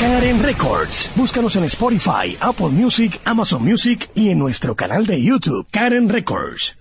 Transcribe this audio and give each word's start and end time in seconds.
Karen 0.00 0.40
Records. 0.40 1.10
Búscanos 1.16 1.56
en 1.56 1.64
Spotify, 1.64 2.36
Apple 2.40 2.68
Music, 2.68 3.20
Amazon 3.24 3.64
Music 3.64 4.08
y 4.14 4.30
en 4.30 4.38
nuestro 4.38 4.76
canal 4.76 5.06
de 5.06 5.20
YouTube, 5.20 5.66
Karen 5.72 6.08
Records. 6.08 6.78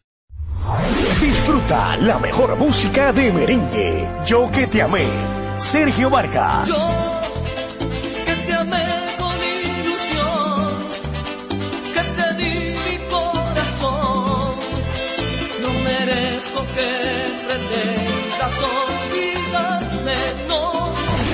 Disfruta 1.20 1.98
la 1.98 2.20
mejor 2.20 2.56
música 2.58 3.12
de 3.14 3.32
merengue. 3.32 4.08
Yo 4.28 4.52
que 4.52 4.68
te 4.68 4.84
amé. 4.84 5.08
Sergio 5.58 6.12
Vargas. 6.12 6.70
que 8.26 8.34
te 8.34 8.54
amé 8.54 8.86
con 9.18 9.36
ilusión, 9.36 10.78
que 11.96 12.04
te 12.22 12.34
di 12.36 12.76
mi 12.86 12.98
corazón. 13.10 14.56
No 15.64 15.70
merezco 15.84 16.64
que 16.76 16.90
pretendas 17.48 18.54
olvidarme. 18.62 20.38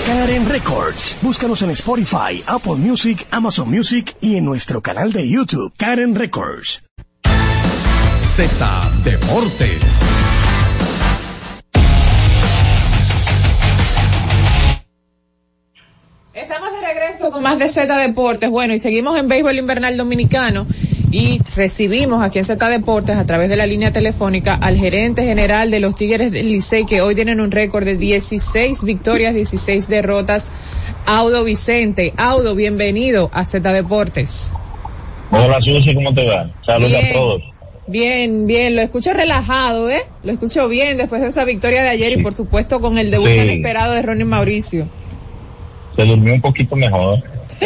Karen 0.06 0.50
Records. 0.50 1.18
Búscanos 1.22 1.62
en 1.62 1.69
Spotify, 1.69 2.44
Apple 2.46 2.75
Music, 2.75 3.25
Amazon 3.31 3.69
Music 3.69 4.14
y 4.19 4.36
en 4.36 4.44
nuestro 4.44 4.81
canal 4.81 5.14
de 5.14 5.30
YouTube, 5.30 5.74
Karen 5.78 6.14
Records. 6.14 6.84
Z 8.36 8.91
Deportes. 9.06 9.81
Estamos 16.34 16.72
de 16.74 16.81
regreso 16.81 17.31
con 17.31 17.41
más 17.41 17.59
de 17.59 17.70
Z 17.70 17.97
Deportes. 17.97 18.50
Bueno, 18.50 18.74
y 18.74 18.80
seguimos 18.80 19.18
en 19.18 19.30
béisbol 19.30 19.58
invernal 19.58 19.96
dominicano 19.96 20.68
y 21.13 21.40
recibimos 21.56 22.24
aquí 22.24 22.40
en 22.40 22.44
Z 22.44 22.69
Deportes 22.69 23.18
a 23.18 23.25
través 23.28 23.47
de 23.47 23.56
la 23.56 23.68
línea 23.68 23.94
telefónica 23.94 24.56
al 24.56 24.78
gerente 24.78 25.24
general 25.24 25.69
de 25.69 25.79
los 25.79 25.94
Tigres 25.94 26.31
del 26.31 26.50
Licey 26.51 26.85
que 26.88 27.01
hoy 27.01 27.13
tienen 27.13 27.40
un 27.40 27.51
récord 27.51 27.85
de 27.85 27.97
16 27.97 28.84
victorias, 28.84 29.35
16 29.35 29.88
derrotas. 29.90 30.52
Audo 31.06 31.44
Vicente. 31.44 32.13
Audo, 32.18 32.56
bienvenido 32.56 33.29
a 33.31 33.46
Z 33.46 33.72
Deportes. 33.73 34.53
Hola 35.29 35.62
Susi, 35.62 35.94
¿cómo 35.94 36.16
te 36.16 36.25
va? 36.25 36.50
Saludos 36.66 36.91
Bien. 36.91 37.06
a 37.06 37.13
todos. 37.13 37.44
Bien, 37.85 38.47
bien, 38.47 38.75
lo 38.75 38.81
escucho 38.81 39.13
relajado, 39.13 39.91
¿eh? 39.91 40.02
Lo 40.23 40.31
escucho 40.31 40.68
bien 40.68 40.97
después 40.97 41.22
de 41.22 41.28
esa 41.28 41.46
victoria 41.46 41.84
de 41.84 41.90
ayer 41.90 42.18
y 42.18 42.23
por 42.23 42.34
supuesto 42.34 42.79
con 42.81 42.97
el 42.97 43.12
debut 43.12 43.28
Sí. 43.28 43.38
tan 43.38 43.50
esperado 43.52 43.94
de 43.94 44.02
Ronnie 44.02 44.25
Mauricio. 44.25 44.88
Se 45.96 46.06
durmió 46.06 46.34
un 46.34 46.41
poquito 46.41 46.75
mejor. 46.75 47.19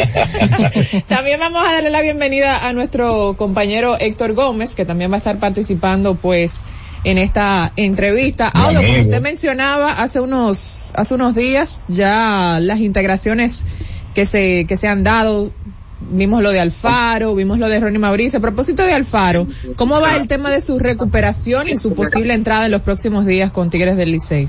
También 1.08 1.40
vamos 1.40 1.62
a 1.66 1.72
darle 1.72 1.90
la 1.90 2.02
bienvenida 2.02 2.66
a 2.66 2.72
nuestro 2.72 3.34
compañero 3.36 3.96
Héctor 3.98 4.34
Gómez, 4.34 4.74
que 4.74 4.84
también 4.84 5.10
va 5.10 5.16
a 5.16 5.18
estar 5.18 5.38
participando, 5.38 6.14
pues, 6.14 6.64
en 7.04 7.18
esta 7.18 7.72
entrevista. 7.76 8.50
Mi 8.54 8.60
Audio, 8.62 8.82
como 8.82 9.02
usted 9.02 9.20
mencionaba 9.20 9.92
hace 9.92 10.20
unos, 10.20 10.90
hace 10.94 11.14
unos 11.14 11.34
días, 11.34 11.86
ya 11.88 12.58
las 12.60 12.80
integraciones 12.80 13.66
que 14.14 14.26
se, 14.26 14.64
que 14.66 14.76
se 14.76 14.88
han 14.88 15.04
dado, 15.04 15.52
vimos 16.00 16.42
lo 16.42 16.50
de 16.50 16.60
Alfaro, 16.60 17.34
vimos 17.34 17.58
lo 17.58 17.68
de 17.68 17.80
Ronnie 17.80 17.98
Mauricio. 17.98 18.38
A 18.38 18.42
propósito 18.42 18.84
de 18.84 18.94
Alfaro, 18.94 19.46
¿cómo 19.76 20.00
va 20.00 20.16
el 20.16 20.28
tema 20.28 20.50
de 20.50 20.60
su 20.60 20.78
recuperación 20.78 21.68
y 21.68 21.76
su 21.76 21.94
posible 21.94 22.34
entrada 22.34 22.66
en 22.66 22.72
los 22.72 22.82
próximos 22.82 23.26
días 23.26 23.50
con 23.50 23.70
Tigres 23.70 23.96
del 23.96 24.12
Licey? 24.12 24.48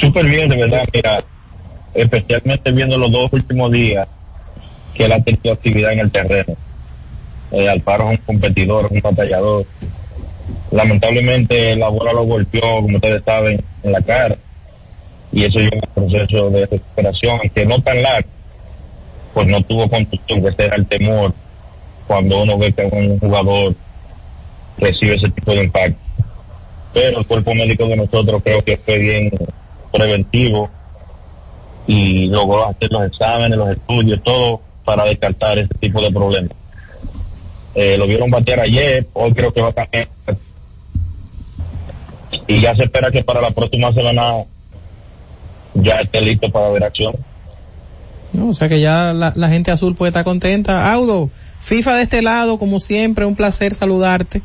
Súper 0.00 0.26
bien, 0.26 0.48
de 0.48 0.56
verdad, 0.56 0.84
mira, 0.92 1.24
especialmente 1.94 2.72
viendo 2.72 2.98
los 2.98 3.10
dos 3.10 3.32
últimos 3.32 3.70
días 3.72 4.08
que 4.94 5.04
él 5.04 5.12
ha 5.12 5.22
tenido 5.22 5.52
actividad 5.52 5.92
en 5.92 6.00
el 6.00 6.10
terreno. 6.10 6.56
Eh, 7.52 7.68
Alfaro 7.68 8.10
es 8.10 8.18
un 8.20 8.26
competidor, 8.26 8.86
es 8.86 8.92
un 8.92 9.00
batallador. 9.00 9.66
Lamentablemente 10.70 11.76
la 11.76 11.88
bola 11.88 12.12
lo 12.12 12.24
golpeó, 12.24 12.82
como 12.82 12.96
ustedes 12.96 13.22
saben, 13.24 13.62
en 13.82 13.92
la 13.92 14.02
cara. 14.02 14.36
Y 15.32 15.44
eso 15.44 15.58
lleva 15.58 15.88
un 15.94 16.08
proceso 16.10 16.50
de 16.50 16.66
recuperación, 16.66 17.40
que 17.54 17.66
no 17.66 17.80
tan 17.80 18.02
largo, 18.02 18.28
pues 19.34 19.46
no 19.46 19.62
tuvo 19.62 19.88
contusión, 19.88 20.42
que 20.42 20.48
ese 20.48 20.64
era 20.66 20.76
el 20.76 20.86
temor 20.86 21.32
cuando 22.06 22.42
uno 22.42 22.58
ve 22.58 22.72
que 22.72 22.84
un 22.84 23.20
jugador 23.20 23.74
recibe 24.78 25.14
ese 25.14 25.30
tipo 25.30 25.52
de 25.52 25.64
impacto. 25.64 25.98
Pero 26.92 27.20
el 27.20 27.26
cuerpo 27.26 27.54
médico 27.54 27.86
de 27.86 27.96
nosotros 27.96 28.42
creo 28.42 28.64
que 28.64 28.76
fue 28.78 28.98
bien 28.98 29.30
preventivo 29.92 30.68
y 31.86 32.26
logró 32.26 32.68
hacer 32.68 32.90
los 32.90 33.04
exámenes, 33.06 33.58
los 33.58 33.70
estudios, 33.70 34.22
todo 34.22 34.60
para 34.84 35.04
descartar 35.04 35.58
ese 35.58 35.74
tipo 35.74 36.00
de 36.00 36.10
problemas. 36.10 36.52
Eh, 37.74 37.96
lo 37.96 38.06
vieron 38.06 38.30
batear 38.30 38.60
ayer, 38.60 39.06
hoy 39.12 39.32
creo 39.32 39.52
que 39.52 39.60
va 39.60 39.68
a 39.68 39.72
cambiar. 39.72 40.08
Y 42.46 42.60
ya 42.60 42.74
se 42.74 42.84
espera 42.84 43.10
que 43.10 43.24
para 43.24 43.40
la 43.40 43.50
próxima 43.50 43.92
semana 43.92 44.44
ya 45.74 45.96
esté 45.96 46.20
listo 46.20 46.50
para 46.50 46.68
ver 46.70 46.84
acción. 46.84 47.14
No, 48.32 48.50
o 48.50 48.54
sea 48.54 48.68
que 48.68 48.80
ya 48.80 49.12
la, 49.12 49.32
la 49.34 49.48
gente 49.48 49.70
azul 49.70 49.94
puede 49.94 50.10
estar 50.10 50.24
contenta. 50.24 50.92
Audo, 50.92 51.30
FIFA 51.60 51.96
de 51.96 52.02
este 52.02 52.22
lado, 52.22 52.58
como 52.58 52.80
siempre, 52.80 53.24
un 53.24 53.34
placer 53.34 53.74
saludarte. 53.74 54.42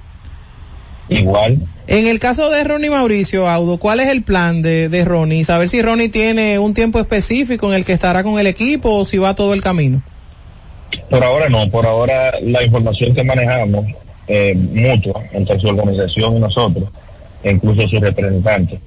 Igual, 1.08 1.60
En 1.88 2.08
el 2.08 2.20
caso 2.20 2.50
de 2.50 2.64
Ronnie 2.64 2.90
Mauricio, 2.90 3.48
Audo, 3.48 3.78
¿cuál 3.78 4.00
es 4.00 4.10
el 4.10 4.24
plan 4.24 4.64
de, 4.64 4.90
de 4.90 5.06
Ronnie? 5.06 5.44
Saber 5.44 5.70
si 5.70 5.82
Ronnie 5.82 6.10
tiene 6.10 6.58
un 6.58 6.74
tiempo 6.74 7.00
específico 7.00 7.68
en 7.68 7.74
el 7.74 7.86
que 7.86 7.94
estará 7.94 8.24
con 8.24 8.40
el 8.40 8.48
equipo 8.48 8.92
o 8.92 9.06
si 9.06 9.20
va 9.20 9.36
todo 9.36 9.54
el 9.54 9.62
camino. 9.62 10.02
por 11.10 11.24
ahora 11.24 11.48
no, 11.48 11.70
por 11.70 11.86
ahora 11.86 12.34
la 12.42 12.64
información 12.64 13.14
que 13.14 13.24
manejamos, 13.24 13.86
eh, 14.28 14.56
mutua, 14.56 15.24
entre 15.32 15.60
su 15.60 15.68
organización 15.68 16.38
y 16.38 16.40
nosotros, 16.40 16.90
e 17.44 17.52
incluso 17.52 17.88
sus 17.88 18.02
representantes, 18.02 18.80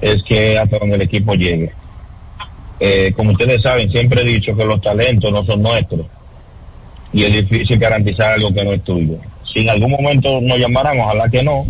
es 0.00 0.22
que 0.22 0.56
hasta 0.58 0.78
donde 0.78 0.96
el 0.96 1.02
equipo 1.02 1.34
llegue. 1.34 1.70
Eh, 2.80 3.12
como 3.14 3.32
ustedes 3.32 3.62
saben, 3.62 3.90
siempre 3.90 4.22
he 4.22 4.24
dicho 4.24 4.56
que 4.56 4.64
los 4.64 4.80
talentos 4.80 5.30
no 5.30 5.44
son 5.44 5.62
nuestros 5.62 6.06
y 7.12 7.24
es 7.24 7.32
difícil 7.32 7.78
garantizar 7.78 8.32
algo 8.32 8.52
que 8.52 8.64
no 8.64 8.72
es 8.72 8.82
tuyo. 8.82 9.18
Si 9.54 9.60
en 9.60 9.70
algún 9.70 9.92
momento 9.92 10.40
nos 10.40 10.58
llamaran, 10.58 10.98
ojalá 10.98 11.28
que 11.28 11.44
no, 11.44 11.64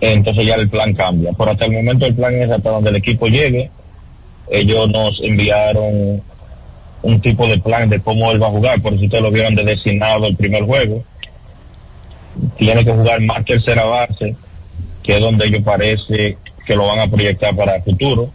entonces 0.00 0.44
ya 0.44 0.56
el 0.56 0.68
plan 0.68 0.92
cambia. 0.92 1.32
Por 1.32 1.48
hasta 1.48 1.66
el 1.66 1.72
momento 1.72 2.04
el 2.04 2.16
plan 2.16 2.34
es 2.34 2.50
hasta 2.50 2.70
donde 2.70 2.90
el 2.90 2.96
equipo 2.96 3.28
llegue. 3.28 3.70
Ellos 4.50 4.90
nos 4.90 5.20
enviaron 5.22 6.20
un 7.02 7.20
tipo 7.20 7.46
de 7.46 7.58
plan 7.58 7.88
de 7.88 8.00
cómo 8.00 8.32
él 8.32 8.42
va 8.42 8.48
a 8.48 8.50
jugar, 8.50 8.82
por 8.82 8.98
si 8.98 9.04
ustedes 9.04 9.22
lo 9.22 9.30
vieron 9.30 9.54
de 9.54 9.62
designado 9.62 10.26
el 10.26 10.36
primer 10.36 10.64
juego. 10.64 11.04
Tiene 12.58 12.84
que 12.84 12.92
jugar 12.92 13.20
más 13.20 13.44
tercera 13.44 13.84
base, 13.84 14.34
que 15.04 15.14
es 15.14 15.20
donde 15.20 15.46
ellos 15.46 15.62
parece 15.62 16.36
que 16.66 16.74
lo 16.74 16.88
van 16.88 16.98
a 16.98 17.06
proyectar 17.06 17.54
para 17.54 17.76
el 17.76 17.82
futuro. 17.84 18.30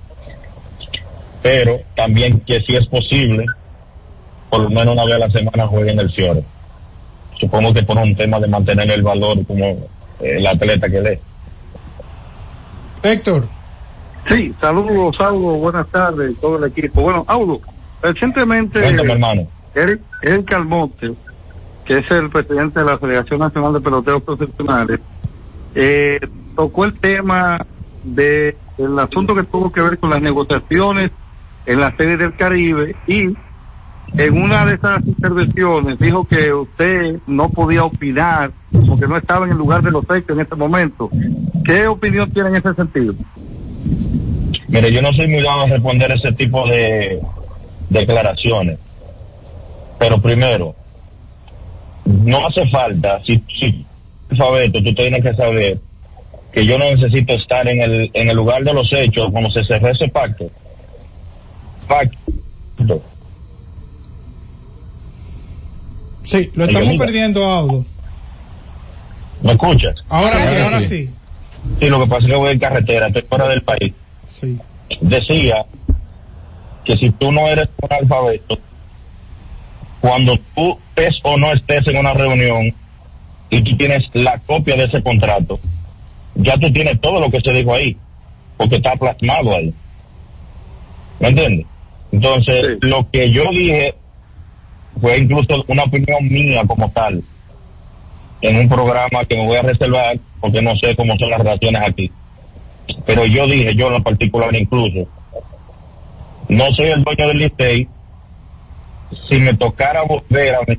Pero 1.42 1.82
también 1.94 2.40
que 2.40 2.62
si 2.62 2.78
es 2.78 2.88
posible, 2.88 3.46
por 4.50 4.62
lo 4.62 4.70
menos 4.70 4.94
una 4.94 5.04
vez 5.04 5.16
a 5.16 5.20
la 5.20 5.30
semana 5.30 5.68
juegue 5.68 5.92
en 5.92 6.00
el 6.00 6.12
Fiore. 6.14 6.44
Supongo 7.40 7.74
que 7.74 7.84
por 7.84 7.98
un 7.98 8.16
tema 8.16 8.40
de 8.40 8.48
mantener 8.48 8.90
el 8.92 9.04
valor 9.04 9.46
como 9.46 9.66
eh, 9.66 10.38
el 10.38 10.48
atleta 10.48 10.90
que 10.90 10.98
él 10.98 11.08
es. 11.08 11.20
Héctor, 13.04 13.48
Sí, 14.30 14.54
saludos, 14.60 15.16
saludos, 15.16 15.60
buenas 15.60 15.88
tardes, 15.88 16.38
todo 16.40 16.58
el 16.58 16.70
equipo. 16.70 17.02
Bueno, 17.02 17.24
Audo, 17.28 17.62
recientemente 18.02 18.82
Cuéntame, 18.82 19.14
hermano. 19.14 19.48
Eric, 19.74 20.02
Eric 20.22 20.54
Almonte, 20.54 21.14
que 21.86 22.00
es 22.00 22.12
el 22.12 22.30
presidente 22.30 22.80
de 22.80 22.86
la 22.86 22.98
Federación 22.98 23.40
Nacional 23.40 23.74
de 23.74 23.80
Peloteros 23.80 24.24
Profesionales, 24.24 25.00
eh, 25.76 26.20
tocó 26.56 26.86
el 26.86 27.00
tema 27.00 27.66
de 28.04 28.58
el 28.78 29.00
asunto 29.00 29.34
que 29.34 29.44
tuvo 29.44 29.72
que 29.72 29.82
ver 29.82 29.98
con 29.98 30.10
las 30.10 30.22
negociaciones 30.22 31.12
en 31.66 31.80
la 31.80 31.96
serie 31.96 32.18
del 32.18 32.36
Caribe 32.36 32.96
y 33.08 33.30
en 34.16 34.42
una 34.42 34.66
de 34.66 34.76
esas 34.76 35.06
intervenciones 35.06 36.00
dijo 36.00 36.26
que 36.26 36.54
usted 36.54 37.20
no 37.28 37.50
podía 37.50 37.84
opinar 37.84 38.52
porque 38.88 39.08
no 39.08 39.18
estaba 39.18 39.46
en 39.46 39.52
el 39.52 39.58
lugar 39.58 39.84
de 39.84 39.92
los 39.92 40.04
hechos 40.06 40.30
en 40.30 40.42
este 40.42 40.56
momento. 40.56 41.10
¿Qué 41.66 41.88
opinión 41.88 42.32
tiene 42.32 42.50
en 42.50 42.56
ese 42.56 42.74
sentido? 42.74 43.14
Mire, 44.70 44.92
yo 44.92 45.02
no 45.02 45.14
soy 45.14 45.28
muy 45.28 45.42
dado 45.44 45.62
a 45.62 45.68
responder 45.68 46.12
ese 46.12 46.32
tipo 46.34 46.68
de 46.68 47.20
declaraciones. 47.90 48.80
Pero 50.00 50.22
primero, 50.22 50.76
no 52.06 52.48
hace 52.48 52.68
falta, 52.68 53.22
si, 53.26 53.44
si 53.60 53.86
alfabeto, 54.30 54.84
tú 54.84 54.94
tienes 54.94 55.24
que 55.24 55.34
saber 55.34 55.80
que 56.52 56.66
yo 56.66 56.78
no 56.78 56.86
necesito 56.86 57.34
estar 57.34 57.68
en 57.68 57.82
el, 57.82 58.12
en 58.14 58.30
el 58.30 58.36
lugar 58.36 58.64
de 58.64 58.74
los 58.74 58.92
hechos 58.94 59.30
cuando 59.32 59.50
se 59.52 59.64
cerró 59.66 59.90
ese 59.90 60.08
pacto. 60.10 60.50
Pacto. 61.88 63.02
Sí, 66.28 66.52
lo 66.56 66.66
estamos 66.66 66.96
perdiendo, 66.98 67.44
Audo. 67.44 67.86
¿Me 69.42 69.52
escuchas? 69.52 69.96
Ahora, 70.10 70.30
Ahora 70.34 70.48
sí, 70.48 70.56
sí. 70.56 70.62
ahora 70.64 70.82
sí. 70.82 71.10
Sí, 71.80 71.90
lo 71.90 72.00
que 72.00 72.08
pasa 72.08 72.26
es 72.26 72.32
que 72.32 72.36
voy 72.38 72.52
en 72.54 72.60
carretera, 72.60 73.08
estoy 73.08 73.22
fuera 73.24 73.48
del 73.48 73.62
país. 73.62 73.94
Sí. 74.26 74.58
decía 75.02 75.66
que 76.86 76.96
si 76.96 77.10
tú 77.12 77.32
no 77.32 77.48
eres 77.48 77.68
un 77.82 77.92
alfabeto, 77.92 78.58
cuando 80.00 80.38
tú 80.56 80.78
estés 80.96 81.16
o 81.24 81.38
no 81.38 81.52
estés 81.52 81.86
en 81.88 81.98
una 81.98 82.14
reunión 82.14 82.74
y 83.50 83.62
tú 83.64 83.76
tienes 83.78 84.04
la 84.14 84.38
copia 84.40 84.76
de 84.76 84.86
ese 84.86 85.02
contrato, 85.04 85.60
ya 86.36 86.58
tú 86.58 86.72
tienes 86.72 87.00
todo 87.02 87.20
lo 87.20 87.30
que 87.32 87.42
se 87.42 87.52
dijo 87.52 87.74
ahí, 87.74 87.98
porque 88.58 88.76
está 88.78 88.96
plasmado 88.96 89.56
ahí. 89.56 89.74
¿Me 91.20 91.30
entiendes? 91.30 91.66
Entonces, 92.12 92.66
Sí. 92.68 92.88
lo 92.88 93.10
que 93.12 93.32
yo 93.32 93.44
dije 93.52 93.96
fue 95.00 95.18
incluso 95.18 95.64
una 95.68 95.84
opinión 95.84 96.24
mía 96.28 96.64
como 96.68 96.90
tal, 96.92 97.24
en 98.42 98.58
un 98.58 98.70
programa 98.70 99.26
que 99.26 99.36
me 99.36 99.46
voy 99.46 99.58
a 99.58 99.62
reservar, 99.62 100.20
porque 100.40 100.62
no 100.62 100.76
sé 100.78 100.96
cómo 100.96 101.16
son 101.18 101.30
las 101.30 101.40
relaciones 101.40 101.82
aquí 101.84 102.12
pero 103.06 103.26
yo 103.26 103.48
dije, 103.48 103.76
yo 103.76 103.88
en 103.88 103.94
lo 103.94 104.04
particular 104.04 104.56
incluso, 104.56 105.08
no 106.50 106.74
soy 106.74 106.88
el 106.88 107.04
dueño 107.04 107.28
del 107.28 107.38
Licey, 107.40 107.88
si 109.30 109.36
me 109.40 109.54
tocara 109.54 110.04
volver 110.04 110.56
a 110.56 110.60
mí, 110.68 110.78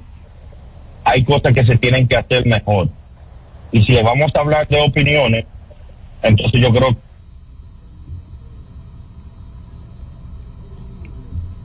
hay 1.05 1.25
cosas 1.25 1.55
que 1.55 1.65
se 1.65 1.77
tienen 1.77 2.07
que 2.07 2.17
hacer 2.17 2.47
mejor. 2.47 2.89
Y 3.73 3.83
si 3.83 4.01
vamos 4.03 4.31
a 4.35 4.41
hablar 4.41 4.67
de 4.69 4.81
opiniones, 4.81 5.45
entonces 6.23 6.61
yo 6.61 6.71
creo 6.71 6.97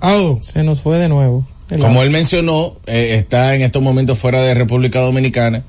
Audo, 0.01 0.41
Se 0.41 0.63
nos 0.63 0.81
fue 0.81 0.99
de 0.99 1.07
nuevo. 1.07 1.45
El 1.73 1.79
Como 1.79 2.03
él 2.03 2.11
mencionó, 2.11 2.75
eh, 2.85 3.15
está 3.17 3.55
en 3.55 3.63
estos 3.63 3.81
momentos 3.81 4.19
fuera 4.19 4.43
de 4.43 4.53
República 4.53 4.99
Dominicana 4.99 5.63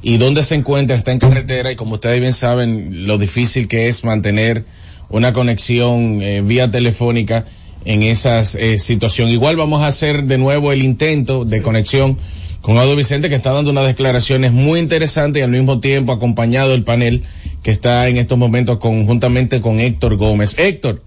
y 0.00 0.16
donde 0.16 0.42
se 0.42 0.54
encuentra 0.54 0.96
está 0.96 1.12
en 1.12 1.18
carretera 1.18 1.70
y 1.70 1.76
como 1.76 1.96
ustedes 1.96 2.18
bien 2.18 2.32
saben 2.32 3.06
lo 3.06 3.18
difícil 3.18 3.68
que 3.68 3.88
es 3.88 4.04
mantener 4.04 4.64
una 5.10 5.34
conexión 5.34 6.22
eh, 6.22 6.40
vía 6.40 6.70
telefónica 6.70 7.44
en 7.84 8.02
esa 8.02 8.46
situación. 8.46 9.28
Igual 9.28 9.58
vamos 9.58 9.82
a 9.82 9.88
hacer 9.88 10.24
de 10.24 10.38
nuevo 10.38 10.72
el 10.72 10.82
intento 10.82 11.44
de 11.44 11.60
conexión 11.60 12.16
con 12.62 12.78
Audo 12.78 12.96
Vicente 12.96 13.28
que 13.28 13.34
está 13.34 13.52
dando 13.52 13.70
unas 13.70 13.84
declaraciones 13.84 14.50
muy 14.50 14.80
interesantes 14.80 15.42
y 15.42 15.44
al 15.44 15.50
mismo 15.50 15.80
tiempo 15.80 16.12
acompañado 16.12 16.70
del 16.70 16.84
panel 16.84 17.24
que 17.62 17.70
está 17.70 18.08
en 18.08 18.16
estos 18.16 18.38
momentos 18.38 18.78
conjuntamente 18.78 19.60
con 19.60 19.78
Héctor 19.78 20.16
Gómez. 20.16 20.54
Héctor. 20.58 21.02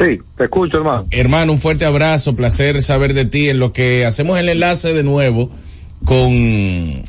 Sí, 0.00 0.18
te 0.38 0.44
escucho, 0.44 0.78
hermano. 0.78 1.06
Hermano, 1.10 1.52
un 1.52 1.58
fuerte 1.58 1.84
abrazo, 1.84 2.34
placer 2.34 2.82
saber 2.82 3.12
de 3.12 3.26
ti 3.26 3.50
en 3.50 3.58
lo 3.58 3.72
que 3.74 4.06
hacemos 4.06 4.38
el 4.38 4.48
enlace 4.48 4.94
de 4.94 5.02
nuevo 5.02 5.50
con, 6.06 7.02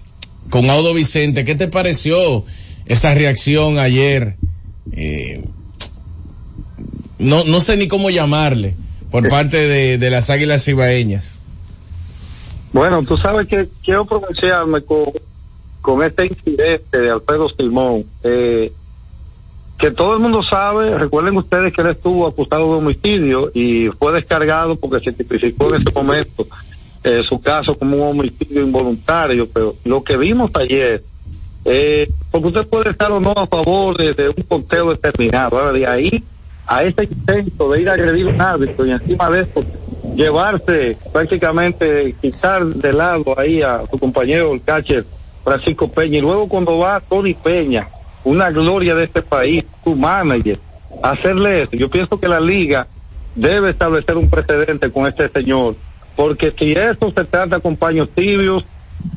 con 0.49 0.69
Audo 0.69 0.93
Vicente. 0.93 1.45
¿Qué 1.45 1.55
te 1.55 1.69
pareció 1.69 2.43
esa 2.85 3.13
reacción 3.13 3.79
ayer? 3.79 4.35
Eh, 4.91 5.45
no, 7.17 7.45
no 7.45 7.61
sé 7.61 7.77
ni 7.77 7.87
cómo 7.87 8.09
llamarle 8.09 8.75
por 9.09 9.29
parte 9.29 9.57
de, 9.57 9.97
de 9.97 10.09
las 10.09 10.29
Águilas 10.29 10.65
Cibaeñas. 10.65 11.23
Bueno, 12.73 13.03
tú 13.03 13.15
sabes 13.17 13.47
que 13.47 13.69
quiero 13.85 14.05
pronunciarme 14.05 14.81
con, 14.81 15.05
con 15.81 16.03
este 16.03 16.27
incidente 16.27 16.97
de 16.97 17.09
Alfredo 17.09 17.47
Simón. 17.49 18.03
Eh, 18.23 18.73
que 19.81 19.89
todo 19.89 20.13
el 20.13 20.19
mundo 20.19 20.43
sabe, 20.43 20.95
recuerden 20.95 21.35
ustedes 21.37 21.73
que 21.73 21.81
él 21.81 21.87
estuvo 21.87 22.27
acusado 22.27 22.71
de 22.71 22.77
homicidio 22.77 23.49
y 23.51 23.87
fue 23.87 24.13
descargado 24.13 24.75
porque 24.75 25.03
se 25.03 25.11
tipificó 25.11 25.69
en 25.73 25.81
ese 25.81 25.91
momento 25.91 26.45
eh, 27.03 27.23
su 27.27 27.41
caso 27.41 27.75
como 27.75 27.97
un 27.97 28.19
homicidio 28.19 28.61
involuntario, 28.61 29.49
pero 29.51 29.73
lo 29.83 30.03
que 30.03 30.17
vimos 30.17 30.51
ayer, 30.53 31.01
eh, 31.65 32.07
porque 32.29 32.47
usted 32.49 32.67
puede 32.67 32.91
estar 32.91 33.11
o 33.11 33.19
no 33.19 33.31
a 33.31 33.47
favor 33.47 33.97
de, 33.97 34.29
un 34.29 34.43
conteo 34.43 34.91
determinado, 34.91 35.73
de 35.73 35.87
ahí 35.87 36.23
a 36.67 36.83
ese 36.83 37.05
intento 37.05 37.71
de 37.71 37.81
ir 37.81 37.89
a 37.89 37.93
agredir 37.93 38.27
un 38.27 38.39
árbitro 38.39 38.85
y 38.85 38.91
encima 38.91 39.31
de 39.31 39.41
eso 39.41 39.65
llevarse 40.15 40.95
prácticamente, 41.11 42.13
quitar 42.21 42.63
de 42.63 42.93
lado 42.93 43.33
ahí 43.35 43.63
a 43.63 43.81
su 43.89 43.97
compañero 43.97 44.53
el 44.53 44.61
catcher 44.61 45.05
Francisco 45.43 45.87
Peña 45.87 46.19
y 46.19 46.21
luego 46.21 46.47
cuando 46.47 46.77
va 46.77 46.99
Tony 46.99 47.33
Peña, 47.33 47.87
una 48.23 48.49
gloria 48.51 48.95
de 48.95 49.05
este 49.05 49.21
país, 49.21 49.65
su 49.83 49.95
manager, 49.95 50.59
hacerle 51.01 51.63
eso. 51.63 51.75
Yo 51.75 51.89
pienso 51.89 52.19
que 52.19 52.27
la 52.27 52.39
liga 52.39 52.87
debe 53.35 53.71
establecer 53.71 54.17
un 54.17 54.29
precedente 54.29 54.91
con 54.91 55.07
este 55.07 55.29
señor, 55.29 55.75
porque 56.15 56.51
si 56.57 56.73
eso 56.73 57.11
se 57.11 57.23
trata 57.25 57.59
con 57.59 57.77
paños 57.77 58.09
tibios, 58.09 58.63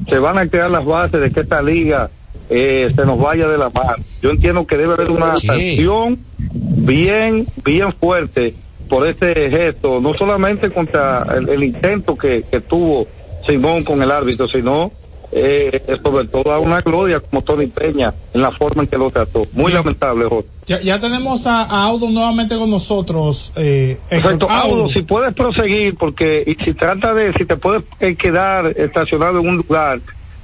se 0.08 0.18
van 0.18 0.38
a 0.38 0.48
crear 0.48 0.70
las 0.70 0.84
bases 0.84 1.20
de 1.20 1.30
que 1.30 1.40
esta 1.40 1.60
liga 1.60 2.10
eh, 2.48 2.92
se 2.94 3.04
nos 3.04 3.18
vaya 3.18 3.48
de 3.48 3.58
la 3.58 3.70
mano. 3.70 4.02
Yo 4.22 4.30
entiendo 4.30 4.66
que 4.66 4.76
debe 4.76 4.94
haber 4.94 5.10
una 5.10 5.34
¿Qué? 5.34 5.46
sanción 5.46 6.18
bien, 6.40 7.46
bien 7.64 7.92
fuerte 7.92 8.54
por 8.88 9.06
este 9.06 9.50
gesto, 9.50 10.00
no 10.00 10.14
solamente 10.14 10.70
contra 10.70 11.26
el, 11.36 11.48
el 11.48 11.64
intento 11.64 12.16
que, 12.16 12.44
que 12.50 12.60
tuvo 12.60 13.06
Simón 13.46 13.82
con 13.82 14.02
el 14.02 14.10
árbitro, 14.10 14.46
sino 14.46 14.92
eh, 15.36 15.82
sobre 16.04 16.28
todo 16.28 16.52
a 16.52 16.60
una 16.60 16.80
gloria 16.80 17.18
como 17.20 17.42
Tony 17.42 17.66
Peña 17.66 18.14
en 18.32 18.40
la 18.40 18.52
forma 18.52 18.84
en 18.84 18.88
que 18.88 18.96
lo 18.96 19.10
trató. 19.10 19.46
Muy 19.52 19.72
lamentable, 19.72 20.26
Jorge. 20.28 20.48
Ya, 20.66 20.80
ya 20.80 21.00
tenemos 21.00 21.46
a, 21.46 21.62
a 21.64 21.84
Audo 21.84 22.08
nuevamente 22.08 22.56
con 22.56 22.70
nosotros. 22.70 23.52
Eh, 23.56 24.00
Perfecto. 24.08 24.46
Audo, 24.48 24.88
si 24.90 25.02
puedes 25.02 25.34
proseguir, 25.34 25.96
porque 25.98 26.44
y 26.46 26.54
si 26.64 26.74
trata 26.74 27.12
de, 27.14 27.32
si 27.32 27.44
te 27.46 27.56
puedes 27.56 27.82
eh, 27.98 28.16
quedar 28.16 28.66
estacionado 28.78 29.40
en 29.40 29.48
un 29.48 29.56
lugar, 29.56 30.00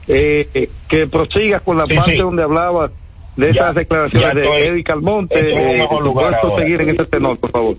eh, 0.09 0.73
que 0.88 1.06
prosigas 1.06 1.62
con 1.62 1.76
la 1.78 1.87
Sí, 1.87 1.94
parte 1.94 2.12
sí. 2.12 2.18
donde 2.18 2.42
hablabas 2.42 2.90
de 3.37 3.47
Ya, 3.47 3.61
esas 3.61 3.75
declaraciones 3.76 4.37
estoy- 4.44 4.61
de 4.61 4.66
Eddie 4.66 4.82
Calmonte. 4.85 5.38
eh, 5.38 5.87
puedes 6.12 6.37
proseguir 6.40 6.82
en 6.82 6.88
ese 6.90 7.04
tenor, 7.06 7.38
por 7.38 7.50
favor. 7.52 7.76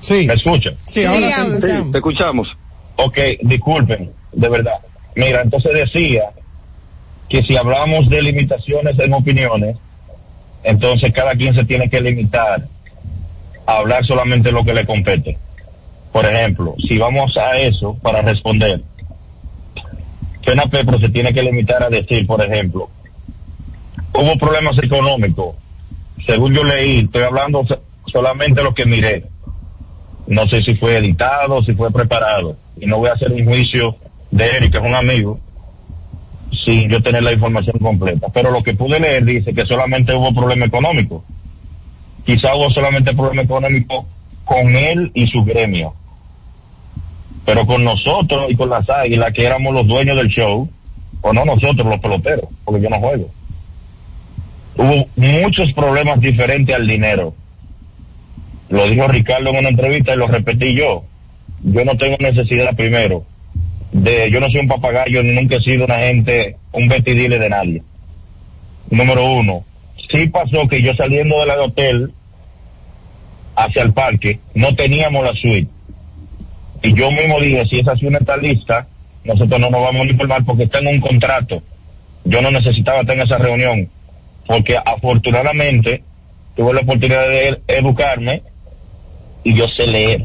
Sí, 0.00 0.26
¿Me 0.26 0.34
escucha? 0.34 0.70
sí, 0.86 1.02
Sí, 1.02 1.04
ahora 1.04 1.60
te. 1.60 1.62
Sí, 1.66 1.90
te 1.92 1.98
escuchamos. 1.98 2.48
Ok, 3.00 3.16
disculpen, 3.42 4.10
de 4.32 4.48
verdad. 4.48 4.80
Mira, 5.14 5.42
entonces 5.42 5.72
decía 5.72 6.30
que 7.28 7.42
si 7.42 7.56
hablamos 7.56 8.08
de 8.08 8.22
limitaciones 8.22 8.98
en 8.98 9.12
opiniones, 9.12 9.76
entonces 10.64 11.12
cada 11.12 11.32
quien 11.34 11.54
se 11.54 11.64
tiene 11.64 11.88
que 11.88 12.00
limitar 12.00 12.66
a 13.66 13.76
hablar 13.76 14.04
solamente 14.04 14.50
lo 14.50 14.64
que 14.64 14.74
le 14.74 14.84
compete. 14.84 15.38
Por 16.12 16.24
ejemplo, 16.26 16.74
si 16.88 16.98
vamos 16.98 17.36
a 17.36 17.56
eso 17.58 17.96
para 18.02 18.22
responder, 18.22 18.82
Fena 20.44 20.64
Pepro 20.64 20.98
se 20.98 21.10
tiene 21.10 21.32
que 21.32 21.42
limitar 21.42 21.82
a 21.82 21.88
decir, 21.90 22.26
por 22.26 22.42
ejemplo, 22.42 22.90
hubo 24.14 24.36
problemas 24.38 24.76
económicos. 24.82 25.54
Según 26.26 26.52
yo 26.54 26.64
leí, 26.64 27.00
estoy 27.00 27.22
hablando 27.22 27.64
so- 27.66 27.80
solamente 28.10 28.62
lo 28.62 28.74
que 28.74 28.86
miré. 28.86 29.24
No 30.28 30.46
sé 30.46 30.60
si 30.60 30.76
fue 30.76 30.98
editado, 30.98 31.62
si 31.62 31.72
fue 31.72 31.90
preparado. 31.90 32.54
Y 32.78 32.86
no 32.86 32.98
voy 32.98 33.08
a 33.08 33.14
hacer 33.14 33.32
un 33.32 33.46
juicio 33.46 33.96
de 34.30 34.44
Eric, 34.44 34.72
que 34.72 34.78
es 34.78 34.84
un 34.84 34.94
amigo, 34.94 35.40
sin 36.64 36.90
yo 36.90 37.02
tener 37.02 37.22
la 37.22 37.32
información 37.32 37.78
completa. 37.78 38.28
Pero 38.32 38.50
lo 38.50 38.62
que 38.62 38.74
pude 38.74 39.00
leer 39.00 39.24
dice 39.24 39.54
que 39.54 39.64
solamente 39.64 40.14
hubo 40.14 40.34
problema 40.34 40.66
económico. 40.66 41.24
Quizá 42.26 42.54
hubo 42.54 42.70
solamente 42.70 43.14
problema 43.14 43.40
económico 43.40 44.06
con 44.44 44.68
él 44.68 45.10
y 45.14 45.26
su 45.28 45.42
gremio. 45.44 45.94
Pero 47.46 47.64
con 47.64 47.82
nosotros 47.82 48.50
y 48.50 48.54
con 48.54 48.68
las 48.68 48.88
águilas, 48.90 49.32
que 49.32 49.46
éramos 49.46 49.72
los 49.72 49.86
dueños 49.86 50.16
del 50.18 50.28
show, 50.28 50.68
o 51.22 51.32
no 51.32 51.44
nosotros, 51.46 51.86
los 51.86 52.00
peloteros, 52.00 52.50
porque 52.66 52.82
yo 52.82 52.90
no 52.90 53.00
juego. 53.00 53.30
Hubo 54.76 55.08
muchos 55.16 55.72
problemas 55.72 56.20
diferentes 56.20 56.76
al 56.76 56.86
dinero. 56.86 57.32
Lo 58.68 58.88
dijo 58.88 59.08
Ricardo 59.08 59.50
en 59.50 59.56
una 59.56 59.68
entrevista 59.68 60.14
y 60.14 60.16
lo 60.16 60.26
repetí 60.26 60.74
yo. 60.74 61.04
Yo 61.62 61.84
no 61.84 61.96
tengo 61.96 62.16
necesidad 62.20 62.76
primero 62.76 63.24
de, 63.92 64.30
yo 64.30 64.40
no 64.40 64.50
soy 64.50 64.60
un 64.60 64.68
papagayo 64.68 65.22
ni 65.22 65.34
nunca 65.34 65.56
he 65.56 65.62
sido 65.62 65.84
una 65.84 65.98
gente, 65.98 66.56
un 66.72 66.88
betidile 66.88 67.38
de 67.38 67.48
nadie. 67.48 67.82
Número 68.90 69.32
uno, 69.32 69.64
sí 70.10 70.28
pasó 70.28 70.68
que 70.68 70.82
yo 70.82 70.94
saliendo 70.94 71.38
del 71.40 71.50
hotel 71.50 72.12
hacia 73.56 73.82
el 73.82 73.92
parque, 73.92 74.40
no 74.54 74.74
teníamos 74.74 75.24
la 75.24 75.32
suite. 75.34 75.68
Y 76.82 76.94
yo 76.94 77.10
mismo 77.10 77.40
dije, 77.40 77.64
si 77.68 77.80
esa 77.80 77.96
suite 77.96 78.18
está 78.18 78.36
lista, 78.36 78.86
nosotros 79.24 79.60
no 79.60 79.68
nos 79.70 79.82
vamos 79.82 80.06
a 80.06 80.10
informar 80.10 80.44
porque 80.44 80.64
está 80.64 80.78
en 80.78 80.86
un 80.88 81.00
contrato. 81.00 81.62
Yo 82.24 82.40
no 82.40 82.50
necesitaba 82.50 83.00
estar 83.00 83.16
en 83.16 83.22
esa 83.22 83.38
reunión, 83.38 83.88
porque 84.46 84.76
afortunadamente 84.76 86.02
tuve 86.54 86.74
la 86.74 86.80
oportunidad 86.80 87.28
de 87.28 87.60
educarme 87.66 88.42
y 89.44 89.54
yo 89.54 89.66
sé 89.76 89.86
leer 89.86 90.24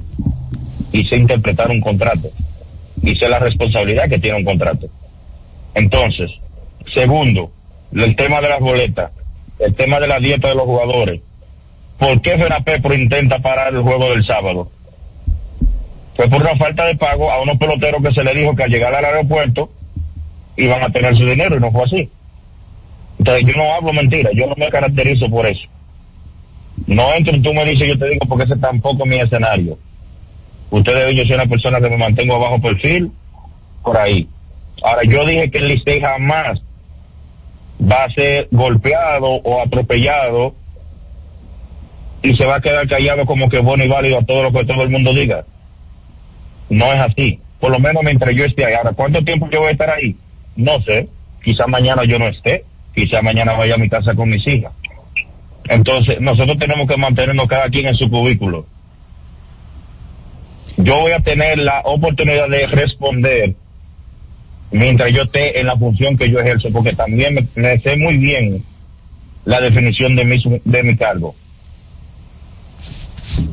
y 0.92 1.06
sé 1.06 1.18
interpretar 1.18 1.70
un 1.72 1.82
contrato 1.82 2.30
y 3.02 3.16
sé 3.16 3.30
la 3.30 3.40
responsabilidad 3.40 4.10
que 4.10 4.20
tiene 4.20 4.38
un 4.38 4.46
contrato. 4.46 4.88
Entonces, 5.76 6.32
segundo, 6.94 7.52
el 7.94 8.16
tema 8.16 8.42
de 8.42 8.50
las 8.50 8.60
boletas, 8.60 9.12
el 9.60 9.74
tema 9.76 10.00
de 10.00 10.08
la 10.08 10.20
dieta 10.20 10.50
de 10.50 10.56
los 10.56 10.66
jugadores. 10.66 11.22
¿Por 11.98 12.22
qué 12.22 12.38
Fenapepro 12.38 12.94
intenta 12.94 13.40
parar 13.40 13.74
el 13.74 13.82
juego 13.82 14.10
del 14.10 14.26
sábado? 14.26 14.70
Fue 16.16 16.28
por 16.30 16.42
una 16.42 16.56
falta 16.58 16.86
de 16.86 16.96
pago 16.96 17.32
a 17.32 17.42
unos 17.42 17.58
peloteros 17.58 18.02
que 18.04 18.12
se 18.12 18.24
le 18.24 18.34
dijo 18.34 18.56
que 18.56 18.64
al 18.64 18.70
llegar 18.70 18.94
al 18.94 19.06
aeropuerto 19.06 19.70
iban 20.58 20.84
a 20.84 20.92
tener 20.92 21.16
su 21.16 21.26
dinero 21.26 21.56
y 21.56 21.60
no 21.60 21.72
fue 21.72 21.84
así. 21.84 22.10
Entonces 23.20 23.46
yo 23.48 23.54
no 23.56 23.74
hablo 23.74 23.94
mentira, 23.94 24.30
yo 24.34 24.48
no 24.48 24.56
me 24.56 24.70
caracterizo 24.70 25.30
por 25.30 25.46
eso. 25.46 25.68
No 26.88 27.14
entro 27.14 27.34
tú 27.42 27.54
me 27.54 27.66
dices, 27.66 27.88
yo 27.88 27.98
te 27.98 28.10
digo 28.10 28.26
porque 28.28 28.44
ese 28.44 28.58
tampoco 28.58 29.04
es 29.04 29.10
mi 29.10 29.18
escenario. 29.18 29.78
Ustedes 30.70 31.16
yo 31.16 31.24
soy 31.24 31.36
una 31.36 31.46
persona 31.46 31.80
que 31.80 31.90
me 31.90 31.98
mantengo 31.98 32.40
bajo 32.40 32.60
perfil, 32.60 33.12
por 33.84 33.98
ahí. 33.98 34.28
Ahora, 34.84 35.04
yo 35.04 35.26
dije 35.26 35.50
que 35.50 35.60
el 35.60 35.68
Licey 35.70 36.02
jamás 36.02 36.60
va 37.80 38.06
a 38.06 38.10
ser 38.12 38.48
golpeado 38.52 39.28
o 39.28 39.62
atropellado 39.62 40.56
y 42.22 42.34
se 42.36 42.46
va 42.46 42.56
a 42.56 42.62
quedar 42.62 42.88
callado 42.88 43.26
como 43.26 43.50
que 43.50 43.60
bueno 43.60 43.84
y 43.84 43.88
válido 43.88 44.20
a 44.20 44.26
todo 44.26 44.44
lo 44.44 44.52
que 44.52 44.66
todo 44.66 44.84
el 44.84 44.90
mundo 44.90 45.14
diga. 45.14 45.46
No 46.70 46.92
es 46.92 47.00
así. 47.00 47.40
Por 47.60 47.72
lo 47.72 47.80
menos 47.80 48.04
mientras 48.04 48.36
yo 48.36 48.46
esté 48.46 48.66
ahí. 48.66 48.74
Ahora, 48.74 48.94
¿cuánto 48.94 49.24
tiempo 49.24 49.50
yo 49.50 49.60
voy 49.60 49.70
a 49.70 49.72
estar 49.72 49.90
ahí? 49.90 50.16
No 50.56 50.82
sé. 50.82 51.08
Quizá 51.44 51.68
mañana 51.68 52.04
yo 52.06 52.18
no 52.20 52.28
esté. 52.28 52.66
Quizá 52.96 53.22
mañana 53.22 53.54
vaya 53.54 53.76
a 53.76 53.78
mi 53.78 53.90
casa 53.90 54.16
con 54.16 54.30
mis 54.30 54.46
hijas. 54.48 54.74
Entonces, 55.70 56.20
nosotros 56.20 56.58
tenemos 56.58 56.88
que 56.88 56.98
mantenernos 56.98 57.48
cada 57.48 57.70
quien 57.70 57.88
en 57.88 57.96
su 57.96 58.10
cubículo. 58.10 58.66
Yo 60.78 61.00
voy 61.00 61.12
a 61.12 61.20
tener 61.20 61.60
la 61.60 61.82
oportunidad 61.86 62.50
de 62.50 62.66
responder 62.68 63.56
mientras 64.72 65.12
yo 65.14 65.24
esté 65.24 65.60
en 65.60 65.68
la 65.68 65.78
función 65.78 66.18
que 66.18 66.30
yo 66.30 66.40
ejerzo, 66.40 66.70
porque 66.74 66.94
también 66.94 67.48
me, 67.56 67.80
sé 67.80 67.96
muy 67.96 68.18
bien 68.18 68.64
la 69.46 69.62
definición 69.62 70.16
de 70.16 70.26
mi, 70.26 70.62
de 70.66 70.84
mi 70.84 70.96
cargo. 70.98 71.36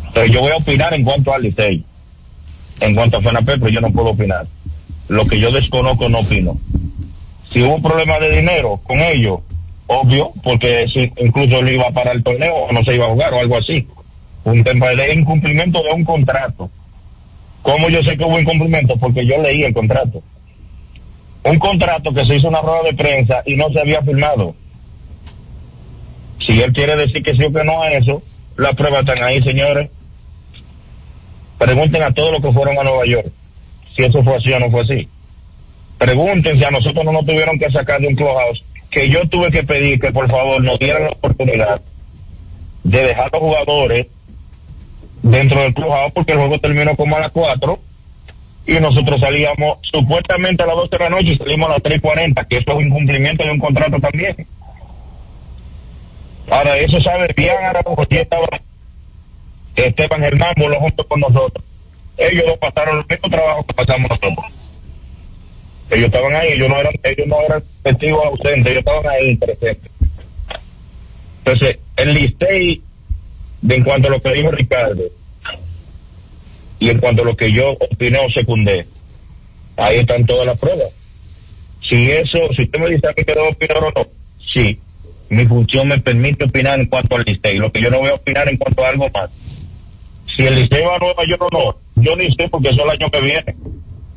Entonces, 0.08 0.32
yo 0.32 0.40
voy 0.40 0.52
a 0.52 0.56
opinar 0.56 0.94
en 0.94 1.04
cuanto 1.04 1.32
al 1.32 1.42
Licey. 1.42 1.84
En 2.80 2.94
cuanto 2.94 3.18
a 3.18 3.20
FENAPE, 3.20 3.58
pero 3.58 3.68
yo 3.68 3.80
no 3.80 3.92
puedo 3.92 4.10
opinar. 4.10 4.46
Lo 5.08 5.26
que 5.26 5.38
yo 5.38 5.52
desconozco 5.52 6.08
no 6.08 6.20
opino. 6.20 6.58
Si 7.50 7.62
hubo 7.62 7.74
un 7.74 7.82
problema 7.82 8.18
de 8.18 8.36
dinero 8.36 8.80
con 8.84 9.00
ellos, 9.00 9.40
obvio, 9.92 10.30
porque 10.44 10.86
si 10.94 11.12
incluso 11.16 11.58
él 11.58 11.74
iba 11.74 11.90
para 11.90 12.12
el 12.12 12.22
torneo 12.22 12.54
o 12.54 12.72
no 12.72 12.82
se 12.84 12.94
iba 12.94 13.06
a 13.06 13.10
jugar 13.10 13.34
o 13.34 13.40
algo 13.40 13.58
así. 13.58 13.86
Un 14.44 14.62
tema 14.62 14.90
de 14.90 15.14
incumplimiento 15.14 15.82
de 15.82 15.92
un 15.92 16.04
contrato. 16.04 16.70
¿Cómo 17.62 17.88
yo 17.88 18.02
sé 18.02 18.16
que 18.16 18.24
hubo 18.24 18.38
incumplimiento? 18.38 18.96
Porque 18.96 19.26
yo 19.26 19.36
leí 19.42 19.64
el 19.64 19.74
contrato. 19.74 20.22
Un 21.42 21.58
contrato 21.58 22.12
que 22.14 22.24
se 22.24 22.36
hizo 22.36 22.48
una 22.48 22.60
rueda 22.60 22.84
de 22.84 22.94
prensa 22.94 23.42
y 23.44 23.56
no 23.56 23.68
se 23.70 23.80
había 23.80 24.00
firmado. 24.02 24.54
Si 26.46 26.62
él 26.62 26.72
quiere 26.72 26.94
decir 26.94 27.22
que 27.22 27.34
sí 27.34 27.44
o 27.44 27.52
que 27.52 27.64
no 27.64 27.82
a 27.82 27.90
eso, 27.90 28.22
las 28.56 28.74
pruebas 28.74 29.00
están 29.00 29.22
ahí, 29.24 29.42
señores. 29.42 29.90
Pregunten 31.58 32.02
a 32.02 32.12
todos 32.12 32.32
los 32.32 32.40
que 32.40 32.52
fueron 32.52 32.78
a 32.78 32.84
Nueva 32.84 33.04
York 33.06 33.30
si 33.96 34.04
eso 34.04 34.22
fue 34.22 34.36
así 34.36 34.52
o 34.52 34.60
no 34.60 34.70
fue 34.70 34.82
así. 34.82 35.08
Pregunten 35.98 36.56
si 36.56 36.64
a 36.64 36.70
nosotros 36.70 37.04
no 37.04 37.12
nos 37.12 37.26
tuvieron 37.26 37.58
que 37.58 37.70
sacar 37.70 38.00
de 38.00 38.08
un 38.08 38.14
clubhouse, 38.14 38.62
que 38.90 39.08
yo 39.08 39.20
tuve 39.28 39.50
que 39.50 39.62
pedir 39.62 40.00
que 40.00 40.12
por 40.12 40.28
favor 40.30 40.62
nos 40.62 40.78
dieran 40.78 41.04
la 41.04 41.10
oportunidad 41.10 41.80
de 42.84 43.04
dejar 43.04 43.26
a 43.26 43.30
los 43.32 43.40
jugadores 43.40 44.06
dentro 45.22 45.60
del 45.60 45.74
clubhouse 45.74 46.12
porque 46.12 46.32
el 46.32 46.38
juego 46.38 46.58
terminó 46.58 46.96
como 46.96 47.16
a 47.16 47.20
las 47.20 47.32
4 47.32 47.78
y 48.66 48.80
nosotros 48.80 49.20
salíamos 49.20 49.78
supuestamente 49.92 50.62
a 50.62 50.66
las 50.66 50.76
12 50.76 50.90
de 50.90 51.04
la 51.04 51.10
noche 51.10 51.32
y 51.32 51.36
salimos 51.36 51.70
a 51.70 51.72
las 51.74 51.82
3.40, 51.82 52.46
que 52.46 52.56
eso 52.58 52.64
es 52.68 52.74
un 52.74 52.86
incumplimiento 52.86 53.44
de 53.44 53.50
un 53.50 53.58
contrato 53.58 53.98
también. 53.98 54.46
Ahora, 56.50 56.76
eso 56.78 57.00
sabe 57.00 57.32
bien 57.36 57.56
Araújo, 57.62 58.02
aquí 58.02 58.18
estaba 58.18 58.46
Esteban 59.76 60.22
voló 60.56 60.80
junto 60.80 61.06
con 61.06 61.20
nosotros. 61.20 61.64
Ellos 62.16 62.44
pasaron 62.60 62.98
el 62.98 63.06
mismo 63.08 63.30
trabajo 63.30 63.64
que 63.64 63.74
pasamos 63.74 64.10
nosotros. 64.10 64.52
Ellos 65.90 66.06
estaban 66.06 66.34
ahí, 66.34 66.52
ellos 66.52 66.68
no 66.68 66.78
eran, 66.78 66.92
ellos 67.02 67.26
no 67.26 67.40
eran 67.42 67.62
testigos 67.82 68.24
ausentes, 68.24 68.66
ellos 68.66 68.78
estaban 68.78 69.06
ahí 69.08 69.36
presentes. 69.36 69.90
Entonces, 71.38 71.78
el 71.96 72.14
Licey, 72.14 72.82
de 73.62 73.74
en 73.74 73.84
cuanto 73.84 74.08
a 74.08 74.10
lo 74.12 74.20
que 74.20 74.32
dijo 74.32 74.50
Ricardo, 74.52 75.02
y 76.78 76.88
en 76.88 76.98
cuanto 76.98 77.22
a 77.22 77.24
lo 77.24 77.36
que 77.36 77.52
yo 77.52 77.72
opiné 77.72 78.18
o 78.18 78.30
secundé, 78.30 78.86
ahí 79.76 79.98
están 79.98 80.24
todas 80.26 80.46
las 80.46 80.58
pruebas. 80.58 80.88
Si 81.88 82.10
eso, 82.10 82.38
si 82.56 82.62
usted 82.64 82.78
me 82.78 82.90
dice 82.90 83.08
que 83.16 83.24
debo 83.24 83.48
opinar 83.48 83.78
o 83.78 83.90
no, 83.90 84.06
sí, 84.54 84.78
mi 85.28 85.44
función 85.46 85.88
me 85.88 85.98
permite 85.98 86.44
opinar 86.44 86.78
en 86.78 86.86
cuanto 86.86 87.16
al 87.16 87.24
Licey, 87.24 87.56
lo 87.56 87.72
que 87.72 87.80
yo 87.80 87.90
no 87.90 87.98
voy 87.98 88.10
a 88.10 88.14
opinar 88.14 88.48
en 88.48 88.56
cuanto 88.56 88.84
a 88.84 88.90
algo 88.90 89.08
más. 89.10 89.30
Si 90.36 90.46
el 90.46 90.54
Licey 90.54 90.84
va 90.84 90.96
a 90.96 90.98
Nueva 90.98 91.22
York 91.26 91.42
o 91.42 91.48
no, 91.50 91.76
yo 91.96 92.16
ni 92.16 92.30
sé 92.30 92.48
porque 92.48 92.68
eso 92.68 92.80
es 92.80 92.84
el 92.84 92.90
año 92.90 93.10
que 93.10 93.20
viene. 93.20 93.56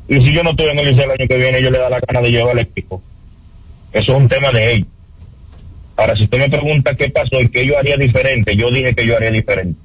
Y 0.08 0.20
si 0.20 0.32
yo 0.32 0.42
no 0.42 0.50
estoy 0.50 0.66
en 0.66 0.78
el 0.78 0.86
Licey 0.86 1.04
el 1.04 1.10
año 1.10 1.28
que 1.28 1.36
viene, 1.36 1.62
yo 1.62 1.70
le 1.70 1.78
da 1.78 1.88
la 1.88 2.00
gana 2.00 2.20
de 2.20 2.30
llevar 2.30 2.58
el 2.58 2.66
equipo. 2.66 3.02
Eso 3.92 4.12
es 4.12 4.18
un 4.18 4.28
tema 4.28 4.50
de 4.50 4.72
ellos. 4.74 4.88
Ahora, 5.96 6.16
si 6.16 6.24
usted 6.24 6.38
me 6.38 6.50
pregunta 6.50 6.94
qué 6.94 7.10
pasó 7.10 7.40
y 7.40 7.48
qué 7.48 7.64
yo 7.64 7.78
haría 7.78 7.96
diferente, 7.96 8.56
yo 8.56 8.70
dije 8.70 8.94
que 8.94 9.06
yo 9.06 9.16
haría 9.16 9.30
diferente. 9.30 9.78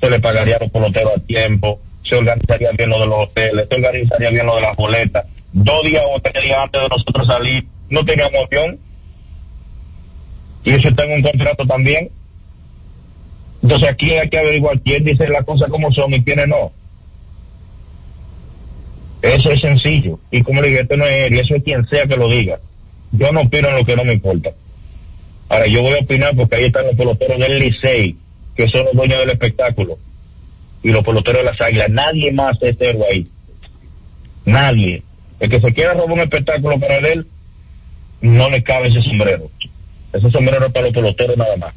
Se 0.00 0.08
le 0.08 0.20
pagaría 0.20 0.56
a 0.56 0.60
los 0.60 0.70
peloteros 0.70 1.12
a 1.16 1.20
tiempo, 1.20 1.80
se 2.08 2.16
organizaría 2.16 2.70
bien 2.72 2.90
lo 2.90 3.00
de 3.00 3.06
los 3.06 3.26
hoteles, 3.26 3.66
se 3.68 3.76
organizaría 3.76 4.30
bien 4.30 4.46
lo 4.46 4.56
de 4.56 4.62
las 4.62 4.76
boletas. 4.76 5.26
Dos 5.52 5.84
días 5.84 6.02
o 6.06 6.20
tres 6.20 6.44
días 6.44 6.58
antes 6.58 6.80
de 6.80 6.88
nosotros 6.88 7.26
salir, 7.26 7.66
no 7.90 8.04
teníamos 8.04 8.34
avión. 8.46 8.78
Y 10.64 10.70
eso 10.70 10.88
está 10.88 11.04
en 11.04 11.12
un 11.12 11.22
contrato 11.22 11.66
también. 11.66 12.10
Entonces 13.62 13.88
aquí 13.88 14.12
hay 14.12 14.28
que 14.28 14.38
averiguar 14.38 14.80
quién 14.80 15.04
dice 15.04 15.28
las 15.28 15.44
cosas 15.44 15.68
como 15.70 15.90
son 15.92 16.12
y 16.14 16.22
quiénes 16.22 16.48
no. 16.48 16.72
Eso 19.22 19.50
es 19.52 19.60
sencillo. 19.60 20.18
Y 20.32 20.42
como 20.42 20.60
le 20.60 20.68
dije, 20.68 20.80
esto 20.80 20.96
no 20.96 21.06
es 21.06 21.28
él, 21.28 21.38
eso 21.38 21.54
es 21.54 21.62
quien 21.62 21.86
sea 21.86 22.06
que 22.06 22.16
lo 22.16 22.28
diga. 22.28 22.58
Yo 23.12 23.30
no 23.30 23.42
opino 23.42 23.68
en 23.68 23.76
lo 23.76 23.84
que 23.84 23.96
no 23.96 24.04
me 24.04 24.14
importa. 24.14 24.50
Ahora, 25.48 25.66
yo 25.66 25.82
voy 25.82 25.94
a 25.94 26.02
opinar 26.02 26.34
porque 26.34 26.56
ahí 26.56 26.64
están 26.64 26.86
los 26.86 26.96
peloteros 26.96 27.38
del 27.38 27.58
Licey, 27.58 28.16
que 28.56 28.68
son 28.68 28.84
los 28.86 28.94
dueños 28.94 29.18
del 29.18 29.30
espectáculo. 29.30 29.98
Y 30.82 30.90
los 30.90 31.04
peloteros 31.04 31.44
de 31.44 31.50
las 31.50 31.60
águilas. 31.60 31.90
Nadie 31.90 32.32
más 32.32 32.56
es 32.62 32.76
héroe 32.80 33.06
ahí. 33.10 33.26
Nadie. 34.44 35.02
El 35.38 35.50
que 35.50 35.60
se 35.60 35.72
quiera 35.72 35.94
robar 35.94 36.12
un 36.12 36.20
espectáculo 36.20 36.80
para 36.80 36.96
él, 36.96 37.26
no 38.22 38.50
le 38.50 38.62
cabe 38.62 38.88
ese 38.88 39.00
sombrero. 39.00 39.50
Ese 40.12 40.30
sombrero 40.30 40.66
es 40.66 40.72
para 40.72 40.86
los 40.86 40.94
peloteros 40.94 41.36
nada 41.36 41.56
más. 41.56 41.74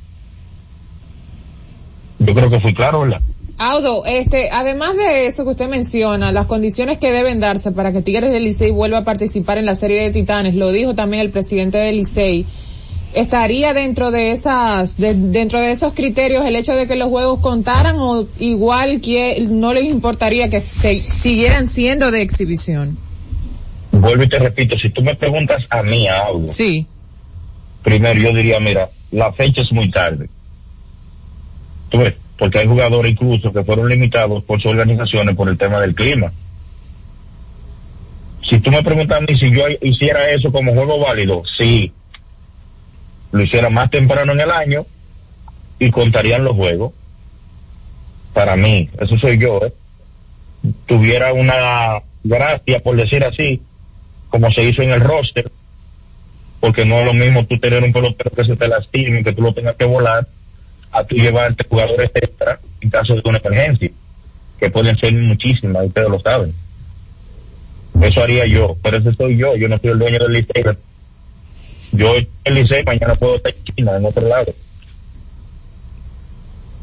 Yo 2.19 2.33
creo 2.33 2.49
que 2.49 2.59
fui 2.59 2.73
claro, 2.73 3.01
¿verdad? 3.01 3.21
Audo, 3.57 4.05
este, 4.05 4.49
además 4.51 4.97
de 4.97 5.27
eso 5.27 5.45
que 5.45 5.51
usted 5.51 5.69
menciona, 5.69 6.33
las 6.33 6.45
condiciones 6.45 6.97
que 6.97 7.11
deben 7.13 7.39
darse 7.39 7.71
para 7.71 7.93
que 7.93 8.01
Tigres 8.01 8.31
del 8.31 8.43
Licey 8.43 8.71
vuelva 8.71 8.99
a 8.99 9.03
participar 9.05 9.57
en 9.57 9.65
la 9.65 9.75
serie 9.75 10.01
de 10.01 10.11
Titanes, 10.11 10.55
lo 10.55 10.71
dijo 10.73 10.93
también 10.93 11.21
el 11.21 11.29
presidente 11.29 11.77
del 11.77 11.95
Licey, 11.95 12.45
estaría 13.13 13.73
dentro 13.73 14.11
de 14.11 14.31
esas, 14.31 14.97
de- 14.97 15.13
dentro 15.13 15.59
de 15.61 15.71
esos 15.71 15.93
criterios 15.93 16.45
el 16.45 16.57
hecho 16.57 16.75
de 16.75 16.85
que 16.85 16.97
los 16.97 17.07
juegos 17.07 17.39
contaran 17.39 17.95
o 17.97 18.27
igual 18.39 18.99
que 18.99 19.39
no 19.49 19.73
les 19.73 19.85
importaría 19.85 20.49
que 20.49 20.59
se, 20.59 20.99
siguieran 20.99 21.67
siendo 21.67 22.11
de 22.11 22.21
exhibición. 22.23 22.97
Vuelvo 23.93 24.23
y 24.23 24.27
te 24.29 24.37
repito, 24.39 24.75
si 24.77 24.89
tú 24.89 25.01
me 25.01 25.15
preguntas 25.15 25.63
a 25.69 25.81
mí, 25.81 26.09
Audo, 26.09 26.49
Sí. 26.49 26.85
primero 27.83 28.19
yo 28.19 28.33
diría, 28.35 28.59
mira, 28.59 28.89
la 29.11 29.31
fecha 29.31 29.61
es 29.61 29.71
muy 29.71 29.89
tarde. 29.89 30.27
Tú 31.87 31.99
ves, 31.99 32.15
porque 32.37 32.59
hay 32.59 32.67
jugadores 32.67 33.11
incluso 33.11 33.51
que 33.51 33.63
fueron 33.63 33.87
limitados 33.87 34.43
por 34.43 34.61
sus 34.61 34.71
organizaciones 34.71 35.35
por 35.35 35.47
el 35.49 35.57
tema 35.57 35.79
del 35.79 35.95
clima. 35.95 36.31
Si 38.49 38.59
tú 38.59 38.69
me 38.71 38.83
preguntas 38.83 39.17
a 39.17 39.21
mí 39.21 39.35
si 39.39 39.51
yo 39.51 39.63
hiciera 39.81 40.29
eso 40.31 40.51
como 40.51 40.73
juego 40.73 40.99
válido, 40.99 41.43
sí. 41.57 41.91
Lo 43.31 43.41
hiciera 43.41 43.69
más 43.69 43.89
temprano 43.89 44.33
en 44.33 44.41
el 44.41 44.51
año 44.51 44.85
y 45.79 45.89
contarían 45.91 46.43
los 46.43 46.55
juegos. 46.55 46.93
Para 48.33 48.55
mí, 48.55 48.89
eso 48.99 49.17
soy 49.17 49.37
yo, 49.37 49.59
¿eh? 49.65 49.73
Tuviera 50.85 51.33
una 51.33 52.01
gracia, 52.23 52.79
por 52.81 52.97
decir 52.97 53.23
así, 53.23 53.61
como 54.29 54.51
se 54.51 54.63
hizo 54.63 54.81
en 54.81 54.91
el 54.91 54.99
roster, 54.99 55.51
porque 56.59 56.85
no 56.85 56.99
es 56.99 57.05
lo 57.05 57.13
mismo 57.13 57.45
tú 57.45 57.57
tener 57.59 57.83
un 57.83 57.93
pelotero 57.93 58.31
que 58.31 58.43
se 58.43 58.55
te 58.55 58.67
lastime, 58.67 59.23
que 59.23 59.33
tú 59.33 59.41
lo 59.41 59.53
tengas 59.53 59.75
que 59.75 59.85
volar, 59.85 60.27
a 60.95 61.03
tú 61.03 61.15
llevarte 61.15 61.65
jugadores 61.67 62.09
extra 62.15 62.59
en 62.79 62.89
caso 62.89 63.15
de 63.15 63.21
una 63.25 63.37
emergencia, 63.39 63.91
que 64.57 64.69
pueden 64.69 64.97
ser 64.97 65.13
muchísimas, 65.13 65.85
ustedes 65.85 66.09
lo 66.09 66.19
saben. 66.19 66.53
Eso 68.01 68.21
haría 68.21 68.45
yo, 68.45 68.75
pero 68.81 68.97
ese 68.97 69.13
soy 69.13 69.37
yo, 69.37 69.55
yo 69.55 69.67
no 69.67 69.77
soy 69.79 69.91
el 69.91 69.99
dueño 69.99 70.19
del 70.19 70.33
liceo. 70.33 70.75
Yo 71.91 72.13
el 72.43 72.53
liceo 72.53 72.83
mañana 72.85 73.15
puedo 73.15 73.35
estar 73.35 73.53
en 73.53 73.75
China, 73.75 73.97
en 73.97 74.05
otro 74.05 74.27
lado. 74.27 74.53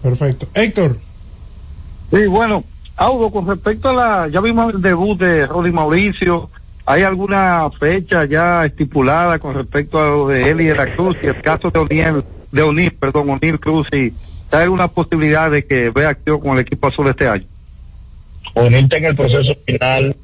Perfecto. 0.02 0.46
Héctor. 0.54 0.96
Sí, 2.10 2.26
bueno, 2.26 2.64
Audo, 2.96 3.30
con 3.30 3.46
respecto 3.46 3.88
a 3.88 3.94
la, 3.94 4.28
ya 4.28 4.40
vimos 4.40 4.74
el 4.74 4.82
debut 4.82 5.18
de 5.18 5.46
Roddy 5.46 5.70
Mauricio, 5.70 6.50
¿hay 6.84 7.02
alguna 7.02 7.70
fecha 7.78 8.26
ya 8.26 8.64
estipulada 8.66 9.38
con 9.38 9.54
respecto 9.54 9.98
a 9.98 10.08
lo 10.08 10.28
de 10.28 10.50
él 10.50 10.60
y 10.60 10.66
de 10.66 10.74
la 10.74 10.94
Cruz 10.94 11.16
y 11.22 11.26
el 11.26 11.40
caso 11.40 11.70
de 11.70 11.78
O'Neill, 11.78 12.24
de 12.52 12.62
O'Neill, 12.62 12.92
perdón, 12.92 13.30
O'Neill 13.30 13.58
Cruz 13.58 13.88
y 13.92 14.12
hay 14.52 14.64
alguna 14.64 14.88
posibilidad 14.88 15.50
de 15.50 15.64
que 15.64 15.90
vea 15.90 16.10
acción 16.10 16.38
con 16.40 16.52
el 16.52 16.60
equipo 16.60 16.86
azul 16.86 17.08
este 17.08 17.26
año? 17.26 17.46
Unirte 18.54 18.98
en 18.98 19.06
el 19.06 19.16
proceso 19.16 19.56
final, 19.64 20.14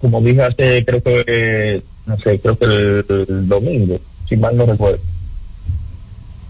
como 0.00 0.22
dije 0.22 0.42
hace, 0.42 0.84
creo 0.84 1.02
que, 1.02 1.82
no 2.06 2.16
sé, 2.18 2.40
creo 2.40 2.58
que 2.58 2.64
el, 2.64 3.48
domingo, 3.48 4.00
si 4.26 4.36
mal 4.36 4.56
no 4.56 4.64
recuerdo, 4.64 5.00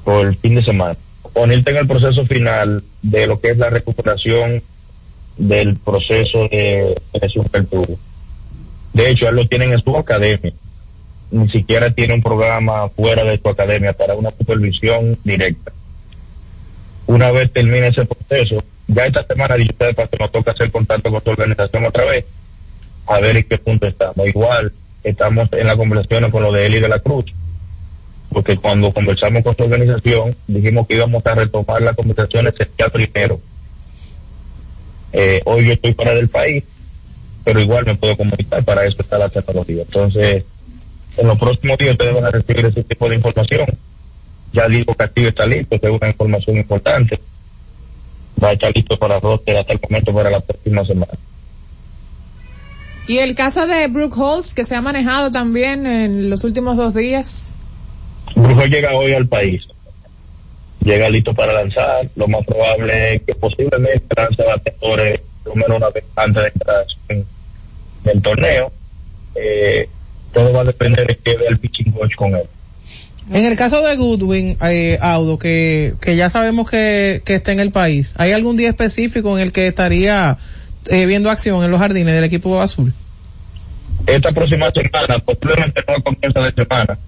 o 0.04 0.20
el 0.20 0.36
fin 0.36 0.54
de 0.54 0.64
semana. 0.64 0.96
Unirte 1.34 1.72
en 1.72 1.78
el 1.78 1.88
proceso 1.88 2.24
final 2.26 2.84
de 3.02 3.26
lo 3.26 3.40
que 3.40 3.50
es 3.50 3.58
la 3.58 3.70
recuperación 3.70 4.62
del 5.36 5.76
proceso 5.78 6.46
de 6.50 7.00
del 7.12 7.66
tubo. 7.66 7.98
De 8.92 9.10
hecho, 9.10 9.28
él 9.28 9.34
lo 9.34 9.48
tienen 9.48 9.72
en 9.72 9.80
su 9.80 9.96
academia. 9.96 10.52
Ni 11.30 11.48
siquiera 11.50 11.90
tiene 11.90 12.14
un 12.14 12.22
programa 12.22 12.88
fuera 12.90 13.24
de 13.24 13.38
su 13.38 13.48
academia 13.48 13.92
para 13.92 14.14
una 14.14 14.30
supervisión 14.36 15.18
directa. 15.24 15.72
Una 17.06 17.30
vez 17.32 17.52
termine 17.52 17.88
ese 17.88 18.04
proceso, 18.04 18.62
ya 18.86 19.06
esta 19.06 19.26
semana, 19.26 19.56
sea 19.56 19.88
de 19.88 19.94
paso, 19.94 20.16
nos 20.18 20.32
toca 20.32 20.52
hacer 20.52 20.70
contacto 20.70 21.10
con 21.10 21.22
su 21.22 21.30
organización 21.30 21.84
otra 21.84 22.04
vez, 22.04 22.24
a 23.06 23.20
ver 23.20 23.36
en 23.36 23.44
qué 23.44 23.58
punto 23.58 23.86
estamos. 23.86 24.26
Igual, 24.26 24.72
estamos 25.02 25.48
en 25.52 25.66
las 25.66 25.76
conversaciones 25.76 26.30
con 26.30 26.42
lo 26.42 26.52
de 26.52 26.66
Eli 26.66 26.80
de 26.80 26.88
la 26.88 27.00
Cruz, 27.00 27.26
porque 28.30 28.56
cuando 28.56 28.92
conversamos 28.92 29.42
con 29.42 29.56
su 29.56 29.64
organización, 29.64 30.34
dijimos 30.46 30.86
que 30.86 30.96
íbamos 30.96 31.24
a 31.26 31.34
retomar 31.34 31.82
las 31.82 31.96
conversaciones 31.96 32.54
ya 32.78 32.88
primero. 32.88 33.40
Eh, 35.12 35.40
hoy 35.44 35.66
yo 35.66 35.72
estoy 35.74 35.94
fuera 35.94 36.14
del 36.14 36.28
país, 36.28 36.64
pero 37.44 37.60
igual 37.60 37.84
me 37.84 37.94
puedo 37.94 38.16
comunicar, 38.16 38.64
para 38.64 38.84
eso 38.86 38.96
está 39.00 39.18
la 39.18 39.28
tecnología. 39.28 39.82
Entonces, 39.82 40.44
en 41.16 41.26
los 41.26 41.38
próximos 41.38 41.78
días 41.78 41.92
ustedes 41.92 42.14
van 42.14 42.26
a 42.26 42.30
recibir 42.30 42.66
ese 42.66 42.84
tipo 42.84 43.08
de 43.08 43.16
información. 43.16 43.66
Ya 44.52 44.68
digo 44.68 44.92
que 44.92 44.98
Castillo 44.98 45.28
está 45.28 45.46
listo, 45.46 45.78
que 45.78 45.86
es 45.86 45.92
una 45.92 46.08
información 46.08 46.56
importante. 46.56 47.20
Va 48.42 48.50
a 48.50 48.52
estar 48.52 48.74
listo 48.74 48.98
para 48.98 49.20
roster 49.20 49.56
hasta 49.56 49.72
el 49.72 49.80
momento 49.82 50.12
para 50.14 50.30
la 50.30 50.40
próxima 50.40 50.84
semana. 50.84 51.12
Y 53.06 53.18
el 53.18 53.34
caso 53.34 53.66
de 53.66 53.86
Brooke 53.88 54.16
Holtz, 54.16 54.54
que 54.54 54.64
se 54.64 54.76
ha 54.76 54.80
manejado 54.80 55.30
también 55.30 55.86
en 55.86 56.30
los 56.30 56.44
últimos 56.44 56.76
dos 56.76 56.94
días. 56.94 57.54
Brujo 58.34 58.64
llega 58.64 58.96
hoy 58.96 59.12
al 59.12 59.26
país. 59.28 59.62
Llega 60.80 61.10
listo 61.10 61.34
para 61.34 61.52
lanzar. 61.52 62.08
Lo 62.16 62.28
más 62.28 62.44
probable 62.46 63.14
es 63.14 63.22
que 63.22 63.34
posiblemente 63.34 64.06
lance 64.16 64.42
bateadores 64.42 65.20
por 65.44 65.56
lo 65.56 65.62
menos 65.62 65.76
una 65.76 65.90
vez 65.90 66.04
antes 66.16 66.42
de 66.42 66.48
entrar 66.48 66.86
en 67.08 67.26
el 68.04 68.22
torneo. 68.22 68.72
Eh, 69.34 69.88
todo 70.34 70.52
va 70.52 70.62
a 70.62 70.64
depender 70.64 71.06
de 71.06 71.16
que 71.16 71.36
vea 71.36 71.48
el 71.48 71.58
pitching 71.58 71.92
coach 71.92 72.14
con 72.16 72.34
él. 72.34 72.44
En 73.30 73.46
el 73.46 73.56
caso 73.56 73.80
de 73.80 73.96
Goodwin, 73.96 74.58
eh, 74.62 74.98
Audo, 75.00 75.38
que, 75.38 75.94
que 76.00 76.14
ya 76.16 76.28
sabemos 76.28 76.68
que, 76.68 77.22
que 77.24 77.36
está 77.36 77.52
en 77.52 77.60
el 77.60 77.70
país, 77.70 78.12
¿hay 78.18 78.32
algún 78.32 78.56
día 78.56 78.68
específico 78.68 79.38
en 79.38 79.42
el 79.42 79.52
que 79.52 79.66
estaría 79.66 80.36
eh, 80.90 81.06
viendo 81.06 81.30
acción 81.30 81.64
en 81.64 81.70
los 81.70 81.80
jardines 81.80 82.14
del 82.14 82.24
equipo 82.24 82.60
azul? 82.60 82.92
Esta 84.06 84.32
próxima 84.32 84.70
semana, 84.72 85.18
posiblemente 85.24 85.82
no 85.88 85.94
a 85.94 86.02
comienzo 86.02 86.40
de 86.42 86.52
semana, 86.52 86.98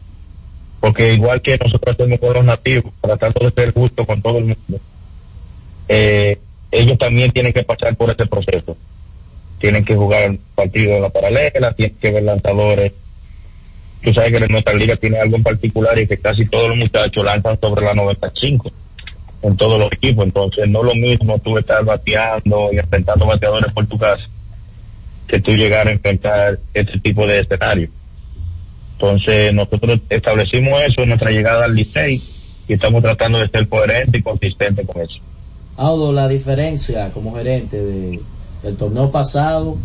porque 0.80 1.12
igual 1.12 1.42
que 1.42 1.58
nosotros 1.58 1.94
hacemos 1.94 2.18
con 2.18 2.32
los 2.32 2.44
nativos, 2.44 2.92
tratando 3.02 3.44
de 3.44 3.52
ser 3.52 3.74
justo 3.74 4.06
con 4.06 4.22
todo 4.22 4.38
el 4.38 4.44
mundo, 4.44 4.80
eh, 5.88 6.38
ellos 6.70 6.98
también 6.98 7.30
tienen 7.32 7.52
que 7.52 7.62
pasar 7.62 7.94
por 7.96 8.10
ese 8.10 8.24
proceso. 8.26 8.76
Tienen 9.58 9.84
que 9.84 9.96
jugar 9.96 10.36
partidos 10.54 10.96
en 10.96 11.02
la 11.02 11.10
paralela, 11.10 11.74
tienen 11.74 11.96
que 11.96 12.10
ver 12.10 12.22
lanzadores. 12.22 12.92
Tú 14.06 14.14
sabes 14.14 14.30
que 14.30 14.46
nuestra 14.46 14.72
liga 14.72 14.94
tiene 14.94 15.18
algo 15.18 15.34
en 15.34 15.42
particular 15.42 15.98
y 15.98 16.06
que 16.06 16.16
casi 16.16 16.46
todos 16.46 16.68
los 16.68 16.78
muchachos 16.78 17.24
lanzan 17.24 17.58
sobre 17.58 17.84
la 17.84 17.92
95 17.92 18.70
en 19.42 19.56
todos 19.56 19.80
los 19.80 19.90
equipos. 19.90 20.24
Entonces, 20.24 20.68
no 20.68 20.82
es 20.82 20.94
lo 20.94 20.94
mismo 20.94 21.36
tú 21.40 21.58
estar 21.58 21.84
bateando 21.84 22.68
y 22.72 22.78
enfrentando 22.78 23.26
bateadores 23.26 23.72
por 23.72 23.84
tu 23.88 23.98
casa 23.98 24.22
que 25.26 25.40
tú 25.40 25.56
llegar 25.56 25.88
a 25.88 25.90
enfrentar 25.90 26.60
este 26.72 27.00
tipo 27.00 27.26
de 27.26 27.40
escenario. 27.40 27.88
Entonces, 28.92 29.52
nosotros 29.52 29.98
establecimos 30.08 30.80
eso 30.82 31.02
en 31.02 31.08
nuestra 31.08 31.32
llegada 31.32 31.64
al 31.64 31.74
Licey 31.74 32.22
y 32.68 32.74
estamos 32.74 33.02
tratando 33.02 33.40
de 33.40 33.48
ser 33.48 33.68
coherentes 33.68 34.20
y 34.20 34.22
consistentes 34.22 34.86
con 34.86 35.02
eso. 35.02 35.18
Audo, 35.76 36.12
la 36.12 36.28
diferencia 36.28 37.10
como 37.10 37.34
gerente 37.34 37.82
de, 37.82 38.20
del 38.62 38.76
torneo 38.76 39.10
pasado 39.10 39.76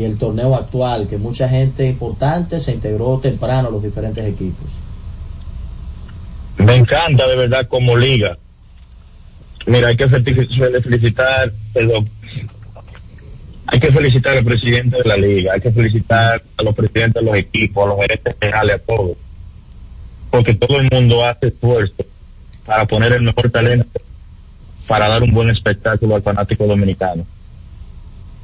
y 0.00 0.04
el 0.04 0.16
torneo 0.18 0.56
actual, 0.56 1.06
que 1.08 1.18
mucha 1.18 1.48
gente 1.48 1.86
importante 1.86 2.58
se 2.58 2.72
integró 2.72 3.18
temprano 3.18 3.68
a 3.68 3.70
los 3.70 3.82
diferentes 3.82 4.24
equipos. 4.26 4.66
Me 6.58 6.76
encanta 6.76 7.26
de 7.26 7.36
verdad 7.36 7.66
como 7.68 7.96
liga. 7.96 8.36
Mira, 9.66 9.88
hay 9.88 9.96
que 9.96 10.08
felici- 10.08 10.82
felicitar, 10.82 11.52
perdón, 11.72 12.08
hay 13.66 13.78
que 13.78 13.92
felicitar 13.92 14.36
al 14.36 14.44
presidente 14.44 14.96
de 14.98 15.08
la 15.08 15.16
liga, 15.16 15.52
hay 15.54 15.60
que 15.60 15.70
felicitar 15.70 16.42
a 16.56 16.62
los 16.62 16.74
presidentes 16.74 17.22
de 17.22 17.30
los 17.30 17.36
equipos, 17.36 17.84
a 17.84 17.88
los 17.88 18.00
gerentes 18.00 18.34
generales, 18.40 18.76
a 18.76 18.78
todos. 18.78 19.16
porque 20.30 20.54
todo 20.54 20.78
el 20.78 20.88
mundo 20.92 21.24
hace 21.26 21.48
esfuerzo 21.48 22.04
para 22.64 22.86
poner 22.86 23.12
el 23.14 23.22
mejor 23.22 23.50
talento 23.50 24.00
para 24.86 25.08
dar 25.08 25.22
un 25.24 25.32
buen 25.32 25.48
espectáculo 25.50 26.14
al 26.14 26.22
fanático 26.22 26.66
dominicano. 26.66 27.24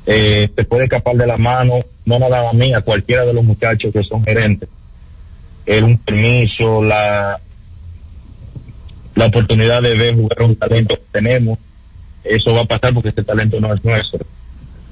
Eh, 0.06 0.48
te 0.54 0.64
puede 0.64 0.84
escapar 0.84 1.16
de 1.16 1.26
la 1.26 1.36
mano, 1.36 1.84
no 2.04 2.18
nada 2.18 2.44
más 2.44 2.54
mía, 2.54 2.80
cualquiera 2.80 3.24
de 3.24 3.32
los 3.32 3.44
muchachos 3.44 3.92
que 3.92 4.04
son 4.04 4.24
gerentes. 4.24 4.68
El 5.66 5.82
un 5.82 5.98
permiso, 5.98 6.82
la, 6.82 7.40
la 9.16 9.26
oportunidad 9.26 9.82
de 9.82 9.96
ver 9.96 10.14
jugar 10.14 10.42
un 10.42 10.56
talento 10.56 10.94
que 10.94 11.02
tenemos. 11.10 11.58
Eso 12.22 12.54
va 12.54 12.62
a 12.62 12.66
pasar 12.66 12.94
porque 12.94 13.08
ese 13.08 13.24
talento 13.24 13.60
no 13.60 13.74
es 13.74 13.84
nuestro. 13.84 14.24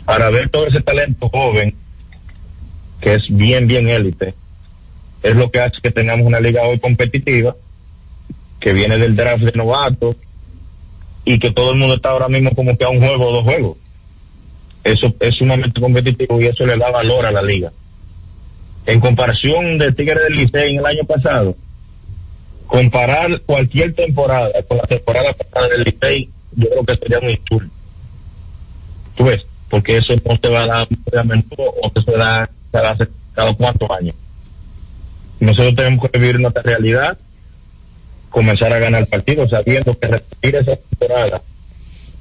Para 0.05 0.31
ver 0.31 0.49
todo 0.49 0.67
ese 0.67 0.81
talento 0.81 1.29
joven, 1.29 1.75
que 3.01 3.15
es 3.15 3.23
bien, 3.29 3.69
bien 3.69 3.89
élite, 3.89 4.35
es 5.23 5.37
lo 5.37 5.51
que 5.51 5.61
hace 5.61 5.77
que 5.83 5.91
tengamos 5.91 6.27
una 6.27 6.41
liga 6.41 6.63
hoy 6.63 6.79
competitiva, 6.81 7.55
que 8.61 8.73
viene 8.73 8.99
del 8.99 9.15
draft 9.15 9.45
de 9.45 9.53
novatos, 9.53 10.17
y 11.25 11.39
que 11.39 11.51
todo 11.51 11.73
el 11.73 11.79
mundo 11.79 11.95
está 11.95 12.11
ahora 12.11 12.29
mismo 12.29 12.55
como 12.55 12.77
que 12.77 12.85
a 12.85 12.89
un 12.89 13.01
juego 13.01 13.29
o 13.29 13.33
dos 13.33 13.45
juegos. 13.45 13.79
Eso 14.85 15.15
es 15.19 15.35
sumamente 15.35 15.81
competitivo 15.81 16.41
y 16.41 16.47
eso 16.47 16.67
le 16.67 16.77
da 16.77 16.91
valor 16.91 17.25
a 17.25 17.33
la 17.33 17.43
liga. 17.43 17.73
En 18.85 19.01
comparación 19.01 19.79
de 19.79 19.93
Tigres 19.93 20.23
del 20.25 20.35
Licey 20.35 20.73
en 20.73 20.79
el 20.81 20.87
año 20.87 21.05
pasado, 21.05 21.57
comparar 22.67 23.41
cualquier 23.47 23.95
temporada 23.95 24.51
con 24.69 24.77
la 24.77 24.85
temporada 24.85 25.33
pasada 25.33 25.69
del 25.69 25.85
Licey, 25.85 26.29
yo 26.55 26.69
creo 26.69 26.85
que 26.85 26.97
sería 26.99 27.21
muy 27.21 27.33
insulto. 27.33 27.75
Tú 29.17 29.25
ves, 29.25 29.47
porque 29.71 29.97
eso 29.97 30.13
no 30.23 30.37
se 30.37 30.49
va 30.51 30.61
a 30.61 30.67
dar 30.67 30.89
a 31.17 31.25
menudo 31.25 31.73
o 31.83 31.91
que 31.91 32.03
se 32.03 32.13
da, 32.13 32.51
se 32.71 32.79
da 32.79 32.91
hace 32.91 33.09
cada 33.35 33.55
cuántos 33.55 33.91
años. 33.91 34.15
Nosotros 35.41 35.77
tenemos 35.77 36.11
que 36.11 36.19
vivir 36.19 36.41
nuestra 36.41 36.63
realidad, 36.63 37.17
comenzar 38.29 38.73
a 38.73 38.79
ganar 38.79 39.07
partidos, 39.07 39.51
sabiendo 39.51 39.99
que 39.99 40.09
repetir 40.09 40.57
esa 40.57 40.77
temporada, 40.77 41.43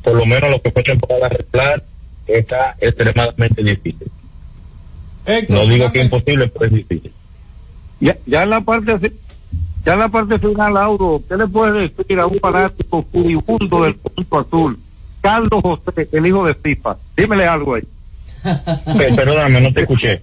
por 0.02 0.14
lo 0.14 0.26
menos 0.26 0.50
lo 0.50 0.62
que 0.62 0.72
fue 0.72 0.84
temporada 0.84 1.28
regular, 1.28 1.84
está 2.28 2.76
extremadamente 2.80 3.64
difícil. 3.64 4.08
Héctor, 5.26 5.56
No 5.58 5.66
digo 5.68 5.92
que 5.92 6.02
imposible, 6.04 6.48
pero 6.48 6.66
es 6.66 6.72
difícil. 6.74 7.12
Ya, 8.00 8.18
ya 8.26 8.44
en 8.44 8.50
la 8.50 8.62
parte 8.62 9.12
ya 9.86 9.94
en 9.94 10.00
la 10.00 10.10
parte 10.10 10.40
final, 10.40 10.78
Auro, 10.78 11.22
¿qué 11.28 11.36
le 11.38 11.48
puede 11.48 11.90
decir 11.90 12.20
a 12.20 12.26
un 12.26 12.40
fanático 12.40 13.04
furibundo 13.12 13.84
del 13.84 13.96
punto 13.96 14.40
azul? 14.40 14.80
Carlos 15.22 15.62
José, 15.62 16.08
el 16.12 16.26
hijo 16.26 16.46
de 16.46 16.54
FIFA. 16.54 16.98
Dímele 17.16 17.46
algo 17.46 17.76
ahí. 17.76 17.84
Pe- 18.98 19.14
Perdóname, 19.16 19.62
no 19.62 19.74
te 19.74 19.82
escuché. 19.82 20.22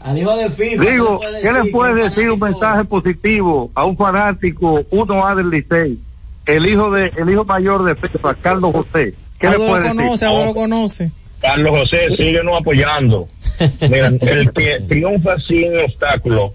Al 0.00 0.18
hijo 0.18 0.36
de 0.36 0.50
FIFA. 0.50 0.84
Digo, 0.90 1.20
¿qué 1.20 1.26
¿qué 1.42 1.52
le 1.52 1.70
puede 1.70 2.08
decir 2.08 2.30
un 2.30 2.40
mensaje 2.40 2.84
positivo 2.84 3.70
a 3.74 3.84
un 3.84 3.96
fanático 3.96 4.80
1A 4.90 5.36
del 5.36 5.50
Licey? 5.50 5.98
El 6.46 6.66
hijo 6.66 6.90
de, 6.90 7.12
el 7.16 7.30
hijo 7.30 7.44
mayor 7.44 7.84
de 7.84 7.94
FIFA, 7.94 8.34
Carlos 8.34 8.72
José. 8.72 9.14
¿Qué 9.38 9.48
le 9.48 9.56
puede 9.56 9.68
lo 9.68 9.76
decir? 9.82 9.96
conoce, 10.00 10.26
Aldo 10.26 10.44
lo 10.46 10.54
conoce. 10.54 11.10
Carlos 11.42 11.70
José, 11.72 12.06
síguenos 12.16 12.60
apoyando. 12.60 13.28
Mira, 13.90 14.08
el 14.20 14.52
que 14.52 14.80
triunfa 14.88 15.36
sin 15.40 15.76
obstáculo, 15.76 16.54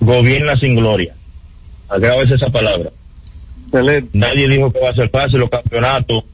gobierna 0.00 0.56
sin 0.56 0.76
gloria. 0.76 1.14
Agrávese 1.88 2.34
esa 2.34 2.48
palabra. 2.48 2.90
Excelente. 3.66 4.08
Nadie 4.14 4.48
dijo 4.48 4.72
que 4.72 4.80
va 4.80 4.90
a 4.90 4.94
ser 4.94 5.10
fácil, 5.10 5.40
los 5.40 5.50
campeonatos 5.50 6.24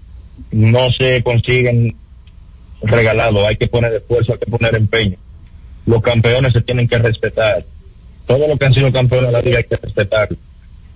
no 0.52 0.88
se 0.98 1.22
consiguen 1.22 1.96
regalados, 2.82 3.44
hay 3.44 3.56
que 3.56 3.66
poner 3.66 3.92
esfuerzo, 3.94 4.32
hay 4.32 4.38
que 4.38 4.50
poner 4.50 4.76
empeño. 4.76 5.16
Los 5.86 6.02
campeones 6.02 6.52
se 6.52 6.60
tienen 6.60 6.86
que 6.86 6.98
respetar. 6.98 7.64
Todos 8.26 8.48
los 8.48 8.58
que 8.58 8.66
han 8.66 8.74
sido 8.74 8.92
campeones 8.92 9.26
de 9.26 9.32
la 9.32 9.42
liga 9.42 9.58
hay 9.58 9.64
que 9.64 9.76
respetarlo. 9.76 10.36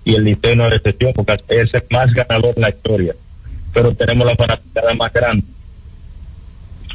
Y 0.05 0.15
el 0.15 0.23
Liceo 0.23 0.55
no 0.55 0.67
es 0.67 0.77
excepción 0.77 1.11
porque 1.13 1.35
es 1.49 1.73
el 1.73 1.83
más 1.89 2.13
ganador 2.13 2.53
en 2.55 2.61
la 2.61 2.69
historia. 2.69 3.15
Pero 3.73 3.93
tenemos 3.95 4.25
la 4.25 4.35
fanaticada 4.35 4.93
más 4.93 5.11
grande. 5.11 5.45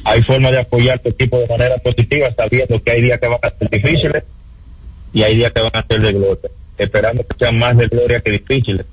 Hay 0.04 0.22
forma 0.22 0.50
de 0.50 0.60
apoyar 0.60 0.98
tu 1.00 1.10
equipo 1.10 1.38
de 1.38 1.46
manera 1.46 1.76
positiva 1.78 2.28
sabiendo 2.34 2.82
que 2.82 2.90
hay 2.90 3.02
días 3.02 3.20
que 3.20 3.26
van 3.28 3.38
a 3.42 3.50
ser 3.58 3.68
difíciles 3.70 4.24
y 5.12 5.22
hay 5.22 5.36
días 5.36 5.52
que 5.52 5.60
van 5.62 5.72
a 5.74 5.86
ser 5.86 6.00
de 6.00 6.12
gloria. 6.12 6.50
Esperando 6.78 7.22
que 7.26 7.36
sean 7.38 7.58
más 7.58 7.76
de 7.76 7.86
gloria 7.88 8.20
que 8.20 8.30
difíciles. 8.30 8.86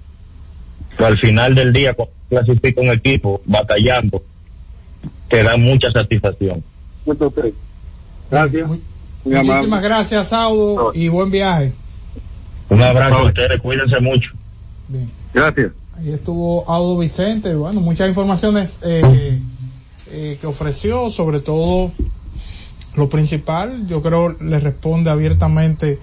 Pero 0.98 1.08
al 1.08 1.18
final 1.20 1.56
del 1.56 1.72
día, 1.72 1.94
cuando 1.94 2.14
clasifica 2.30 2.82
un 2.82 2.90
equipo 2.92 3.42
batallando, 3.46 4.22
te 5.30 5.44
da 5.44 5.56
mucha 5.58 5.92
satisfacción. 5.92 6.64
Gracias. 8.30 8.68
Muy- 8.68 8.82
Muy 9.24 9.34
amable. 9.36 9.54
Muchísimas 9.54 9.84
gracias, 9.84 10.34
Audo, 10.34 10.92
y 10.94 11.08
buen 11.08 11.32
viaje. 11.32 11.72
Un 12.70 12.82
abrazo 12.82 13.16
a 13.20 13.24
ustedes, 13.28 13.62
cuídense 13.62 14.00
mucho. 14.02 14.30
Bien. 14.90 15.10
Gracias. 15.34 15.72
Ahí 15.98 16.12
estuvo 16.12 16.70
Audo 16.70 16.98
Vicente, 16.98 17.56
bueno, 17.56 17.80
muchas 17.80 18.10
informaciones 18.10 18.80
eh, 18.84 19.40
eh, 20.12 20.38
que 20.40 20.48
ofreció, 20.48 21.10
sobre 21.10 21.40
todo 21.40 21.92
lo 22.96 23.10
principal, 23.10 23.88
yo 23.88 24.02
creo 24.02 24.36
le 24.40 24.60
responde 24.60 25.10
abiertamente 25.10 26.00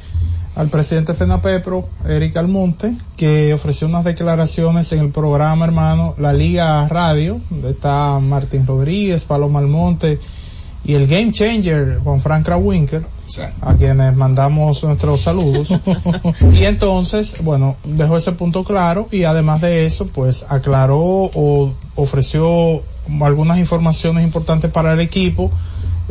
al 0.54 0.68
presidente 0.68 1.14
FENAPEPRO, 1.14 1.88
Eric 2.06 2.36
Almonte, 2.36 2.96
que 3.16 3.52
ofreció 3.52 3.88
unas 3.88 4.04
declaraciones 4.04 4.92
en 4.92 5.00
el 5.00 5.10
programa, 5.10 5.64
hermano, 5.64 6.14
La 6.18 6.32
Liga 6.32 6.86
Radio, 6.88 7.40
donde 7.50 7.70
está 7.70 8.20
Martín 8.20 8.64
Rodríguez, 8.66 9.24
Paloma 9.24 9.58
Almonte 9.58 10.20
y 10.84 10.94
el 10.94 11.08
Game 11.08 11.32
Changer, 11.32 11.98
Juan 11.98 12.20
Frank 12.20 12.44
Krawinkel, 12.44 13.04
a 13.60 13.74
quienes 13.74 14.14
mandamos 14.14 14.84
nuestros 14.84 15.22
saludos. 15.22 15.68
y 16.52 16.64
entonces, 16.64 17.42
bueno, 17.42 17.76
dejó 17.84 18.16
ese 18.16 18.32
punto 18.32 18.62
claro 18.62 19.08
y 19.10 19.24
además 19.24 19.60
de 19.60 19.86
eso, 19.86 20.06
pues 20.06 20.44
aclaró 20.48 21.00
o 21.00 21.72
ofreció 21.96 22.82
algunas 23.22 23.58
informaciones 23.58 24.24
importantes 24.24 24.70
para 24.70 24.92
el 24.92 25.00
equipo 25.00 25.50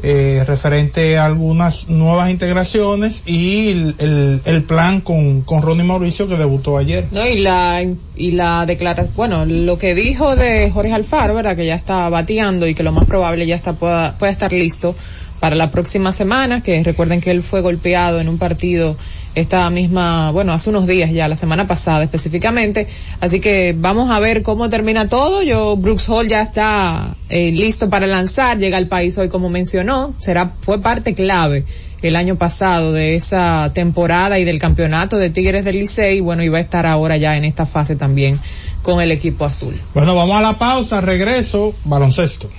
eh, 0.01 0.43
referente 0.47 1.17
a 1.19 1.25
algunas 1.25 1.88
nuevas 1.88 2.32
integraciones 2.32 3.21
y 3.27 3.69
el, 3.69 4.41
el- 4.45 4.63
plan 4.63 5.01
con, 5.01 5.41
con 5.41 5.62
Ronnie 5.62 5.84
Mauricio 5.86 6.27
que 6.27 6.36
debutó 6.36 6.77
ayer. 6.77 7.06
No, 7.12 7.25
y 7.27 7.38
la, 7.38 7.86
y 8.15 8.32
la 8.32 8.65
declaración, 8.65 9.15
bueno, 9.15 9.45
lo 9.45 9.77
que 9.77 9.93
dijo 9.93 10.36
de 10.36 10.71
Jorge 10.71 10.93
Alfaro, 10.93 11.36
¿verdad? 11.36 11.56
Que 11.56 11.67
ya 11.67 11.75
está 11.75 12.10
bateando 12.10 12.65
y 12.67 12.73
que 12.73 12.82
lo 12.84 12.91
más 12.91 13.06
probable 13.06 13.45
ya 13.45 13.56
está, 13.56 13.73
pueda, 13.73 14.17
pueda 14.17 14.32
estar 14.32 14.51
listo 14.51 14.95
para 15.43 15.58
la 15.58 15.71
próxima 15.71 16.13
semana, 16.13 16.63
que 16.63 16.82
recuerden 16.86 17.19
que 17.19 17.29
él 17.29 17.43
fue 17.43 17.60
golpeado 17.60 18.21
en 18.21 18.29
un 18.29 18.38
partido 18.38 18.95
esta 19.36 19.69
misma, 19.69 20.32
bueno, 20.32 20.53
hace 20.53 20.69
unos 20.69 20.88
días 20.88 21.12
ya, 21.12 21.27
la 21.27 21.36
semana 21.36 21.67
pasada 21.67 22.01
específicamente. 22.06 22.88
Así 23.19 23.41
que 23.41 23.75
vamos 23.77 24.10
a 24.10 24.21
ver 24.21 24.41
cómo 24.41 24.69
termina 24.69 25.10
todo. 25.10 25.43
Yo, 25.43 25.75
Brooks 25.75 26.08
Hall 26.08 26.29
ya 26.29 26.43
está 26.43 27.17
eh, 27.27 27.51
listo 27.51 27.89
para 27.89 28.08
lanzar, 28.08 28.58
llega 28.58 28.77
al 28.77 28.88
país 28.88 29.17
hoy 29.17 29.27
como 29.27 29.49
mencionó, 29.49 30.15
será, 30.17 30.53
fue 30.62 30.79
parte 30.79 31.13
clave 31.13 31.65
el 32.01 32.15
año 32.15 32.38
pasado 32.38 32.93
de 32.93 33.15
esa 33.15 33.69
temporada 33.73 34.39
y 34.39 34.45
del 34.45 34.60
campeonato 34.60 35.17
de 35.17 35.29
Tigres 35.29 35.65
del 35.65 35.77
Licey, 35.77 36.21
bueno, 36.21 36.43
y 36.43 36.47
va 36.47 36.60
a 36.60 36.62
estar 36.62 36.86
ahora 36.86 37.17
ya 37.17 37.36
en 37.36 37.43
esta 37.43 37.65
fase 37.65 37.97
también 37.97 38.39
con 38.82 39.01
el 39.01 39.12
equipo 39.12 39.43
azul. 39.43 39.75
Bueno, 39.93 40.15
vamos 40.15 40.38
a 40.38 40.41
la 40.41 40.58
pausa, 40.58 41.01
regreso, 41.01 41.75
baloncesto. 41.84 42.49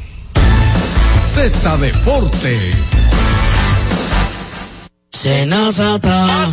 Z 1.27 1.77
Deportes. 1.79 2.75
Senazata. 5.11 6.51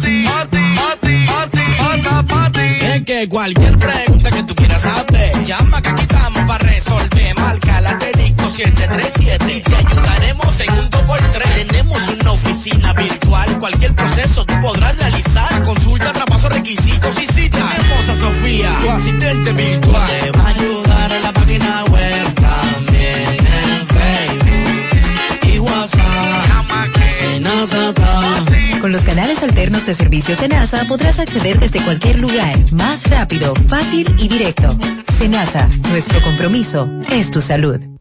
Es 2.81 3.03
que 3.03 3.29
cualquier 3.29 3.77
pregunta 3.77 4.31
que 4.31 4.43
tú 4.43 4.55
quieras 4.55 4.81
saber, 4.81 5.43
llama 5.43 5.81
que 5.81 5.89
aquí 5.89 6.01
estamos 6.01 6.43
para 6.45 6.63
resolver. 6.63 7.35
Marca 7.37 7.81
la 7.81 7.89
asterisco 7.91 8.49
737 8.49 9.55
y 9.55 9.61
te 9.61 9.75
ayudaremos 9.75 10.59
en 10.59 10.71
un 10.71 10.89
2x3. 10.89 11.67
Tenemos 11.67 12.07
una 12.19 12.31
oficina 12.31 12.93
virtual, 12.93 13.59
cualquier 13.59 13.95
proceso 13.95 14.45
tú 14.45 14.53
podrás 14.61 14.97
realizar. 14.97 15.63
Consulta, 15.63 16.13
traspaso, 16.13 16.49
requisitos 16.49 17.21
y 17.21 17.27
si 17.27 17.49
tenemos 17.49 18.09
a 18.09 18.15
Sofía, 18.15 18.77
tu 18.81 18.89
asistente 18.89 19.53
virtual. 19.53 20.09
Te 20.21 20.31
va 20.31 20.43
a 20.43 20.47
ayudar 20.49 21.11
en 21.11 21.23
la 21.23 21.33
página 21.33 21.83
web 21.85 21.90
Con 28.91 28.97
los 28.97 29.05
canales 29.05 29.41
alternos 29.41 29.85
de 29.85 29.93
servicios 29.93 30.39
Senasa 30.39 30.83
podrás 30.85 31.17
acceder 31.17 31.57
desde 31.57 31.81
cualquier 31.81 32.19
lugar, 32.19 32.57
más 32.73 33.09
rápido, 33.09 33.55
fácil 33.69 34.05
y 34.19 34.27
directo. 34.27 34.77
Senasa, 35.17 35.69
nuestro 35.87 36.21
compromiso 36.21 36.91
es 37.09 37.31
tu 37.31 37.39
salud. 37.39 38.00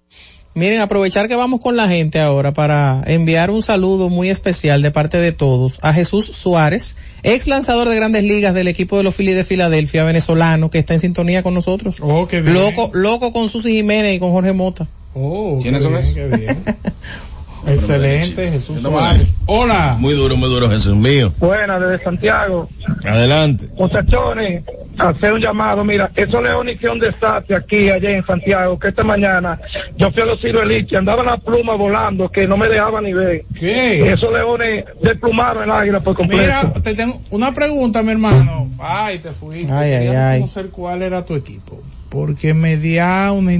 Miren, 0.53 0.81
aprovechar 0.81 1.29
que 1.29 1.35
vamos 1.35 1.61
con 1.61 1.77
la 1.77 1.87
gente 1.87 2.19
ahora 2.19 2.51
para 2.51 3.01
enviar 3.05 3.51
un 3.51 3.63
saludo 3.63 4.09
muy 4.09 4.29
especial 4.29 4.81
de 4.81 4.91
parte 4.91 5.17
de 5.17 5.31
todos 5.31 5.79
a 5.81 5.93
Jesús 5.93 6.25
Suárez, 6.25 6.97
ex 7.23 7.47
lanzador 7.47 7.87
de 7.87 7.95
grandes 7.95 8.25
ligas 8.25 8.53
del 8.53 8.67
equipo 8.67 8.97
de 8.97 9.03
los 9.03 9.15
Phillies 9.15 9.37
de 9.37 9.45
Filadelfia, 9.45 10.03
venezolano, 10.03 10.69
que 10.69 10.79
está 10.79 10.93
en 10.93 10.99
sintonía 10.99 11.41
con 11.41 11.53
nosotros. 11.53 11.95
Oh, 12.01 12.27
qué 12.27 12.41
bien. 12.41 12.55
Loco, 12.55 12.91
loco 12.93 13.31
con 13.31 13.47
Susi 13.47 13.71
Jiménez 13.71 14.17
y 14.17 14.19
con 14.19 14.31
Jorge 14.31 14.51
Mota. 14.51 14.87
Oh, 15.13 15.59
¿Quiénes 15.61 15.81
qué 15.81 15.87
son 15.87 15.95
esos? 15.95 16.15
Excelente, 17.67 18.51
Jesús 18.51 18.81
no 18.81 18.89
Suárez. 18.89 19.33
Hola. 19.45 19.97
Muy 19.99 20.13
duro, 20.13 20.35
muy 20.35 20.49
duro, 20.49 20.69
Jesús 20.69 20.95
mío. 20.95 21.31
Buenas, 21.39 21.81
desde 21.81 22.03
Santiago. 22.03 22.67
Adelante. 23.05 23.67
Muchachones, 23.75 24.63
hacer 24.97 25.33
un 25.33 25.41
llamado. 25.41 25.83
Mira, 25.83 26.11
eso 26.15 26.39
es 26.39 26.55
una 26.55 26.71
hicieron 26.71 26.99
desastre 26.99 27.55
aquí, 27.55 27.89
allá 27.89 28.09
en 28.09 28.25
Santiago, 28.25 28.77
que 28.79 28.89
esta 28.89 29.03
mañana 29.03 29.59
yo 29.97 30.11
fui 30.11 30.21
a 30.21 30.25
los 30.25 30.41
cirueliches, 30.41 30.97
andaba 30.97 31.23
la 31.23 31.37
pluma 31.37 31.75
volando 31.75 32.29
que 32.29 32.47
no 32.47 32.57
me 32.57 32.69
dejaba 32.69 33.01
ni 33.01 33.13
ver. 33.13 33.45
¿Qué? 33.57 34.11
Esos 34.11 34.31
leones 34.31 34.85
desplumaron 35.01 35.63
el 35.63 35.71
águila 35.71 35.99
por 35.99 36.15
completo. 36.15 36.43
Mira, 36.43 36.73
te 36.81 36.93
tengo 36.93 37.21
una 37.29 37.53
pregunta, 37.53 38.03
mi 38.03 38.11
hermano. 38.11 38.69
Ay, 38.79 39.19
te 39.19 39.31
fuiste. 39.31 39.71
Ay, 39.71 39.93
ay, 39.93 40.07
ay. 40.07 40.39
conocer 40.39 40.69
cuál 40.69 41.01
era 41.01 41.25
tu 41.25 41.35
equipo. 41.35 41.81
Porque 42.09 42.53
me 42.53 42.77
da 42.77 43.31
una... 43.31 43.51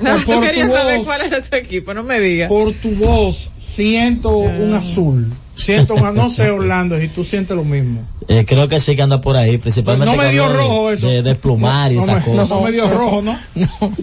No, 0.00 0.10
por, 0.10 0.24
tú 0.24 0.32
tu 0.32 0.40
querías 0.42 0.70
saber 0.70 0.98
voz, 0.98 1.06
cuál 1.06 1.20
era 1.22 1.40
su 1.40 1.54
equipo, 1.54 1.94
no 1.94 2.02
me 2.02 2.20
digas. 2.20 2.48
por 2.48 2.72
tu 2.74 2.90
voz, 2.92 3.50
siento 3.58 4.36
un 4.36 4.74
azul. 4.74 5.32
Siento 5.54 5.94
un, 5.94 6.14
no 6.14 6.28
sé, 6.28 6.50
Orlando, 6.50 7.00
si 7.00 7.08
tú 7.08 7.24
sientes 7.24 7.56
lo 7.56 7.64
mismo. 7.64 8.06
Eh, 8.28 8.44
creo 8.46 8.68
que 8.68 8.78
sí 8.78 8.94
que 8.94 9.00
anda 9.02 9.22
por 9.22 9.36
ahí, 9.36 9.56
principalmente 9.56 10.14
No 10.14 10.22
me 10.22 10.30
dio 10.30 10.46
de- 10.48 10.54
rojo 10.54 10.90
eso. 10.90 11.08
De 11.08 11.22
desplumar 11.22 11.92
y 11.92 11.96
no, 11.96 12.02
esas 12.02 12.16
me, 12.26 12.32
cosas. 12.32 12.48
no 12.50 12.60
me 12.62 12.72
dio 12.72 12.88
rojo, 12.90 13.22
¿no? 13.22 13.38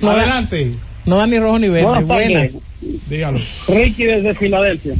no 0.01 0.09
Adelante. 0.09 0.71
No 1.05 1.17
da 1.17 1.27
ni 1.27 1.37
rojo 1.37 1.59
ni 1.59 1.67
verde. 1.69 1.85
Buenas 1.85 2.07
Buenas. 2.07 2.59
Dígalo. 3.07 3.37
Ricky 3.67 4.03
desde 4.05 4.33
Filadelfia. 4.33 4.95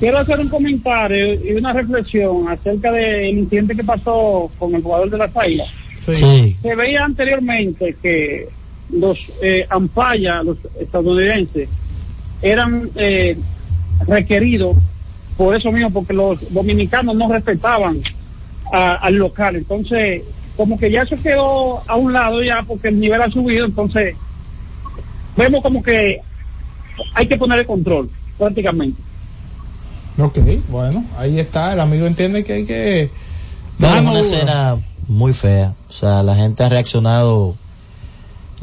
Quiero 0.00 0.18
hacer 0.18 0.40
un 0.40 0.48
comentario 0.48 1.34
y 1.34 1.52
una 1.52 1.72
reflexión 1.72 2.48
acerca 2.48 2.90
del 2.92 3.38
incidente 3.38 3.74
que 3.76 3.84
pasó 3.84 4.50
con 4.58 4.74
el 4.74 4.82
jugador 4.82 5.10
de 5.10 5.18
las 5.18 5.36
Águilas. 5.36 5.68
Sí. 6.06 6.56
Se 6.62 6.74
veía 6.74 7.04
anteriormente 7.04 7.96
que 8.02 8.48
los 8.92 9.18
eh, 9.40 9.66
ampaya, 9.70 10.42
los 10.42 10.58
estadounidenses, 10.78 11.68
eran 12.40 12.90
eh, 12.96 13.38
requeridos 14.06 14.76
por 15.36 15.56
eso 15.56 15.72
mismo, 15.72 15.90
porque 15.92 16.12
los 16.12 16.38
dominicanos 16.50 17.16
no 17.16 17.30
respetaban 17.32 18.02
a- 18.72 18.94
al 18.94 19.14
local. 19.14 19.56
Entonces, 19.56 20.22
como 20.56 20.78
que 20.78 20.90
ya 20.90 21.02
eso 21.02 21.16
quedó 21.22 21.82
a 21.88 21.96
un 21.96 22.12
lado 22.12 22.42
ya 22.42 22.62
porque 22.66 22.88
el 22.88 23.00
nivel 23.00 23.22
ha 23.22 23.30
subido, 23.30 23.64
entonces 23.64 24.16
vemos 25.36 25.62
como 25.62 25.82
que 25.82 26.20
hay 27.14 27.26
que 27.26 27.36
poner 27.36 27.60
el 27.60 27.66
control, 27.66 28.10
prácticamente. 28.38 29.00
Ok, 30.18 30.38
bueno, 30.68 31.04
ahí 31.16 31.40
está. 31.40 31.72
El 31.72 31.80
amigo 31.80 32.06
entiende 32.06 32.44
que 32.44 32.52
hay 32.52 32.66
que... 32.66 33.10
No, 33.78 33.94
es 33.96 34.02
una 34.02 34.20
escena 34.20 34.76
muy 35.08 35.32
fea. 35.32 35.74
O 35.88 35.92
sea, 35.92 36.22
la 36.22 36.34
gente 36.34 36.62
ha 36.62 36.68
reaccionado. 36.68 37.56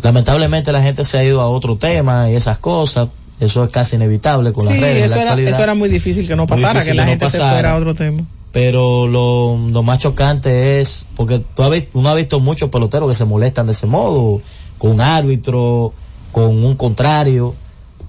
Lamentablemente 0.01 0.71
la 0.71 0.81
gente 0.81 1.03
se 1.03 1.17
ha 1.17 1.23
ido 1.23 1.41
a 1.41 1.49
otro 1.49 1.77
tema 1.77 2.29
y 2.29 2.35
esas 2.35 2.57
cosas. 2.57 3.09
Eso 3.39 3.63
es 3.63 3.69
casi 3.69 3.95
inevitable 3.95 4.51
con 4.51 4.65
las 4.65 4.79
redes. 4.79 5.05
eso 5.05 5.15
la 5.15 5.33
era, 5.33 5.49
eso 5.49 5.63
era 5.63 5.73
muy 5.73 5.87
difícil 5.87 6.27
que 6.27 6.35
no 6.35 6.45
pasara, 6.45 6.83
que 6.83 6.93
la 6.93 7.03
que 7.03 7.05
no 7.05 7.11
gente 7.11 7.29
se 7.29 7.37
fuera 7.37 7.73
a 7.73 7.77
otro 7.77 7.95
tema. 7.95 8.21
Pero 8.51 9.07
lo, 9.07 9.57
lo 9.69 9.83
más 9.83 9.99
chocante 9.99 10.81
es, 10.81 11.07
porque 11.15 11.39
tú 11.55 11.63
has 11.63 11.69
visto, 11.69 11.97
uno 11.97 12.09
ha 12.09 12.15
visto 12.15 12.39
muchos 12.39 12.69
peloteros 12.69 13.07
que 13.07 13.15
se 13.15 13.25
molestan 13.25 13.67
de 13.67 13.73
ese 13.73 13.85
modo, 13.85 14.41
con 14.77 14.91
un 14.91 15.01
árbitro, 15.01 15.93
con 16.31 16.63
un 16.63 16.75
contrario, 16.75 17.55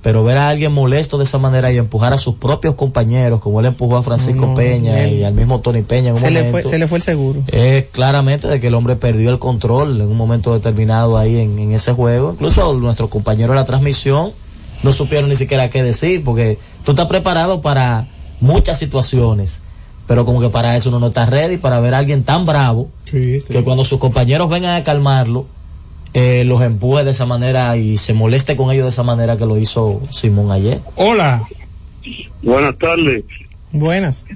pero 0.03 0.25
ver 0.25 0.39
a 0.39 0.49
alguien 0.49 0.73
molesto 0.73 1.19
de 1.19 1.25
esa 1.25 1.37
manera 1.39 1.71
y 1.73 1.77
empujar 1.79 2.13
a 2.15 2.19
sus 2.19 2.37
propios 2.37 2.75
compañeros, 2.75 3.41
como 3.41 3.61
él 3.61 3.67
empujó 3.67 3.97
a 3.97 4.03
Francisco 4.03 4.47
No, 4.47 4.55
Peña 4.55 5.03
él- 5.05 5.19
y 5.19 5.25
al 5.25 5.35
mismo 5.35 5.61
Tony 5.61 5.83
Peña 5.83 6.09
en 6.09 6.15
un 6.15 6.21
Se 6.21 6.31
le, 6.31 6.41
momento, 6.45 6.63
fue, 6.63 6.71
se 6.71 6.79
le 6.79 6.87
fue 6.87 6.99
el 6.99 7.03
seguro. 7.03 7.41
es 7.49 7.85
claramente 7.93 8.49
de 8.49 8.61
que 8.61 8.69
el 8.69 8.75
hombre 8.75 8.97
perdió 8.97 9.31
el 9.31 9.39
control 9.39 10.01
en 10.01 10.09
un 10.09 10.17
momento 10.17 10.55
determinado 10.55 11.19
ahí 11.19 11.37
en, 11.39 11.59
en 11.59 11.73
ese 11.73 11.93
juego. 11.93 12.33
Incluso 12.33 12.73
nuestros 12.75 13.11
compañeros 13.11 13.51
de 13.51 13.57
la 13.57 13.65
transmisión 13.67 14.31
no 14.83 14.93
supieron 14.95 15.29
ni 15.29 15.37
siquiera 15.37 15.69
qué 15.69 15.83
decir, 15.83 16.25
porque 16.25 16.59
tú 16.85 16.93
estás 16.93 17.07
preparado 17.07 17.61
para 17.61 18.07
muchas 18.41 18.79
situaciones, 18.79 19.61
pero 20.07 20.25
como 20.25 20.41
que 20.41 20.49
para 20.49 20.77
eso 20.77 20.89
uno 20.89 20.99
no 20.99 21.09
está 21.09 21.27
ready, 21.27 21.59
para 21.59 21.79
ver 21.81 21.93
a 21.93 21.99
alguien 21.99 22.25
tan 22.25 22.47
bravo, 22.47 22.89
Sí, 23.11 23.41
sí. 23.43 23.49
que 23.53 23.63
cuando 23.63 23.85
sus 23.85 23.99
compañeros 23.99 24.49
vengan 24.49 24.77
a 24.77 24.83
calmarlo, 24.83 25.45
eh, 26.15 26.45
los 26.45 26.63
empuje 26.63 27.05
de 27.05 27.11
esa 27.13 27.27
manera 27.27 27.77
y 27.77 27.97
se 27.97 28.13
moleste 28.15 28.57
con 28.57 28.71
ellos 28.73 28.85
de 28.85 28.91
esa 28.91 29.03
manera 29.03 29.37
que 29.37 29.47
lo 29.47 29.57
hizo 29.59 30.03
Simón 30.11 30.51
ayer. 30.51 30.81
Hola. 30.97 31.43
Buenas 32.43 32.77
tardes. 32.79 33.25
Buenas. 33.73 34.27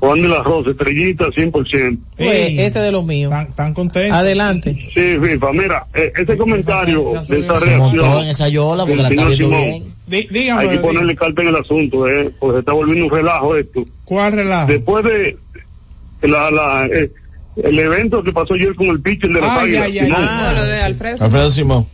Juan 0.00 0.22
de 0.22 0.28
la 0.28 0.42
Rosa, 0.44 0.70
estrellita 0.70 1.24
100%. 1.24 1.98
Pues, 2.16 2.52
ese 2.58 2.78
de 2.78 2.92
los 2.92 3.04
míos. 3.04 3.30
Tan, 3.30 3.52
tan 3.52 3.74
contento. 3.74 4.14
Adelante. 4.14 4.74
Sí, 4.94 5.16
FIFA, 5.20 5.52
mira, 5.52 5.86
eh, 5.92 6.12
ese 6.16 6.36
comentario 6.36 7.02
de 7.28 7.36
esa 7.36 7.54
en 7.54 7.60
reacción 7.62 8.24
esa 8.28 8.48
yola 8.48 8.86
porque 8.86 9.02
la 9.02 9.08
está 9.08 9.24
viendo 9.26 9.46
Simón. 9.48 9.60
bien. 9.60 9.84
Dí- 10.06 10.28
dígame, 10.30 10.62
Hay 10.62 10.68
que 10.76 10.78
ponerle 10.78 11.16
carta 11.16 11.42
en 11.42 11.48
el 11.48 11.56
asunto, 11.56 12.06
eh, 12.08 12.30
porque 12.38 12.54
se 12.54 12.60
está 12.60 12.72
volviendo 12.74 13.06
un 13.06 13.10
relajo 13.10 13.56
esto. 13.56 13.84
¿cuál 14.04 14.32
relajo? 14.32 14.70
Después 14.70 15.04
de 15.04 15.36
la, 16.28 16.50
la, 16.52 16.86
eh, 16.86 17.10
el 17.62 17.78
evento 17.78 18.22
que 18.22 18.32
pasó 18.32 18.54
ayer 18.54 18.74
con 18.74 18.86
el 18.86 19.00
pitcher 19.00 19.30
de 19.32 19.40
los 19.40 19.50
Ay, 19.50 19.76
Águilas. 19.76 19.82
ay, 19.86 19.98
ay, 19.98 20.06
Simón. 20.06 20.24
Ah, 20.28 20.52
lo 20.56 20.64
de 20.64 20.82
Alfredo. 20.82 21.24
Alfredo 21.24 21.50
Simón. 21.50 21.86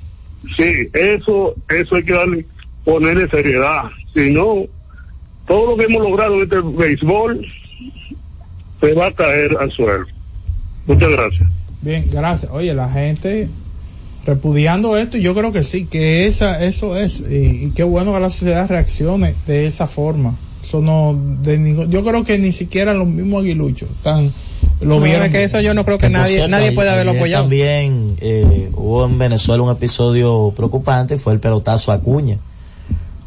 Sí, 0.57 0.89
eso, 0.93 1.55
eso 1.69 1.97
hay 1.97 2.03
que 2.05 2.13
darle, 2.13 2.47
ponerle 2.85 3.29
seriedad. 3.29 3.85
Si 4.13 4.31
no, 4.31 4.65
todo 5.47 5.71
lo 5.71 5.77
que 5.77 5.85
hemos 5.85 6.03
logrado 6.03 6.35
en 6.35 6.43
este 6.43 6.57
béisbol 6.61 7.47
se 8.81 8.93
va 8.93 9.07
a 9.07 9.13
caer 9.13 9.57
al 9.59 9.71
suelo. 9.73 10.07
Muchas 10.87 11.11
gracias. 11.11 11.49
Bien, 11.81 12.05
gracias. 12.13 12.51
Oye, 12.53 12.75
la 12.75 12.91
gente 12.91 13.49
repudiando 14.27 14.97
esto, 14.97 15.19
yo 15.19 15.35
creo 15.35 15.53
que 15.53 15.63
sí, 15.63 15.85
que 15.87 16.27
esa, 16.27 16.65
eso 16.65 16.97
es, 16.97 17.21
y, 17.21 17.65
y 17.67 17.73
qué 17.75 17.83
bueno 17.83 18.13
que 18.15 18.21
la 18.21 18.31
sociedad 18.31 18.69
reaccione 18.69 19.35
de 19.47 19.67
esa 19.67 19.87
forma. 19.87 20.35
Eso 20.63 20.81
no, 20.81 21.19
de 21.43 21.59
ningún, 21.59 21.91
yo 21.91 22.03
creo 22.05 22.25
que 22.25 22.39
ni 22.39 22.53
siquiera 22.53 22.95
los 22.95 23.07
mismos 23.07 23.43
aguiluchos 23.43 23.91
están, 23.91 24.31
lo 24.81 24.97
No, 24.97 25.01
vieron. 25.01 25.27
es 25.27 25.33
que 25.33 25.45
eso 25.45 25.61
yo 25.61 25.75
no 25.75 25.85
creo 25.85 25.99
que 25.99 26.09
nadie, 26.09 26.37
cierto, 26.37 26.51
nadie 26.51 26.73
puede 26.73 26.91
haberlo 26.91 27.13
apoyado. 27.13 27.45
También 27.45 28.17
eh, 28.21 28.71
hubo 28.75 29.05
en 29.05 29.19
Venezuela 29.19 29.63
un 29.63 29.71
episodio 29.71 30.53
preocupante, 30.57 31.19
fue 31.19 31.33
el 31.33 31.41
pelotazo 31.41 31.93
a 31.93 31.97
Acuña. 31.97 32.39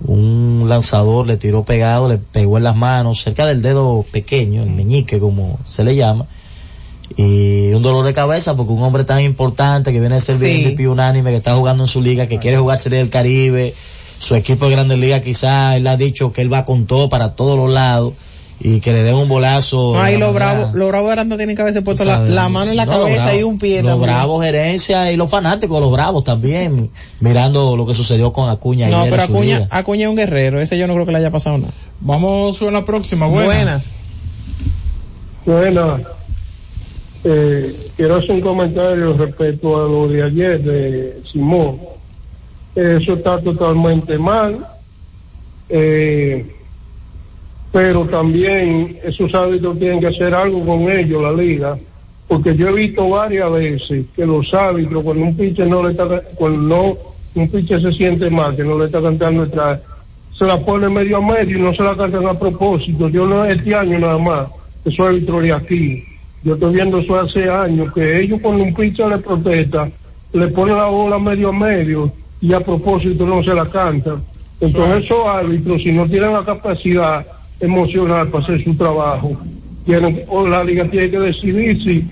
Un 0.05 0.65
lanzador 0.67 1.25
le 1.25 1.37
tiró 1.37 1.63
pegado, 1.65 2.07
le 2.07 2.17
pegó 2.19 2.57
en 2.57 2.63
las 2.63 2.75
manos, 2.75 3.21
cerca 3.21 3.45
del 3.47 3.61
dedo 3.61 4.05
pequeño, 4.11 4.61
el 4.63 4.69
meñique 4.69 5.19
como 5.19 5.59
se 5.65 5.83
le 5.83 5.95
llama. 5.95 6.25
Y 7.15 7.71
un 7.73 7.81
dolor 7.81 8.05
de 8.05 8.13
cabeza 8.13 8.55
porque 8.55 8.73
un 8.73 8.83
hombre 8.83 9.03
tan 9.05 9.21
importante 9.21 9.91
que 9.91 9.99
viene 9.99 10.15
a 10.15 10.21
ser 10.21 10.35
Sí. 10.35 10.45
MVP 10.65 10.87
unánime, 10.87 11.31
que 11.31 11.37
está 11.37 11.55
jugando 11.55 11.83
en 11.85 11.87
su 11.87 12.01
liga, 12.01 12.27
que 12.27 12.37
quiere 12.37 12.57
jugar 12.57 12.79
Serie 12.79 12.99
del 12.99 13.09
Caribe, 13.09 13.73
su 14.19 14.35
equipo 14.35 14.65
de 14.65 14.71
Grandes 14.73 14.99
Ligas 14.99 15.21
quizás, 15.21 15.77
él 15.77 15.87
ha 15.87 15.95
dicho 15.97 16.31
que 16.31 16.41
él 16.41 16.51
va 16.51 16.65
con 16.65 16.85
todo 16.85 17.09
para 17.09 17.33
todos 17.35 17.57
los 17.57 17.71
lados 17.73 18.13
y 18.59 18.79
que 18.79 18.91
le 18.91 19.03
den 19.03 19.15
un 19.15 19.29
bolazo. 19.29 19.99
Ay, 19.99 20.17
los 20.17 20.33
bravos, 20.33 20.73
los 20.73 20.87
bravos 20.87 21.07
de 21.07 21.13
Aranda 21.13 21.37
tienen 21.37 21.55
que 21.55 21.61
haberse 21.61 21.81
puesto 21.81 22.05
la, 22.05 22.49
mano 22.49 22.71
en 22.71 22.77
la 22.77 22.85
No, 22.85 22.93
cabeza 22.93 23.35
y 23.35 23.43
un 23.43 23.59
pie 23.59 23.83
Los 23.83 23.99
bravos 23.99 24.43
gerencia 24.43 25.11
y 25.11 25.15
los 25.15 25.29
fanáticos, 25.29 25.79
los 25.79 25.91
bravos 25.91 26.23
también, 26.23 26.89
mirando 27.19 27.77
lo 27.77 27.85
que 27.85 27.93
sucedió 27.93 28.33
con 28.33 28.49
Acuña 28.49 28.87
No, 28.89 29.01
ayer 29.01 29.11
pero 29.11 29.23
Acuña. 29.23 29.67
Acuña 29.69 30.03
es 30.03 30.09
un 30.09 30.15
guerrero, 30.15 30.59
ese 30.59 30.77
yo 30.77 30.87
no 30.87 30.93
creo 30.93 31.05
que 31.05 31.11
le 31.11 31.19
haya 31.19 31.31
pasado 31.31 31.57
nada. 31.57 31.73
Vamos 31.99 32.57
con 32.57 32.73
la 32.73 32.83
próxima, 32.85 33.27
buenas. 33.27 33.95
Buenas. 35.45 36.01
Eh, 37.23 37.75
quiero 37.95 38.15
hacer 38.17 38.31
un 38.31 38.41
comentario 38.41 39.13
respecto 39.13 39.79
a 39.79 39.83
lo 39.83 40.07
de 40.07 40.23
ayer 40.23 40.61
de 40.61 41.21
Simón. 41.31 41.79
Eso 42.75 43.13
está 43.13 43.41
totalmente 43.41 44.17
mal, 44.17 44.65
eh, 45.67 46.45
pero 47.77 48.05
también 48.05 48.97
esos 49.03 49.31
árbitros 49.35 49.77
tienen 49.77 49.99
que 49.99 50.07
hacer 50.07 50.33
algo 50.33 50.65
con 50.65 50.91
ellos, 50.91 51.21
la 51.21 51.31
liga, 51.31 51.77
porque 52.27 52.55
yo 52.55 52.69
he 52.69 52.73
visto 52.73 53.07
varias 53.07 53.51
veces 53.51 54.03
que 54.15 54.25
los 54.25 54.51
árbitros, 54.51 55.03
cuando 55.03 55.25
un 55.25 55.37
pitcher 55.37 55.67
no 55.67 55.83
le 55.83 55.91
está, 55.91 56.23
cuando 56.33 56.57
no, 56.57 56.97
un 57.35 57.47
pitcher 57.47 57.79
se 57.79 57.91
siente 57.91 58.31
mal, 58.31 58.55
que 58.55 58.63
no 58.63 58.79
le 58.79 58.85
está 58.85 58.99
cantando 58.99 59.45
detrás, 59.45 59.79
se 60.35 60.45
la 60.45 60.59
pone 60.59 60.89
medio 60.89 61.17
a 61.17 61.21
medio 61.21 61.55
y 61.55 61.61
no 61.61 61.71
se 61.75 61.83
la 61.83 61.95
cantan 61.95 62.25
a 62.25 62.33
propósito. 62.33 63.09
Yo 63.09 63.27
no 63.27 63.45
este 63.45 63.75
año 63.75 63.99
nada 63.99 64.17
más, 64.17 64.47
eso 64.83 65.03
árbitro 65.03 65.39
de 65.39 65.53
aquí. 65.53 66.03
Yo 66.43 66.55
estoy 66.55 66.73
viendo 66.73 66.97
eso 66.97 67.15
hace 67.19 67.47
años, 67.47 67.93
que 67.93 68.21
ellos 68.21 68.39
cuando 68.41 68.63
un 68.63 68.73
pitcher 68.73 69.07
le 69.07 69.19
protesta, 69.19 69.87
le 70.33 70.47
ponen 70.47 70.77
la 70.77 70.87
bola 70.87 71.19
medio 71.19 71.49
a 71.49 71.53
medio 71.53 72.11
y 72.41 72.53
a 72.53 72.59
propósito 72.59 73.23
no 73.23 73.43
se 73.43 73.53
la 73.53 73.67
cantan. 73.67 74.23
Entonces 74.59 75.05
esos 75.05 75.27
árbitros, 75.27 75.83
si 75.83 75.91
no 75.91 76.07
tienen 76.07 76.33
la 76.33 76.43
capacidad 76.43 77.36
emocional 77.59 78.29
para 78.29 78.43
hacer 78.43 78.63
su 78.63 78.75
trabajo, 78.75 79.37
tienen, 79.85 80.23
o 80.27 80.47
la 80.47 80.63
liga 80.63 80.89
tiene 80.89 81.09
que 81.09 81.19
decidir 81.19 81.83
si, 81.83 82.05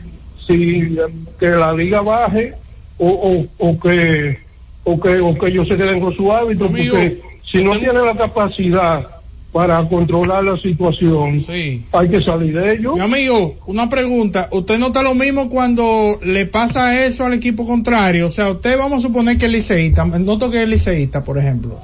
si 0.48 0.98
eh, 0.98 0.98
que 1.40 1.48
la 1.48 1.74
liga 1.74 2.02
baje 2.02 2.54
o, 2.98 3.10
o, 3.10 3.48
o 3.58 3.80
que 3.80 4.38
o 4.84 5.00
que 5.00 5.20
o 5.20 5.36
que 5.36 5.48
ellos 5.48 5.68
se 5.68 5.76
queden 5.76 6.00
con 6.00 6.16
su 6.16 6.32
Amigo, 6.32 6.68
porque 6.68 7.22
si 7.52 7.64
no 7.64 7.78
tienen 7.78 8.06
la 8.06 8.16
capacidad 8.16 9.08
para 9.52 9.88
controlar 9.88 10.44
la 10.44 10.58
situación 10.58 11.42
hay 11.50 12.10
que 12.10 12.22
salir 12.22 12.54
de 12.54 12.74
ello 12.74 12.94
Mi 12.96 13.02
amigo, 13.02 13.56
una 13.68 13.88
pregunta. 13.88 14.50
¿Usted 14.52 14.78
nota 14.78 15.02
lo 15.02 15.16
mismo 15.16 15.50
cuando 15.50 16.20
le 16.24 16.46
pasa 16.46 17.06
eso 17.06 17.26
al 17.26 17.34
equipo 17.34 17.66
contrario? 17.66 18.28
O 18.28 18.30
sea, 18.30 18.52
usted 18.52 18.78
vamos 18.78 19.00
a 19.00 19.08
suponer 19.08 19.38
que 19.38 19.46
es 19.46 19.52
liceísta, 19.52 20.04
noto 20.06 20.52
que 20.52 20.64
es 20.64 20.70
liceísta, 20.70 21.24
por 21.24 21.38
ejemplo. 21.38 21.80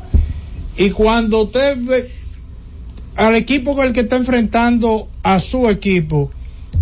Y 0.78 0.90
cuando 0.90 1.44
usted 1.44 1.78
ve 1.80 2.10
al 3.18 3.36
equipo 3.36 3.76
con 3.76 3.88
el 3.88 3.94
que 3.94 4.02
está 4.02 4.18
enfrentando 4.18 5.08
a 5.24 5.40
su 5.40 5.70
equipo, 5.70 6.32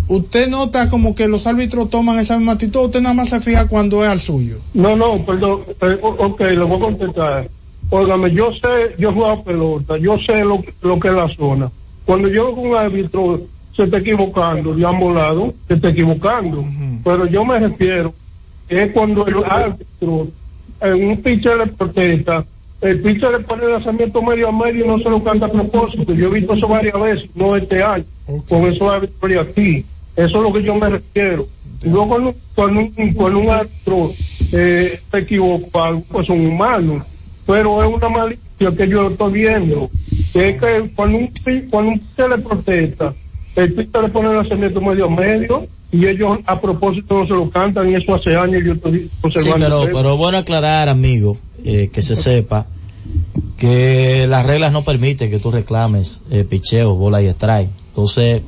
usted 0.08 0.48
nota 0.48 0.88
como 0.88 1.14
que 1.14 1.28
los 1.28 1.46
árbitros 1.46 1.90
toman 1.90 2.18
esa 2.18 2.36
misma 2.36 2.52
actitud, 2.52 2.86
usted 2.86 3.00
nada 3.00 3.14
más 3.14 3.28
se 3.30 3.40
fija 3.40 3.68
cuando 3.68 4.02
es 4.04 4.10
al 4.10 4.18
suyo. 4.18 4.56
No, 4.74 4.96
no, 4.96 5.24
perdón. 5.24 5.62
eh, 5.82 5.98
ok, 6.00 6.40
le 6.40 6.64
voy 6.64 6.76
a 6.76 6.80
contestar. 6.80 7.48
Óigame, 7.90 8.32
yo 8.32 8.50
sé, 8.52 8.94
yo 8.98 9.12
juego 9.12 9.42
pelota, 9.42 9.98
yo 9.98 10.16
sé 10.24 10.44
lo, 10.44 10.62
lo 10.82 11.00
que 11.00 11.08
es 11.08 11.14
la 11.14 11.28
zona. 11.34 11.70
Cuando 12.04 12.28
yo 12.28 12.54
con 12.54 12.68
un 12.68 12.76
árbitro 12.76 13.40
se 13.76 13.84
está 13.84 13.98
equivocando 13.98 14.74
de 14.74 14.86
ambos 14.86 15.14
lados, 15.14 15.54
se 15.66 15.74
está 15.74 15.88
equivocando. 15.88 16.64
Pero 17.02 17.26
yo 17.26 17.44
me 17.44 17.58
refiero, 17.58 18.14
es 18.68 18.92
cuando 18.92 19.26
el 19.26 19.42
árbitro, 19.44 20.28
en 20.80 21.08
un 21.08 21.16
pitcher 21.22 21.56
le 21.56 21.66
protesta, 21.66 22.44
el 22.82 23.00
pitcher 23.02 23.32
le 23.32 23.40
pone 23.40 23.64
el 23.64 23.72
lanzamiento 23.72 24.22
medio 24.22 24.48
a 24.48 24.52
medio 24.52 24.84
y 24.84 24.88
no 24.88 24.98
se 24.98 25.10
lo 25.10 25.22
canta 25.22 25.46
a 25.46 25.52
propósito. 25.52 26.14
Yo 26.14 26.28
he 26.28 26.40
visto 26.40 26.54
eso 26.54 26.66
varias 26.68 26.98
veces, 27.00 27.30
no 27.34 27.54
este 27.56 27.82
año, 27.82 28.04
con 28.48 28.64
árbitros 28.88 29.30
de 29.30 29.40
aquí. 29.40 29.84
Eso 30.16 30.36
es 30.38 30.42
lo 30.42 30.52
que 30.52 30.62
yo 30.62 30.74
me 30.74 30.88
refiero. 30.88 31.46
Luego 31.82 32.08
cuando, 32.08 32.34
cuando, 32.54 32.80
un, 32.80 33.12
cuando 33.14 33.38
un 33.38 33.50
árbitro 33.50 34.10
eh, 34.52 35.00
se 35.10 35.18
equivoca, 35.18 35.98
pues 36.10 36.26
son 36.26 36.44
humanos, 36.46 37.02
pero 37.46 37.82
es 37.82 37.94
una 37.94 38.08
malicia 38.08 38.76
que 38.76 38.88
yo 38.88 39.08
estoy 39.08 39.32
viendo, 39.32 39.88
es 40.34 40.60
que 40.60 40.90
cuando 40.94 41.18
un, 41.18 41.30
cuando 41.70 41.92
un 41.92 41.98
pitcher 41.98 42.28
le 42.28 42.38
protesta, 42.38 43.14
el 43.56 43.72
pitcher 43.72 44.02
le 44.02 44.08
pone 44.10 44.28
el 44.30 44.36
lanzamiento 44.36 44.80
medio 44.80 45.06
a 45.06 45.10
medio 45.10 45.66
y 45.92 46.06
ellos 46.06 46.38
a 46.46 46.60
propósito 46.60 47.18
no 47.18 47.26
se 47.26 47.32
lo 47.32 47.50
cantan 47.50 47.90
y 47.90 47.94
eso 47.94 48.14
hace 48.14 48.36
años 48.36 48.62
yo 48.64 48.72
estoy 48.74 48.98
Sí, 49.00 49.10
observando. 49.22 49.66
pero, 49.66 49.82
eso. 49.88 49.96
pero 49.96 50.16
bueno 50.16 50.38
aclarar, 50.38 50.88
amigo, 50.88 51.36
eh, 51.64 51.90
que 51.92 52.02
se 52.02 52.16
sepa 52.16 52.66
que 53.56 54.26
las 54.26 54.46
reglas 54.46 54.72
no 54.72 54.82
permiten 54.82 55.30
que 55.30 55.38
tú 55.38 55.50
reclames 55.50 56.22
eh, 56.30 56.44
picheo, 56.44 56.94
bola 56.94 57.22
y 57.22 57.26
strike. 57.26 57.70
Entonces, 57.88 58.42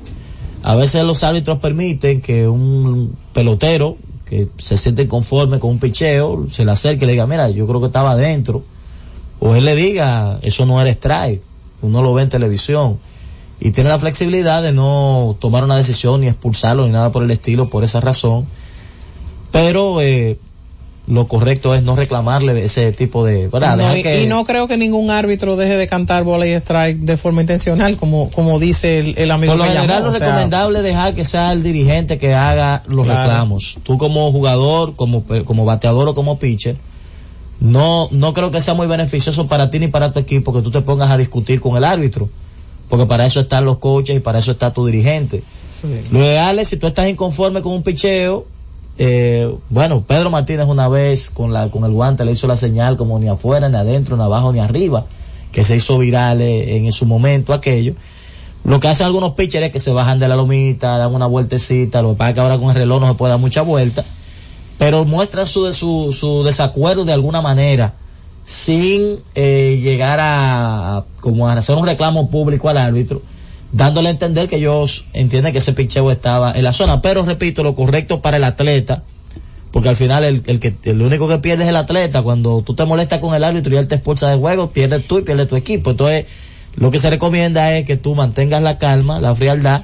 a 0.62 0.75
veces 0.75 1.05
los 1.05 1.22
árbitros 1.25 1.59
permiten 1.59 2.20
que 2.20 2.48
un 2.48 3.16
pelotero 3.33 3.96
que 4.25 4.48
se 4.59 4.77
siente 4.77 5.03
inconforme 5.03 5.59
con 5.59 5.70
un 5.70 5.79
picheo 5.79 6.46
se 6.51 6.64
le 6.64 6.72
acerque 6.72 7.05
y 7.05 7.07
le 7.07 7.12
diga, 7.12 7.27
mira, 7.27 7.51
yo 7.51 7.66
creo 7.66 7.81
que 7.81 7.87
estaba 7.87 8.12
adentro. 8.12 8.62
O 9.40 9.55
él 9.55 9.64
le 9.64 9.75
diga, 9.75 10.38
eso 10.42 10.64
no 10.64 10.81
era 10.81 10.90
strike. 10.90 11.42
Uno 11.83 12.03
lo 12.03 12.14
ve 12.14 12.22
en 12.22 12.29
televisión. 12.29 12.98
Y 13.61 13.72
tiene 13.72 13.90
la 13.90 13.98
flexibilidad 13.98 14.62
de 14.62 14.72
no 14.72 15.37
tomar 15.38 15.64
una 15.64 15.77
decisión 15.77 16.20
ni 16.20 16.29
expulsarlo 16.29 16.87
ni 16.87 16.92
nada 16.92 17.12
por 17.12 17.22
el 17.22 17.31
estilo 17.31 17.68
por 17.68 17.85
esa 17.85 18.01
razón. 18.01 18.46
Pero 19.51 20.01
eh, 20.01 20.38
lo 21.09 21.27
correcto 21.27 21.75
es 21.75 21.83
no 21.83 21.97
reclamarle 21.97 22.65
ese 22.65 22.93
tipo 22.93 23.25
de... 23.25 23.49
¿verdad? 23.49 23.77
No, 23.77 23.97
y, 23.97 24.03
que- 24.03 24.23
y 24.23 24.27
no 24.27 24.45
creo 24.45 24.69
que 24.69 24.77
ningún 24.77 25.11
árbitro 25.11 25.57
deje 25.57 25.77
de 25.77 25.88
cantar 25.88 26.23
bola 26.23 26.47
y 26.47 26.53
strike 26.53 26.99
de 26.99 27.17
forma 27.17 27.41
intencional, 27.41 27.97
como, 27.97 28.31
como 28.31 28.61
dice 28.61 29.01
el, 29.01 29.19
el 29.19 29.31
amigo 29.33 29.53
Por 29.55 29.59
lo 29.59 29.65
general 29.73 30.05
lo 30.05 30.11
sea, 30.12 30.21
recomendable 30.21 30.79
es 30.79 30.85
dejar 30.85 31.15
que 31.15 31.25
sea 31.25 31.53
el 31.53 31.65
dirigente 31.65 32.19
que 32.19 32.35
haga 32.35 32.85
los 32.88 33.05
Claro. 33.05 33.21
reclamos. 33.21 33.79
Tú 33.83 33.99
como 33.99 34.31
jugador, 34.31 34.95
como, 34.95 35.25
como 35.45 35.65
bateador 35.65 36.07
o 36.09 36.15
como 36.15 36.38
pitcher, 36.38 36.77
no, 37.61 38.09
no 38.12 38.33
creo 38.33 38.51
que 38.51 38.61
sea 38.61 38.75
muy 38.75 38.87
beneficioso 38.87 39.47
para 39.49 39.71
ti 39.71 39.79
ni 39.79 39.88
para 39.88 40.12
tu 40.12 40.21
equipo 40.21 40.53
que 40.53 40.62
tú 40.62 40.71
te 40.71 40.81
pongas 40.83 41.11
a 41.11 41.17
discutir 41.17 41.61
con 41.61 41.77
el 41.77 41.85
árbitro. 41.85 42.29
Porque 42.88 43.07
para 43.07 43.25
eso 43.27 43.41
están 43.41 43.65
los 43.65 43.79
coaches 43.79 44.17
y 44.17 44.21
para 44.21 44.38
eso 44.41 44.53
está 44.53 44.73
tu 44.73 44.85
dirigente. 44.87 45.43
Lo 46.11 46.19
ideal 46.21 46.59
es 46.59 46.69
si 46.69 46.77
tú 46.77 46.87
estás 46.87 47.09
inconforme 47.09 47.62
con 47.62 47.73
un 47.73 47.83
picheo, 47.83 48.47
eh, 48.98 49.55
bueno, 49.70 50.02
Pedro 50.07 50.31
Martínez 50.31 50.66
una 50.68 50.88
vez 50.88 51.31
con 51.31 51.52
la 51.52 51.68
con 51.70 51.85
el 51.85 51.92
guante 51.92 52.24
le 52.24 52.33
hizo 52.33 52.46
la 52.46 52.57
señal 52.57 52.96
como 52.96 53.18
ni 53.18 53.28
afuera, 53.28 53.68
ni 53.68 53.76
adentro, 53.76 54.16
ni 54.16 54.22
abajo, 54.22 54.52
ni 54.52 54.61
arriba, 54.61 55.07
que 55.50 55.64
se 55.64 55.76
hizo 55.76 55.98
viral 55.98 56.40
eh, 56.42 56.76
en 56.76 56.92
su 56.92 57.07
momento 57.07 57.52
aquello. 57.52 57.94
Lo 58.64 58.78
que 58.78 58.88
hacen 58.88 59.07
algunos 59.07 59.33
pitchers 59.33 59.66
es 59.66 59.72
que 59.72 59.81
se 59.81 59.90
bajan 59.90 60.18
de 60.20 60.28
la 60.28 60.37
lomita, 60.37 60.96
dan 60.98 61.14
una 61.14 61.26
vueltecita, 61.26 62.00
lo 62.02 62.11
que 62.11 62.16
pasa 62.16 62.28
es 62.31 62.35
que 62.35 62.40
ahora 62.40 62.59
con 62.59 62.68
el 62.70 62.76
reloj 62.76 63.00
no 63.00 63.09
se 63.09 63.14
puede 63.14 63.31
dar 63.33 63.40
mucha 63.40 63.62
vuelta, 63.62 64.05
pero 64.78 65.05
muestran 65.05 65.46
su, 65.46 65.72
su, 65.74 66.12
su 66.12 66.44
desacuerdo 66.44 67.05
de 67.05 67.12
alguna 67.12 67.40
manera, 67.43 67.95
sin 68.47 69.18
eh, 69.34 69.80
llegar 69.82 70.18
a- 70.22 71.05
como 71.20 71.49
a 71.49 71.55
hacer 71.55 71.74
un 71.76 71.86
reclamo 71.86 72.28
público 72.30 72.68
al 72.68 72.76
árbitro, 72.78 73.22
dándole 73.73 74.09
a 74.09 74.12
entender 74.12 74.49
que 74.49 74.57
ellos 74.57 75.07
entienden 75.12 75.53
que 75.53 75.59
ese 75.59 75.73
picheo 75.73 76.11
estaba 76.11 76.53
en 76.53 76.62
la 76.64 76.73
zona. 76.73 77.03
Pero 77.03 77.25
repito, 77.25 77.62
lo 77.62 77.75
correcto 77.75 78.20
para 78.23 78.37
el 78.37 78.45
atleta, 78.45 79.03
porque 79.70 79.89
al 79.89 79.97
final 79.97 80.25
el, 80.25 80.43
el 80.47 80.61
que 80.61 80.75
el 80.85 81.01
único 81.03 81.27
que 81.29 81.39
pierde 81.39 81.64
es 81.64 81.68
el 81.70 81.77
atleta. 81.77 82.23
Cuando 82.23 82.62
tú 82.62 82.75
te 82.75 82.85
molestas 82.85 83.20
con 83.20 83.35
el 83.35 83.45
árbitro 83.45 83.75
y 83.75 83.79
él 83.79 83.89
te 83.89 83.95
expulsa 83.97 84.29
de 84.31 84.37
juego, 84.37 84.70
pierdes 84.70 85.07
tú 85.07 85.18
y 85.18 85.23
pierdes 85.23 85.49
tu 85.49 85.57
equipo. 85.57 85.91
Entonces, 85.93 86.27
lo 86.75 86.91
que 86.91 86.99
se 86.99 87.11
recomienda 87.11 87.77
es 87.77 87.85
que 87.87 87.97
tú 87.97 88.14
mantengas 88.14 88.62
la 88.62 88.79
calma, 88.79 89.20
la 89.20 89.35
frialdad 89.35 89.83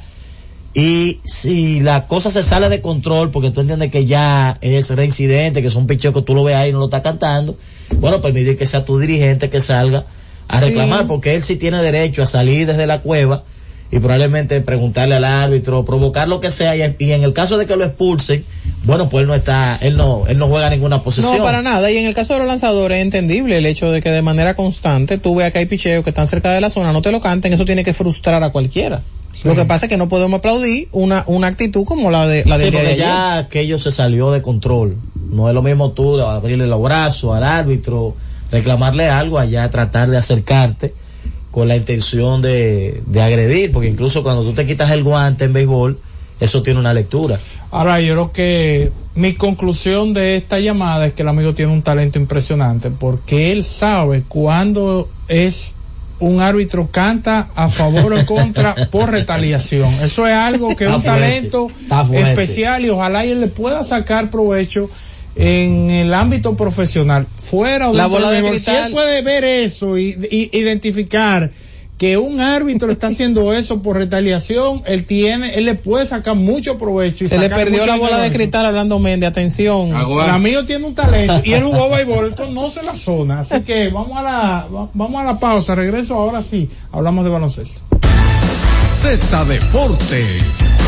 Y 0.74 1.20
si 1.24 1.80
la 1.80 2.06
cosa 2.06 2.30
se 2.30 2.42
sale 2.42 2.68
de 2.68 2.80
control, 2.82 3.30
porque 3.30 3.50
tú 3.50 3.62
entiendes 3.62 3.90
que 3.90 4.04
ya 4.04 4.56
es 4.60 4.90
reincidente, 4.90 5.62
que 5.62 5.68
es 5.68 5.74
un 5.76 5.86
picheo 5.86 6.12
que 6.12 6.22
tú 6.22 6.34
lo 6.34 6.44
ves 6.44 6.56
ahí 6.56 6.68
y 6.70 6.72
no 6.72 6.78
lo 6.78 6.84
está 6.84 7.02
cantando, 7.02 7.56
bueno, 7.98 8.20
permitir 8.20 8.56
que 8.58 8.66
sea 8.66 8.84
tu 8.84 8.98
dirigente 8.98 9.48
que 9.50 9.60
salga 9.62 10.04
a 10.46 10.58
Sí. 10.60 10.66
reclamar, 10.66 11.06
porque 11.06 11.34
él 11.34 11.42
sí 11.42 11.56
tiene 11.56 11.82
derecho 11.82 12.22
a 12.22 12.26
salir 12.26 12.66
desde 12.66 12.86
la 12.86 13.00
cueva 13.00 13.44
y 13.90 14.00
probablemente 14.00 14.60
preguntarle 14.60 15.14
al 15.14 15.24
árbitro, 15.24 15.84
provocar 15.84 16.28
lo 16.28 16.40
que 16.40 16.50
sea, 16.50 16.76
y, 16.76 16.94
y 16.98 17.12
en 17.12 17.22
el 17.22 17.32
caso 17.32 17.56
de 17.56 17.66
que 17.66 17.74
lo 17.76 17.84
expulsen, 17.84 18.44
bueno, 18.84 19.08
pues 19.08 19.22
él 19.22 19.28
no 19.28 19.34
está, 19.34 19.76
él 19.80 19.96
no, 19.96 20.24
él 20.28 20.36
no 20.38 20.46
juega 20.48 20.68
ninguna 20.70 21.02
posesión. 21.02 21.38
No, 21.38 21.42
para 21.42 21.62
nada. 21.62 21.90
Y 21.90 21.96
en 21.96 22.04
el 22.06 22.14
caso 22.14 22.34
de 22.34 22.40
los 22.40 22.48
lanzadores 22.48 22.98
es 22.98 23.02
entendible 23.02 23.56
el 23.58 23.66
hecho 23.66 23.90
de 23.90 24.02
que 24.02 24.10
de 24.10 24.20
manera 24.22 24.54
constante 24.54 25.16
tú 25.18 25.34
veas 25.34 25.52
que 25.52 25.58
hay 25.60 25.66
picheos 25.66 26.04
que 26.04 26.10
están 26.10 26.28
cerca 26.28 26.52
de 26.52 26.60
la 26.60 26.68
zona, 26.70 26.92
no 26.92 27.00
te 27.02 27.10
lo 27.12 27.20
canten, 27.20 27.52
eso 27.52 27.64
tiene 27.64 27.82
que 27.82 27.92
frustrar 27.94 28.42
a 28.44 28.50
cualquiera. 28.50 29.00
Lo 29.44 29.54
que 29.54 29.64
pasa 29.64 29.86
es 29.86 29.90
que 29.90 29.96
no 29.96 30.08
podemos 30.08 30.38
aplaudir 30.38 30.88
una, 30.90 31.22
una 31.26 31.46
actitud 31.46 31.84
como 31.84 32.10
la 32.10 32.26
de 32.26 32.44
la 32.44 32.58
del 32.58 32.66
Sí, 32.66 32.70
día 32.72 32.80
de 32.82 32.88
ayer. 32.88 32.98
ya 32.98 33.38
aquello 33.38 33.78
se 33.78 33.92
salió 33.92 34.32
de 34.32 34.42
control. 34.42 34.96
No 35.30 35.48
es 35.48 35.54
lo 35.54 35.62
mismo 35.62 35.92
tú 35.92 36.20
abrirle 36.20 36.66
los 36.66 36.82
brazos 36.82 37.36
al 37.36 37.44
árbitro, 37.44 38.16
reclamarle 38.50 39.08
algo, 39.08 39.38
allá 39.38 39.70
tratar 39.70 40.10
de 40.10 40.16
acercarte 40.16 40.92
con 41.50 41.68
la 41.68 41.76
intención 41.76 42.42
de, 42.42 43.02
de 43.06 43.22
agredir, 43.22 43.72
porque 43.72 43.88
incluso 43.88 44.22
cuando 44.22 44.42
tú 44.42 44.52
te 44.52 44.66
quitas 44.66 44.90
el 44.90 45.02
guante 45.02 45.44
en 45.44 45.52
béisbol, 45.52 45.98
eso 46.40 46.62
tiene 46.62 46.78
una 46.78 46.92
lectura. 46.92 47.38
Ahora, 47.70 48.00
yo 48.00 48.14
creo 48.14 48.32
que 48.32 48.92
mi 49.14 49.34
conclusión 49.34 50.14
de 50.14 50.36
esta 50.36 50.60
llamada 50.60 51.06
es 51.06 51.12
que 51.14 51.22
el 51.22 51.28
amigo 51.28 51.54
tiene 51.54 51.72
un 51.72 51.82
talento 51.82 52.18
impresionante, 52.18 52.90
porque 52.90 53.50
él 53.52 53.64
sabe 53.64 54.22
cuándo 54.28 55.08
es 55.26 55.74
un 56.20 56.40
árbitro 56.40 56.88
canta 56.90 57.48
a 57.54 57.68
favor 57.68 58.12
o 58.12 58.18
en 58.18 58.26
contra 58.26 58.74
por 58.90 59.10
retaliación. 59.10 59.92
Eso 60.02 60.26
es 60.26 60.34
algo 60.34 60.74
que 60.76 60.84
es 60.84 60.90
un 60.90 61.02
talento 61.02 61.68
especial 62.12 62.84
y 62.84 62.90
ojalá 62.90 63.24
y 63.24 63.30
él 63.30 63.40
le 63.40 63.48
pueda 63.48 63.84
sacar 63.84 64.30
provecho 64.30 64.90
en 65.38 65.90
el 65.90 66.12
ámbito 66.12 66.56
profesional, 66.56 67.26
fuera 67.40 67.88
o 67.90 67.94
La 67.94 68.02
dentro 68.04 68.18
bola 68.20 68.30
de 68.32 68.42
béisbol. 68.42 68.58
Si 68.58 68.64
cristal. 68.66 68.86
él 68.88 68.92
puede 68.92 69.22
ver 69.22 69.44
eso 69.44 69.96
y, 69.96 70.16
y 70.30 70.50
identificar 70.58 71.50
que 71.96 72.16
un 72.16 72.40
árbitro 72.40 72.92
está 72.92 73.08
haciendo 73.08 73.52
eso 73.52 73.82
por 73.82 73.96
retaliación, 73.96 74.82
él 74.86 75.04
tiene, 75.04 75.54
él 75.54 75.64
le 75.64 75.74
puede 75.74 76.06
sacar 76.06 76.36
mucho 76.36 76.78
provecho. 76.78 77.24
Y 77.24 77.26
Se 77.28 77.38
le 77.38 77.48
perdió 77.50 77.84
la 77.86 77.96
bola 77.96 78.18
de 78.18 78.32
cristal 78.32 78.66
hablando 78.66 78.98
Méndez, 79.00 79.28
atención. 79.30 79.88
El 79.96 80.30
amigo 80.30 80.64
tiene 80.64 80.86
un 80.86 80.94
talento 80.94 81.40
y 81.44 81.52
él 81.54 81.64
jugó 81.64 81.88
béisbol, 81.94 82.34
conoce 82.36 82.82
la 82.84 82.96
zona. 82.96 83.40
Así 83.40 83.62
que 83.62 83.88
vamos 83.88 84.16
a 84.16 84.22
la, 84.22 84.66
va- 84.72 84.88
vamos 84.94 85.20
a 85.20 85.24
la 85.24 85.38
pausa. 85.40 85.74
Regreso 85.74 86.14
ahora 86.14 86.42
sí. 86.44 86.68
Hablamos 86.92 87.24
de 87.24 87.30
baloncesto. 87.30 87.80
Z 89.02 89.44
Deportes. 89.46 90.87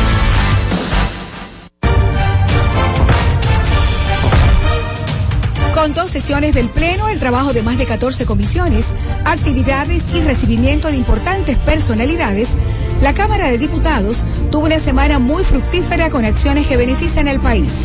Con 5.81 5.95
dos 5.95 6.11
sesiones 6.11 6.53
del 6.53 6.69
Pleno, 6.69 7.09
el 7.09 7.17
trabajo 7.17 7.53
de 7.53 7.63
más 7.63 7.75
de 7.79 7.87
14 7.87 8.27
comisiones, 8.27 8.93
actividades 9.25 10.05
y 10.13 10.21
recibimiento 10.21 10.89
de 10.89 10.95
importantes 10.95 11.57
personalidades, 11.57 12.49
la 13.01 13.15
Cámara 13.15 13.47
de 13.47 13.57
Diputados 13.57 14.23
tuvo 14.51 14.65
una 14.67 14.77
semana 14.77 15.17
muy 15.17 15.43
fructífera 15.43 16.11
con 16.11 16.23
acciones 16.23 16.67
que 16.67 16.77
benefician 16.77 17.27
al 17.27 17.39
país. 17.39 17.83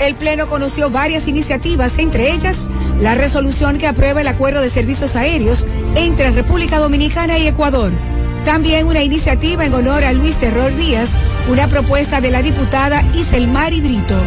El 0.00 0.16
Pleno 0.16 0.48
conoció 0.48 0.90
varias 0.90 1.28
iniciativas, 1.28 1.96
entre 1.98 2.32
ellas 2.32 2.68
la 3.00 3.14
resolución 3.14 3.78
que 3.78 3.86
aprueba 3.86 4.20
el 4.20 4.26
acuerdo 4.26 4.60
de 4.60 4.68
servicios 4.68 5.14
aéreos 5.14 5.68
entre 5.94 6.32
República 6.32 6.80
Dominicana 6.80 7.38
y 7.38 7.46
Ecuador. 7.46 7.92
También 8.44 8.88
una 8.88 9.04
iniciativa 9.04 9.64
en 9.64 9.74
honor 9.74 10.02
a 10.02 10.12
Luis 10.12 10.38
Terror 10.38 10.74
Díaz, 10.74 11.10
una 11.48 11.68
propuesta 11.68 12.20
de 12.20 12.32
la 12.32 12.42
diputada 12.42 13.00
Iselmari 13.14 13.80
Brito. 13.80 14.20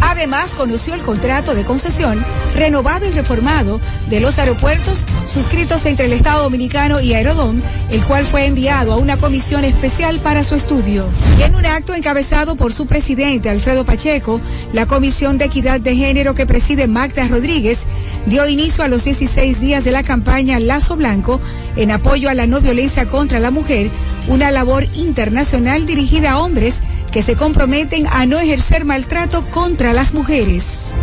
Además, 0.00 0.54
conoció 0.54 0.94
el 0.94 1.02
contrato 1.02 1.54
de 1.54 1.64
concesión 1.64 2.24
renovado 2.54 3.06
y 3.06 3.10
reformado 3.10 3.80
de 4.08 4.20
los 4.20 4.38
aeropuertos 4.38 5.06
suscritos 5.26 5.84
entre 5.86 6.06
el 6.06 6.12
Estado 6.12 6.42
Dominicano 6.44 7.00
y 7.00 7.14
Aerodón, 7.14 7.62
el 7.90 8.02
cual 8.04 8.24
fue 8.24 8.46
enviado 8.46 8.92
a 8.92 8.96
una 8.96 9.16
comisión 9.16 9.64
especial 9.64 10.20
para 10.20 10.42
su 10.42 10.54
estudio. 10.54 11.06
Y 11.38 11.42
en 11.42 11.54
un 11.54 11.66
acto 11.66 11.94
encabezado 11.94 12.56
por 12.56 12.72
su 12.72 12.86
presidente 12.86 13.50
Alfredo 13.50 13.84
Pacheco, 13.84 14.40
la 14.72 14.86
Comisión 14.86 15.38
de 15.38 15.46
Equidad 15.46 15.80
de 15.80 15.96
Género 15.96 16.34
que 16.34 16.46
preside 16.46 16.86
Magda 16.86 17.26
Rodríguez 17.28 17.86
dio 18.26 18.48
inicio 18.48 18.84
a 18.84 18.88
los 18.88 19.04
16 19.04 19.60
días 19.60 19.84
de 19.84 19.92
la 19.92 20.02
campaña 20.02 20.58
Lazo 20.60 20.96
Blanco 20.96 21.40
en 21.76 21.90
apoyo 21.90 22.28
a 22.28 22.34
la 22.34 22.46
no 22.46 22.60
violencia 22.60 23.06
contra 23.06 23.38
la 23.38 23.50
mujer, 23.50 23.90
una 24.28 24.50
labor 24.50 24.84
internacional 24.94 25.86
dirigida 25.86 26.32
a 26.32 26.38
hombres 26.40 26.82
que 27.12 27.22
se 27.22 27.36
comprometen 27.36 28.06
a 28.06 28.26
no 28.26 28.38
ejercer 28.38 28.84
maltrato 28.84 29.44
contra 29.50 29.92
las 29.92 30.14
mujeres. 30.14 30.94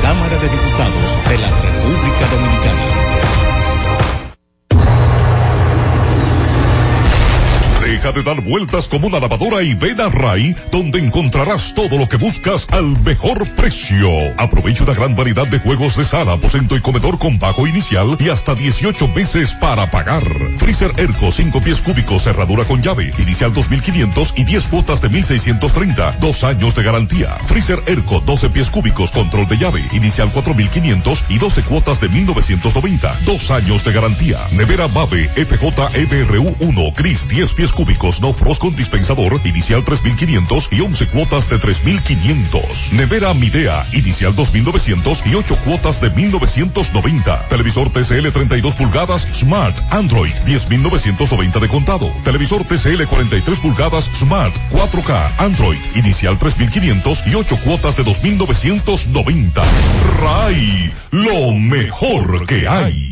Cámara 0.00 0.36
de 0.36 0.48
Diputados 0.48 1.28
de 1.28 1.38
la 1.38 1.48
República 1.60 2.26
Dominicana. 2.30 3.01
De 8.14 8.22
dar 8.22 8.42
vueltas 8.42 8.88
como 8.88 9.06
una 9.06 9.20
lavadora 9.20 9.62
y 9.62 9.72
ven 9.72 9.98
a 10.00 10.10
Ray, 10.10 10.54
donde 10.70 10.98
encontrarás 10.98 11.72
todo 11.74 11.96
lo 11.96 12.08
que 12.08 12.18
buscas 12.18 12.66
al 12.70 13.00
mejor 13.02 13.54
precio. 13.54 14.08
Aprovecha 14.36 14.84
una 14.84 14.92
gran 14.92 15.16
variedad 15.16 15.46
de 15.46 15.58
juegos 15.58 15.96
de 15.96 16.04
sala, 16.04 16.34
aposento 16.34 16.76
y 16.76 16.82
comedor 16.82 17.18
con 17.18 17.38
pago 17.38 17.66
inicial 17.66 18.18
y 18.20 18.28
hasta 18.28 18.54
18 18.54 19.08
meses 19.08 19.52
para 19.54 19.90
pagar. 19.90 20.24
Freezer 20.58 20.92
Erco 20.98 21.32
5 21.32 21.62
pies 21.62 21.80
cúbicos, 21.80 22.24
cerradura 22.24 22.64
con 22.64 22.82
llave, 22.82 23.14
inicial 23.18 23.52
2500 23.54 24.34
y 24.36 24.44
10 24.44 24.66
cuotas 24.66 25.00
de 25.00 25.08
1630, 25.08 26.16
dos 26.20 26.44
años 26.44 26.74
de 26.74 26.82
garantía. 26.82 27.38
Freezer 27.46 27.82
Erco 27.86 28.20
12 28.20 28.50
pies 28.50 28.68
cúbicos, 28.68 29.10
control 29.12 29.48
de 29.48 29.56
llave, 29.56 29.88
inicial 29.92 30.30
4500 30.32 31.24
y 31.30 31.38
12 31.38 31.62
cuotas 31.62 32.00
de 32.00 32.08
1990, 32.08 33.20
dos 33.24 33.50
años 33.50 33.84
de 33.84 33.92
garantía. 33.92 34.38
Nevera 34.52 34.88
Mave 34.88 35.28
FJ 35.28 35.88
EBRU 35.94 36.56
1, 36.60 36.82
Cris 36.94 37.28
10 37.28 37.54
pies 37.54 37.72
cúbicos, 37.72 38.01
no 38.02 38.32
frost 38.32 38.60
con 38.60 38.74
dispensador, 38.74 39.40
inicial 39.44 39.84
3500 39.84 40.70
y 40.72 40.80
11 40.80 41.06
cuotas 41.06 41.48
de 41.48 41.58
3500. 41.58 42.92
Nevera 42.92 43.32
Midea, 43.32 43.86
inicial 43.92 44.34
2900 44.34 45.22
y 45.26 45.36
8 45.36 45.56
cuotas 45.64 46.00
de 46.00 46.10
1990. 46.10 47.48
Televisor 47.48 47.90
TCL 47.90 48.28
32 48.32 48.74
pulgadas, 48.74 49.22
Smart, 49.22 49.76
Android 49.92 50.32
10990 50.44 51.60
de 51.60 51.68
contado. 51.68 52.10
Televisor 52.24 52.64
TCL 52.64 53.04
43 53.04 53.58
pulgadas, 53.60 54.10
Smart, 54.18 54.54
4K, 54.72 55.30
Android, 55.38 55.78
inicial 55.94 56.38
3500 56.38 57.24
y 57.28 57.36
8 57.36 57.58
cuotas 57.64 57.96
de 57.96 58.02
2990. 58.02 59.62
RAI, 60.20 60.92
lo 61.12 61.52
mejor 61.52 62.46
que 62.46 62.66
hay. 62.66 63.11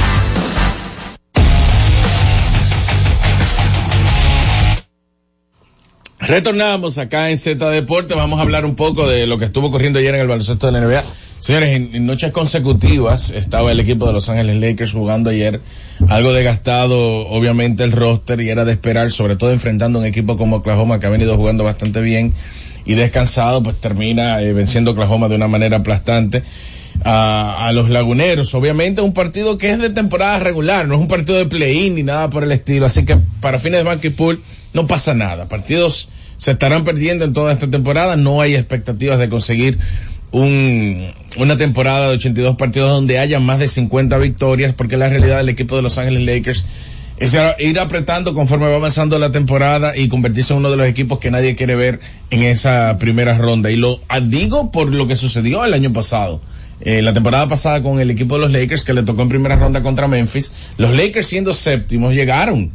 Retornamos 6.31 6.97
acá 6.97 7.29
en 7.29 7.37
Z 7.37 7.69
Deporte, 7.71 8.13
vamos 8.13 8.39
a 8.39 8.43
hablar 8.43 8.63
un 8.63 8.75
poco 8.75 9.05
de 9.05 9.27
lo 9.27 9.37
que 9.37 9.43
estuvo 9.43 9.69
corriendo 9.69 9.99
ayer 9.99 10.15
en 10.15 10.21
el 10.21 10.27
baloncesto 10.29 10.65
de 10.65 10.71
la 10.71 10.79
NBA. 10.79 11.03
Señores, 11.39 11.75
en, 11.75 12.05
noches 12.05 12.31
consecutivas 12.31 13.31
estaba 13.31 13.69
el 13.69 13.81
equipo 13.81 14.07
de 14.07 14.13
Los 14.13 14.29
Ángeles 14.29 14.55
Lakers 14.61 14.93
jugando 14.93 15.29
ayer, 15.29 15.59
algo 16.07 16.31
desgastado 16.31 17.27
obviamente 17.27 17.83
el 17.83 17.91
roster 17.91 18.39
y 18.39 18.47
era 18.47 18.63
de 18.63 18.71
esperar, 18.71 19.11
sobre 19.11 19.35
todo 19.35 19.51
enfrentando 19.51 19.99
un 19.99 20.05
equipo 20.05 20.37
como 20.37 20.55
Oklahoma 20.55 21.01
que 21.01 21.07
ha 21.07 21.09
venido 21.09 21.35
jugando 21.35 21.65
bastante 21.65 21.99
bien 21.99 22.33
y 22.85 22.93
descansado, 22.93 23.61
pues 23.61 23.75
termina 23.81 24.41
eh, 24.41 24.53
venciendo 24.53 24.91
Oklahoma 24.91 25.27
de 25.27 25.35
una 25.35 25.49
manera 25.49 25.79
aplastante 25.79 26.43
a, 27.03 27.71
los 27.73 27.89
laguneros. 27.89 28.55
Obviamente 28.55 29.01
un 29.01 29.13
partido 29.13 29.57
que 29.57 29.69
es 29.71 29.79
de 29.79 29.89
temporada 29.89 30.39
regular, 30.39 30.87
no 30.87 30.95
es 30.95 31.01
un 31.01 31.09
partido 31.09 31.37
de 31.37 31.45
play-in 31.45 31.95
ni 31.95 32.03
nada 32.03 32.29
por 32.29 32.45
el 32.45 32.53
estilo, 32.53 32.85
así 32.85 33.03
que 33.03 33.17
para 33.41 33.59
fines 33.59 33.79
de 33.79 33.83
Banco 33.83 34.07
Pool 34.15 34.41
no 34.73 34.87
pasa 34.87 35.13
nada. 35.13 35.49
Partidos 35.49 36.07
se 36.41 36.49
estarán 36.49 36.83
perdiendo 36.83 37.23
en 37.23 37.33
toda 37.33 37.53
esta 37.53 37.69
temporada, 37.69 38.15
no 38.15 38.41
hay 38.41 38.55
expectativas 38.55 39.19
de 39.19 39.29
conseguir 39.29 39.77
un, 40.31 41.11
una 41.37 41.55
temporada 41.55 42.07
de 42.07 42.15
82 42.15 42.55
partidos 42.55 42.89
donde 42.89 43.19
haya 43.19 43.39
más 43.39 43.59
de 43.59 43.67
50 43.67 44.17
victorias, 44.17 44.73
porque 44.73 44.97
la 44.97 45.07
realidad 45.07 45.37
del 45.37 45.49
equipo 45.49 45.75
de 45.75 45.83
Los 45.83 45.99
Ángeles 45.99 46.25
Lakers 46.25 46.65
es 47.17 47.37
ir 47.59 47.79
apretando 47.79 48.33
conforme 48.33 48.65
va 48.65 48.77
avanzando 48.77 49.19
la 49.19 49.29
temporada 49.29 49.95
y 49.95 50.07
convertirse 50.07 50.53
en 50.53 50.57
uno 50.57 50.71
de 50.71 50.77
los 50.77 50.87
equipos 50.87 51.19
que 51.19 51.29
nadie 51.29 51.55
quiere 51.55 51.75
ver 51.75 51.99
en 52.31 52.41
esa 52.41 52.97
primera 52.97 53.37
ronda. 53.37 53.69
Y 53.69 53.75
lo 53.75 53.99
digo 54.23 54.71
por 54.71 54.91
lo 54.91 55.07
que 55.07 55.15
sucedió 55.15 55.63
el 55.63 55.75
año 55.75 55.93
pasado. 55.93 56.41
Eh, 56.79 57.03
la 57.03 57.13
temporada 57.13 57.47
pasada 57.49 57.83
con 57.83 57.99
el 57.99 58.09
equipo 58.09 58.33
de 58.37 58.41
los 58.41 58.51
Lakers 58.51 58.83
que 58.83 58.93
le 58.93 59.03
tocó 59.03 59.21
en 59.21 59.29
primera 59.29 59.57
ronda 59.57 59.83
contra 59.83 60.07
Memphis, 60.07 60.51
los 60.77 60.89
Lakers 60.95 61.27
siendo 61.27 61.53
séptimos 61.53 62.15
llegaron, 62.15 62.71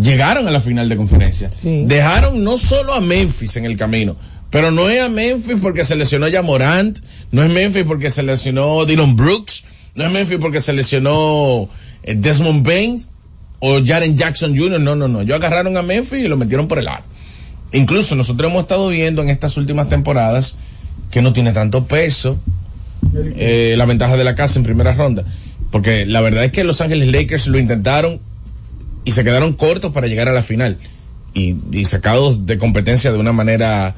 llegaron 0.00 0.46
a 0.48 0.50
la 0.50 0.60
final 0.60 0.88
de 0.88 0.96
conferencia. 0.96 1.50
Dejaron 1.62 2.44
no 2.44 2.58
solo 2.58 2.94
a 2.94 3.00
Memphis 3.00 3.56
en 3.56 3.64
el 3.64 3.76
camino, 3.76 4.16
pero 4.50 4.70
no 4.70 4.88
es 4.88 5.00
a 5.00 5.08
Memphis 5.08 5.58
porque 5.60 5.84
se 5.84 5.96
lesionó 5.96 6.28
ya 6.28 6.42
Morant, 6.42 6.98
no 7.32 7.42
es 7.42 7.50
Memphis 7.50 7.84
porque 7.84 8.10
se 8.10 8.22
lesionó 8.22 8.84
Dylan 8.84 9.16
Brooks, 9.16 9.64
no 9.94 10.04
es 10.04 10.12
Memphis 10.12 10.38
porque 10.40 10.60
se 10.60 10.72
lesionó 10.72 11.68
eh, 12.02 12.14
Desmond 12.16 12.66
Baines 12.66 13.10
o 13.58 13.84
Jaren 13.84 14.16
Jackson 14.16 14.56
Jr., 14.56 14.80
no, 14.80 14.94
no, 14.94 15.08
no, 15.08 15.22
ellos 15.22 15.36
agarraron 15.36 15.76
a 15.76 15.82
Memphis 15.82 16.24
y 16.24 16.28
lo 16.28 16.36
metieron 16.36 16.68
por 16.68 16.78
el 16.78 16.88
ar. 16.88 17.02
Incluso 17.72 18.14
nosotros 18.14 18.50
hemos 18.50 18.62
estado 18.62 18.88
viendo 18.88 19.22
en 19.22 19.30
estas 19.30 19.56
últimas 19.56 19.88
temporadas 19.88 20.56
que 21.10 21.22
no 21.22 21.32
tiene 21.32 21.52
tanto 21.52 21.84
peso 21.84 22.38
eh, 23.14 23.74
la 23.76 23.84
ventaja 23.84 24.16
de 24.16 24.24
la 24.24 24.34
casa 24.34 24.58
en 24.58 24.64
primera 24.64 24.94
ronda. 24.94 25.24
Porque 25.72 26.06
la 26.06 26.20
verdad 26.20 26.44
es 26.44 26.52
que 26.52 26.62
Los 26.62 26.80
Ángeles 26.80 27.08
Lakers 27.08 27.48
lo 27.48 27.58
intentaron 27.58 28.20
y 29.04 29.12
se 29.12 29.24
quedaron 29.24 29.52
cortos 29.54 29.92
para 29.92 30.06
llegar 30.06 30.28
a 30.28 30.32
la 30.32 30.42
final. 30.42 30.78
Y, 31.34 31.56
y 31.72 31.84
sacados 31.84 32.46
de 32.46 32.58
competencia 32.58 33.10
de 33.12 33.18
una 33.18 33.32
manera 33.32 33.94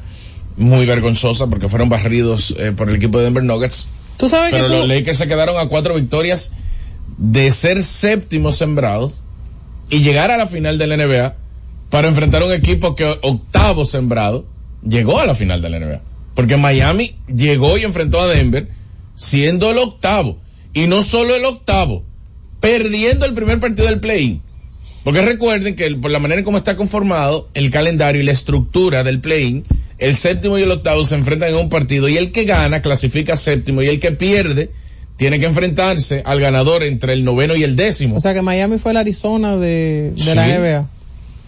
muy 0.56 0.86
vergonzosa 0.86 1.46
porque 1.48 1.68
fueron 1.68 1.88
barridos 1.90 2.54
eh, 2.58 2.72
por 2.74 2.88
el 2.88 2.96
equipo 2.96 3.18
de 3.18 3.24
Denver 3.24 3.44
Nuggets. 3.44 3.88
¿Tú 4.16 4.28
sabes 4.28 4.50
Pero 4.52 4.64
que 4.68 4.70
tú- 4.72 4.78
los 4.78 4.88
Lakers 4.88 5.18
se 5.18 5.28
quedaron 5.28 5.58
a 5.58 5.68
cuatro 5.68 5.94
victorias 5.94 6.52
de 7.18 7.50
ser 7.50 7.82
séptimos 7.82 8.56
sembrados 8.56 9.22
y 9.90 10.00
llegar 10.00 10.30
a 10.30 10.38
la 10.38 10.46
final 10.46 10.78
de 10.78 10.86
la 10.86 10.96
NBA 10.96 11.36
para 11.90 12.08
enfrentar 12.08 12.42
a 12.42 12.46
un 12.46 12.52
equipo 12.52 12.96
que 12.96 13.04
octavo 13.04 13.84
sembrado 13.84 14.46
llegó 14.82 15.20
a 15.20 15.26
la 15.26 15.34
final 15.34 15.60
de 15.60 15.68
la 15.70 15.78
NBA. 15.78 16.00
Porque 16.34 16.56
Miami 16.56 17.16
llegó 17.28 17.76
y 17.78 17.84
enfrentó 17.84 18.20
a 18.20 18.26
Denver 18.26 18.68
siendo 19.14 19.70
el 19.70 19.78
octavo. 19.78 20.38
Y 20.72 20.86
no 20.86 21.02
solo 21.02 21.34
el 21.36 21.44
octavo, 21.44 22.02
perdiendo 22.60 23.24
el 23.26 23.34
primer 23.34 23.60
partido 23.60 23.86
del 23.88 24.00
play-in. 24.00 24.42
Porque 25.06 25.22
recuerden 25.22 25.76
que 25.76 25.86
el- 25.86 25.98
por 26.00 26.10
la 26.10 26.18
manera 26.18 26.40
en 26.40 26.44
cómo 26.44 26.58
está 26.58 26.76
conformado 26.76 27.48
el 27.54 27.70
calendario 27.70 28.20
y 28.20 28.24
la 28.24 28.32
estructura 28.32 29.04
del 29.04 29.20
play-in, 29.20 29.62
el 29.98 30.16
séptimo 30.16 30.58
y 30.58 30.62
el 30.62 30.70
octavo 30.72 31.04
se 31.06 31.14
enfrentan 31.14 31.50
en 31.50 31.54
un 31.56 31.68
partido 31.68 32.08
y 32.08 32.16
el 32.18 32.32
que 32.32 32.42
gana 32.44 32.82
clasifica 32.82 33.36
séptimo 33.36 33.82
y 33.82 33.86
el 33.86 34.00
que 34.00 34.10
pierde 34.10 34.70
tiene 35.16 35.38
que 35.38 35.46
enfrentarse 35.46 36.22
al 36.24 36.40
ganador 36.40 36.82
entre 36.82 37.12
el 37.12 37.24
noveno 37.24 37.54
y 37.54 37.62
el 37.62 37.76
décimo. 37.76 38.16
O 38.16 38.20
sea 38.20 38.34
que 38.34 38.42
Miami 38.42 38.78
fue 38.78 38.90
el 38.90 38.96
Arizona 38.96 39.56
de, 39.56 40.10
de 40.16 40.34
la. 40.34 40.46
NBA. 40.58 40.86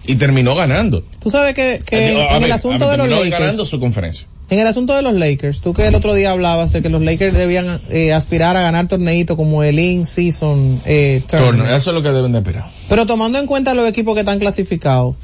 y 0.06 0.14
terminó 0.14 0.54
ganando. 0.54 1.02
Tú 1.20 1.28
sabes 1.28 1.54
que, 1.56 1.80
que 1.84 1.96
A 1.96 2.36
en 2.36 2.44
el 2.44 2.52
asunto 2.52 2.78
ver, 2.78 2.92
de 2.92 2.96
los 2.98 3.06
terminó 3.08 3.24
Lakers, 3.24 3.40
ganando 3.40 3.64
su 3.64 3.80
conferencia. 3.80 4.28
En 4.50 4.58
el 4.58 4.66
asunto 4.66 4.94
de 4.94 5.02
los 5.02 5.14
Lakers, 5.14 5.60
tú 5.60 5.74
que 5.74 5.86
el 5.86 5.94
otro 5.94 6.14
día 6.14 6.30
hablabas 6.30 6.72
de 6.72 6.80
que 6.82 6.88
los 6.88 7.02
Lakers 7.02 7.34
debían 7.34 7.80
eh, 7.90 8.12
aspirar 8.12 8.56
a 8.56 8.62
ganar 8.62 8.88
torneitos 8.88 9.36
como 9.36 9.62
el 9.62 9.78
In-Season 9.78 10.80
eh, 10.86 11.20
Tournament. 11.28 11.70
Eso 11.76 11.90
es 11.90 11.94
lo 11.94 12.02
que 12.02 12.10
deben 12.10 12.32
de 12.32 12.38
esperar. 12.38 12.64
Pero 12.88 13.04
tomando 13.06 13.38
en 13.38 13.46
cuenta 13.46 13.74
los 13.74 13.86
equipos 13.88 14.14
que 14.14 14.20
están 14.20 14.38
clasificados, 14.38 15.16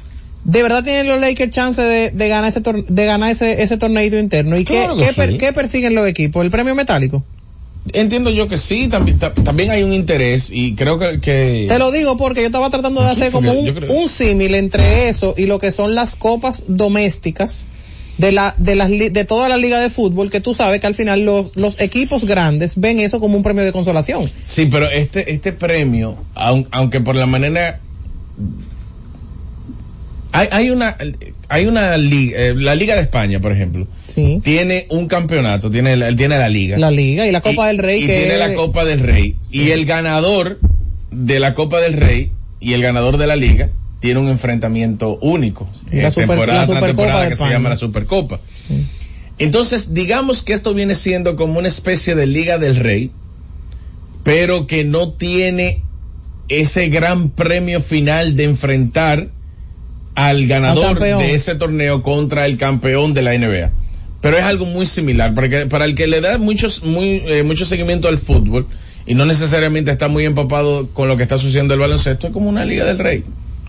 ¿de 0.43 0.61
verdad 0.61 0.83
tienen 0.83 1.07
los 1.07 1.19
Lakers 1.19 1.51
chance 1.51 1.81
de, 1.81 2.11
de 2.11 2.27
ganar 2.29 2.49
ese 2.49 2.61
de 2.61 3.05
ganar 3.05 3.31
ese, 3.31 3.63
ese 3.63 3.77
torneito 3.77 4.17
interno? 4.17 4.57
¿Y 4.59 4.63
Claro 4.65 4.95
qué, 4.95 5.07
qué, 5.07 5.13
per- 5.13 5.31
sí. 5.31 5.37
qué 5.39 5.53
persiguen 5.53 5.95
los 5.95 6.07
equipos? 6.07 6.43
¿El 6.45 6.51
premio 6.51 6.75
metálico? 6.75 7.23
Entiendo 7.93 8.31
yo 8.31 8.47
que 8.47 8.57
sí, 8.57 8.87
también, 8.87 9.19
ta- 9.19 9.31
también 9.33 9.69
hay 9.69 9.83
un 9.83 9.93
interés 9.93 10.49
y 10.51 10.73
creo 10.73 10.97
que, 10.97 11.19
que 11.19 11.65
Te 11.69 11.77
lo 11.77 11.91
digo 11.91 12.17
porque 12.17 12.41
yo 12.41 12.47
estaba 12.47 12.69
tratando 12.71 13.01
de 13.01 13.09
hacer 13.11 13.31
como 13.31 13.51
un, 13.53 13.85
un 13.89 14.09
símil 14.09 14.55
entre 14.55 15.07
eso 15.09 15.35
y 15.37 15.45
lo 15.45 15.59
que 15.59 15.71
son 15.71 15.93
las 15.93 16.15
copas 16.15 16.63
domésticas 16.67 17.67
de 18.17 18.31
la 18.31 18.55
de 18.57 18.75
las 18.75 18.89
de 18.89 19.25
toda 19.25 19.49
la 19.49 19.57
liga 19.57 19.79
de 19.81 19.89
fútbol 19.89 20.29
que 20.31 20.39
tú 20.39 20.53
sabes 20.53 20.79
que 20.79 20.87
al 20.87 20.95
final 20.95 21.25
los, 21.25 21.55
los 21.57 21.79
equipos 21.81 22.23
grandes 22.25 22.79
ven 22.79 22.99
eso 22.99 23.19
como 23.19 23.35
un 23.37 23.43
premio 23.43 23.63
de 23.65 23.71
consolación. 23.71 24.29
Sí, 24.41 24.67
pero 24.67 24.89
este, 24.89 25.31
este 25.33 25.51
premio, 25.51 26.17
aun- 26.33 26.67
aunque 26.71 27.01
por 27.01 27.15
la 27.15 27.25
manera, 27.25 27.79
hay, 30.31 30.47
hay 30.51 30.69
una, 30.69 30.97
hay 31.47 31.65
una 31.65 31.95
liga, 31.97 32.37
eh, 32.39 32.53
la 32.55 32.75
Liga 32.75 32.95
de 32.95 33.01
España, 33.01 33.39
por 33.39 33.51
ejemplo, 33.53 33.87
tiene 34.41 34.85
un 34.89 35.07
campeonato, 35.07 35.69
tiene, 35.69 35.95
la- 35.95 36.13
tiene 36.15 36.37
la 36.37 36.49
liga. 36.49 36.77
La 36.77 36.91
liga 36.91 37.25
y 37.27 37.31
la 37.31 37.41
Copa 37.41 37.67
del 37.67 37.77
Rey 37.77 38.03
y 38.03 38.07
que 38.07 38.17
tiene 38.19 38.37
la 38.37 38.53
Copa 38.53 38.83
del 38.85 38.99
Rey. 38.99 39.35
Y 39.51 39.71
el 39.71 39.85
ganador 39.85 40.59
de 41.11 41.39
la 41.39 41.53
Copa 41.53 41.79
del 41.81 41.93
Rey 41.93 42.31
y 42.59 42.73
el 42.73 42.81
ganador 42.81 43.17
de 43.17 43.27
la 43.27 43.35
liga 43.35 43.69
tiene 44.05 44.19
un 44.19 44.29
enfrentamiento 44.29 45.17
único. 45.17 45.67
La 45.91 46.09
eh, 46.09 46.11
super- 46.11 46.27
temporada 46.27 46.61
la 46.61 46.67
tras 46.67 46.83
temporada 46.83 47.27
que 47.27 47.35
se 47.35 47.49
llama 47.49 47.69
la 47.69 47.75
Supercopa. 47.75 48.39
Entonces, 49.39 49.95
digamos 49.95 50.43
que 50.43 50.53
esto 50.53 50.75
viene 50.75 50.93
siendo 50.93 51.35
como 51.35 51.57
una 51.57 51.67
especie 51.67 52.13
de 52.13 52.27
Liga 52.27 52.59
del 52.59 52.75
Rey, 52.75 53.09
pero 54.23 54.67
que 54.67 54.83
no 54.83 55.13
tiene 55.13 55.81
ese 56.49 56.89
gran 56.89 57.31
premio 57.31 57.81
final 57.81 58.35
de 58.35 58.43
enfrentar 58.43 59.29
al 60.13 60.45
ganador 60.45 60.99
de 60.99 61.33
ese 61.33 61.55
torneo 61.55 62.03
contra 62.03 62.45
el 62.45 62.59
campeón 62.59 63.15
de 63.15 63.23
la 63.23 63.35
NBA. 63.35 63.71
Pero 64.21 64.37
es 64.37 64.43
algo 64.43 64.65
muy 64.65 64.85
similar, 64.85 65.33
porque 65.33 65.65
para 65.65 65.85
el 65.85 65.95
que 65.95 66.05
le 66.05 66.21
da 66.21 66.37
muchos, 66.37 66.83
muy, 66.83 67.23
eh, 67.25 67.41
mucho 67.41 67.65
seguimiento 67.65 68.07
al 68.07 68.19
fútbol 68.19 68.67
y 69.07 69.15
no 69.15 69.25
necesariamente 69.25 69.89
está 69.89 70.09
muy 70.09 70.25
empapado 70.25 70.89
con 70.93 71.07
lo 71.07 71.17
que 71.17 71.23
está 71.23 71.39
sucediendo 71.39 71.73
el 71.73 71.79
baloncesto, 71.79 72.27
es 72.27 72.33
como 72.33 72.49
una 72.49 72.65
Liga 72.65 72.85
del 72.85 72.99
Rey, 72.99 73.23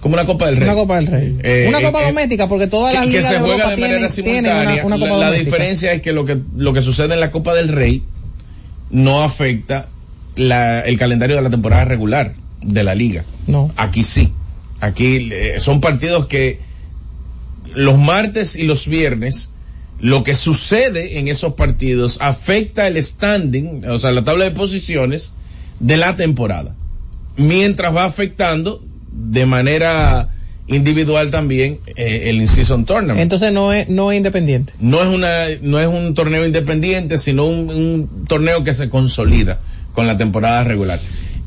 como 0.07 0.15
una 0.15 0.25
Copa 0.25 0.47
del 0.47 0.57
Rey. 0.57 0.65
Una 0.69 0.75
Copa 0.75 0.97
del 0.97 1.07
Rey. 1.07 1.39
Eh, 1.43 1.67
una 1.69 1.81
Copa 1.83 2.03
eh, 2.03 2.07
doméstica 2.07 2.49
porque 2.49 2.67
todas 2.67 2.95
las 2.95 3.05
que, 3.05 3.11
que 3.11 3.17
ligas 3.19 3.29
se 3.29 3.35
de 3.35 3.41
juega 3.41 3.55
Europa 3.55 3.71
de 3.71 3.81
manera 3.83 4.09
tienen, 4.09 4.13
tienen 4.15 4.45
simultánea. 4.45 4.85
una, 4.87 4.97
una 4.97 5.07
Copa 5.09 5.19
la, 5.21 5.33
diferencia 5.33 5.93
es 5.93 6.03
que 6.03 6.13
lo 6.13 6.25
que 6.25 6.39
lo 6.57 6.73
que 6.73 6.83
sucede 6.83 7.15
en 7.15 7.21
la 7.21 7.31
Copa 7.31 7.55
del 7.55 7.69
Rey 7.69 8.03
no 8.91 9.23
afecta 9.23 9.89
la- 10.37 10.81
el 10.81 10.99
calendario 10.99 11.37
de 11.37 11.43
la 11.43 11.51
temporada 11.51 11.85
regular 11.85 12.35
de 12.63 12.85
la 12.85 12.95
liga. 12.95 13.25
No. 13.47 13.71
Aquí 13.77 14.05
sí. 14.05 14.33
Aquí 14.81 15.29
eh, 15.33 15.55
son 15.61 15.81
partidos 15.81 16.27
que 16.27 16.59
los 17.75 17.99
martes 17.99 18.57
y 18.57 18.63
los 18.65 18.87
viernes 18.89 19.51
lo 19.99 20.23
que 20.23 20.35
sucede 20.35 21.19
en 21.19 21.29
esos 21.29 21.55
partidos 21.55 22.19
afecta 22.21 22.87
el 22.87 23.03
standing, 23.03 23.85
o 23.89 23.99
sea, 23.99 24.13
la 24.13 24.25
tabla 24.25 24.45
de 24.45 24.51
posiciones 24.51 25.33
de 25.81 25.97
la 25.97 26.17
temporada. 26.17 26.75
Mientras 27.39 27.95
va 27.97 28.05
afectando 28.05 28.85
de 29.17 29.47
manera 29.47 30.29
individual 30.69 31.31
también 31.31 31.79
eh, 31.97 32.25
el 32.27 32.37
in-season 32.37 32.85
tournament. 32.85 33.21
Entonces 33.21 33.53
no 33.53 33.73
es, 33.73 33.89
no 33.89 34.11
es 34.11 34.17
independiente. 34.17 34.75
no 34.81 35.01
es 35.03 35.09
una 35.09 35.47
no 35.63 35.79
es 35.81 35.87
un 35.87 36.15
torneo 36.15 36.45
independiente 36.45 37.19
sino 37.19 37.47
un, 37.47 37.71
un 37.71 38.27
torneo 38.27 38.65
que 38.65 38.75
se 38.75 38.89
consolida 38.89 39.61
con 39.95 40.07
la 40.07 40.17
temporada 40.17 40.65
regular 40.65 40.99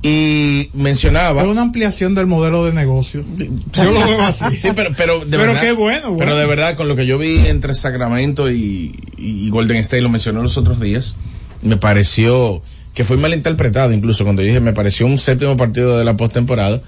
y 0.01 0.69
mencionaba 0.73 1.41
Es 1.41 1.47
una 1.49 1.61
ampliación 1.61 2.15
del 2.15 2.25
modelo 2.25 2.63
de 2.63 2.71
negocio. 2.71 3.25
Yo 3.73 3.91
lo 3.91 3.99
veo 3.99 4.21
así. 4.21 4.45
sí 4.57 4.69
pero 4.73 4.91
pero 4.95 5.19
de 5.19 5.37
Pero 5.37 5.43
verdad 5.43 5.61
qué 5.61 5.71
bueno, 5.73 6.01
bueno. 6.11 6.17
pero 6.17 6.37
de 6.37 6.45
verdad 6.45 6.75
con 6.75 6.87
lo 6.87 6.95
que 6.95 7.05
yo 7.05 7.17
vi 7.17 7.47
entre 7.47 7.73
Sacramento 7.73 8.49
y, 8.49 8.95
y 9.17 9.49
Golden 9.49 9.77
State 9.77 10.01
lo 10.01 10.09
mencionó 10.09 10.41
los 10.41 10.57
otros 10.57 10.79
días 10.79 11.15
me 11.61 11.75
pareció 11.75 12.61
que 12.93 13.03
fue 13.03 13.17
malinterpretado 13.17 13.91
incluso 13.91 14.23
cuando 14.23 14.41
yo 14.41 14.47
dije 14.47 14.61
me 14.61 14.71
pareció 14.71 15.05
un 15.05 15.17
séptimo 15.17 15.57
partido 15.57 15.97
de 15.97 16.05
la 16.05 16.15
postemporada 16.15 16.81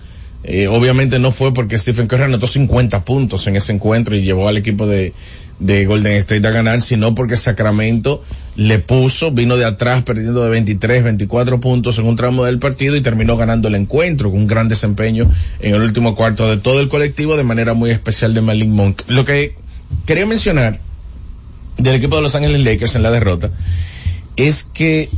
eh, 0.43 0.67
obviamente 0.67 1.19
no 1.19 1.31
fue 1.31 1.53
porque 1.53 1.77
Stephen 1.77 2.07
Curry 2.07 2.23
anotó 2.23 2.47
50 2.47 3.05
puntos 3.05 3.45
en 3.47 3.55
ese 3.55 3.73
encuentro 3.73 4.15
y 4.15 4.23
llevó 4.23 4.47
al 4.47 4.57
equipo 4.57 4.87
de, 4.87 5.13
de 5.59 5.85
Golden 5.85 6.15
State 6.17 6.47
a 6.47 6.51
ganar, 6.51 6.81
sino 6.81 7.13
porque 7.13 7.37
Sacramento 7.37 8.23
le 8.55 8.79
puso, 8.79 9.31
vino 9.31 9.55
de 9.55 9.65
atrás 9.65 10.01
perdiendo 10.03 10.43
de 10.43 10.49
23, 10.49 11.03
24 11.03 11.59
puntos 11.59 11.99
en 11.99 12.05
un 12.05 12.15
tramo 12.15 12.45
del 12.45 12.57
partido 12.57 12.95
y 12.95 13.01
terminó 13.01 13.37
ganando 13.37 13.67
el 13.67 13.75
encuentro 13.75 14.31
con 14.31 14.39
un 14.39 14.47
gran 14.47 14.67
desempeño 14.67 15.31
en 15.59 15.75
el 15.75 15.81
último 15.81 16.15
cuarto 16.15 16.49
de 16.49 16.57
todo 16.57 16.81
el 16.81 16.89
colectivo 16.89 17.37
de 17.37 17.43
manera 17.43 17.75
muy 17.75 17.91
especial 17.91 18.33
de 18.33 18.41
Malik 18.41 18.69
Monk. 18.69 19.03
Lo 19.07 19.25
que 19.25 19.53
quería 20.07 20.25
mencionar 20.25 20.79
del 21.77 21.95
equipo 21.95 22.15
de 22.15 22.23
Los 22.23 22.33
Ángeles 22.33 22.61
Lakers 22.61 22.95
en 22.95 23.03
la 23.03 23.11
derrota 23.11 23.51
es 24.35 24.63
que 24.63 25.09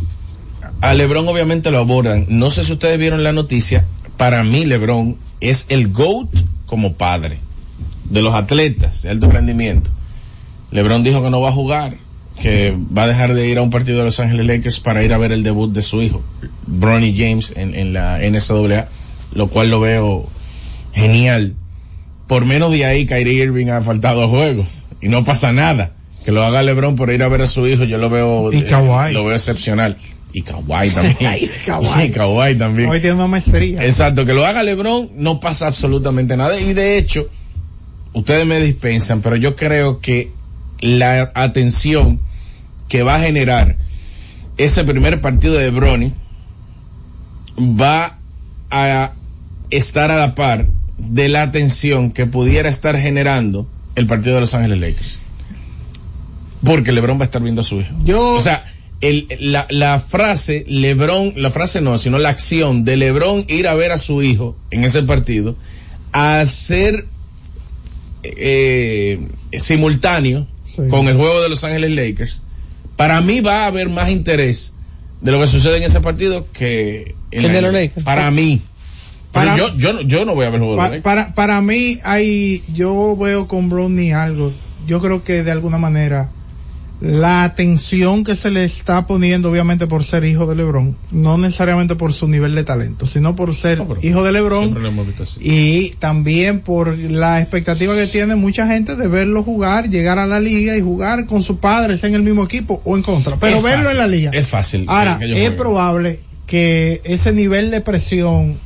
a 0.81 0.93
LeBron 0.93 1.27
obviamente 1.29 1.71
lo 1.71 1.79
abordan. 1.79 2.25
No 2.27 2.51
sé 2.51 2.65
si 2.65 2.73
ustedes 2.73 2.99
vieron 2.99 3.23
la 3.23 3.31
noticia. 3.31 3.85
Para 4.17 4.43
mí 4.43 4.65
LeBron 4.65 5.17
es 5.41 5.65
el 5.69 5.89
GOAT 5.91 6.29
como 6.65 6.93
padre 6.93 7.39
de 8.09 8.21
los 8.21 8.33
atletas 8.35 9.01
de 9.03 9.09
alto 9.09 9.29
rendimiento. 9.29 9.91
LeBron 10.71 11.03
dijo 11.03 11.23
que 11.23 11.29
no 11.29 11.41
va 11.41 11.49
a 11.49 11.53
jugar, 11.53 11.95
que 12.41 12.75
va 12.95 13.03
a 13.03 13.07
dejar 13.07 13.33
de 13.33 13.47
ir 13.47 13.57
a 13.57 13.61
un 13.61 13.69
partido 13.69 13.99
de 13.99 14.05
Los 14.05 14.19
Ángeles 14.19 14.45
Lakers 14.47 14.79
para 14.79 15.03
ir 15.03 15.13
a 15.13 15.17
ver 15.17 15.31
el 15.31 15.43
debut 15.43 15.71
de 15.71 15.81
su 15.81 16.01
hijo, 16.01 16.21
Bronny 16.67 17.15
James, 17.15 17.53
en, 17.55 17.75
en 17.75 17.93
la 17.93 18.19
NCAA, 18.19 18.87
lo 19.33 19.47
cual 19.47 19.69
lo 19.69 19.79
veo 19.79 20.27
genial. 20.93 21.53
Por 22.27 22.45
menos 22.45 22.71
de 22.71 22.85
ahí, 22.85 23.05
Kyrie 23.05 23.43
Irving 23.43 23.67
ha 23.67 23.81
faltado 23.81 24.27
juegos 24.29 24.87
y 25.01 25.09
no 25.09 25.23
pasa 25.23 25.51
nada. 25.51 25.91
Que 26.23 26.31
lo 26.31 26.43
haga 26.43 26.63
LeBron 26.63 26.95
por 26.95 27.11
ir 27.11 27.21
a 27.21 27.27
ver 27.27 27.41
a 27.41 27.47
su 27.47 27.67
hijo, 27.67 27.83
yo 27.83 27.97
lo 27.97 28.09
veo, 28.09 28.51
Y 28.53 28.61
Kawhi. 28.61 29.13
lo 29.13 29.25
veo 29.25 29.35
excepcional. 29.35 29.97
Y 30.33 30.41
Kawhi 30.41 30.89
también. 30.89 31.49
Kawhi. 31.65 32.05
Y 32.05 32.09
Kawhi 32.09 32.55
también. 32.57 32.89
Hoy 32.89 32.99
tiene 32.99 33.15
una 33.15 33.27
maestría. 33.27 33.85
Exacto, 33.85 34.25
que 34.25 34.33
lo 34.33 34.45
haga 34.45 34.63
LeBron 34.63 35.11
no 35.15 35.39
pasa 35.39 35.67
absolutamente 35.67 36.35
nada. 36.35 36.59
Y 36.59 36.73
de 36.73 36.97
hecho, 36.97 37.29
ustedes 38.13 38.45
me 38.45 38.59
dispensan, 38.59 39.21
pero 39.21 39.35
yo 39.35 39.55
creo 39.55 39.99
que 39.99 40.31
la 40.81 41.31
atención 41.35 42.19
que 42.89 43.03
va 43.03 43.15
a 43.15 43.19
generar 43.19 43.77
ese 44.57 44.83
primer 44.83 45.21
partido 45.21 45.53
de 45.53 45.69
Bronny 45.69 46.11
va 47.57 48.17
a 48.69 49.13
estar 49.69 50.11
a 50.11 50.17
la 50.17 50.35
par 50.35 50.67
de 50.97 51.29
la 51.29 51.43
atención 51.43 52.11
que 52.11 52.25
pudiera 52.25 52.69
estar 52.69 52.99
generando 52.99 53.67
el 53.95 54.07
partido 54.07 54.35
de 54.35 54.41
Los 54.41 54.53
Ángeles 54.55 54.79
Lakers. 54.79 55.19
Porque 56.63 56.91
LeBron 56.91 57.19
va 57.19 57.23
a 57.23 57.25
estar 57.25 57.41
viendo 57.41 57.61
a 57.61 57.63
su 57.63 57.81
hijo. 57.81 57.93
Yo, 58.03 58.35
O 58.35 58.41
sea, 58.41 58.63
el, 59.03 59.27
la, 59.39 59.67
la 59.69 59.99
frase 59.99 60.63
LeBron, 60.67 61.33
la 61.35 61.49
frase 61.51 61.81
no, 61.81 61.97
sino 61.97 62.17
la 62.17 62.29
acción 62.29 62.83
de 62.83 62.97
LeBron 62.97 63.45
ir 63.47 63.67
a 63.67 63.75
ver 63.75 63.91
a 63.91 63.97
su 63.97 64.21
hijo 64.23 64.55
en 64.71 64.83
ese 64.83 65.03
partido, 65.03 65.55
a 66.11 66.43
ser 66.45 67.05
eh, 68.23 69.19
simultáneo 69.57 70.47
con 70.89 71.07
el 71.07 71.15
juego 71.17 71.41
de 71.41 71.49
Los 71.49 71.63
Ángeles 71.63 71.91
Lakers, 71.95 72.41
para 72.95 73.21
mí 73.21 73.41
va 73.41 73.63
a 73.63 73.67
haber 73.67 73.89
más 73.89 74.09
interés 74.09 74.73
de 75.21 75.31
lo 75.31 75.39
que 75.39 75.47
sucede 75.47 75.77
en 75.77 75.83
ese 75.83 75.99
partido 76.01 76.47
que 76.51 77.15
en 77.31 77.45
El 77.45 77.51
de 77.51 77.61
los. 77.61 77.73
Lakers. 77.73 78.03
Para 78.05 78.31
mí. 78.31 78.61
Para- 79.31 79.55
yo, 79.57 79.75
yo, 79.77 79.93
no- 79.93 80.01
yo 80.01 80.25
no 80.25 80.35
voy 80.35 80.45
a 80.45 80.49
ver 80.49 80.61
el 80.61 80.67
juego 80.67 80.75
de 80.75 80.81
los 80.81 80.89
Lakers. 80.91 81.03
para, 81.03 81.33
para 81.35 81.61
mí 81.61 81.99
hay, 82.03 82.63
yo 82.73 83.15
veo 83.17 83.47
con 83.47 83.69
Bronny 83.69 84.11
algo, 84.11 84.51
yo 84.87 84.99
creo 85.01 85.23
que 85.23 85.43
de 85.43 85.51
alguna 85.51 85.77
manera 85.77 86.29
la 87.01 87.43
atención 87.43 88.23
que 88.23 88.35
se 88.35 88.49
le 88.49 88.63
está 88.63 89.05
poniendo 89.07 89.49
obviamente 89.51 89.87
por 89.87 90.03
ser 90.03 90.23
hijo 90.23 90.45
de 90.47 90.55
Lebron, 90.55 90.95
no 91.11 91.37
necesariamente 91.37 91.95
por 91.95 92.13
su 92.13 92.27
nivel 92.29 92.55
de 92.55 92.63
talento, 92.63 93.07
sino 93.07 93.35
por 93.35 93.53
ser 93.55 93.81
hijo 94.01 94.23
de 94.23 94.31
Lebron 94.31 94.73
y 95.39 95.91
también 95.99 96.61
por 96.61 96.97
la 96.97 97.41
expectativa 97.41 97.93
que 97.95 98.07
tiene 98.07 98.35
mucha 98.35 98.67
gente 98.67 98.95
de 98.95 99.07
verlo 99.07 99.43
jugar, 99.43 99.89
llegar 99.89 100.17
a 100.17 100.25
la 100.25 100.39
liga 100.39 100.77
y 100.77 100.81
jugar 100.81 101.25
con 101.25 101.43
su 101.43 101.57
padre, 101.59 101.97
sea 101.97 102.09
en 102.09 102.15
el 102.15 102.23
mismo 102.23 102.43
equipo 102.45 102.81
o 102.85 102.95
en 102.95 103.03
contra, 103.03 103.35
pero 103.37 103.57
Es 103.57 103.63
verlo 103.63 103.85
fácil, 103.85 103.91
en 103.91 103.97
la 103.97 104.07
liga. 104.07 104.31
Es 104.33 104.47
fácil. 104.47 104.85
Ahora, 104.87 105.17
que 105.19 105.25
ellos 105.25 105.37
es 105.37 105.43
jueguen. 105.43 105.57
probable 105.59 106.19
que 106.47 107.01
ese 107.03 107.33
nivel 107.33 107.71
de 107.71 107.81
presión 107.81 108.57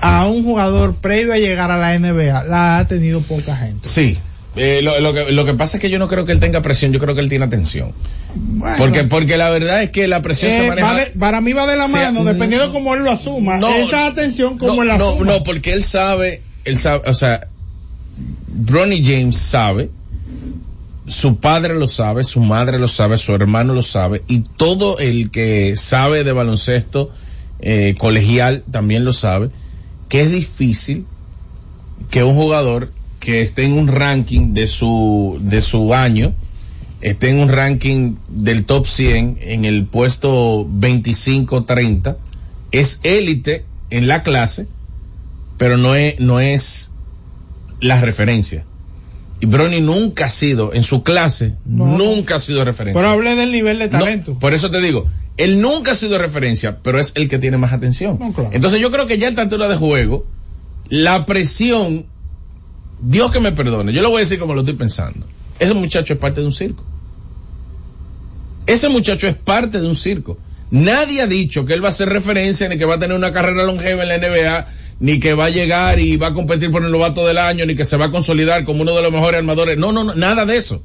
a 0.00 0.26
un 0.26 0.44
jugador 0.44 0.96
previo 0.96 1.32
a 1.32 1.38
llegar 1.38 1.70
a 1.70 1.78
la 1.78 1.98
NBA 1.98 2.44
la 2.44 2.78
ha 2.78 2.86
tenido 2.86 3.20
poca 3.20 3.56
gente. 3.56 3.88
Sí. 3.88 4.18
Eh, 4.56 4.80
lo, 4.82 5.00
lo 5.00 5.12
que, 5.12 5.32
lo 5.32 5.44
que 5.44 5.54
pasa 5.54 5.76
es 5.78 5.80
que 5.80 5.90
yo 5.90 5.98
no 5.98 6.06
creo 6.08 6.24
que 6.26 6.32
él 6.32 6.38
tenga 6.40 6.62
presión, 6.62 6.92
yo 6.92 7.00
creo 7.00 7.14
que 7.14 7.20
él 7.20 7.28
tiene 7.28 7.44
atención. 7.44 7.92
Bueno, 8.34 8.76
Porque, 8.78 9.04
porque 9.04 9.36
la 9.36 9.50
verdad 9.50 9.82
es 9.82 9.90
que 9.90 10.06
la 10.06 10.22
presión 10.22 10.52
eh, 10.52 10.56
se 10.60 10.68
maneja. 10.68 10.94
de- 10.94 11.06
para 11.18 11.40
mí 11.40 11.52
va 11.52 11.66
de 11.66 11.76
la 11.76 11.88
sea, 11.88 12.12
mano, 12.12 12.24
dependiendo 12.24 12.72
cómo 12.72 12.94
él 12.94 13.02
lo 13.02 13.10
asuma. 13.10 13.58
No, 13.58 13.68
Esa 13.74 14.06
atención 14.06 14.56
como 14.58 14.76
no, 14.76 14.82
él 14.82 14.88
la 14.88 14.98
no, 14.98 15.10
asuma. 15.10 15.24
no, 15.32 15.42
porque 15.42 15.72
él 15.72 15.82
sabe, 15.82 16.40
él 16.64 16.76
sabe, 16.78 17.08
o 17.10 17.14
sea, 17.14 17.48
Bronny 18.46 19.04
James 19.04 19.36
sabe, 19.36 19.90
su 21.08 21.36
padre 21.38 21.74
lo 21.74 21.86
sabe, 21.88 22.22
su 22.24 22.40
madre 22.40 22.78
lo 22.78 22.88
sabe, 22.88 23.18
su 23.18 23.34
hermano 23.34 23.74
lo 23.74 23.82
sabe, 23.82 24.22
y 24.28 24.40
todo 24.40 24.98
el 24.98 25.30
que 25.30 25.74
sabe 25.76 26.22
de 26.24 26.32
baloncesto 26.32 27.10
eh, 27.60 27.94
colegial 27.98 28.62
también 28.70 29.04
lo 29.04 29.12
sabe, 29.12 29.50
que 30.08 30.20
es 30.20 30.30
difícil 30.30 31.06
que 32.10 32.22
un 32.22 32.34
jugador 32.34 32.90
que 33.24 33.40
esté 33.40 33.64
en 33.64 33.72
un 33.72 33.88
ranking 33.88 34.52
de 34.52 34.66
su, 34.66 35.38
de 35.40 35.62
su 35.62 35.94
año, 35.94 36.34
esté 37.00 37.30
en 37.30 37.38
un 37.38 37.48
ranking 37.48 38.16
del 38.28 38.66
top 38.66 38.86
100 38.86 39.38
en 39.40 39.64
el 39.64 39.86
puesto 39.86 40.66
25-30, 40.66 42.16
es 42.70 43.00
élite 43.02 43.64
en 43.88 44.08
la 44.08 44.22
clase, 44.22 44.66
pero 45.56 45.78
no 45.78 45.94
es, 45.94 46.20
no 46.20 46.38
es 46.38 46.90
la 47.80 47.98
referencia. 48.00 48.64
Y 49.40 49.46
Bronny 49.46 49.80
nunca 49.80 50.26
ha 50.26 50.30
sido, 50.30 50.74
en 50.74 50.82
su 50.82 51.02
clase, 51.02 51.54
nunca 51.64 52.36
ha 52.36 52.40
sido 52.40 52.62
referencia. 52.62 53.00
Pero 53.00 53.10
hablé 53.10 53.36
del 53.36 53.52
nivel 53.52 53.78
de 53.78 53.86
No, 53.88 53.98
talento. 54.00 54.38
por 54.38 54.52
eso 54.52 54.70
te 54.70 54.82
digo, 54.82 55.06
él 55.38 55.62
nunca 55.62 55.92
ha 55.92 55.94
sido 55.94 56.18
referencia, 56.18 56.78
pero 56.82 57.00
es 57.00 57.12
el 57.14 57.28
que 57.28 57.38
tiene 57.38 57.56
más 57.56 57.72
atención. 57.72 58.18
No, 58.20 58.34
claro. 58.34 58.50
Entonces 58.52 58.80
yo 58.80 58.90
creo 58.90 59.06
que 59.06 59.16
ya 59.18 59.28
a 59.28 59.30
esta 59.30 59.42
altura 59.42 59.68
de 59.68 59.76
juego, 59.76 60.26
la 60.90 61.24
presión, 61.24 62.04
Dios 63.06 63.30
que 63.30 63.38
me 63.38 63.52
perdone, 63.52 63.92
yo 63.92 64.00
lo 64.00 64.08
voy 64.08 64.18
a 64.18 64.20
decir 64.20 64.38
como 64.38 64.54
lo 64.54 64.60
estoy 64.60 64.76
pensando. 64.76 65.26
Ese 65.58 65.74
muchacho 65.74 66.14
es 66.14 66.18
parte 66.18 66.40
de 66.40 66.46
un 66.46 66.54
circo. 66.54 66.84
Ese 68.66 68.88
muchacho 68.88 69.28
es 69.28 69.34
parte 69.34 69.78
de 69.78 69.86
un 69.86 69.94
circo. 69.94 70.38
Nadie 70.70 71.20
ha 71.20 71.26
dicho 71.26 71.66
que 71.66 71.74
él 71.74 71.84
va 71.84 71.90
a 71.90 71.92
ser 71.92 72.08
referencia, 72.08 72.66
ni 72.68 72.78
que 72.78 72.86
va 72.86 72.94
a 72.94 72.98
tener 72.98 73.14
una 73.14 73.30
carrera 73.30 73.64
longeva 73.64 74.04
en 74.04 74.08
la 74.08 74.18
NBA, 74.18 74.66
ni 75.00 75.20
que 75.20 75.34
va 75.34 75.46
a 75.46 75.50
llegar 75.50 76.00
y 76.00 76.16
va 76.16 76.28
a 76.28 76.32
competir 76.32 76.70
por 76.70 76.82
el 76.82 76.90
novato 76.90 77.26
del 77.26 77.36
año, 77.36 77.66
ni 77.66 77.76
que 77.76 77.84
se 77.84 77.98
va 77.98 78.06
a 78.06 78.10
consolidar 78.10 78.64
como 78.64 78.82
uno 78.82 78.96
de 78.96 79.02
los 79.02 79.12
mejores 79.12 79.38
armadores. 79.38 79.76
No, 79.76 79.92
no, 79.92 80.02
no, 80.02 80.14
nada 80.14 80.46
de 80.46 80.56
eso. 80.56 80.82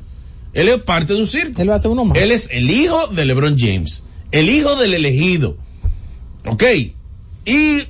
Él 0.54 0.68
es 0.68 0.78
parte 0.82 1.14
de 1.14 1.22
un 1.22 1.28
circo. 1.28 1.62
Él 1.62 1.70
va 1.70 1.76
a 1.76 1.80
ser 1.80 1.92
uno 1.92 2.04
más. 2.04 2.18
Él 2.18 2.32
es 2.32 2.50
el 2.52 2.70
hijo 2.70 3.08
de 3.08 3.24
LeBron 3.24 3.58
James, 3.58 4.04
el 4.32 4.50
hijo 4.50 4.76
del 4.76 4.94
elegido. 4.94 5.56
¿Ok? 6.46 6.64
Y 7.46 7.84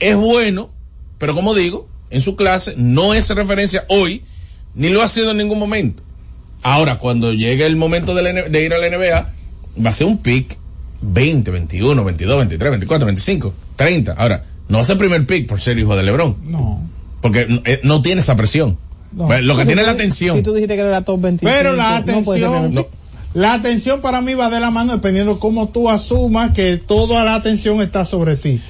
es 0.00 0.16
bueno, 0.16 0.70
pero 1.18 1.34
como 1.34 1.54
digo, 1.54 1.87
en 2.10 2.20
su 2.20 2.36
clase 2.36 2.74
no 2.76 3.14
es 3.14 3.28
referencia 3.30 3.84
hoy, 3.88 4.22
ni 4.74 4.88
lo 4.90 5.02
ha 5.02 5.08
sido 5.08 5.30
en 5.30 5.38
ningún 5.38 5.58
momento. 5.58 6.02
Ahora, 6.62 6.98
cuando 6.98 7.32
llegue 7.32 7.66
el 7.66 7.76
momento 7.76 8.14
de, 8.14 8.22
la 8.22 8.32
de 8.32 8.64
ir 8.64 8.72
a 8.74 8.78
la 8.78 8.88
NBA, 8.88 9.32
va 9.84 9.90
a 9.90 9.92
ser 9.92 10.06
un 10.06 10.18
pick 10.18 10.56
20, 11.00 11.50
21, 11.50 12.04
22, 12.04 12.38
23, 12.38 12.70
24, 12.70 13.06
25, 13.06 13.54
30. 13.76 14.12
Ahora, 14.12 14.44
no 14.68 14.78
va 14.78 14.82
a 14.82 14.86
ser 14.86 14.98
primer 14.98 15.26
pick 15.26 15.46
por 15.46 15.60
ser 15.60 15.78
hijo 15.78 15.96
de 15.96 16.02
LeBron, 16.02 16.36
No. 16.44 16.82
porque 17.20 17.46
no, 17.46 17.62
eh, 17.64 17.80
no 17.84 18.02
tiene 18.02 18.20
esa 18.20 18.36
presión. 18.36 18.76
No. 19.12 19.40
Lo 19.40 19.56
que 19.56 19.64
tiene 19.64 19.80
es 19.80 19.86
la 19.86 19.92
atención. 19.94 20.36
Si 20.36 20.42
tú 20.42 20.52
dijiste 20.52 20.74
que 20.74 20.82
era 20.82 21.02
top 21.02 21.20
25. 21.20 21.50
Pero 21.50 21.72
la 21.74 22.00
no 22.00 22.22
puede 22.22 22.40
ser 22.40 22.48
atención, 22.48 22.84
pick. 22.84 22.97
La 23.34 23.52
atención 23.54 24.00
para 24.00 24.20
mí 24.20 24.34
va 24.34 24.48
de 24.50 24.58
la 24.60 24.70
mano 24.70 24.92
dependiendo 24.92 25.38
cómo 25.38 25.68
tú 25.68 25.88
asumas 25.90 26.52
que 26.52 26.76
toda 26.76 27.24
la 27.24 27.34
atención 27.34 27.80
está 27.82 28.04
sobre 28.04 28.36
ti. 28.36 28.60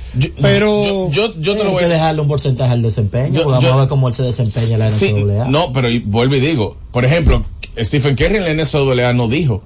Pero 0.40 1.10
yo, 1.10 1.34
yo 1.38 1.56
te 1.56 1.64
lo 1.64 1.70
voy 1.70 1.80
que 1.80 1.84
a 1.86 1.88
dejarle 1.88 2.20
un 2.22 2.28
porcentaje 2.28 2.72
al 2.72 2.82
desempeño, 2.82 3.40
Yo- 3.40 3.46
vamos 3.46 3.62
yo- 3.64 3.72
a 3.72 3.76
ver 3.76 3.88
cómo 3.88 4.08
él 4.08 4.14
se 4.14 4.24
desempeña 4.24 4.74
en 4.74 4.78
la 4.80 4.90
Sí, 4.90 5.12
NCAA. 5.12 5.48
no, 5.48 5.72
pero 5.72 5.88
y- 5.88 6.00
vuelvo 6.00 6.34
y 6.34 6.40
digo, 6.40 6.76
por 6.92 7.04
ejemplo, 7.04 7.44
Stephen 7.78 8.16
Curry 8.16 8.36
en 8.36 8.44
la 8.44 8.50
NCAA 8.50 9.12
no 9.12 9.28
dijo 9.28 9.62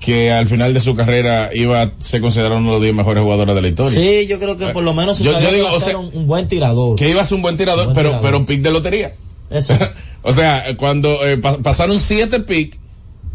que 0.00 0.32
al 0.32 0.46
final 0.46 0.74
de 0.74 0.80
su 0.80 0.94
carrera 0.96 1.50
iba 1.54 1.80
a 1.82 1.92
ser 1.98 2.20
considerado 2.20 2.56
uno 2.56 2.66
de 2.66 2.72
los 2.72 2.82
10 2.82 2.94
mejores 2.94 3.22
jugadores 3.22 3.54
de 3.54 3.62
la 3.62 3.68
historia. 3.68 3.92
Sí, 4.00 4.26
yo 4.26 4.38
creo 4.38 4.56
que 4.56 4.66
por 4.68 4.82
lo 4.82 4.94
menos 4.94 5.18
su 5.18 5.24
Yo- 5.24 5.38
yo 5.40 5.52
digo, 5.52 5.68
a 5.68 5.72
o 5.74 5.80
ser 5.80 5.90
sea, 5.92 5.98
un, 5.98 6.10
un 6.12 6.26
buen 6.26 6.48
tirador. 6.48 6.96
Que 6.96 7.08
iba 7.08 7.20
a 7.22 7.24
ser 7.24 7.36
un 7.36 7.42
buen 7.42 7.56
tirador, 7.56 7.84
Buen 7.86 7.94
pero, 7.94 8.08
tirador. 8.10 8.30
pero 8.30 8.46
pick 8.46 8.62
de 8.62 8.70
lotería. 8.72 9.14
Eso. 9.50 9.74
o 10.22 10.32
sea, 10.32 10.76
cuando 10.76 11.24
eh, 11.26 11.38
pa- 11.38 11.58
pasaron 11.58 11.98
siete 12.00 12.40
pick 12.40 12.78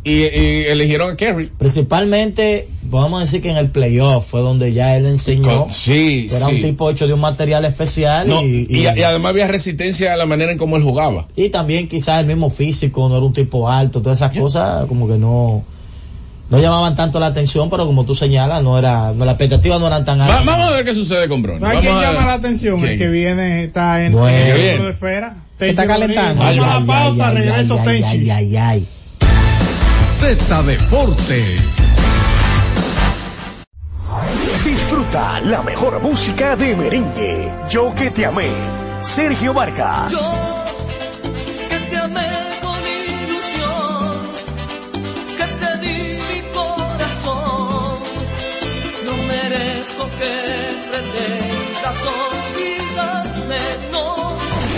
y, 0.04 0.12
y 0.12 0.64
eligieron 0.68 1.12
a 1.12 1.16
Kerry. 1.18 1.48
Principalmente, 1.58 2.68
vamos 2.84 3.18
a 3.20 3.26
decir 3.26 3.42
que 3.42 3.50
en 3.50 3.58
el 3.58 3.70
playoff 3.72 4.26
fue 4.30 4.42
donde 4.42 4.72
ya 4.74 4.96
él 4.96 5.06
enseñó 5.06 5.68
sí, 5.72 6.28
que 6.30 6.36
era 6.38 6.46
sí. 6.48 6.56
un 6.56 6.62
tipo 6.62 6.90
hecho 6.90 7.08
de 7.08 7.14
un 7.14 7.20
material 7.20 7.66
especial 7.66 8.28
No, 8.28 8.42
y, 8.44 8.68
y, 8.70 8.80
y 8.84 8.86
además 9.04 9.32
había 9.32 9.48
resistencia 9.48 10.14
a 10.14 10.16
la 10.16 10.26
manera 10.26 10.52
en 10.52 10.58
cómo 10.58 10.78
él 10.78 10.84
jugaba. 10.84 11.28
y 11.36 11.50
también 11.50 11.88
quizás 11.90 12.22
el 12.22 12.28
mismo 12.28 12.50
físico, 12.50 13.10
no 13.10 13.18
era 13.18 13.26
un 13.26 13.34
tipo 13.34 13.70
alto, 13.70 14.02
todas 14.02 14.20
esas 14.20 14.34
cosas 14.38 14.86
como 14.86 15.08
que 15.08 15.18
no 15.18 15.64
no 16.50 16.60
llamaban 16.62 16.96
tanto 16.96 17.20
la 17.20 17.26
atención, 17.26 17.70
pero 17.70 17.86
como 17.86 18.06
tú 18.06 18.16
señalas, 18.16 18.64
no 18.64 18.80
era, 18.80 19.12
no, 19.12 19.26
las 19.26 19.34
expectativas 19.34 19.82
no 19.82 19.88
eran 19.88 20.06
tan 20.06 20.20
Va- 20.22 20.28
altas. 20.28 20.46
vamos 20.46 20.68
a 20.68 20.72
ver 20.72 20.86
qué 20.86 20.94
sucede 20.94 21.28
con 21.28 21.42
Bron. 21.42 21.60
¿sabes 21.60 21.80
quién 21.80 22.00
llama 22.00 22.26
la 22.26 22.34
atención? 22.36 22.88
El 22.88 22.98
que 22.98 23.10
viene 23.10 23.64
está 23.66 24.06
en 24.06 24.14
Bueno. 24.14 24.38
en 24.56 24.62
el 24.62 24.82
de 24.84 24.90
espera. 24.92 25.36
Está 25.60 25.86
calentando. 25.88 26.42
Vamos 26.42 26.66
a 26.66 26.76
Ay, 26.78 26.80
la 26.80 26.86
pausa, 26.86 27.28
ay, 27.28 27.36
ay, 27.36 27.44
regreso 27.50 27.78
ay, 27.80 27.86
Tenchi. 28.02 28.30
ay, 28.30 28.32
ay, 28.32 28.56
ay. 28.56 28.88
Z 30.20 30.64
Deportes. 30.64 31.62
Disfruta 34.66 35.40
la 35.42 35.62
mejor 35.62 36.02
música 36.02 36.56
de 36.56 36.76
merengue. 36.76 37.54
Yo 37.70 37.94
que 37.94 38.10
te 38.10 38.26
amé. 38.26 38.50
Sergio 39.02 39.54
Vargas. 39.54 40.14
que 41.70 41.78
te 41.78 41.98
amé 41.98 42.30
con 42.64 42.80
ilusión, 42.80 44.22
que 45.38 45.46
te 45.62 45.78
di 45.86 46.18
mi 46.18 46.42
corazón. 46.52 48.00
No 49.06 49.24
merezco 49.28 50.04
que 50.18 50.90
pretendas 50.90 51.96
no. 52.06 52.37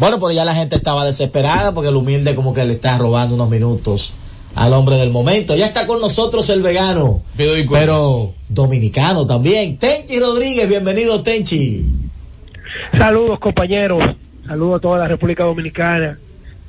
Bueno, 0.00 0.18
pues 0.18 0.34
ya 0.34 0.46
la 0.46 0.54
gente 0.54 0.76
estaba 0.76 1.04
desesperada 1.04 1.74
porque 1.74 1.90
el 1.90 1.96
humilde 1.96 2.34
como 2.34 2.54
que 2.54 2.64
le 2.64 2.72
está 2.72 2.96
robando 2.96 3.34
unos 3.34 3.50
minutos 3.50 4.14
al 4.54 4.72
hombre 4.72 4.96
del 4.96 5.10
momento. 5.10 5.54
Ya 5.54 5.66
está 5.66 5.86
con 5.86 6.00
nosotros 6.00 6.48
el 6.48 6.62
vegano, 6.62 7.20
pero 7.36 8.32
dominicano 8.48 9.26
también. 9.26 9.76
Tenchi 9.76 10.18
Rodríguez, 10.18 10.66
bienvenido 10.70 11.22
Tenchi. 11.22 11.84
Saludos 12.96 13.38
compañeros, 13.40 14.02
saludos 14.46 14.78
a 14.78 14.80
toda 14.80 14.98
la 15.00 15.06
República 15.08 15.44
Dominicana, 15.44 16.18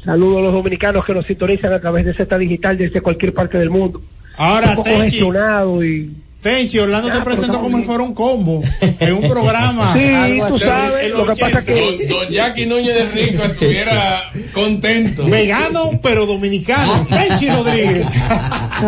saludos 0.03 0.39
a 0.39 0.41
los 0.41 0.53
dominicanos 0.53 1.05
que 1.05 1.13
nos 1.13 1.25
sintonizan 1.25 1.71
a 1.71 1.79
través 1.79 2.05
de 2.05 2.13
Z 2.13 2.37
Digital 2.37 2.77
desde 2.77 2.99
cualquier 2.99 3.33
parte 3.33 3.57
del 3.57 3.69
mundo. 3.69 4.01
Ahora, 4.35 4.71
Un 4.71 4.75
poco 4.75 4.89
Tenchi. 4.89 4.97
congestionado 5.19 5.85
y 5.85 6.13
Tenchi, 6.41 6.79
Orlando 6.79 7.09
Ya, 7.09 7.13
te 7.13 7.19
pero 7.21 7.35
presentó 7.35 7.59
como 7.59 7.77
si 7.77 7.83
fuera 7.83 8.03
un 8.03 8.13
combo 8.15 8.61
en 8.99 9.13
un 9.13 9.29
programa. 9.29 9.93
Sí, 9.93 10.05
Algo 10.05 10.47
tú 10.47 10.55
así. 10.55 10.65
sabes, 10.65 11.11
lo 11.11 11.27
que 11.27 11.39
pasa 11.39 11.63
que-. 11.65 12.07
Don 12.07 12.29
Jackie 12.29 12.65
Núñez 12.65 12.95
de 12.95 13.05
Rico 13.11 13.43
estuviera 13.43 14.31
contento. 14.53 15.27
Vegano, 15.27 15.99
pero 16.01 16.25
dominicano. 16.25 17.05
Tenchi 17.09 17.49
Rodríguez. 17.49 18.07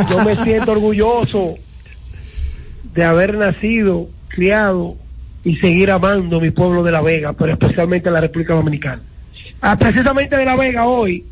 yo 0.10 0.24
me 0.24 0.36
siento 0.44 0.72
orgulloso 0.72 1.58
de 2.96 3.04
haber 3.04 3.36
nacido, 3.38 4.08
criado 4.30 4.96
y 5.44 5.56
seguir 5.58 5.92
amando 5.92 6.40
mi 6.40 6.52
pueblo 6.52 6.84
de 6.84 6.92
La 6.92 7.02
Vega, 7.02 7.34
pero 7.34 7.54
especialmente 7.54 8.10
la 8.10 8.22
República 8.22 8.54
Dominicana. 8.56 9.02
Ah, 9.62 9.78
precisamente 9.78 10.36
de 10.36 10.46
La 10.46 10.56
Vega 10.56 10.88
hoy, 10.88 11.26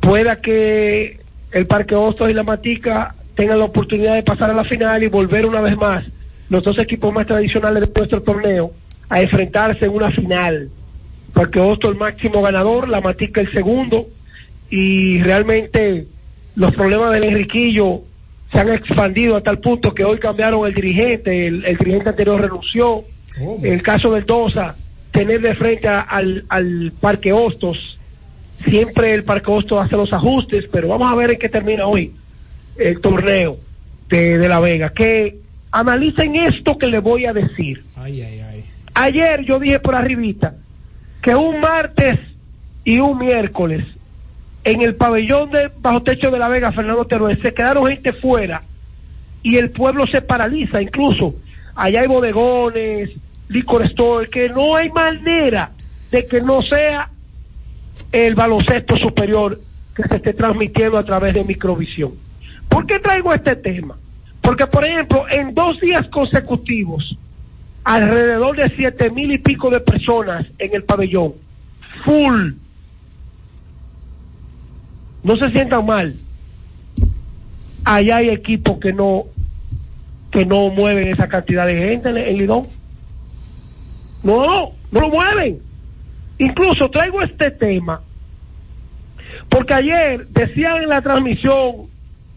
pueda 0.00 0.36
que 0.40 1.20
el 1.52 1.66
Parque 1.66 1.94
Hostos 1.94 2.30
y 2.30 2.32
la 2.32 2.42
Matica 2.42 3.14
tengan 3.34 3.58
la 3.58 3.64
oportunidad 3.66 4.14
de 4.14 4.22
pasar 4.22 4.50
a 4.50 4.54
la 4.54 4.64
final 4.64 5.02
y 5.02 5.08
volver 5.08 5.46
una 5.46 5.60
vez 5.60 5.76
más 5.76 6.04
los 6.48 6.62
dos 6.62 6.78
equipos 6.78 7.12
más 7.14 7.26
tradicionales 7.26 7.88
de 7.88 8.00
nuestro 8.00 8.22
torneo 8.22 8.72
a 9.08 9.22
enfrentarse 9.22 9.84
en 9.86 9.92
una 9.92 10.10
final. 10.10 10.68
Parque 11.32 11.58
Hostos 11.60 11.92
el 11.92 11.96
máximo 11.96 12.42
ganador, 12.42 12.88
la 12.88 13.00
Matica 13.00 13.40
el 13.40 13.50
segundo, 13.52 14.06
y 14.70 15.20
realmente 15.22 16.06
los 16.56 16.74
problemas 16.74 17.12
del 17.12 17.24
Enriquillo 17.24 18.00
se 18.52 18.58
han 18.58 18.70
expandido 18.70 19.36
a 19.36 19.40
tal 19.42 19.58
punto 19.60 19.94
que 19.94 20.04
hoy 20.04 20.18
cambiaron 20.18 20.66
el 20.66 20.74
dirigente, 20.74 21.46
el, 21.46 21.64
el 21.64 21.76
dirigente 21.78 22.10
anterior 22.10 22.40
renunció. 22.40 23.02
El 23.62 23.82
caso 23.82 24.12
del 24.12 24.26
Dosa, 24.26 24.76
tener 25.10 25.40
de 25.40 25.54
frente 25.54 25.88
a- 25.88 26.00
al, 26.00 26.44
al 26.50 26.92
Parque 27.00 27.32
Hostos, 27.32 27.98
siempre 28.66 29.14
el 29.14 29.24
Parque 29.24 29.50
Hostos 29.50 29.82
hace 29.82 29.96
los 29.96 30.12
ajustes, 30.12 30.66
pero 30.70 30.88
vamos 30.88 31.10
a 31.10 31.14
ver 31.14 31.30
en 31.32 31.38
qué 31.38 31.48
termina 31.48 31.86
hoy 31.86 32.12
el 32.76 33.00
torneo 33.00 33.56
de, 34.08 34.38
de 34.38 34.48
La 34.48 34.60
Vega. 34.60 34.90
Que 34.90 35.38
analicen 35.70 36.36
esto 36.36 36.78
que 36.78 36.86
les 36.86 37.02
voy 37.02 37.26
a 37.26 37.32
decir. 37.32 37.84
Ay, 37.96 38.22
ay, 38.22 38.40
ay. 38.40 38.64
Ayer 38.94 39.44
yo 39.44 39.58
dije 39.58 39.80
por 39.80 39.94
arribita 39.94 40.54
que 41.22 41.34
un 41.34 41.60
martes 41.60 42.18
y 42.84 42.98
un 42.98 43.18
miércoles 43.18 43.84
en 44.64 44.82
el 44.82 44.94
pabellón 44.94 45.50
de 45.50 45.70
bajo 45.80 46.02
techo 46.02 46.30
de 46.30 46.38
la 46.38 46.48
Vega, 46.48 46.72
Fernando 46.72 47.04
Teruel, 47.06 47.40
se 47.42 47.52
quedaron 47.52 47.88
gente 47.88 48.12
fuera 48.12 48.62
y 49.42 49.56
el 49.56 49.70
pueblo 49.70 50.06
se 50.06 50.22
paraliza, 50.22 50.80
incluso 50.80 51.34
allá 51.74 52.02
hay 52.02 52.06
bodegones, 52.06 53.10
licor 53.48 53.82
store, 53.84 54.28
que 54.28 54.48
no 54.48 54.76
hay 54.76 54.88
manera 54.90 55.70
de 56.10 56.26
que 56.26 56.40
no 56.40 56.62
sea 56.62 57.08
el 58.12 58.34
baloncesto 58.34 58.96
superior 58.96 59.58
que 59.96 60.02
se 60.04 60.16
esté 60.16 60.34
transmitiendo 60.34 60.98
a 60.98 61.04
través 61.04 61.34
de 61.34 61.44
microvisión. 61.44 62.12
¿Por 62.72 62.86
qué 62.86 62.98
traigo 63.00 63.34
este 63.34 63.54
tema? 63.56 63.98
Porque, 64.40 64.66
por 64.66 64.82
ejemplo, 64.82 65.26
en 65.28 65.54
dos 65.54 65.78
días 65.78 66.08
consecutivos, 66.08 67.16
alrededor 67.84 68.56
de 68.56 68.74
siete 68.76 69.10
mil 69.10 69.30
y 69.30 69.38
pico 69.38 69.68
de 69.68 69.80
personas 69.80 70.46
en 70.58 70.74
el 70.74 70.82
pabellón, 70.82 71.34
full. 72.02 72.52
No 75.22 75.36
se 75.36 75.50
sientan 75.50 75.84
mal. 75.84 76.14
Allá 77.84 78.16
hay 78.16 78.30
equipos 78.30 78.78
que 78.78 78.92
no 78.92 79.24
que 80.30 80.46
no 80.46 80.70
mueven 80.70 81.08
esa 81.08 81.28
cantidad 81.28 81.66
de 81.66 81.76
gente 81.76 82.08
en, 82.08 82.16
en 82.16 82.38
Lidón. 82.38 82.66
No, 84.22 84.72
no 84.90 85.00
lo 85.00 85.10
mueven. 85.10 85.60
Incluso 86.38 86.88
traigo 86.90 87.20
este 87.20 87.50
tema 87.50 88.00
porque 89.50 89.74
ayer 89.74 90.26
decían 90.28 90.82
en 90.82 90.88
la 90.88 91.02
transmisión 91.02 91.91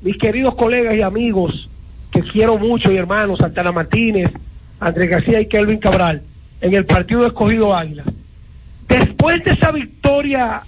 mis 0.05 0.17
queridos 0.19 0.53
colegas 0.53 0.95
y 0.95 1.01
amigos 1.01 1.67
que 2.11 2.21
quiero 2.21 2.59
mucho 2.59 2.91
y 2.91 2.95
hermanos 2.95 3.39
Santana 3.39 3.71
Martínez, 3.71 4.31
Andrés 4.79 5.09
García 5.09 5.41
y 5.41 5.47
Kelvin 5.47 5.79
Cabral 5.79 6.21
en 6.61 6.75
el 6.75 6.85
partido 6.85 7.25
escogido 7.25 7.75
Águila. 7.75 8.03
Después 8.87 9.43
de 9.43 9.51
esa 9.53 9.71
victoria 9.71 10.61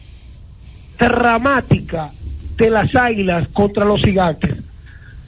dramática 0.97 2.09
de 2.57 2.69
las 2.71 2.95
Águilas 2.95 3.47
contra 3.49 3.85
los 3.85 4.01
Gigantes, 4.01 4.57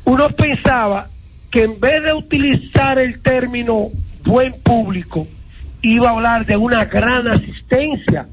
uno 0.06 0.28
pensaba 0.32 1.08
que 1.52 1.66
en 1.66 1.80
vez 1.80 2.02
de 2.02 2.14
utilizar 2.14 2.98
el 2.98 3.22
término 3.22 3.90
buen 4.26 4.54
público, 4.64 5.28
iba 5.84 6.10
a 6.10 6.14
hablar 6.14 6.48
de 6.48 6.58
una 6.58 6.86
gran 6.86 7.28
asistencia 7.28 8.26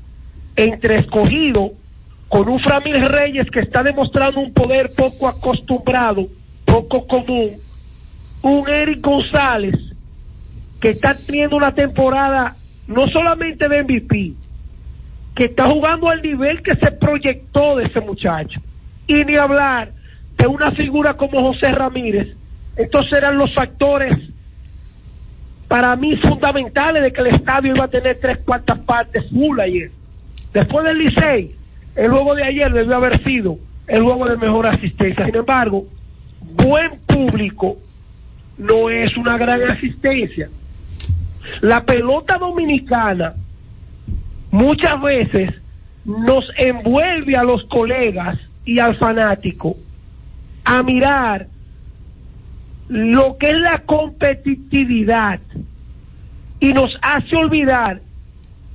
entre 0.56 1.00
escogido 1.00 1.72
con 2.28 2.48
un 2.48 2.60
Framil 2.60 3.08
Reyes 3.08 3.50
que 3.50 3.60
está 3.60 3.82
demostrando 3.82 4.40
un 4.40 4.52
poder 4.52 4.92
poco 4.94 5.28
acostumbrado, 5.28 6.26
poco 6.64 7.06
común, 7.06 7.52
un 8.42 8.68
Eric 8.68 9.00
González 9.00 9.74
que 10.80 10.90
está 10.90 11.14
teniendo 11.14 11.56
una 11.56 11.74
temporada 11.74 12.54
no 12.86 13.06
solamente 13.08 13.68
de 13.68 13.82
MVP, 13.82 14.32
que 15.34 15.44
está 15.44 15.66
jugando 15.66 16.08
al 16.08 16.22
nivel 16.22 16.62
que 16.62 16.76
se 16.76 16.92
proyectó 16.92 17.76
de 17.76 17.84
ese 17.86 18.00
muchacho. 18.00 18.60
Y 19.06 19.24
ni 19.24 19.36
hablar 19.36 19.92
de 20.36 20.46
una 20.46 20.72
figura 20.72 21.14
como 21.14 21.52
José 21.52 21.72
Ramírez. 21.72 22.36
Entonces 22.76 23.12
eran 23.18 23.38
los 23.38 23.52
factores 23.54 24.16
para 25.68 25.96
mí 25.96 26.16
fundamentales 26.16 27.02
de 27.02 27.12
que 27.12 27.20
el 27.20 27.28
estadio 27.28 27.74
iba 27.74 27.86
a 27.86 27.88
tener 27.88 28.18
tres 28.20 28.38
cuartas 28.44 28.78
partes 28.80 29.28
full 29.30 29.58
ayer. 29.58 29.90
Después 30.52 30.84
del 30.84 30.98
Licey, 30.98 31.55
el 31.96 32.10
juego 32.10 32.34
de 32.34 32.44
ayer 32.44 32.72
debió 32.72 32.96
haber 32.96 33.22
sido 33.24 33.58
el 33.86 34.02
juego 34.02 34.26
de 34.26 34.36
mejor 34.36 34.66
asistencia. 34.66 35.24
Sin 35.24 35.36
embargo, 35.36 35.86
buen 36.40 36.98
público 37.06 37.78
no 38.58 38.90
es 38.90 39.16
una 39.16 39.38
gran 39.38 39.62
asistencia. 39.62 40.48
La 41.60 41.84
pelota 41.84 42.36
dominicana 42.38 43.34
muchas 44.50 45.00
veces 45.00 45.54
nos 46.04 46.44
envuelve 46.56 47.36
a 47.36 47.44
los 47.44 47.64
colegas 47.64 48.38
y 48.64 48.78
al 48.78 48.96
fanático 48.96 49.76
a 50.64 50.82
mirar 50.82 51.46
lo 52.88 53.36
que 53.38 53.50
es 53.50 53.60
la 53.60 53.78
competitividad 53.78 55.40
y 56.60 56.72
nos 56.72 56.96
hace 57.02 57.36
olvidar 57.36 58.00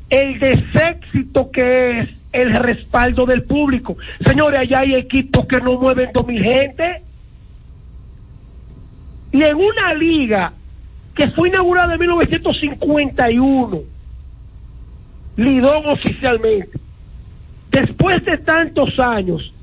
el 0.09 0.39
deséxito 0.39 1.51
que 1.51 1.99
es 2.01 2.09
el 2.31 2.53
respaldo 2.53 3.25
del 3.25 3.43
público. 3.43 3.97
Señores, 4.25 4.61
allá 4.61 4.79
hay 4.79 4.95
equipos 4.95 5.45
que 5.47 5.59
no 5.59 5.77
mueven 5.77 6.09
dos 6.13 6.25
mil 6.25 6.41
gente. 6.41 7.03
Y 9.31 9.43
en 9.43 9.55
una 9.55 9.93
liga 9.93 10.53
que 11.15 11.29
fue 11.31 11.49
inaugurada 11.49 11.93
en 11.93 11.99
1951, 11.99 13.79
Lidón 15.37 15.85
oficialmente, 15.85 16.79
después 17.71 18.23
de 18.25 18.37
tantos 18.37 18.97
años, 18.99 19.53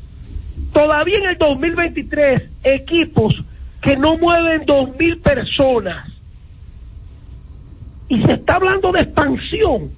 todavía 0.72 1.18
en 1.18 1.26
el 1.30 1.38
2023, 1.38 2.42
equipos 2.64 3.42
que 3.82 3.96
no 3.96 4.16
mueven 4.18 4.64
dos 4.66 4.96
mil 4.98 5.18
personas. 5.18 6.10
Y 8.08 8.22
se 8.22 8.32
está 8.32 8.54
hablando 8.54 8.90
de 8.92 9.02
expansión. 9.02 9.90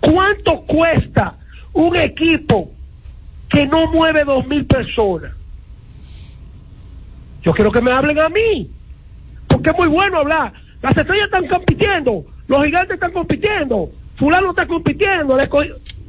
¿Cuánto 0.00 0.62
cuesta 0.62 1.36
un 1.78 1.94
equipo 1.96 2.72
que 3.48 3.64
no 3.66 3.86
mueve 3.86 4.24
dos 4.24 4.44
mil 4.48 4.66
personas? 4.66 5.30
Yo 7.42 7.52
quiero 7.52 7.70
que 7.70 7.80
me 7.80 7.92
hablen 7.92 8.18
a 8.18 8.28
mí, 8.28 8.68
porque 9.46 9.70
es 9.70 9.76
muy 9.76 9.86
bueno 9.86 10.18
hablar. 10.18 10.52
Las 10.82 10.96
estrellas 10.96 11.26
están 11.26 11.46
compitiendo, 11.46 12.24
los 12.48 12.64
gigantes 12.64 12.94
están 12.94 13.12
compitiendo, 13.12 13.90
fulano 14.16 14.50
está 14.50 14.66
compitiendo, 14.66 15.36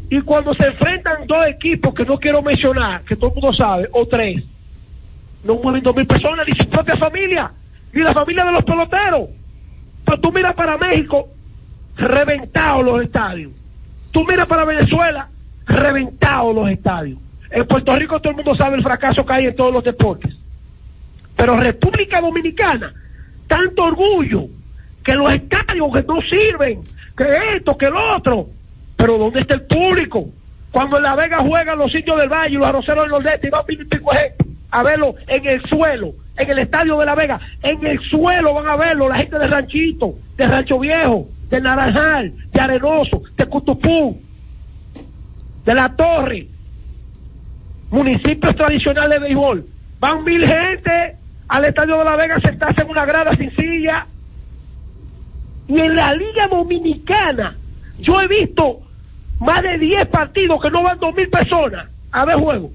y 0.09 0.21
cuando 0.21 0.55
se 0.55 0.65
enfrentan 0.65 1.27
dos 1.27 1.45
equipos 1.45 1.93
que 1.93 2.03
no 2.03 2.17
quiero 2.17 2.41
mencionar, 2.41 3.03
que 3.03 3.15
todo 3.15 3.27
el 3.29 3.35
mundo 3.35 3.53
sabe, 3.53 3.87
o 3.91 4.07
tres, 4.07 4.43
no 5.43 5.53
mueven 5.55 5.83
dos 5.83 5.95
mil 5.95 6.07
personas, 6.07 6.47
ni 6.47 6.55
su 6.55 6.67
propia 6.67 6.97
familia, 6.97 7.51
ni 7.93 8.01
la 8.01 8.13
familia 8.13 8.43
de 8.43 8.53
los 8.53 8.63
peloteros. 8.63 9.29
Pero 10.03 10.19
tú 10.19 10.31
miras 10.31 10.55
para 10.55 10.77
México, 10.79 11.27
reventados 11.95 12.83
los 12.83 13.03
estadios. 13.03 13.51
Tú 14.11 14.25
miras 14.25 14.47
para 14.47 14.65
Venezuela, 14.65 15.29
reventados 15.69 16.55
los 16.55 16.69
estadios. 16.69 17.19
En 17.51 17.65
Puerto 17.65 17.95
Rico 17.95 18.19
todo 18.19 18.31
el 18.31 18.37
mundo 18.37 18.55
sabe 18.55 18.77
el 18.77 18.83
fracaso 18.83 19.25
que 19.25 19.33
hay 19.33 19.45
en 19.45 19.55
todos 19.55 19.73
los 19.73 19.83
deportes. 19.83 20.35
Pero 21.35 21.55
República 21.55 22.19
Dominicana, 22.19 22.93
tanto 23.47 23.83
orgullo, 23.83 24.47
que 25.03 25.15
los 25.15 25.31
estadios 25.31 25.93
que 25.93 26.03
no 26.03 26.21
sirven, 26.29 26.81
que 27.15 27.25
esto, 27.55 27.77
que 27.77 27.89
lo 27.89 28.15
otro. 28.15 28.47
Pero 28.97 29.17
¿dónde 29.17 29.41
está 29.41 29.55
el 29.55 29.61
público? 29.61 30.27
Cuando 30.71 30.97
en 30.97 31.03
La 31.03 31.15
Vega 31.15 31.39
juegan 31.39 31.77
los 31.77 31.93
indios 31.95 32.19
del 32.19 32.29
Valle 32.29 32.55
y 32.55 32.57
los 32.57 32.67
arroceros 32.67 33.03
del 33.03 33.11
Nordeste 33.11 33.49
y 33.69 33.75
gente 33.77 34.01
a 34.71 34.83
verlo 34.83 35.15
en 35.27 35.47
el 35.47 35.61
suelo, 35.67 36.13
en 36.37 36.49
el 36.49 36.59
estadio 36.59 36.97
de 36.99 37.05
La 37.05 37.15
Vega, 37.15 37.39
en 37.63 37.85
el 37.87 37.99
suelo 38.01 38.53
van 38.53 38.67
a 38.67 38.75
verlo 38.75 39.09
la 39.09 39.17
gente 39.17 39.39
de 39.39 39.47
Ranchito, 39.47 40.13
de 40.37 40.47
Rancho 40.47 40.77
Viejo, 40.77 41.27
de 41.49 41.59
Naranjal, 41.59 42.33
de 42.53 42.61
Arenoso, 42.61 43.23
de 43.35 43.45
Cutupú, 43.47 44.21
de 45.69 45.75
La 45.75 45.95
Torre, 45.95 46.47
municipios 47.91 48.55
tradicionales 48.55 49.19
de 49.19 49.19
béisbol. 49.19 49.67
Van 49.99 50.23
mil 50.23 50.43
gente 50.43 51.15
al 51.47 51.65
estadio 51.65 51.99
de 51.99 52.05
La 52.05 52.15
Vega 52.15 52.37
a 52.37 52.41
sentarse 52.41 52.81
en 52.81 52.89
una 52.89 53.05
grada 53.05 53.35
sin 53.35 53.55
silla. 53.55 54.07
Y 55.67 55.79
en 55.79 55.95
la 55.95 56.15
Liga 56.15 56.47
Dominicana, 56.47 57.55
yo 57.99 58.19
he 58.19 58.27
visto 58.27 58.79
más 59.39 59.61
de 59.61 59.77
10 59.77 60.07
partidos 60.07 60.59
que 60.59 60.71
no 60.71 60.81
van 60.81 60.97
dos 60.97 61.13
mil 61.13 61.29
personas 61.29 61.87
a 62.13 62.25
ver 62.25 62.37
juego. 62.37 62.71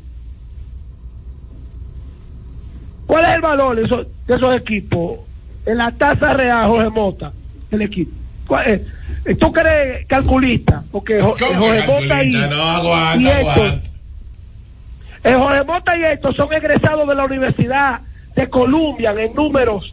¿Cuál 3.08 3.24
es 3.24 3.34
el 3.34 3.40
valor 3.40 3.74
de 3.74 4.34
esos, 4.36 4.56
equipos? 4.56 5.18
En 5.66 5.78
la 5.78 5.90
tasa 5.90 6.32
real, 6.34 6.68
Jorge 6.68 6.90
Mota, 6.90 7.32
el 7.72 7.82
equipo. 7.82 8.12
¿Cuál 8.46 8.66
es? 9.24 9.38
¿Tú 9.38 9.52
que 9.52 9.60
eres 9.60 10.06
calculista? 10.06 10.84
Porque 10.92 11.20
Jo- 11.20 11.34
¿Cómo 11.38 11.66
Jorge 11.66 11.86
Mota 11.86 12.22
y? 12.24 12.30
No, 12.32 12.62
aguanta, 12.62 13.18
y 13.22 13.26
Héctor, 13.26 13.40
aguanta. 13.56 13.88
eh, 15.24 15.34
Jorge 15.34 15.64
Mota 15.64 15.98
y 15.98 16.02
estos 16.02 16.36
son 16.36 16.52
egresados 16.52 17.08
de 17.08 17.14
la 17.14 17.24
Universidad 17.24 18.00
de 18.36 18.48
Columbia 18.48 19.14
en 19.18 19.32
números 19.34 19.90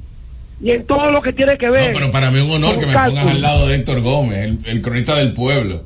y 0.59 0.71
en 0.71 0.85
todo 0.85 1.09
lo 1.11 1.21
que 1.21 1.31
tiene 1.33 1.57
que 1.57 1.69
ver. 1.69 1.93
No, 1.93 1.99
pero 1.99 2.11
para 2.11 2.29
mí 2.31 2.39
es 2.39 2.43
un 2.43 2.51
honor 2.63 2.79
que 2.79 2.85
me 2.87 2.93
pongas 2.93 3.27
al 3.27 3.41
lado 3.41 3.67
de 3.67 3.75
Héctor 3.75 4.01
Gómez, 4.01 4.37
el, 4.45 4.59
el 4.65 4.81
cronista 4.81 5.15
del 5.15 5.33
pueblo. 5.33 5.83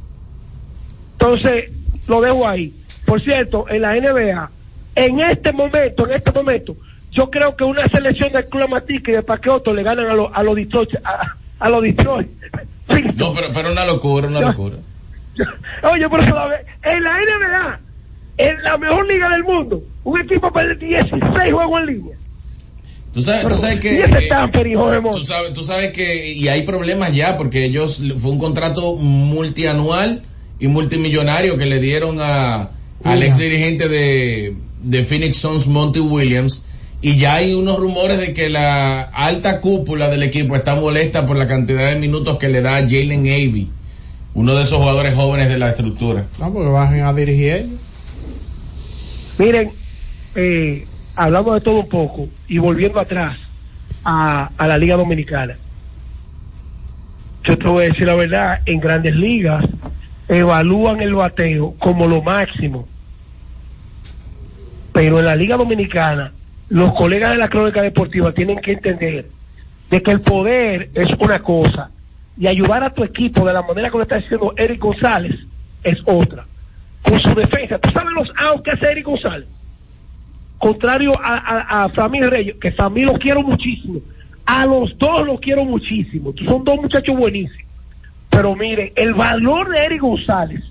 Entonces, 1.14 1.72
lo 2.08 2.22
dejo 2.22 2.48
ahí. 2.48 2.74
Por 3.06 3.22
cierto, 3.22 3.66
en 3.70 3.82
la 3.82 3.96
NBA, 3.96 4.52
en 4.96 5.20
este 5.20 5.54
momento, 5.54 6.08
en 6.08 6.14
este 6.16 6.32
momento, 6.32 6.76
yo 7.12 7.30
creo 7.30 7.56
que 7.56 7.64
una 7.64 7.88
selección 7.90 8.32
del 8.34 8.46
Club 8.48 8.70
Matica 8.70 9.12
y 9.12 9.16
de 9.16 9.24
Paqueoto 9.24 9.74
le 9.74 9.84
ganan 9.84 10.08
a 10.08 10.14
los 10.14 10.30
a 10.34 10.44
los 10.44 10.56
Detroit, 10.56 10.90
a, 11.04 11.36
a 11.60 11.70
los 11.70 11.84
Detroit. 11.84 12.28
No, 13.16 13.34
pero, 13.34 13.48
pero 13.54 13.72
una 13.72 13.86
locura, 13.86 14.28
una 14.28 14.42
Ya. 14.42 14.48
locura. 14.48 14.78
Oye, 15.92 16.08
por 16.10 16.20
eso 16.22 16.34
la 16.36 16.48
ve- 16.48 16.66
en 16.84 17.04
la 17.04 17.12
NBA, 17.12 17.80
en 18.38 18.64
la 18.64 18.78
mejor 18.78 19.08
liga 19.08 19.30
del 19.30 19.44
mundo, 19.44 19.82
un 20.04 20.22
equipo 20.22 20.52
pierde 20.52 20.76
16 20.76 21.52
juegos 21.52 21.80
en 21.82 21.86
línea. 21.88 22.16
Tú 23.14 23.22
sabes, 23.22 23.48
tú 23.48 23.56
sabes 23.58 23.80
que... 23.80 23.94
y 23.94 23.98
ese 23.98 24.18
eh, 24.26 24.28
Tamper, 24.30 24.68
hijo 24.68 24.92
de 24.92 25.00
Mota. 25.00 25.18
Tú 25.18 25.24
sabes, 25.26 25.54
tú 25.54 25.64
sabes 25.64 25.92
que, 25.94 26.34
y 26.34 26.48
hay 26.50 26.64
problemas 26.64 27.14
ya, 27.16 27.38
porque 27.38 27.64
ellos, 27.66 28.02
fue 28.18 28.32
un 28.32 28.40
contrato 28.40 28.96
multianual 28.98 30.24
y 30.60 30.68
multimillonario 30.68 31.58
que 31.58 31.66
le 31.66 31.80
dieron 31.80 32.18
a, 32.20 32.72
al 33.04 33.24
ex 33.24 33.38
dirigente 33.38 33.88
de, 33.88 34.56
de 34.82 35.04
Phoenix 35.04 35.38
Suns, 35.38 35.68
Monty 35.68 36.00
Williams, 36.02 36.66
y 37.06 37.18
ya 37.18 37.36
hay 37.36 37.54
unos 37.54 37.78
rumores 37.78 38.18
de 38.18 38.34
que 38.34 38.50
la 38.50 39.02
alta 39.02 39.62
cúpula 39.62 40.10
del 40.10 40.24
equipo 40.24 40.56
está 40.56 40.74
molesta 40.74 41.24
por 41.28 41.38
la 41.38 41.46
cantidad 41.46 41.92
de 41.92 42.00
minutos 42.00 42.40
que 42.40 42.50
le 42.50 42.64
da 42.64 42.78
a 42.78 42.82
Jalen 42.82 43.28
Avey, 43.28 43.68
uno 44.34 44.56
de 44.56 44.64
esos 44.64 44.80
jugadores 44.80 45.14
jóvenes 45.14 45.50
de 45.50 45.60
la 45.60 45.70
estructura. 45.70 46.26
No, 46.40 46.52
porque 46.52 46.68
bajen 46.68 47.02
a 47.04 47.14
dirigir 47.14 47.54
ellos. 47.54 47.80
Miren, 49.38 49.70
eh, 50.34 50.88
hablamos 51.16 51.54
de 51.54 51.62
todo 51.62 51.82
un 51.82 51.90
poco 51.90 52.28
y 52.48 52.58
volviendo 52.58 53.00
atrás 53.00 53.38
a, 54.04 54.50
a 54.58 54.66
la 54.66 54.76
Liga 54.76 54.96
Dominicana. 54.96 55.56
Yo 57.44 57.56
te 57.56 57.68
voy 57.68 57.84
a 57.84 57.90
decir 57.90 58.08
la 58.08 58.16
verdad, 58.16 58.62
en 58.66 58.80
grandes 58.80 59.14
ligas 59.14 59.64
evalúan 60.28 61.02
el 61.02 61.14
bateo 61.14 61.76
como 61.78 62.08
lo 62.08 62.24
máximo. 62.24 62.88
Pero 64.92 65.20
en 65.20 65.26
la 65.26 65.36
Liga 65.36 65.56
Dominicana, 65.56 66.32
los 66.70 66.94
colegas 66.94 67.32
de 67.32 67.38
la 67.38 67.50
crónica 67.50 67.82
deportiva 67.82 68.32
tienen 68.32 68.60
que 68.60 68.74
entender 68.74 69.28
de 69.90 70.02
que 70.02 70.12
el 70.12 70.22
poder 70.22 70.90
es 70.94 71.12
una 71.20 71.40
cosa 71.40 71.92
y 72.38 72.48
ayudar 72.48 72.84
a 72.84 72.94
tu 72.94 73.04
equipo 73.04 73.46
de 73.46 73.54
la 73.54 73.62
manera 73.62 73.90
lo 73.90 74.02
está 74.02 74.18
diciendo 74.18 74.54
Eric 74.58 74.82
González 74.82 75.36
es 75.84 75.98
otra. 76.06 76.46
Con 77.04 77.20
su 77.20 77.36
defensa, 77.36 77.78
¿tú 77.78 77.90
sabes 77.92 78.12
los 78.14 78.30
outs 78.38 78.64
que 78.64 78.72
hace 78.72 78.92
Eric 78.92 79.06
González? 79.06 79.48
Contrario 80.58 81.14
a, 81.22 81.84
a, 81.84 82.08
Reyes, 82.30 82.56
que 82.60 82.72
Framil 82.72 83.06
lo 83.06 83.14
quiero 83.14 83.44
muchísimo. 83.44 84.00
A 84.46 84.66
los 84.66 84.98
dos 84.98 85.26
los 85.26 85.40
quiero 85.40 85.64
muchísimo. 85.66 86.34
Son 86.46 86.64
dos 86.64 86.78
muchachos 86.78 87.16
buenísimos. 87.16 87.64
Pero 88.32 88.56
mire, 88.56 88.92
el 88.96 89.14
valor 89.14 89.70
de 89.70 89.86
Eric 89.86 90.02
González, 90.02 90.62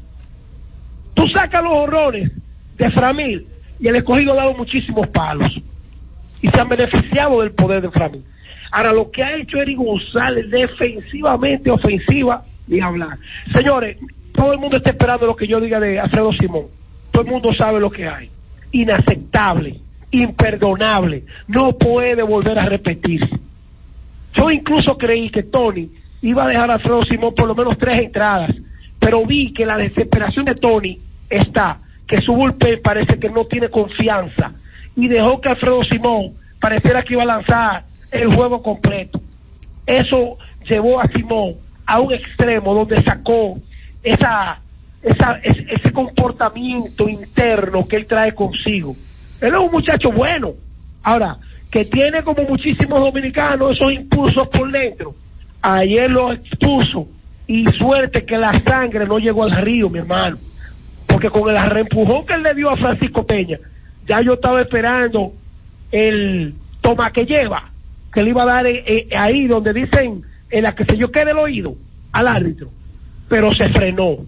tú 1.15 1.29
sacas 1.29 1.63
los 1.63 1.73
horrores 1.73 2.33
de 2.77 2.91
Framil 2.91 3.47
y 3.79 3.87
el 3.87 3.97
escogido 3.97 4.33
ha 4.33 4.37
dado 4.37 4.55
muchísimos 4.55 5.07
palos 5.09 5.53
y 6.45 6.51
se 6.51 6.61
han 6.61 6.69
beneficiado 6.69 7.41
del 7.41 7.53
poder 7.53 7.81
de 7.81 7.91
Framil. 7.91 8.23
Ahora, 8.71 8.93
lo 8.93 9.11
que 9.11 9.23
ha 9.23 9.35
hecho 9.35 9.63
Eric 9.63 9.79
González 9.79 10.51
defensivamente, 10.51 11.71
ofensiva, 11.71 12.45
ni 12.67 12.83
hablar. 12.83 13.17
Señores, 13.51 13.97
todo 14.35 14.53
el 14.53 14.59
mundo 14.59 14.77
está 14.77 14.91
esperando 14.91 15.25
lo 15.25 15.37
que 15.37 15.47
yo 15.47 15.59
diga 15.59 15.81
de 15.81 15.99
Alfredo 15.99 16.35
Simón. 16.35 16.67
Todo 17.11 17.23
el 17.23 17.31
mundo 17.31 17.55
sabe 17.55 17.81
lo 17.81 17.91
que 17.91 18.07
hay. 18.07 18.29
Inaceptable, 18.73 19.81
imperdonable, 20.11 21.25
no 21.49 21.79
puede 21.79 22.23
volver 22.23 22.59
a 22.59 22.67
repetirse. 22.67 23.39
Yo 24.35 24.51
incluso 24.51 24.99
creí 24.99 25.31
que 25.31 25.45
Tony 25.45 25.89
iba 26.21 26.45
a 26.45 26.49
dejar 26.49 26.71
a 26.71 26.75
Alfredo 26.75 27.05
Simón 27.05 27.35
por 27.35 27.49
lo 27.49 27.55
menos 27.55 27.79
tres 27.79 28.03
entradas, 28.03 28.55
pero 28.99 29.25
vi 29.25 29.55
que 29.55 29.65
la 29.65 29.79
desesperación 29.79 30.45
de 30.45 30.57
Tony 30.57 31.01
está, 31.31 31.79
que 32.07 32.21
su 32.21 32.35
bullpen 32.35 32.83
parece 32.83 33.19
que 33.19 33.31
no 33.31 33.47
tiene 33.47 33.71
confianza 33.71 34.53
y 34.97 35.09
dejó 35.09 35.41
que 35.41 35.49
Alfredo 35.51 35.83
Simón 35.83 36.35
pareciera 36.61 37.03
que 37.03 37.15
iba 37.15 37.23
a 37.23 37.27
lanzar 37.27 37.85
el 38.11 38.33
juego 38.35 38.63
completo. 38.63 39.21
Eso 39.87 40.39
llevó 40.69 41.01
a 41.01 41.07
Simón 41.09 41.55
a 41.87 42.01
un 42.01 42.13
extremo 42.15 42.75
donde 42.75 43.03
sacó 43.03 43.59
esa, 44.03 44.61
esa, 45.03 45.41
es- 45.43 45.59
ese 45.69 45.93
comportamiento 45.93 47.09
interno 47.09 47.87
que 47.87 47.97
él 47.97 48.07
trae 48.07 48.33
consigo. 48.35 48.95
Él 49.41 49.53
es 49.55 49.61
un 49.61 49.71
muchacho 49.73 50.11
bueno. 50.11 50.53
Ahora, 51.03 51.37
que 51.71 51.85
tiene 51.85 52.23
como 52.23 52.43
muchísimos 52.45 53.01
dominicanos 53.01 53.77
esos 53.77 53.93
impulsos 53.93 54.49
por 54.49 54.71
dentro. 54.71 55.15
Ayer 55.61 56.11
lo 56.11 56.33
expuso 56.33 57.09
y 57.47 57.65
suerte 57.77 58.25
que 58.25 58.39
la 58.39 58.53
sangre 58.63 59.07
no 59.07 59.19
llegó 59.19 59.45
al 59.45 59.53
río, 59.57 59.91
mi 59.91 59.99
hermano. 59.99 60.39
Porque 61.07 61.29
con 61.29 61.49
el 61.55 61.71
reempujón 61.71 62.25
que 62.25 62.35
él 62.35 62.43
le 62.43 62.55
dio 62.55 62.71
a 62.71 62.77
Francisco 62.77 63.27
Peña, 63.27 63.59
ya 64.07 64.21
yo 64.23 64.35
estaba 64.35 64.61
esperando 64.61 65.33
el 65.91 66.55
toma 66.81 67.13
que 67.13 67.25
lleva, 67.25 67.71
que 68.13 68.23
le 68.23 68.31
iba 68.31 68.43
a 68.43 68.47
dar 68.47 68.67
eh, 68.67 68.85
eh, 68.87 69.09
ahí 69.17 69.47
donde 69.47 69.73
dicen, 69.73 70.23
en 70.51 70.63
la 70.63 70.75
que 70.75 70.85
se 70.85 70.97
yo 70.97 71.11
quede 71.11 71.31
el 71.31 71.39
oído 71.39 71.75
al 72.13 72.29
árbitro, 72.29 72.71
pero 73.29 73.53
se 73.53 73.69
frenó. 73.71 74.19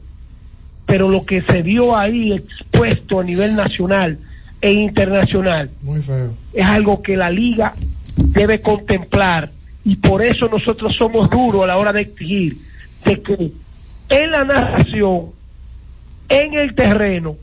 Pero 0.87 1.09
lo 1.09 1.25
que 1.27 1.41
se 1.41 1.63
vio 1.63 1.97
ahí 1.97 2.33
expuesto 2.33 3.21
a 3.21 3.25
nivel 3.25 3.57
nacional 3.57 4.19
e 4.61 4.73
internacional 4.73 5.71
Muy 5.83 6.01
feo. 6.01 6.33
es 6.53 6.65
algo 6.65 7.03
que 7.03 7.17
la 7.17 7.29
liga 7.29 7.75
debe 8.17 8.61
contemplar 8.61 9.51
y 9.85 9.97
por 9.97 10.25
eso 10.25 10.49
nosotros 10.49 10.95
somos 10.97 11.29
duros 11.29 11.65
a 11.65 11.67
la 11.67 11.77
hora 11.77 11.93
de 11.93 12.03
exigir 12.03 12.57
de 13.05 13.21
que 13.21 13.53
en 14.09 14.31
la 14.31 14.45
narración, 14.45 15.27
en 16.29 16.55
el 16.55 16.75
terreno 16.75 17.37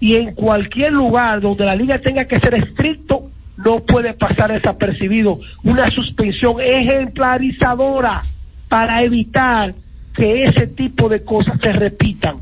y 0.00 0.16
en 0.16 0.34
cualquier 0.34 0.92
lugar 0.92 1.42
donde 1.42 1.66
la 1.66 1.76
liga 1.76 1.98
tenga 1.98 2.24
que 2.24 2.40
ser 2.40 2.54
estricto, 2.54 3.30
no 3.58 3.80
puede 3.80 4.14
pasar 4.14 4.50
desapercibido 4.50 5.38
una 5.62 5.90
suspensión 5.90 6.56
ejemplarizadora 6.58 8.22
para 8.68 9.02
evitar 9.02 9.74
que 10.14 10.40
ese 10.40 10.66
tipo 10.68 11.08
de 11.08 11.22
cosas 11.22 11.60
se 11.60 11.72
repitan. 11.72 12.36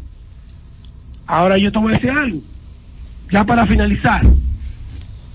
Ahora 1.27 1.59
yo 1.59 1.73
te 1.73 1.79
voy 1.79 1.93
a 1.93 1.97
decir 1.97 2.11
algo, 2.11 2.39
ya 3.33 3.45
para 3.45 3.67
finalizar, 3.67 4.21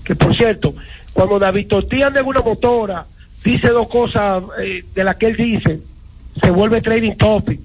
que 0.04 0.16
por 0.16 0.34
cierto, 0.34 0.74
cuando 1.12 1.38
David 1.38 1.68
Tortilla 1.68 2.08
en 2.08 2.26
una 2.26 2.40
motora, 2.40 3.04
dice 3.44 3.68
dos 3.68 3.88
cosas 3.88 4.42
eh, 4.60 4.84
de 4.94 5.04
las 5.04 5.16
que 5.16 5.26
él 5.26 5.36
dice, 5.36 5.80
se 6.42 6.50
vuelve 6.50 6.80
trading 6.80 7.16
topic 7.16 7.60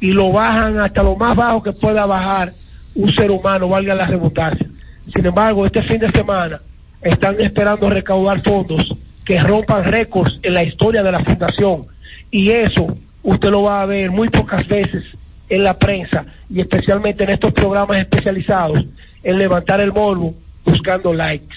y 0.00 0.12
lo 0.12 0.32
bajan 0.32 0.80
hasta 0.80 1.02
lo 1.02 1.14
más 1.14 1.36
bajo 1.36 1.62
que 1.62 1.72
pueda 1.72 2.06
bajar 2.06 2.52
un 2.94 3.10
ser 3.12 3.30
humano, 3.30 3.68
valga 3.68 3.94
la 3.94 4.06
redundancia. 4.06 4.66
Sin 5.14 5.26
embargo, 5.26 5.66
este 5.66 5.82
fin 5.82 5.98
de 5.98 6.10
semana 6.10 6.60
están 7.02 7.40
esperando 7.40 7.88
recaudar 7.88 8.42
fondos 8.42 8.86
que 9.24 9.38
rompan 9.40 9.84
récords 9.84 10.38
en 10.42 10.54
la 10.54 10.62
historia 10.62 11.02
de 11.02 11.12
la 11.12 11.24
fundación 11.24 11.86
y 12.30 12.50
eso 12.50 12.86
usted 13.22 13.50
lo 13.50 13.62
va 13.62 13.82
a 13.82 13.86
ver 13.86 14.10
muy 14.10 14.28
pocas 14.28 14.66
veces 14.66 15.04
en 15.48 15.64
la 15.64 15.78
prensa 15.78 16.24
y 16.48 16.60
especialmente 16.60 17.24
en 17.24 17.30
estos 17.30 17.52
programas 17.52 17.98
especializados 17.98 18.84
en 19.22 19.38
levantar 19.38 19.80
el 19.80 19.92
morbo 19.92 20.34
buscando 20.64 21.12
likes. 21.12 21.56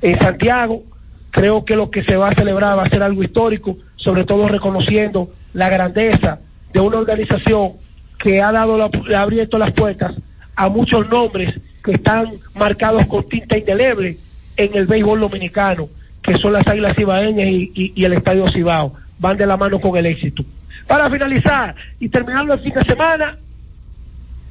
En 0.00 0.18
Santiago 0.18 0.82
creo 1.30 1.64
que 1.64 1.76
lo 1.76 1.90
que 1.90 2.02
se 2.04 2.16
va 2.16 2.28
a 2.28 2.34
celebrar 2.34 2.78
va 2.78 2.84
a 2.84 2.90
ser 2.90 3.02
algo 3.02 3.22
histórico, 3.22 3.76
sobre 3.96 4.24
todo 4.24 4.48
reconociendo 4.48 5.28
la 5.54 5.68
grandeza 5.68 6.40
de 6.72 6.80
una 6.80 6.98
organización 6.98 7.72
que 8.18 8.40
ha 8.40 8.52
dado 8.52 8.76
la, 8.76 8.90
ha 9.16 9.22
abierto 9.22 9.58
las 9.58 9.72
puertas 9.72 10.14
a 10.56 10.68
muchos 10.68 11.08
nombres 11.08 11.54
que 11.82 11.92
están 11.92 12.26
marcados 12.54 13.06
con 13.06 13.26
tinta 13.28 13.58
indeleble 13.58 14.16
en 14.56 14.76
el 14.76 14.86
béisbol 14.86 15.20
dominicano, 15.20 15.88
que 16.22 16.36
son 16.36 16.52
las 16.52 16.66
Águilas 16.66 16.96
Cibaeñas 16.96 17.48
y, 17.48 18.04
el 18.04 18.12
Estadio 18.12 18.46
Cibao. 18.48 18.94
Van 19.18 19.36
de 19.36 19.46
la 19.46 19.56
mano 19.56 19.80
con 19.80 19.96
el 19.96 20.06
éxito. 20.06 20.44
Para 20.86 21.08
finalizar 21.10 21.74
y 22.00 22.08
terminando 22.08 22.54
el 22.54 22.60
fin 22.60 22.74
de 22.74 22.84
semana, 22.84 23.38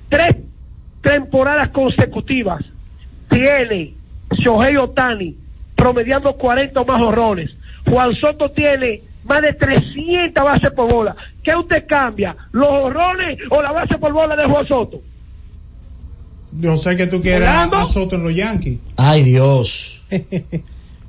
tres 0.09 0.37
temporadas 1.01 1.69
consecutivas 1.69 2.63
tiene 3.29 3.93
Shohei 4.37 4.77
Otani 4.77 5.35
promediando 5.75 6.33
40 6.33 6.79
o 6.79 6.85
más 6.85 7.01
horrones. 7.01 7.51
Juan 7.89 8.13
Soto 8.15 8.49
tiene 8.51 9.01
más 9.23 9.41
de 9.41 9.53
300 9.53 10.43
bases 10.43 10.71
por 10.71 10.91
bola. 10.91 11.15
¿Qué 11.43 11.55
usted 11.55 11.85
cambia? 11.87 12.35
¿Los 12.51 12.67
horrones 12.67 13.39
o 13.49 13.61
la 13.61 13.71
base 13.71 13.97
por 13.97 14.13
bola 14.13 14.35
de 14.35 14.45
Juan 14.45 14.67
Soto? 14.67 15.01
Yo 16.53 16.77
sé 16.77 16.97
que 16.97 17.07
tú 17.07 17.21
quieres 17.21 17.47
a, 17.47 17.85
Soto 17.85 18.15
en 18.15 18.23
los 18.23 18.35
Yankees. 18.35 18.79
Ay, 18.97 19.23
Dios. 19.23 20.01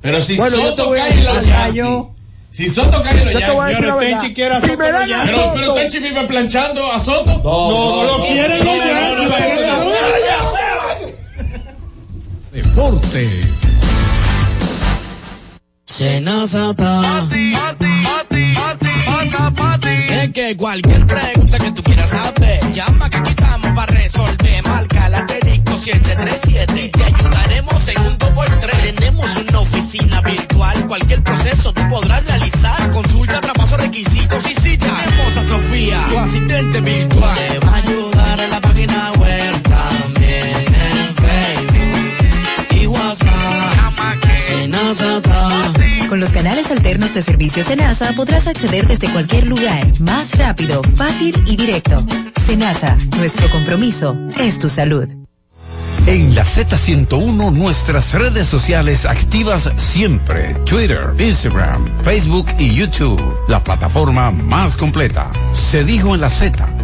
Pero 0.01 0.21
si 0.21 0.37
Bueno, 0.37 0.57
Soto 0.57 0.91
cae 0.91 1.11
en 1.11 1.23
los 1.25 1.45
Yankees. 1.45 2.13
Si 2.49 2.67
Soto 2.69 3.03
cae 3.03 3.19
en 3.19 3.33
los 3.33 3.41
Yankees. 3.41 3.79
verdad. 3.79 3.97
Tenchi 3.97 4.33
quiere 4.33 4.55
a 4.55 4.61
Soto. 4.61 4.77
Pero, 4.77 5.53
pero 5.55 5.73
Tenchi 5.73 5.99
vive 5.99 6.23
planchando 6.27 6.91
a 6.91 6.99
Soto. 6.99 7.41
No, 7.43 8.03
no 8.03 8.17
lo 8.17 8.25
quiere 8.25 8.59
en 8.59 8.65
los 8.65 8.77
Yankees, 8.77 9.09
no, 9.09 9.15
lo 9.15 9.23
no, 9.23 9.35
quiere 9.35 9.53
en 9.53 9.61
no, 9.61 9.77
los 9.77 9.83
no, 9.85 9.93
Que 20.31 20.55
cualquier 20.55 21.05
pregunta 21.05 21.59
que 21.59 21.71
tú 21.73 21.83
quieras 21.83 22.09
saber, 22.09 22.71
llama 22.71 23.09
que 23.09 23.17
aquí 23.17 23.29
estamos 23.31 23.71
para 23.71 23.91
resolver. 23.91 24.63
Marca 24.63 25.09
la 25.09 25.17
asterisco 25.17 25.77
737 25.77 26.81
y 26.81 26.89
te 26.89 27.03
ayudaremos 27.03 27.87
en 27.89 27.99
un 27.99 28.17
2x3. 28.17 28.95
Tenemos 28.95 29.35
una 29.35 29.59
oficina 29.59 30.21
virtual, 30.21 30.87
cualquier 30.87 31.23
proceso 31.23 31.73
tú 31.73 31.81
podrás 31.89 32.25
realizar. 32.25 32.91
Consulta, 32.91 33.41
traspaso, 33.41 33.77
requisitos 33.77 34.49
y 34.49 34.53
si 34.53 34.77
tenemos 34.77 35.37
a 35.37 35.43
Sofía, 35.43 36.05
tu 36.09 36.17
asistente 36.17 36.81
virtual. 36.81 37.35
Te 37.35 37.59
va 37.59 37.71
a 37.71 37.75
ayudar 37.75 38.39
en 38.39 38.49
la 38.49 38.61
página 38.61 39.11
web 39.19 39.61
también 39.61 40.55
en 40.55 41.15
Facebook 41.15 42.81
y 42.81 42.87
WhatsApp. 42.87 43.33
Con 46.13 46.19
los 46.19 46.31
canales 46.31 46.69
alternos 46.69 47.15
de 47.15 47.23
servicios 47.23 47.65
Senasa 47.65 48.13
podrás 48.13 48.45
acceder 48.45 48.85
desde 48.85 49.11
cualquier 49.11 49.47
lugar, 49.47 49.99
más 49.99 50.37
rápido, 50.37 50.83
fácil 50.95 51.33
y 51.47 51.55
directo. 51.55 52.05
Senasa, 52.45 52.95
nuestro 53.17 53.49
compromiso 53.49 54.15
es 54.37 54.59
tu 54.59 54.69
salud. 54.69 55.07
En 56.05 56.35
la 56.35 56.45
Z101 56.45 57.51
nuestras 57.51 58.13
redes 58.13 58.47
sociales 58.47 59.07
activas 59.07 59.71
siempre. 59.77 60.53
Twitter, 60.65 61.15
Instagram, 61.17 62.03
Facebook 62.03 62.45
y 62.59 62.75
YouTube. 62.75 63.19
La 63.47 63.63
plataforma 63.63 64.29
más 64.29 64.77
completa. 64.77 65.31
Se 65.51 65.83
dijo 65.83 66.13
en 66.13 66.21
la 66.21 66.29
Z. 66.29 66.63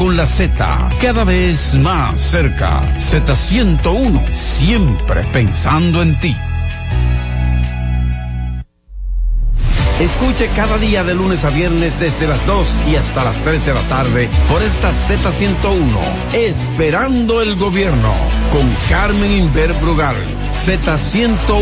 con 0.00 0.16
la 0.16 0.24
Z, 0.24 0.88
cada 1.02 1.24
vez 1.24 1.74
más 1.74 2.18
cerca. 2.18 2.80
Z101, 2.98 4.26
siempre 4.32 5.22
pensando 5.30 6.00
en 6.00 6.18
ti. 6.18 6.34
Escuche 10.00 10.48
cada 10.56 10.78
día 10.78 11.04
de 11.04 11.14
lunes 11.14 11.44
a 11.44 11.50
viernes 11.50 12.00
desde 12.00 12.26
las 12.26 12.46
2 12.46 12.76
y 12.90 12.96
hasta 12.96 13.24
las 13.24 13.36
3 13.44 13.66
de 13.66 13.74
la 13.74 13.82
tarde 13.88 14.30
por 14.48 14.62
esta 14.62 14.90
Z101, 14.90 15.98
Esperando 16.32 17.42
el 17.42 17.56
Gobierno, 17.56 18.14
con 18.50 18.74
Carmen 18.88 19.30
Inver 19.30 19.74
Brugal. 19.74 20.16
Z101, 20.64 21.60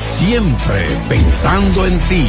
siempre 0.00 1.00
pensando 1.08 1.86
en 1.86 2.00
ti. 2.08 2.28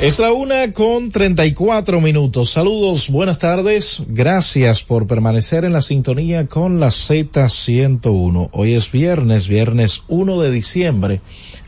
Es 0.00 0.18
la 0.18 0.32
una 0.32 0.72
con 0.72 1.08
treinta 1.08 1.46
y 1.46 1.54
cuatro 1.54 2.00
minutos. 2.00 2.50
Saludos, 2.50 3.08
buenas 3.08 3.38
tardes. 3.38 4.02
Gracias 4.08 4.82
por 4.82 5.06
permanecer 5.06 5.64
en 5.64 5.72
la 5.72 5.82
sintonía 5.82 6.48
con 6.48 6.80
la 6.80 6.88
Z101. 6.88 8.48
Hoy 8.50 8.74
es 8.74 8.90
viernes, 8.90 9.46
viernes 9.46 10.02
1 10.08 10.40
de 10.40 10.50
diciembre, 10.50 11.20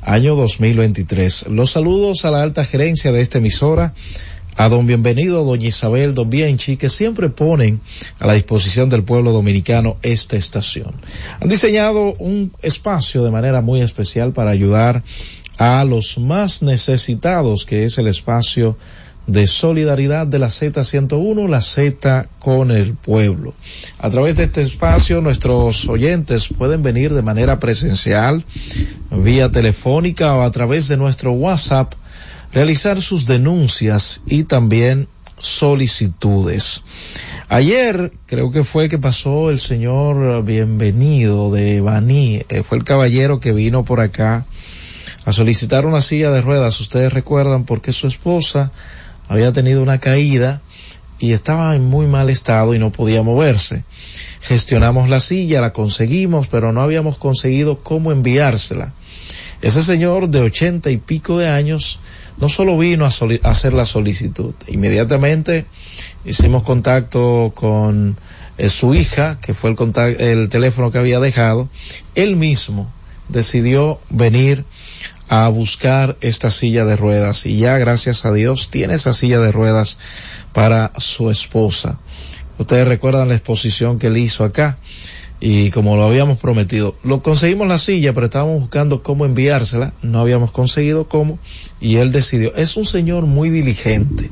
año 0.03 0.35
2023. 0.35 1.47
Los 1.51 1.71
saludos 1.71 2.25
a 2.25 2.33
la 2.33 2.43
alta 2.43 2.65
gerencia 2.65 3.13
de 3.13 3.21
esta 3.21 3.39
emisora 3.39 3.95
a 4.57 4.69
don 4.71 4.87
Bienvenido, 4.87 5.45
doña 5.45 5.69
Isabel, 5.69 6.15
don 6.15 6.31
Bienchi, 6.31 6.77
que 6.79 6.89
siempre 6.89 7.29
ponen 7.29 7.81
a 8.19 8.27
la 8.27 8.33
disposición 8.33 8.89
del 8.89 9.05
pueblo 9.05 9.33
dominicano 9.33 9.99
esta 10.03 10.37
estación. 10.37 10.95
Han 11.41 11.49
diseñado 11.49 12.15
un 12.19 12.53
espacio 12.63 13.23
de 13.23 13.31
manera 13.31 13.61
muy 13.61 13.83
especial 13.83 14.33
para 14.33 14.51
ayudar 14.51 15.03
los 15.59 16.19
más 16.19 16.63
necesitados, 16.63 17.65
que 17.65 17.85
es 17.85 17.99
el 17.99 18.07
espacio 18.07 18.77
de 19.27 19.47
solidaridad 19.47 20.27
de 20.27 20.39
la 20.39 20.49
Z101, 20.49 21.49
la 21.49 21.61
Z 21.61 22.29
con 22.39 22.71
el 22.71 22.95
pueblo. 22.95 23.55
A 23.99 24.09
través 24.11 24.37
de 24.37 24.45
este 24.45 24.63
espacio 24.63 25.21
nuestros 25.21 25.89
oyentes 25.89 26.49
pueden 26.49 26.83
venir 26.83 27.13
de 27.13 27.23
manera 27.23 27.59
presencial, 27.59 28.45
vía 29.11 29.51
telefónica 29.51 30.35
o 30.37 30.43
a 30.43 30.51
través 30.53 30.89
de 30.89 30.97
nuestro 30.97 31.33
WhatsApp 31.33 31.95
realizar 32.53 33.03
sus 33.03 33.27
denuncias 33.27 34.21
y 34.27 34.45
también 34.45 35.09
solicitudes. 35.39 36.85
Ayer 37.49 38.13
creo 38.27 38.51
que 38.53 38.65
fue 38.65 38.89
que 38.89 38.99
pasó 38.99 39.51
el 39.51 39.61
señor 39.61 40.45
Bienvenido 40.45 41.53
de 41.53 41.81
Baní, 41.81 42.43
eh, 42.49 42.63
fue 42.63 42.79
el 42.79 42.85
caballero 42.85 43.41
que 43.41 43.53
vino 43.53 43.85
por 43.85 44.01
acá 44.01 44.45
a 45.27 45.33
solicitar 45.33 45.87
una 45.87 46.03
silla 46.03 46.31
de 46.31 46.41
ruedas, 46.41 46.81
ustedes 46.81 47.13
recuerdan, 47.13 47.65
porque 47.65 47.93
su 47.93 48.07
esposa 48.07 48.71
había 49.29 49.53
tenido 49.53 49.83
una 49.83 49.99
caída 49.99 50.63
y 51.19 51.33
estaba 51.33 51.75
en 51.75 51.85
muy 51.85 52.07
mal 52.07 52.31
estado 52.31 52.75
y 52.75 52.79
no 52.79 52.93
podía 52.93 53.25
moverse. 53.25 53.83
Gestionamos 54.41 55.09
la 55.09 55.19
silla, 55.19 55.61
la 55.61 55.73
conseguimos, 55.73 56.47
pero 56.47 56.73
no 56.73 56.81
habíamos 56.81 57.19
conseguido 57.19 57.81
cómo 57.83 58.13
enviársela. 58.13 58.93
Ese 59.63 59.83
señor 59.83 60.29
de 60.29 60.43
ochenta 60.43 60.93
y 60.93 60.97
pico 60.97 61.39
de 61.39 61.49
años 61.49 61.99
no 62.39 62.49
solo 62.49 62.79
vino 62.79 63.05
a, 63.05 63.09
hacer 63.09 63.75
la 63.75 63.85
solicitud, 63.85 64.55
inmediatamente 64.69 65.65
hicimos 66.25 66.63
contacto 66.63 67.51
con 67.53 68.17
eh, 68.59 68.69
su 68.69 68.95
hija, 68.95 69.41
que 69.41 69.55
fue 69.55 69.71
el, 69.71 70.21
el 70.21 70.49
teléfono 70.51 70.93
que 70.93 70.99
había 70.99 71.19
dejado, 71.19 71.69
él 72.15 72.37
mismo 72.37 72.89
decidió 73.29 73.99
venir 74.09 74.65
a 75.29 75.49
buscar 75.49 76.17
esta 76.21 76.51
silla 76.51 76.85
de 76.85 76.97
ruedas. 76.97 77.47
Y 77.47 77.59
ya 77.59 77.79
gracias 77.79 78.25
a 78.25 78.33
Dios 78.33 78.71
tiene 78.71 78.95
esa 78.95 79.13
silla 79.13 79.41
de 79.41 79.53
ruedas 79.53 79.99
para 80.53 80.93
su 80.99 81.31
esposa. 81.31 81.99
Ustedes 82.59 82.89
recuerdan 82.89 83.29
la 83.29 83.35
exposición 83.35 83.99
que 83.99 84.07
él 84.07 84.17
hizo 84.17 84.45
acá. 84.45 84.79
Y 85.39 85.71
como 85.71 85.97
lo 85.97 86.05
habíamos 86.05 86.39
prometido, 86.39 86.97
lo 87.05 87.23
conseguimos 87.23 87.69
la 87.69 87.77
silla, 87.77 88.15
pero 88.15 88.27
estábamos 88.27 88.59
buscando 88.59 89.03
cómo 89.03 89.27
enviársela, 89.27 89.93
no 90.01 90.21
habíamos 90.21 90.51
conseguido 90.51 91.09
cómo, 91.09 91.39
y 91.79 91.97
él 91.97 92.11
decidió, 92.11 92.55
es 92.57 92.79
un 92.79 92.87
señor 92.87 93.27
muy 93.27 93.51
diligente, 93.51 94.31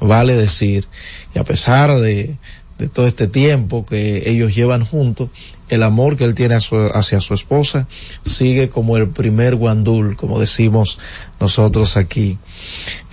vale 0.00 0.34
decir, 0.34 0.88
y 1.36 1.38
a 1.38 1.44
pesar 1.44 1.96
de, 2.00 2.36
de 2.80 2.88
todo 2.88 3.06
este 3.06 3.28
tiempo 3.28 3.86
que 3.86 4.28
ellos 4.28 4.52
llevan 4.52 4.84
juntos, 4.84 5.28
el 5.70 5.84
amor 5.84 6.16
que 6.16 6.24
él 6.24 6.34
tiene 6.34 6.56
hacia 6.56 7.20
su 7.20 7.32
esposa 7.32 7.86
sigue 8.26 8.68
como 8.68 8.96
el 8.96 9.08
primer 9.08 9.54
guandul, 9.54 10.16
como 10.16 10.38
decimos 10.38 10.98
nosotros 11.38 11.96
aquí. 11.96 12.38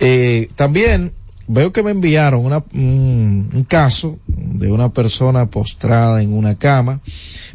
Eh, 0.00 0.48
también 0.56 1.12
veo 1.46 1.72
que 1.72 1.84
me 1.84 1.92
enviaron 1.92 2.44
una, 2.44 2.64
un, 2.74 3.64
caso 3.68 4.18
de 4.26 4.70
una 4.70 4.90
persona 4.90 5.46
postrada 5.46 6.20
en 6.20 6.34
una 6.34 6.56
cama, 6.56 7.00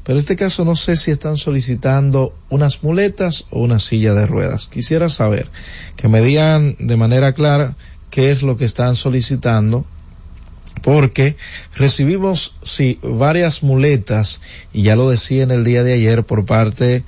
pero 0.03 0.17
en 0.17 0.21
este 0.21 0.37
caso 0.37 0.63
no 0.63 0.75
sé 0.75 0.95
si 0.95 1.11
están 1.11 1.37
solicitando 1.37 2.33
unas 2.49 2.81
muletas 2.81 3.45
o 3.51 3.61
una 3.61 3.79
silla 3.79 4.13
de 4.13 4.25
ruedas. 4.25 4.67
Quisiera 4.67 5.09
saber 5.09 5.49
que 5.97 6.07
me 6.07 6.21
digan 6.21 6.77
de 6.79 6.97
manera 6.97 7.33
clara 7.33 7.75
qué 8.09 8.31
es 8.31 8.41
lo 8.41 8.55
que 8.55 8.65
están 8.65 8.95
solicitando 8.95 9.85
porque 10.81 11.35
recibimos 11.75 12.55
sí 12.63 12.99
varias 13.01 13.63
muletas 13.63 14.41
y 14.73 14.83
ya 14.83 14.95
lo 14.95 15.09
decía 15.09 15.43
en 15.43 15.51
el 15.51 15.63
día 15.63 15.83
de 15.83 15.93
ayer 15.93 16.23
por 16.23 16.45
parte 16.45 17.03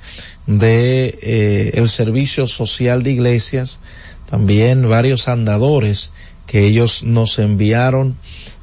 de 0.46 1.18
eh, 1.20 1.72
el 1.74 1.88
servicio 1.88 2.46
social 2.46 3.02
de 3.02 3.12
iglesias 3.12 3.80
también 4.26 4.88
varios 4.88 5.28
andadores 5.28 6.12
que 6.46 6.66
ellos 6.66 7.02
nos 7.02 7.38
enviaron 7.38 8.16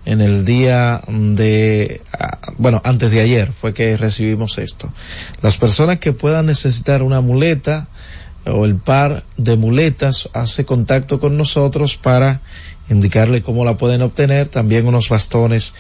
en 0.06 0.22
el 0.22 0.46
día 0.46 1.02
de, 1.08 2.02
ah, 2.18 2.38
bueno, 2.58 2.82
antes 2.84 3.12
de 3.12 3.22
ayer 3.22 3.52
fue 3.52 3.74
que 3.74 3.96
recibimos 3.96 4.58
esto. 4.58 4.92
Las 5.42 5.58
personas 5.58 6.00
que 6.00 6.12
puedan 6.12 6.46
necesitar 6.46 7.04
una 7.04 7.22
muleta 7.22 7.88
o 8.46 8.66
el 8.66 8.76
par 8.76 9.24
de 9.38 9.56
muletas 9.56 10.30
hace 10.34 10.66
contacto 10.66 11.20
con 11.20 11.38
nosotros 11.38 11.96
para 11.96 12.42
indicarle 12.90 13.42
cómo 13.42 13.66
la 13.66 13.78
pueden 13.78 14.02
obtener, 14.02 14.50
también 14.50 14.88
unos 14.88 15.10
bastones 15.10 15.74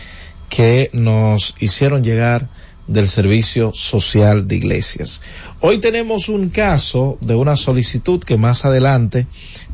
que 0.49 0.89
nos 0.93 1.55
hicieron 1.59 2.03
llegar 2.03 2.47
del 2.87 3.07
Servicio 3.07 3.71
Social 3.73 4.47
de 4.47 4.57
Iglesias. 4.57 5.21
Hoy 5.61 5.79
tenemos 5.79 6.27
un 6.29 6.49
caso 6.49 7.17
de 7.21 7.35
una 7.35 7.55
solicitud 7.55 8.21
que 8.21 8.37
más 8.37 8.65
adelante 8.65 9.25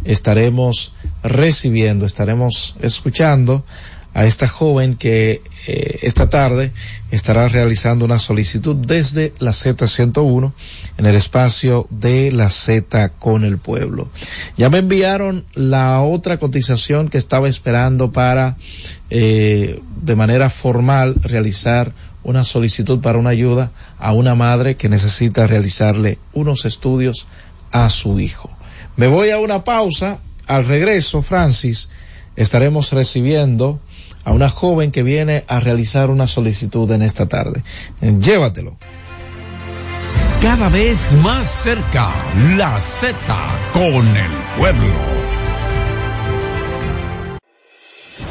estaremos 0.03 0.93
recibiendo, 1.23 2.05
estaremos 2.05 2.75
escuchando 2.81 3.65
a 4.13 4.25
esta 4.25 4.47
joven 4.47 4.95
que 4.95 5.41
eh, 5.67 5.99
esta 6.01 6.29
tarde 6.29 6.71
estará 7.11 7.47
realizando 7.47 8.05
una 8.05 8.19
solicitud 8.19 8.75
desde 8.75 9.33
la 9.39 9.51
Z101 9.51 10.51
en 10.97 11.05
el 11.05 11.15
espacio 11.15 11.87
de 11.89 12.31
la 12.31 12.49
Z 12.49 13.09
con 13.09 13.43
el 13.43 13.57
pueblo. 13.57 14.09
Ya 14.57 14.69
me 14.69 14.79
enviaron 14.79 15.45
la 15.53 16.01
otra 16.01 16.37
cotización 16.37 17.09
que 17.09 17.17
estaba 17.17 17.47
esperando 17.47 18.11
para 18.11 18.57
eh, 19.09 19.81
de 20.01 20.15
manera 20.15 20.49
formal 20.49 21.15
realizar 21.21 21.93
una 22.23 22.43
solicitud 22.43 22.99
para 22.99 23.17
una 23.17 23.29
ayuda 23.29 23.71
a 23.97 24.13
una 24.13 24.35
madre 24.35 24.75
que 24.75 24.89
necesita 24.89 25.47
realizarle 25.47 26.17
unos 26.33 26.65
estudios 26.65 27.27
a 27.71 27.89
su 27.89 28.19
hijo. 28.19 28.49
Me 28.97 29.07
voy 29.07 29.29
a 29.29 29.39
una 29.39 29.63
pausa. 29.63 30.19
Al 30.47 30.65
regreso, 30.65 31.21
Francis, 31.21 31.89
estaremos 32.35 32.91
recibiendo 32.91 33.79
a 34.23 34.31
una 34.31 34.49
joven 34.49 34.91
que 34.91 35.03
viene 35.03 35.43
a 35.47 35.59
realizar 35.59 36.09
una 36.09 36.27
solicitud 36.27 36.89
en 36.91 37.01
esta 37.01 37.27
tarde. 37.27 37.63
Llévatelo. 38.01 38.77
Cada 40.41 40.69
vez 40.69 41.11
más 41.21 41.49
cerca, 41.49 42.09
la 42.55 42.79
Z 42.79 43.13
con 43.73 44.07
el 44.07 44.31
pueblo. 44.57 45.18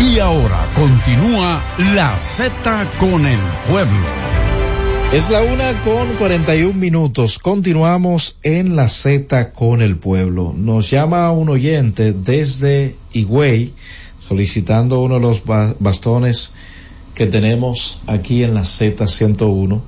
Y 0.00 0.18
ahora 0.18 0.66
continúa 0.74 1.62
la 1.94 2.16
Z 2.18 2.86
con 2.98 3.26
el 3.26 3.38
pueblo. 3.68 4.06
Es 5.12 5.28
la 5.28 5.42
una 5.42 5.72
con 5.82 6.14
41 6.18 6.72
minutos. 6.72 7.38
Continuamos 7.38 8.36
en 8.42 8.76
la 8.76 8.88
Z 8.88 9.52
con 9.52 9.82
el 9.82 9.96
pueblo. 9.96 10.54
Nos 10.56 10.90
llama 10.90 11.30
un 11.32 11.48
oyente 11.48 12.12
desde 12.12 12.94
Higüey 13.12 13.74
solicitando 14.26 15.00
uno 15.02 15.16
de 15.16 15.20
los 15.20 15.44
ba- 15.44 15.74
bastones 15.80 16.50
que 17.14 17.26
tenemos 17.26 18.00
aquí 18.06 18.42
en 18.44 18.54
la 18.54 18.62
Z101. 18.62 19.80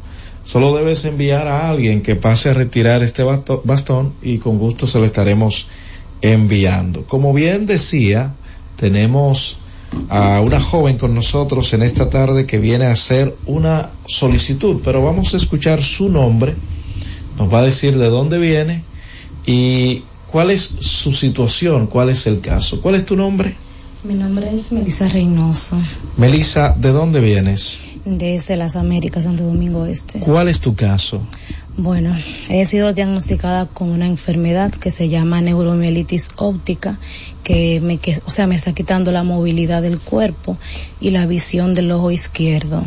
Solo 0.44 0.74
debes 0.76 1.04
enviar 1.04 1.46
a 1.46 1.70
alguien 1.70 2.02
que 2.02 2.16
pase 2.16 2.50
a 2.50 2.54
retirar 2.54 3.02
este 3.04 3.22
bastón 3.22 4.12
y 4.22 4.38
con 4.38 4.58
gusto 4.58 4.88
se 4.88 4.98
lo 4.98 5.04
estaremos 5.04 5.68
enviando. 6.20 7.04
Como 7.06 7.32
bien 7.32 7.64
decía, 7.64 8.34
tenemos 8.74 9.60
a 10.08 10.40
una 10.40 10.60
joven 10.60 10.98
con 10.98 11.14
nosotros 11.14 11.72
en 11.72 11.82
esta 11.82 12.10
tarde 12.10 12.46
que 12.46 12.58
viene 12.58 12.86
a 12.86 12.92
hacer 12.92 13.34
una 13.46 13.90
solicitud, 14.06 14.80
pero 14.84 15.02
vamos 15.02 15.34
a 15.34 15.36
escuchar 15.36 15.82
su 15.82 16.08
nombre, 16.08 16.54
nos 17.38 17.52
va 17.52 17.60
a 17.60 17.64
decir 17.64 17.98
de 17.98 18.08
dónde 18.08 18.38
viene 18.38 18.82
y 19.46 20.02
cuál 20.30 20.50
es 20.50 20.62
su 20.62 21.12
situación, 21.12 21.86
cuál 21.86 22.08
es 22.10 22.26
el 22.26 22.40
caso. 22.40 22.80
¿Cuál 22.80 22.96
es 22.96 23.06
tu 23.06 23.16
nombre? 23.16 23.54
Mi 24.04 24.14
nombre 24.14 24.54
es 24.54 24.72
Melissa 24.72 25.06
Reynoso, 25.06 25.78
Melissa, 26.16 26.74
¿de 26.76 26.90
dónde 26.90 27.20
vienes? 27.20 27.78
desde 28.04 28.56
las 28.56 28.76
Américas, 28.76 29.24
Santo 29.24 29.44
Domingo 29.44 29.86
Este. 29.86 30.18
¿Cuál 30.18 30.48
es 30.48 30.60
tu 30.60 30.74
caso? 30.74 31.20
Bueno, 31.76 32.14
he 32.50 32.66
sido 32.66 32.92
diagnosticada 32.92 33.66
con 33.66 33.88
una 33.88 34.06
enfermedad 34.06 34.70
que 34.72 34.90
se 34.90 35.08
llama 35.08 35.40
neuromielitis 35.40 36.28
óptica, 36.36 36.98
que 37.44 37.80
me, 37.80 37.96
que, 37.96 38.20
o 38.26 38.30
sea, 38.30 38.46
me 38.46 38.54
está 38.54 38.74
quitando 38.74 39.10
la 39.10 39.22
movilidad 39.22 39.80
del 39.80 39.98
cuerpo 39.98 40.58
y 41.00 41.10
la 41.10 41.26
visión 41.26 41.74
del 41.74 41.90
ojo 41.90 42.10
izquierdo. 42.10 42.84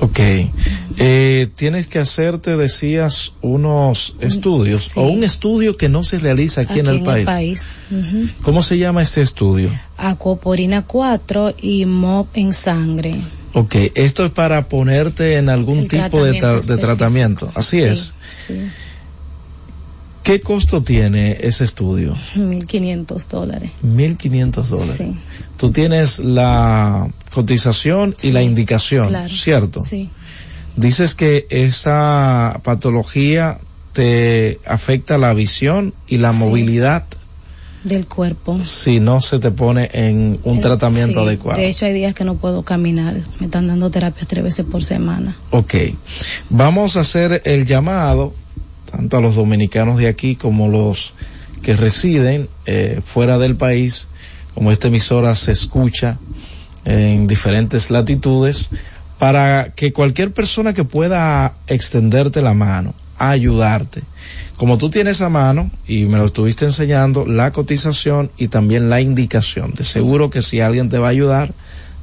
Ok. 0.00 0.20
Eh, 0.96 1.48
tienes 1.54 1.88
que 1.88 1.98
hacerte, 1.98 2.56
decías, 2.56 3.32
unos 3.42 4.16
estudios 4.20 4.82
sí. 4.82 5.00
o 5.00 5.04
un 5.04 5.24
estudio 5.24 5.76
que 5.76 5.88
no 5.88 6.04
se 6.04 6.18
realiza 6.18 6.62
aquí, 6.62 6.80
en 6.80 6.86
el 6.86 7.02
país. 7.02 7.80
Ujú. 7.90 8.28
¿Cómo 8.42 8.62
se 8.62 8.78
llama 8.78 9.02
este 9.02 9.22
estudio? 9.22 9.70
Acuoporina 9.96 10.82
4 10.82 11.54
y 11.60 11.84
MOP 11.86 12.36
en 12.36 12.52
sangre. 12.52 13.16
Ok, 13.54 13.74
esto 13.94 14.26
es 14.26 14.32
para 14.32 14.68
ponerte 14.68 15.36
en 15.36 15.48
algún 15.48 15.78
El 15.80 15.88
tipo 15.88 16.24
de, 16.24 16.32
tra- 16.32 16.40
tratamiento 16.40 16.74
de 16.74 16.78
tratamiento. 16.78 17.52
Así 17.54 17.80
es. 17.80 18.14
Sí. 18.28 18.60
¿Qué 20.22 20.40
costo 20.40 20.82
tiene 20.82 21.38
ese 21.42 21.64
estudio? 21.64 22.14
1.500 22.36 23.28
dólares. 23.28 23.70
1.500 23.84 24.50
dólares. 24.64 24.96
Sí. 24.96 25.12
Tú 25.58 25.70
tienes 25.70 26.18
la 26.18 27.08
cotización 27.32 28.16
y 28.22 28.32
la 28.32 28.42
indicación, 28.42 29.08
Claro. 29.08 29.32
¿cierto? 29.32 29.82
Sí. 29.82 30.10
Dices 30.76 31.14
que 31.14 31.46
esa 31.50 32.60
patología 32.64 33.58
te 33.92 34.58
afecta 34.66 35.18
la 35.18 35.32
visión 35.34 35.94
y 36.08 36.16
la 36.16 36.32
Sí. 36.32 36.38
movilidad 36.38 37.04
Del 37.84 38.06
cuerpo. 38.06 38.58
si 38.64 38.98
no 38.98 39.20
se 39.20 39.38
te 39.38 39.50
pone 39.50 39.90
en 39.92 40.40
un 40.42 40.58
Eh, 40.58 40.60
tratamiento 40.62 41.20
sí. 41.22 41.26
adecuado. 41.28 41.60
De 41.60 41.68
hecho, 41.68 41.84
hay 41.86 41.92
días 41.92 42.14
que 42.14 42.24
no 42.24 42.34
puedo 42.36 42.62
caminar. 42.62 43.14
Me 43.40 43.46
están 43.46 43.66
dando 43.66 43.90
terapias 43.90 44.26
tres 44.26 44.42
veces 44.42 44.64
por 44.64 44.82
semana. 44.82 45.36
Ok, 45.52 45.74
vamos 46.50 46.96
a 46.96 47.00
hacer 47.00 47.42
el 47.44 47.66
llamado 47.66 48.32
tanto 48.90 49.16
a 49.16 49.20
los 49.20 49.34
dominicanos 49.36 49.98
de 49.98 50.08
aquí 50.08 50.34
como 50.36 50.68
los 50.68 51.12
que 51.62 51.76
residen 51.76 52.48
eh, 52.66 53.00
fuera 53.04 53.38
del 53.38 53.56
país, 53.56 54.08
como 54.54 54.70
esta 54.70 54.88
emisora 54.88 55.34
se 55.34 55.52
escucha 55.52 56.18
en 56.84 57.26
diferentes 57.26 57.90
latitudes, 57.90 58.70
para 59.18 59.72
que 59.74 59.92
cualquier 59.92 60.32
persona 60.32 60.72
que 60.74 60.84
pueda 60.84 61.54
extenderte 61.66 62.42
la 62.42 62.52
mano, 62.54 62.94
ayudarte. 63.18 64.02
Como 64.56 64.78
tú 64.78 64.88
tienes 64.90 65.20
a 65.20 65.28
mano, 65.28 65.70
y 65.86 66.04
me 66.04 66.16
lo 66.18 66.24
estuviste 66.26 66.64
enseñando, 66.64 67.26
la 67.26 67.52
cotización 67.52 68.30
y 68.36 68.48
también 68.48 68.88
la 68.90 69.00
indicación. 69.00 69.74
De 69.74 69.84
seguro 69.84 70.30
que 70.30 70.42
si 70.42 70.60
alguien 70.60 70.88
te 70.88 70.98
va 70.98 71.08
a 71.08 71.10
ayudar, 71.10 71.52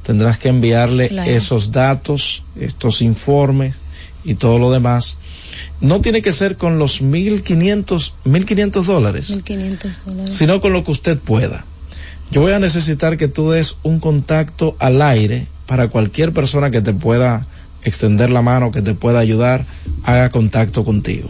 tendrás 0.02 0.38
que 0.38 0.48
enviarle 0.48 1.08
Claro. 1.08 1.30
esos 1.30 1.70
datos, 1.72 2.44
estos 2.60 3.00
informes 3.02 3.74
y 4.24 4.34
todo 4.34 4.58
lo 4.58 4.70
demás. 4.70 5.16
No 5.80 6.00
tiene 6.00 6.22
que 6.22 6.32
ser 6.32 6.56
con 6.56 6.78
los 6.78 7.02
1.500, 7.02 8.12
1.500 8.24 8.82
dólares, 8.84 9.30
1.500 9.30 10.04
dólares. 10.04 10.34
sino 10.34 10.60
con 10.60 10.72
lo 10.72 10.84
que 10.84 10.90
usted 10.92 11.18
pueda. 11.18 11.64
Yo 12.30 12.40
voy 12.40 12.52
a 12.52 12.58
necesitar 12.58 13.16
que 13.18 13.28
tú 13.28 13.50
des 13.50 13.76
un 13.82 14.00
contacto 14.00 14.76
al 14.78 15.02
aire 15.02 15.46
para 15.66 15.88
cualquier 15.88 16.32
persona 16.32 16.70
que 16.70 16.80
te 16.80 16.92
pueda 16.94 17.46
extender 17.84 18.30
la 18.30 18.42
mano, 18.42 18.70
que 18.70 18.82
te 18.82 18.94
pueda 18.94 19.18
ayudar, 19.20 19.64
haga 20.04 20.28
contacto 20.30 20.84
contigo. 20.84 21.28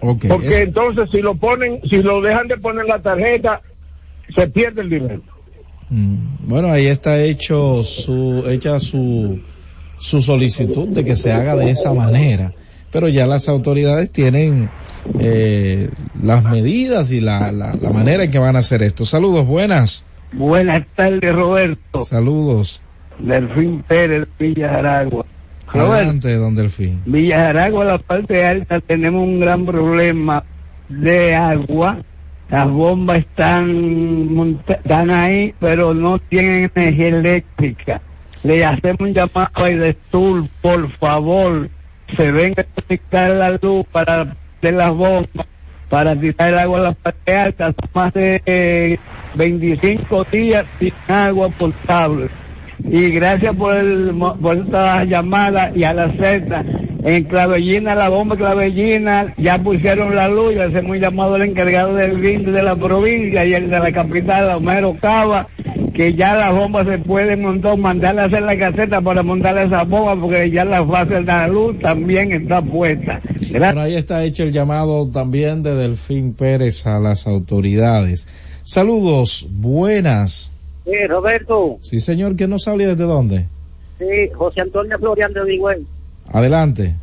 Ok. 0.00 0.24
Porque 0.28 0.48
es- 0.48 0.60
entonces 0.62 1.08
si 1.12 1.20
lo 1.20 1.36
ponen, 1.36 1.80
si 1.88 2.02
lo 2.02 2.20
dejan 2.22 2.48
de 2.48 2.56
poner 2.56 2.86
la 2.86 2.98
tarjeta, 3.00 3.60
se 4.34 4.48
pierde 4.48 4.82
el 4.82 4.90
dinero. 4.90 5.22
Mm, 5.90 6.48
Bueno, 6.48 6.68
ahí 6.72 6.86
está 6.86 7.22
hecho 7.22 7.82
su, 7.84 8.44
hecha 8.48 8.78
su, 8.80 9.40
su 9.98 10.22
solicitud 10.22 10.88
de 10.88 11.04
que 11.04 11.16
se 11.16 11.32
haga 11.32 11.56
de 11.56 11.70
esa 11.70 11.92
manera. 11.92 12.52
Pero 12.92 13.08
ya 13.08 13.26
las 13.26 13.48
autoridades 13.48 14.10
tienen 14.10 14.68
eh, 15.20 15.90
las 16.20 16.42
medidas 16.42 17.12
y 17.12 17.20
la, 17.20 17.52
la, 17.52 17.74
la 17.80 17.90
manera 17.90 18.24
en 18.24 18.30
que 18.30 18.38
van 18.38 18.56
a 18.56 18.60
hacer 18.60 18.82
esto. 18.82 19.04
Saludos, 19.04 19.46
buenas. 19.46 20.04
Buenas 20.32 20.86
tardes, 20.96 21.32
Roberto. 21.32 22.04
Saludos. 22.04 22.82
Delfín 23.18 23.82
Pérez, 23.86 24.28
Villa 24.38 24.74
Aragua. 24.74 25.24
Adelante, 25.68 26.34
don 26.34 26.54
Delfín. 26.56 27.02
Villa 27.06 27.48
Aragua, 27.48 27.84
la 27.84 27.98
parte 27.98 28.44
alta, 28.44 28.80
tenemos 28.80 29.22
un 29.22 29.38
gran 29.40 29.64
problema 29.66 30.44
de 30.88 31.34
agua. 31.34 31.98
Las 32.50 32.68
bombas 32.68 33.18
están, 33.18 34.60
están 34.66 35.10
ahí, 35.10 35.54
pero 35.60 35.94
no 35.94 36.18
tienen 36.18 36.70
energía 36.74 37.08
eléctrica. 37.08 38.00
Le 38.42 38.64
hacemos 38.64 39.00
un 39.00 39.14
llamado 39.14 39.50
a 39.54 39.70
Idestur, 39.70 40.48
por 40.60 40.90
favor, 40.98 41.68
se 42.16 42.32
venga 42.32 42.62
a 42.62 42.82
conectar 42.82 43.30
la 43.30 43.50
luz 43.62 43.86
para 43.92 44.36
de 44.62 44.72
las 44.72 44.90
bombas, 44.90 45.46
para 45.88 46.18
tirar 46.18 46.48
el 46.48 46.58
agua 46.58 46.78
a 46.78 46.82
la 46.82 46.92
parte 46.92 47.36
alta. 47.36 47.66
Son 47.66 47.90
más 47.94 48.12
de 48.14 48.42
eh, 48.46 48.98
25 49.36 50.24
días 50.32 50.64
sin 50.78 50.92
agua 51.08 51.50
potable. 51.50 52.28
Y 52.82 53.10
gracias 53.10 53.54
por, 53.54 53.76
el, 53.76 54.12
por 54.40 54.56
esta 54.56 55.04
llamada 55.04 55.70
y 55.74 55.84
a 55.84 55.92
la 55.92 56.10
Z. 56.12 56.64
En 57.02 57.24
Clavellina, 57.24 57.94
la 57.94 58.10
bomba 58.10 58.36
Clavellina, 58.36 59.34
ya 59.38 59.56
pusieron 59.58 60.14
la 60.14 60.28
luz, 60.28 60.54
ya 60.54 60.64
hacemos 60.64 60.90
un 60.90 61.00
llamado 61.00 61.34
al 61.34 61.42
encargado 61.48 61.94
del 61.94 62.18
BIN 62.18 62.52
de 62.52 62.62
la 62.62 62.76
provincia 62.76 63.46
y 63.46 63.54
el 63.54 63.70
de 63.70 63.78
la 63.78 63.90
capital, 63.90 64.50
Homero 64.50 64.94
Cava, 65.00 65.48
que 65.94 66.14
ya 66.14 66.34
las 66.34 66.54
bombas 66.54 66.86
se 66.86 66.98
pueden 66.98 67.40
montar, 67.40 67.78
mandarle 67.78 68.20
a 68.20 68.24
hacer 68.26 68.42
la 68.42 68.58
caseta 68.58 69.00
para 69.00 69.22
montarle 69.22 69.64
esa 69.64 69.84
bomba, 69.84 70.14
porque 70.20 70.50
ya 70.50 70.66
la 70.66 70.86
fase 70.86 71.14
de 71.14 71.22
la 71.22 71.48
luz 71.48 71.78
también 71.78 72.32
está 72.32 72.60
puesta. 72.60 73.22
Bueno, 73.50 73.80
ahí 73.80 73.96
está 73.96 74.22
hecho 74.22 74.42
el 74.42 74.52
llamado 74.52 75.10
también 75.10 75.62
de 75.62 75.74
Delfín 75.74 76.34
Pérez 76.34 76.86
a 76.86 76.98
las 76.98 77.26
autoridades. 77.26 78.28
Saludos, 78.62 79.48
buenas. 79.50 80.52
Sí, 80.84 81.06
Roberto. 81.08 81.78
Sí, 81.80 81.98
señor, 82.00 82.36
¿quién 82.36 82.50
nos 82.50 82.68
habla 82.68 82.84
y 82.84 82.86
desde 82.88 83.04
dónde? 83.04 83.46
Sí, 83.98 84.28
José 84.34 84.60
Antonio 84.60 84.98
Florian 84.98 85.32
de 85.32 85.44
Digüey. 85.46 85.86
Adelante. 86.30 86.94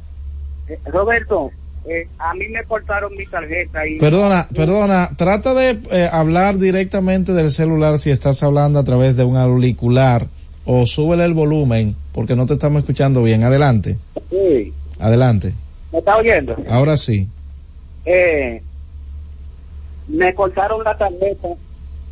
Eh, 0.67 0.79
Roberto, 0.85 1.51
eh, 1.85 2.07
a 2.19 2.33
mí 2.33 2.47
me 2.49 2.63
cortaron 2.65 3.15
mi 3.15 3.25
tarjeta 3.27 3.87
y... 3.87 3.97
Perdona, 3.97 4.47
perdona, 4.53 5.09
trata 5.15 5.53
de 5.53 5.79
eh, 5.91 6.09
hablar 6.11 6.57
directamente 6.57 7.33
del 7.33 7.51
celular 7.51 7.97
si 7.97 8.11
estás 8.11 8.43
hablando 8.43 8.79
a 8.79 8.83
través 8.83 9.15
de 9.15 9.23
un 9.23 9.37
auricular 9.37 10.27
o 10.65 10.85
súbele 10.85 11.23
el 11.23 11.33
volumen 11.33 11.95
porque 12.11 12.35
no 12.35 12.45
te 12.45 12.53
estamos 12.53 12.79
escuchando 12.79 13.23
bien. 13.23 13.43
Adelante, 13.43 13.97
Sí, 14.29 14.73
adelante. 14.99 15.53
¿me 15.91 15.99
está 15.99 16.17
oyendo? 16.17 16.55
Ahora 16.69 16.97
sí. 16.97 17.27
Eh, 18.05 18.61
me 20.07 20.33
cortaron 20.33 20.83
la 20.83 20.97
tarjeta 20.97 21.49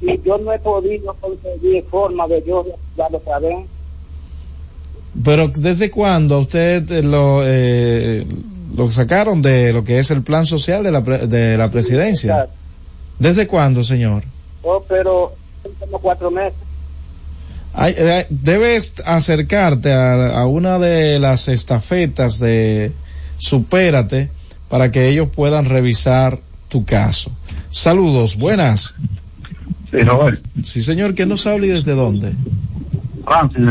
y 0.02 0.22
yo 0.22 0.38
no 0.38 0.54
he 0.54 0.60
podido 0.60 1.14
conseguir 1.16 1.84
forma 1.86 2.28
de 2.28 2.44
yo 2.44 2.66
darlo 2.96 3.18
otra 3.18 3.40
vez. 3.40 3.66
Pero 5.24 5.48
¿desde 5.48 5.90
cuándo 5.92 6.40
usted 6.40 6.90
eh, 6.92 7.02
lo, 7.04 7.42
eh, 7.44 8.26
lo 8.76 8.90
sacaron 8.90 9.42
de 9.42 9.72
lo 9.74 9.84
que 9.84 10.00
es 10.00 10.12
el 10.12 10.22
plan 10.24 10.46
social 10.46 10.84
de 10.84 10.92
la, 10.92 11.04
pre- 11.04 11.28
de 11.28 11.58
la 11.58 11.70
presidencia? 11.72 12.48
¿Desde 13.20 13.48
cuándo, 13.48 13.84
señor? 13.84 14.24
Oh, 14.62 14.84
pero 14.88 15.34
como 15.80 16.00
cuatro 16.00 16.30
meses. 16.32 16.54
Hay- 17.74 17.96
eh, 17.98 18.28
debes 18.30 18.94
acercarte 19.06 19.94
a, 19.94 20.38
a 20.40 20.46
una 20.48 20.80
de 20.80 21.20
las 21.20 21.48
estafetas 21.48 22.40
de 22.40 22.92
Supérate 23.38 24.30
para 24.70 24.92
que 24.92 25.08
ellos 25.10 25.30
puedan 25.34 25.66
revisar 25.66 26.40
tu 26.70 26.84
caso. 26.86 27.32
Saludos, 27.70 28.36
buenas. 28.38 28.96
Sí, 29.92 29.98
Robert. 30.04 30.42
Sí, 30.64 30.82
señor, 30.82 31.16
¿quién 31.16 31.30
nos 31.30 31.46
habla 31.48 31.68
y 31.68 31.70
desde 31.70 31.94
dónde? 31.94 32.34
Francis. 33.26 33.62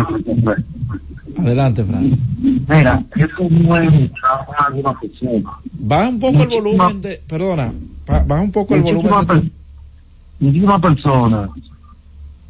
Adelante, 1.38 1.84
Francis. 1.84 2.22
Mira, 2.40 3.04
eso 3.16 3.48
no 3.50 3.76
es 3.76 3.88
una 4.72 5.00
persona. 5.00 5.50
Baja 5.72 6.08
un 6.08 6.18
poco 6.18 6.42
el 6.42 6.48
volumen 6.48 7.00
de, 7.00 7.20
perdona, 7.28 7.72
ba- 8.06 8.24
baja 8.26 8.42
un 8.42 8.52
poco 8.52 8.74
el 8.74 8.82
volumen 8.82 9.12
de, 9.26 9.50
muchísimas 10.40 10.80
personas 10.80 11.50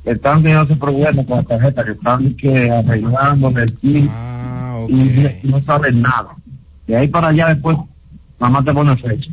están 0.05 0.43
teniendo 0.43 0.79
problemas 0.79 1.27
con 1.27 1.37
la 1.39 1.43
tarjeta, 1.45 1.85
que 1.85 1.93
están 1.93 2.35
que 2.37 2.71
arreglando 2.71 3.49
el 3.49 4.09
Ah, 4.11 4.85
y 4.89 5.47
no 5.49 5.63
saben 5.65 6.03
nada. 6.03 6.37
De 6.87 6.97
ahí 6.97 7.09
para 7.09 7.29
allá 7.29 7.49
después, 7.55 7.77
nada 8.39 8.53
más 8.53 8.65
te 8.65 8.73
pone 8.75 8.97
fecha. 8.99 9.31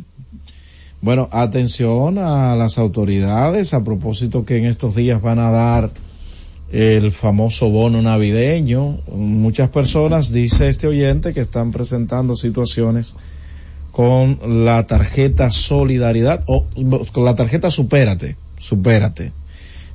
Bueno, 1.02 1.28
atención 1.32 2.16
a 2.18 2.54
las 2.56 2.78
autoridades 2.78 3.74
a 3.74 3.82
propósito 3.84 4.44
que 4.46 4.56
en 4.58 4.64
estos 4.66 4.94
días 4.94 5.20
van 5.20 5.40
a 5.40 5.50
dar 5.50 5.90
el 6.72 7.12
famoso 7.12 7.68
bono 7.68 8.00
navideño. 8.00 8.98
Muchas 9.14 9.68
personas, 9.68 10.32
dice 10.32 10.68
este 10.68 10.86
oyente, 10.86 11.34
que 11.34 11.40
están 11.40 11.70
presentando 11.70 12.34
situaciones 12.34 13.14
con 13.92 14.64
la 14.64 14.86
tarjeta 14.86 15.50
Solidaridad 15.50 16.42
o 16.46 16.66
con 17.12 17.24
la 17.26 17.34
tarjeta 17.34 17.70
Supérate, 17.70 18.36
Supérate. 18.58 19.32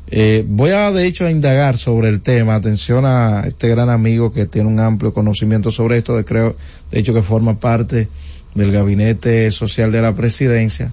Eh, 0.09 0.45
voy 0.47 0.69
a 0.69 0.91
de 0.91 1.05
hecho 1.05 1.25
a 1.25 1.31
indagar 1.31 1.77
sobre 1.77 2.09
el 2.09 2.21
tema. 2.21 2.55
Atención 2.55 3.05
a 3.05 3.45
este 3.47 3.67
gran 3.69 3.89
amigo 3.89 4.31
que 4.31 4.45
tiene 4.45 4.69
un 4.69 4.79
amplio 4.79 5.13
conocimiento 5.13 5.71
sobre 5.71 5.97
esto, 5.97 6.15
de 6.15 6.25
creo, 6.25 6.55
de 6.91 6.99
hecho 6.99 7.13
que 7.13 7.23
forma 7.23 7.59
parte 7.59 8.07
del 8.53 8.71
gabinete 8.71 9.49
social 9.51 9.91
de 9.91 10.01
la 10.01 10.13
presidencia, 10.13 10.91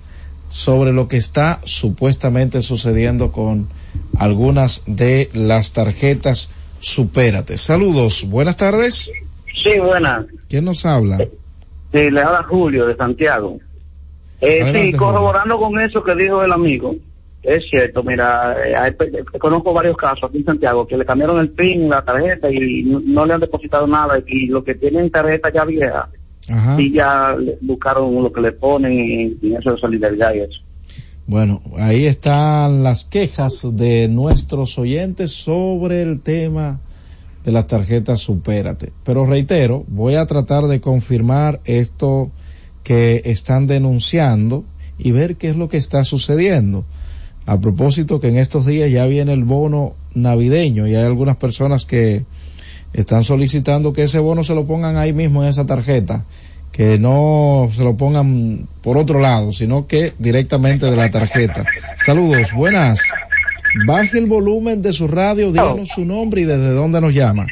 sobre 0.50 0.92
lo 0.92 1.08
que 1.08 1.18
está 1.18 1.60
supuestamente 1.64 2.62
sucediendo 2.62 3.32
con 3.32 3.68
algunas 4.18 4.82
de 4.86 5.28
las 5.34 5.72
tarjetas 5.72 6.50
Supérate. 6.84 7.56
Saludos, 7.56 8.26
buenas 8.28 8.58
tardes. 8.58 9.10
Sí, 9.62 9.80
buenas. 9.80 10.26
¿Quién 10.50 10.66
nos 10.66 10.84
habla? 10.84 11.16
Sí, 11.16 12.10
le 12.10 12.20
habla 12.20 12.42
Julio 12.42 12.86
de 12.86 12.94
Santiago. 12.94 13.58
Eh, 14.42 14.60
Adelante, 14.60 14.90
sí, 14.90 14.92
corroborando 14.92 15.58
con 15.58 15.80
eso 15.80 16.04
que 16.04 16.14
dijo 16.14 16.42
el 16.42 16.52
amigo, 16.52 16.94
es 17.42 17.64
cierto, 17.70 18.02
mira, 18.02 18.54
eh, 18.66 18.76
hay 18.76 18.92
conozco 19.38 19.72
varios 19.72 19.96
casos 19.96 20.24
aquí 20.24 20.38
en 20.38 20.44
Santiago 20.44 20.86
que 20.86 20.98
le 20.98 21.06
cambiaron 21.06 21.38
el 21.38 21.50
PIN, 21.50 21.88
la 21.88 22.04
tarjeta 22.04 22.50
y 22.50 22.82
no, 22.82 23.00
no 23.00 23.24
le 23.24 23.32
han 23.32 23.40
depositado 23.40 23.86
nada 23.86 24.22
y 24.26 24.46
lo 24.46 24.62
que 24.62 24.74
tienen 24.74 25.10
tarjeta 25.10 25.50
ya 25.50 25.64
vieja, 25.64 26.10
Ajá. 26.50 26.76
y 26.78 26.92
ya 26.92 27.34
buscaron 27.62 28.22
lo 28.22 28.30
que 28.30 28.42
le 28.42 28.52
ponen 28.52 28.92
en, 28.92 29.38
en 29.42 29.56
eso 29.56 29.72
de 29.72 29.80
solidaridad 29.80 30.34
y 30.34 30.40
eso. 30.40 30.60
Bueno, 31.26 31.62
ahí 31.78 32.04
están 32.04 32.82
las 32.82 33.06
quejas 33.06 33.66
de 33.72 34.08
nuestros 34.08 34.78
oyentes 34.78 35.32
sobre 35.32 36.02
el 36.02 36.20
tema 36.20 36.80
de 37.44 37.50
las 37.50 37.66
tarjetas 37.66 38.20
Supérate. 38.20 38.92
Pero 39.04 39.24
reitero, 39.24 39.84
voy 39.88 40.16
a 40.16 40.26
tratar 40.26 40.66
de 40.66 40.82
confirmar 40.82 41.60
esto 41.64 42.30
que 42.82 43.22
están 43.24 43.66
denunciando 43.66 44.64
y 44.98 45.12
ver 45.12 45.36
qué 45.36 45.48
es 45.48 45.56
lo 45.56 45.70
que 45.70 45.78
está 45.78 46.04
sucediendo. 46.04 46.84
A 47.46 47.58
propósito 47.58 48.20
que 48.20 48.28
en 48.28 48.36
estos 48.36 48.66
días 48.66 48.90
ya 48.90 49.06
viene 49.06 49.32
el 49.32 49.44
bono 49.44 49.94
navideño 50.14 50.86
y 50.86 50.94
hay 50.94 51.04
algunas 51.04 51.38
personas 51.38 51.86
que 51.86 52.26
están 52.92 53.24
solicitando 53.24 53.94
que 53.94 54.02
ese 54.02 54.18
bono 54.18 54.44
se 54.44 54.54
lo 54.54 54.66
pongan 54.66 54.98
ahí 54.98 55.14
mismo 55.14 55.42
en 55.42 55.48
esa 55.48 55.64
tarjeta, 55.64 56.24
que 56.74 56.98
no 56.98 57.70
se 57.72 57.84
lo 57.84 57.96
pongan 57.96 58.66
por 58.82 58.98
otro 58.98 59.20
lado, 59.20 59.52
sino 59.52 59.86
que 59.86 60.12
directamente 60.18 60.86
de 60.86 60.96
la 60.96 61.08
tarjeta. 61.08 61.64
Saludos, 62.04 62.52
buenas. 62.52 63.00
Baje 63.86 64.18
el 64.18 64.26
volumen 64.26 64.82
de 64.82 64.92
su 64.92 65.06
radio, 65.06 65.52
díganos 65.52 65.88
su 65.88 66.04
nombre 66.04 66.40
y 66.40 66.44
desde 66.44 66.70
dónde 66.72 67.00
nos 67.00 67.14
llama. 67.14 67.46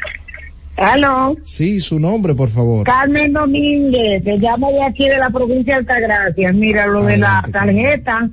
Aló, 0.77 1.37
Sí, 1.45 1.79
su 1.79 2.01
nombre, 2.01 2.35
por 2.35 2.49
favor. 2.49 2.85
Carmen 2.85 3.33
Domínguez, 3.33 4.25
te 4.25 4.39
llamo 4.39 4.73
de 4.73 4.83
aquí 4.83 5.09
de 5.09 5.19
la 5.19 5.31
provincia 5.31 5.75
de 5.75 5.81
Altagracia. 5.81 6.53
Mira, 6.53 6.87
lo 6.87 7.05
de 7.05 7.19
la 7.19 7.45
tarjeta 7.53 8.29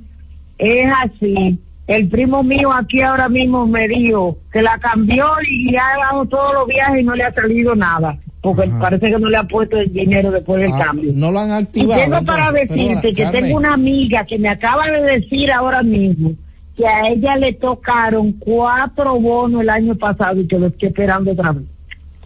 es 0.58 0.86
así. 1.04 1.56
El 1.86 2.08
primo 2.08 2.42
mío 2.42 2.72
aquí 2.72 3.00
ahora 3.00 3.28
mismo 3.28 3.64
me 3.66 3.86
dijo 3.86 4.38
que 4.52 4.60
la 4.60 4.76
cambió 4.78 5.26
y 5.48 5.76
ha 5.76 5.98
dado 6.10 6.26
todos 6.26 6.52
los 6.54 6.66
viajes 6.66 7.00
y 7.00 7.04
no 7.04 7.14
le 7.14 7.24
ha 7.24 7.32
salido 7.32 7.76
nada. 7.76 8.18
Porque 8.42 8.68
parece 8.80 9.06
que 9.08 9.18
no 9.18 9.28
le 9.28 9.36
ha 9.36 9.42
puesto 9.42 9.76
el 9.76 9.92
dinero 9.92 10.30
después 10.30 10.62
del 10.62 10.72
Ah, 10.72 10.84
cambio. 10.86 11.12
no 11.14 11.30
lo 11.30 11.40
han 11.40 11.50
Y 11.50 11.52
activado. 11.52 12.00
tengo 12.02 12.24
para 12.24 12.52
decirte 12.52 13.12
que 13.12 13.22
Carmen. 13.24 13.44
tengo 13.44 13.56
una 13.58 13.74
amiga 13.74 14.24
que 14.24 14.38
me 14.38 14.48
acaba 14.48 14.84
de 14.86 15.20
decir 15.20 15.52
ahora 15.52 15.82
mismo 15.82 16.32
que 16.76 16.86
a 16.86 17.08
ella 17.08 17.36
le 17.36 17.52
tocaron 17.52 18.32
cuatro 18.32 19.20
bonos 19.20 19.60
el 19.60 19.68
año 19.68 19.94
pasado 19.96 20.40
y 20.40 20.46
que 20.48 20.58
lo 20.58 20.68
estoy 20.68 20.88
esperando 20.88 21.32
otra 21.32 21.52
vez. 21.52 21.64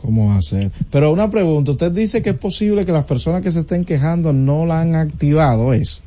¿Cómo 0.01 0.29
va 0.29 0.37
a 0.37 0.43
ser? 0.43 0.71
Pero 0.91 1.11
una 1.11 1.31
pregunta, 1.31 1.73
usted 1.73 1.91
dice 1.91 2.23
que 2.23 2.31
es 2.31 2.37
posible 2.39 2.85
que 2.85 2.93
las 2.93 3.05
personas 3.05 3.43
que 3.43 3.51
se 3.51 3.61
estén 3.61 3.85
quejando 3.85 4.33
no 4.33 4.67
la 4.67 4.83
han 4.83 4.95
activado, 4.95 5.73
¿es? 5.73 6.03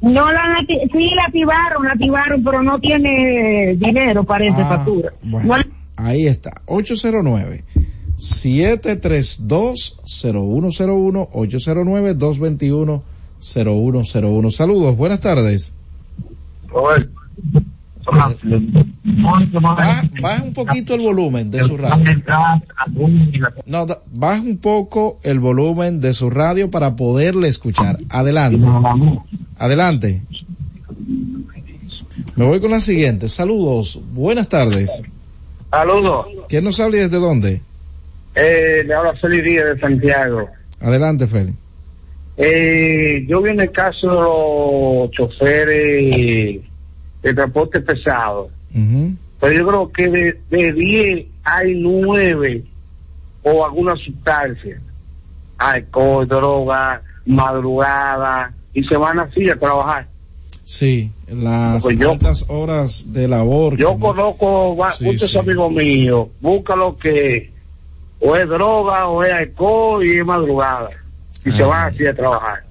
No 0.00 0.32
la 0.32 0.40
han 0.42 0.66
sí 0.66 1.10
la 1.14 1.24
activaron, 1.26 1.84
la 1.84 1.92
activaron, 1.92 2.42
pero 2.42 2.62
no 2.62 2.78
tiene 2.80 3.76
dinero, 3.78 4.24
parece, 4.24 4.60
Ah, 4.62 4.66
factura. 4.68 5.12
Bueno, 5.22 5.64
ahí 5.96 6.26
está. 6.26 6.62
809 6.66 7.64
732 8.18 10.00
0101 10.04 11.28
809 11.32 12.14
221 12.14 13.02
0101. 13.40 14.50
Saludos, 14.50 14.96
buenas 14.96 15.20
tardes. 15.20 15.74
Robert. 16.68 17.10
Baja, 19.60 20.02
baja 20.22 20.42
un 20.42 20.54
poquito 20.54 20.94
el 20.94 21.00
volumen 21.00 21.50
de 21.50 21.62
su 21.62 21.76
radio. 21.76 22.04
No, 23.66 23.86
baja 24.12 24.40
un 24.40 24.56
poco 24.56 25.18
el 25.22 25.38
volumen 25.38 26.00
de 26.00 26.14
su 26.14 26.30
radio 26.30 26.70
para 26.70 26.96
poderle 26.96 27.48
escuchar. 27.48 27.98
Adelante. 28.08 28.66
Adelante. 29.58 30.22
Me 32.34 32.46
voy 32.46 32.60
con 32.60 32.70
la 32.70 32.80
siguiente. 32.80 33.28
Saludos, 33.28 34.00
buenas 34.12 34.48
tardes. 34.48 35.02
Saludos. 35.70 36.26
¿Quién 36.48 36.64
nos 36.64 36.80
habla 36.80 36.96
y 36.96 37.00
desde 37.00 37.18
dónde? 37.18 37.62
Eh, 38.34 38.82
le 38.86 38.94
habla 38.94 39.14
Félix 39.14 39.44
Díaz 39.44 39.64
de 39.74 39.80
Santiago. 39.80 40.48
Adelante, 40.80 41.26
Feli. 41.26 41.54
Eh, 42.36 43.24
yo 43.26 43.42
vi 43.42 43.50
en 43.50 43.60
el 43.60 43.72
caso 43.72 44.06
de 44.08 44.14
los 44.14 45.10
choferes 45.10 46.60
de 47.22 47.34
transporte 47.34 47.80
pesado. 47.80 48.50
Pero 49.40 49.52
yo 49.52 49.66
creo 49.66 49.92
que 49.92 50.08
de, 50.08 50.40
de 50.50 50.72
10 50.72 51.26
hay 51.44 51.74
9 51.80 52.62
o 53.42 53.64
alguna 53.64 53.96
sustancia. 53.96 54.80
Alcohol, 55.58 56.28
droga, 56.28 57.02
madrugada, 57.26 58.52
y 58.72 58.84
se 58.84 58.96
van 58.96 59.18
así 59.18 59.48
a 59.50 59.58
trabajar. 59.58 60.06
Sí, 60.62 61.10
las 61.28 61.82
Pues 61.82 61.98
yo- 61.98 62.12
altas 62.12 62.44
horas 62.48 63.12
de 63.12 63.26
labor. 63.26 63.76
Yo 63.76 63.98
conozco 63.98 64.76
va- 64.76 64.92
Sí, 64.92 65.04
muchos 65.06 65.30
sí. 65.30 65.38
amigos 65.38 65.72
míos, 65.72 66.28
busca 66.40 66.76
lo 66.76 66.96
que 66.96 67.50
o 68.20 68.36
es 68.36 68.48
droga 68.48 69.08
o 69.08 69.22
es 69.22 69.32
alcohol 69.32 70.06
y 70.06 70.18
es 70.18 70.24
madrugada. 70.24 70.90
Y 71.44 71.52
se 71.52 71.62
Ah. 71.62 71.66
van 71.66 71.94
así 71.94 72.06
a 72.06 72.14
trabajar. 72.14 72.64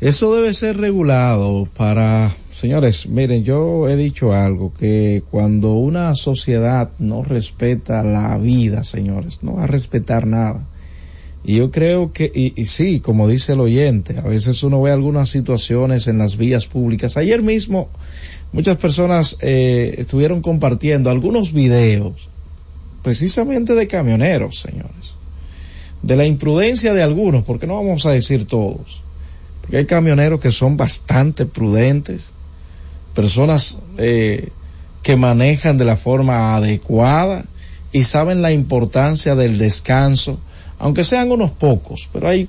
Eso 0.00 0.34
debe 0.34 0.52
ser 0.52 0.76
regulado 0.76 1.66
para, 1.76 2.30
señores, 2.50 3.08
miren, 3.08 3.44
yo 3.44 3.88
he 3.88 3.96
dicho 3.96 4.34
algo, 4.34 4.72
que 4.74 5.22
cuando 5.30 5.72
una 5.72 6.14
sociedad 6.14 6.90
no 6.98 7.22
respeta 7.22 8.02
la 8.02 8.36
vida, 8.36 8.84
señores, 8.84 9.42
no 9.42 9.54
va 9.54 9.64
a 9.64 9.66
respetar 9.66 10.26
nada. 10.26 10.66
Y 11.44 11.56
yo 11.56 11.70
creo 11.70 12.12
que, 12.12 12.30
y, 12.34 12.52
y 12.60 12.66
sí, 12.66 13.00
como 13.00 13.26
dice 13.26 13.54
el 13.54 13.60
oyente, 13.60 14.18
a 14.18 14.22
veces 14.28 14.62
uno 14.64 14.82
ve 14.82 14.90
algunas 14.90 15.30
situaciones 15.30 16.08
en 16.08 16.18
las 16.18 16.36
vías 16.36 16.66
públicas. 16.66 17.16
Ayer 17.16 17.40
mismo 17.40 17.88
muchas 18.52 18.76
personas 18.76 19.38
eh, 19.40 19.94
estuvieron 19.98 20.42
compartiendo 20.42 21.08
algunos 21.08 21.52
videos 21.54 22.28
precisamente 23.06 23.76
de 23.76 23.86
camioneros, 23.86 24.58
señores. 24.58 25.14
De 26.02 26.16
la 26.16 26.26
imprudencia 26.26 26.92
de 26.92 27.04
algunos, 27.04 27.44
porque 27.44 27.68
no 27.68 27.76
vamos 27.76 28.04
a 28.04 28.10
decir 28.10 28.48
todos. 28.48 29.00
Porque 29.60 29.76
hay 29.76 29.86
camioneros 29.86 30.40
que 30.40 30.50
son 30.50 30.76
bastante 30.76 31.46
prudentes, 31.46 32.22
personas 33.14 33.78
eh, 33.96 34.48
que 35.04 35.14
manejan 35.14 35.76
de 35.76 35.84
la 35.84 35.96
forma 35.96 36.56
adecuada 36.56 37.44
y 37.92 38.02
saben 38.02 38.42
la 38.42 38.50
importancia 38.50 39.36
del 39.36 39.56
descanso, 39.56 40.40
aunque 40.80 41.04
sean 41.04 41.30
unos 41.30 41.52
pocos, 41.52 42.08
pero 42.12 42.26
hay 42.26 42.48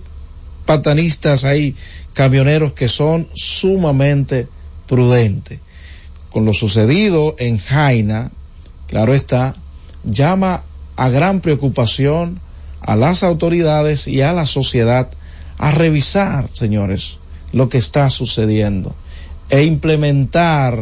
patanistas, 0.66 1.44
hay 1.44 1.76
camioneros 2.16 2.74
que 2.74 2.88
son 2.88 3.28
sumamente 3.36 4.48
prudentes. 4.88 5.60
Con 6.32 6.46
lo 6.46 6.54
sucedido 6.54 7.36
en 7.38 7.60
Jaina, 7.60 8.32
claro 8.88 9.14
está, 9.14 9.54
llama 10.08 10.64
a 10.96 11.10
gran 11.10 11.42
preocupación 11.42 12.40
a 12.82 12.96
las 12.96 13.24
autoridades 13.24 14.08
y 14.08 14.22
a 14.22 14.34
la 14.34 14.46
sociedad 14.46 15.10
a 15.58 15.72
revisar, 15.72 16.50
señores, 16.54 17.20
lo 17.54 17.70
que 17.70 17.78
está 17.78 18.10
sucediendo 18.10 18.94
e 19.50 19.64
implementar 19.64 20.80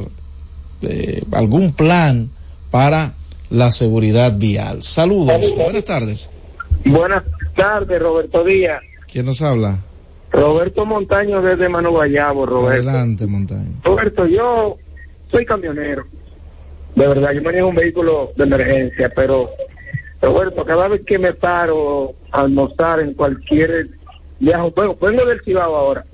eh, 0.81 1.23
algún 1.31 1.73
plan 1.73 2.29
para 2.71 3.13
la 3.49 3.71
seguridad 3.71 4.37
vial. 4.37 4.83
Saludos, 4.83 5.53
buenas 5.55 5.85
tardes. 5.85 6.29
Buenas 6.83 7.23
tardes, 7.55 8.01
Roberto 8.01 8.43
Díaz. 8.43 8.81
¿Quién 9.11 9.25
nos 9.25 9.41
habla? 9.41 9.79
Roberto 10.31 10.85
Montaño 10.85 11.41
desde 11.41 11.69
Mano 11.69 11.91
Guayabo, 11.91 12.45
Roberto. 12.45 12.89
Adelante, 12.89 13.25
Montaño. 13.25 13.71
Roberto, 13.83 14.25
yo 14.25 14.77
soy 15.31 15.45
camionero. 15.45 16.05
De 16.95 17.07
verdad, 17.07 17.31
yo 17.33 17.41
manejo 17.41 17.67
un 17.67 17.75
vehículo 17.75 18.31
de 18.35 18.43
emergencia, 18.43 19.11
pero 19.15 19.49
Roberto, 20.21 20.63
cada 20.63 20.87
vez 20.87 21.01
que 21.05 21.19
me 21.19 21.33
paro 21.33 22.13
a 22.31 22.41
almorzar 22.41 23.01
en 23.01 23.13
cualquier 23.13 23.89
viaje, 24.39 24.71
bueno, 24.75 24.95
vengo 24.99 25.25
del 25.25 25.41
Cibao 25.43 25.75
ahora, 25.75 26.05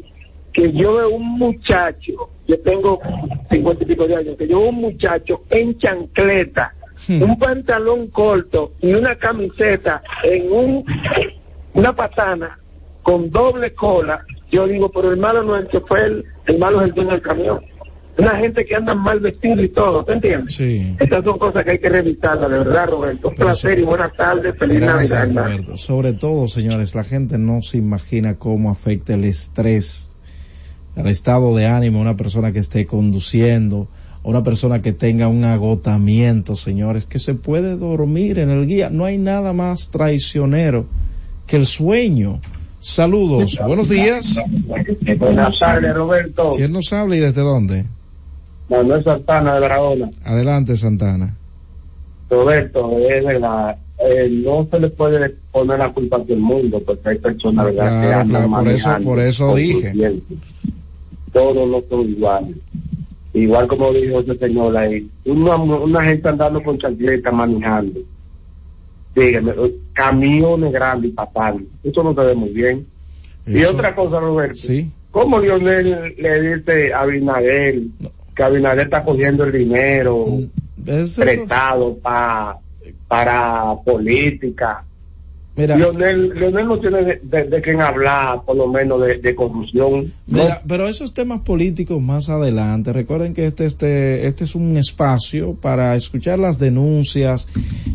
que 0.53 0.71
yo 0.73 0.95
veo 0.95 1.09
un 1.11 1.37
muchacho, 1.37 2.29
yo 2.47 2.59
tengo 2.61 2.99
cincuenta 3.49 3.83
y 3.83 3.87
pico 3.87 4.07
de 4.07 4.15
años, 4.15 4.37
que 4.37 4.47
yo 4.47 4.59
veo 4.59 4.69
un 4.69 4.81
muchacho 4.81 5.43
en 5.49 5.77
chancleta, 5.77 6.73
un 7.09 7.37
pantalón 7.39 8.07
corto 8.07 8.73
y 8.81 8.93
una 8.93 9.15
camiseta 9.15 10.01
en 10.23 10.51
un 10.51 10.85
una 11.73 11.95
patana 11.95 12.59
con 13.01 13.31
doble 13.31 13.73
cola, 13.73 14.23
yo 14.51 14.67
digo, 14.67 14.89
pero 14.89 15.11
el 15.11 15.17
malo 15.17 15.43
no 15.43 15.57
es 15.57 15.65
el 15.65 15.71
chofer, 15.71 16.23
el 16.45 16.59
malo 16.59 16.81
es 16.81 16.89
el 16.89 16.93
dueño 16.93 17.11
del 17.11 17.21
camión. 17.21 17.70
Una 18.22 18.38
gente 18.38 18.65
que 18.65 18.76
anda 18.76 18.93
mal 18.93 19.19
vestido 19.19 19.64
y 19.64 19.69
todo, 19.69 20.06
¿te 20.06 20.14
entiendes? 20.14 20.53
Sí. 20.53 20.95
Estas 20.99 21.23
son 21.23 21.39
cosas 21.39 21.64
que 21.64 21.72
hay 21.72 21.80
que 21.80 21.89
revisarlas, 21.89 22.52
de 22.52 22.57
verdad, 22.60 22.88
Roberto. 22.89 23.30
Un 23.30 23.35
Pero 23.35 23.48
placer 23.48 23.76
sí. 23.76 23.81
y 23.81 23.84
buenas 23.84 24.15
tardes, 24.15 24.56
feliz 24.60 24.80
Gracias, 24.80 25.30
Navidad. 25.30 25.43
Roberto. 25.43 25.77
Sobre 25.77 26.14
todo, 26.14 26.48
señores, 26.48 26.93
la 26.93 27.03
gente 27.03 27.39
no 27.39 27.64
se 27.64 27.77
imagina 27.77 28.35
cómo 28.35 28.69
afecta 28.69 29.15
el 29.15 29.23
estrés, 29.23 30.11
el 30.95 31.07
estado 31.07 31.56
de 31.56 31.65
ánimo 31.65 31.99
una 31.99 32.15
persona 32.15 32.52
que 32.52 32.60
esté 32.60 32.85
conduciendo, 32.85 33.88
una 34.22 34.43
persona 34.43 34.84
que 34.84 34.93
tenga 34.93 35.27
un 35.27 35.43
agotamiento, 35.43 36.56
señores, 36.56 37.07
que 37.07 37.18
se 37.18 37.34
puede 37.34 37.76
dormir 37.76 38.38
en 38.38 38.52
el 38.52 38.68
guía. 38.68 38.91
No 38.91 39.06
hay 39.06 39.18
nada 39.18 39.52
más 39.52 39.89
traicionero 39.89 40.85
que 41.48 41.56
el 41.56 41.65
sueño. 41.65 42.39
Saludos, 42.80 43.60
buenos 43.65 43.89
días. 43.89 44.39
Buenas 45.18 45.60
tardes, 45.60 45.93
Roberto. 45.95 46.52
¿Quién 46.56 46.72
nos 46.72 46.93
habla 46.93 47.15
y 47.15 47.19
desde 47.19 47.41
dónde? 47.41 47.85
Manuel 48.72 49.03
Santana 49.03 49.53
de 49.56 49.60
Barahona. 49.60 50.10
Adelante, 50.26 50.76
Santana. 50.77 51.35
Roberto, 52.30 52.98
es 52.98 53.26
verdad. 53.26 53.76
eh, 53.99 54.30
no 54.31 54.65
se 54.72 54.80
le 54.80 54.89
puede 54.89 55.30
poner 55.52 55.77
la 55.80 55.91
culpa 55.93 56.15
a 56.18 56.19
todo 56.23 56.34
el 56.34 56.39
mundo, 56.39 56.81
porque 56.85 57.10
hay 57.10 57.18
personas 57.19 57.68
que 57.68 57.73
Claro, 57.73 58.19
andan 58.22 58.30
claro, 58.30 58.49
por 58.64 58.68
eso, 58.69 58.89
por 59.03 59.19
eso 59.19 59.56
dije. 59.56 59.93
Todos 61.34 61.68
no 61.69 61.81
son 61.89 62.10
iguales. 62.10 62.56
Igual 63.34 63.68
como 63.68 63.93
dijo 63.93 64.19
ese 64.22 64.38
señor 64.38 64.76
ahí, 64.76 65.10
una, 65.26 65.56
una 65.56 66.03
gente 66.03 66.27
andando 66.27 66.61
con 66.64 66.77
chancleta 66.77 67.31
manejando. 67.31 67.99
Dígame, 69.15 69.52
eh, 69.52 69.76
camiones 69.93 70.72
grandes 70.73 71.11
y 71.11 71.14
patales. 71.14 71.64
Eso 71.84 72.03
no 72.03 72.14
se 72.14 72.22
ve 72.22 72.35
muy 72.35 72.49
bien. 72.49 72.85
Y 73.45 73.64
otra 73.64 73.93
cosa, 73.95 74.19
Roberto. 74.19 74.56
Sí. 74.56 74.89
¿Cómo 75.11 75.39
Lionel 75.39 76.14
le 76.18 76.56
dice 76.56 76.93
a 76.93 77.02
Abinader 77.02 77.81
que 78.35 78.43
Abinader 78.43 78.85
está 78.85 79.03
cogiendo 79.03 79.43
el 79.43 79.51
dinero 79.51 80.39
eso- 80.85 81.21
prestado 81.21 81.95
pa- 81.97 82.57
para 83.07 83.75
política? 83.85 84.83
Mira. 85.53 85.75
Lionel 85.75 86.65
no 86.65 86.79
tiene 86.79 87.03
de, 87.03 87.19
de, 87.23 87.43
de 87.43 87.61
quién 87.61 87.81
hablar, 87.81 88.41
por 88.45 88.55
lo 88.55 88.67
menos, 88.69 89.01
de, 89.01 89.17
de 89.17 89.35
corrupción. 89.35 90.05
¿no? 90.25 90.43
Mira, 90.43 90.61
pero 90.65 90.87
esos 90.87 91.13
temas 91.13 91.41
políticos 91.41 92.01
más 92.01 92.29
adelante, 92.29 92.93
recuerden 92.93 93.33
que 93.33 93.45
este, 93.47 93.65
este, 93.65 94.27
este 94.27 94.45
es 94.45 94.55
un 94.55 94.77
espacio 94.77 95.53
para 95.55 95.93
escuchar 95.95 96.39
las 96.39 96.57
denuncias 96.57 97.49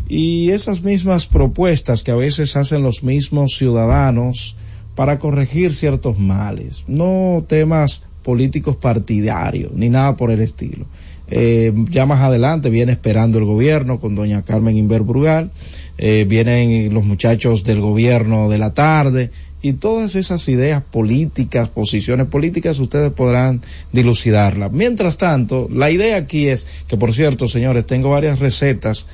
y 0.07 0.51
esas 0.51 0.83
mismas 0.83 1.25
propuestas 1.25 2.03
que 2.03 2.11
a 2.11 2.15
veces 2.15 2.55
hacen 2.55 2.83
los 2.83 3.01
mismos 3.03 3.55
ciudadanos 3.57 4.55
para 4.95 5.17
corregir 5.17 5.73
ciertos 5.73 6.17
males, 6.19 6.85
no 6.87 7.43
temas 7.47 8.03
políticos 8.27 8.75
partidarios 8.75 9.71
ni 9.73 9.87
nada 9.87 10.17
por 10.17 10.31
el 10.31 10.41
estilo. 10.41 10.85
Eh, 11.29 11.71
ya 11.89 12.05
más 12.05 12.19
adelante 12.19 12.69
viene 12.69 12.91
esperando 12.91 13.37
el 13.37 13.45
gobierno 13.45 14.01
con 14.01 14.15
doña 14.15 14.43
Carmen 14.43 14.77
Inver 14.77 15.03
Brugal, 15.03 15.49
eh, 15.97 16.25
vienen 16.27 16.93
los 16.93 17.05
muchachos 17.05 17.63
del 17.63 17.79
gobierno 17.79 18.49
de 18.49 18.57
la 18.57 18.73
tarde 18.73 19.31
y 19.61 19.73
todas 19.73 20.15
esas 20.15 20.45
ideas 20.49 20.83
políticas, 20.83 21.69
posiciones 21.69 22.27
políticas, 22.27 22.79
ustedes 22.79 23.13
podrán 23.13 23.61
dilucidarlas. 23.93 24.73
Mientras 24.73 25.17
tanto, 25.17 25.69
la 25.71 25.89
idea 25.89 26.17
aquí 26.17 26.49
es 26.49 26.67
que, 26.89 26.97
por 26.97 27.13
cierto, 27.13 27.47
señores, 27.47 27.85
tengo 27.85 28.09
varias 28.09 28.39
recetas 28.39 29.07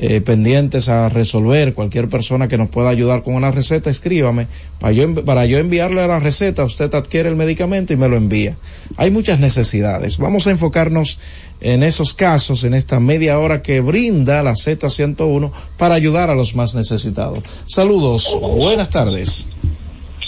eh, 0.00 0.20
pendientes 0.20 0.88
a 0.88 1.08
resolver. 1.08 1.74
Cualquier 1.74 2.08
persona 2.08 2.46
que 2.46 2.56
nos 2.56 2.68
pueda 2.68 2.88
ayudar 2.88 3.24
con 3.24 3.34
una 3.34 3.50
receta, 3.50 3.90
escríbame. 3.90 4.46
Para 4.78 4.92
yo, 4.92 5.24
para 5.24 5.44
yo 5.44 5.58
enviarle 5.58 6.06
la 6.06 6.20
receta, 6.20 6.62
usted 6.62 6.94
adquiere 6.94 7.28
el 7.28 7.34
medicamento 7.34 7.92
y 7.92 7.96
me 7.96 8.08
lo 8.08 8.16
envía. 8.16 8.56
Hay 8.96 9.10
muchas 9.10 9.40
necesidades. 9.40 10.18
Vamos 10.18 10.46
a 10.46 10.52
enfocarnos 10.52 11.18
en 11.60 11.82
esos 11.82 12.14
casos, 12.14 12.62
en 12.62 12.74
esta 12.74 13.00
media 13.00 13.40
hora 13.40 13.60
que 13.60 13.80
brinda 13.80 14.40
la 14.44 14.52
Z101 14.52 15.50
para 15.76 15.96
ayudar 15.96 16.30
a 16.30 16.36
los 16.36 16.54
más 16.54 16.76
necesitados. 16.76 17.40
Saludos, 17.66 18.38
buenas 18.40 18.90
tardes. 18.90 19.48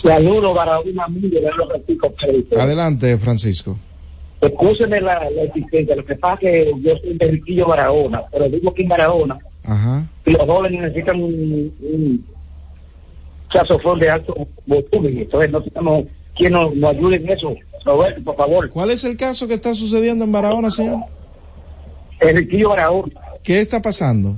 Saludos 0.02 0.52
para 0.56 0.80
un 0.80 0.98
amigo 0.98 1.38
Francisco 1.68 2.12
Pérez. 2.20 2.46
Adelante, 2.58 3.16
Francisco. 3.18 3.78
Excúseme 4.40 5.00
la, 5.00 5.30
la 5.30 5.42
existencia, 5.42 5.94
lo 5.94 6.04
que 6.04 6.16
pasa 6.16 6.34
es 6.34 6.40
que 6.40 6.72
yo 6.80 6.96
soy 6.96 7.16
de 7.18 7.26
Riquillo 7.26 7.68
Barahona, 7.68 8.22
pero 8.32 8.48
digo 8.48 8.72
que 8.72 8.82
en 8.82 8.88
Barahona 8.88 9.38
Ajá. 9.70 10.06
los 10.24 10.46
jóvenes 10.46 10.80
necesitan 10.82 11.22
un, 11.22 11.72
un 11.80 12.26
saxofón 13.52 13.98
de 13.98 14.10
alto 14.10 14.34
volumen, 14.66 15.18
entonces 15.18 15.50
no 15.50 15.62
tenemos 15.62 16.04
quien 16.36 16.52
nos, 16.52 16.74
nos 16.74 16.90
ayude 16.90 17.16
en 17.16 17.28
eso. 17.30 17.54
Roberto, 17.84 18.22
por 18.22 18.36
favor. 18.36 18.68
¿Cuál 18.70 18.90
es 18.90 19.04
el 19.04 19.16
caso 19.16 19.48
que 19.48 19.54
está 19.54 19.72
sucediendo 19.74 20.24
en 20.24 20.32
Barahona, 20.32 20.70
señor? 20.70 21.00
En 22.20 22.36
Riquillo 22.36 22.68
Barahona. 22.70 23.12
¿Qué 23.42 23.60
está 23.60 23.80
pasando? 23.80 24.36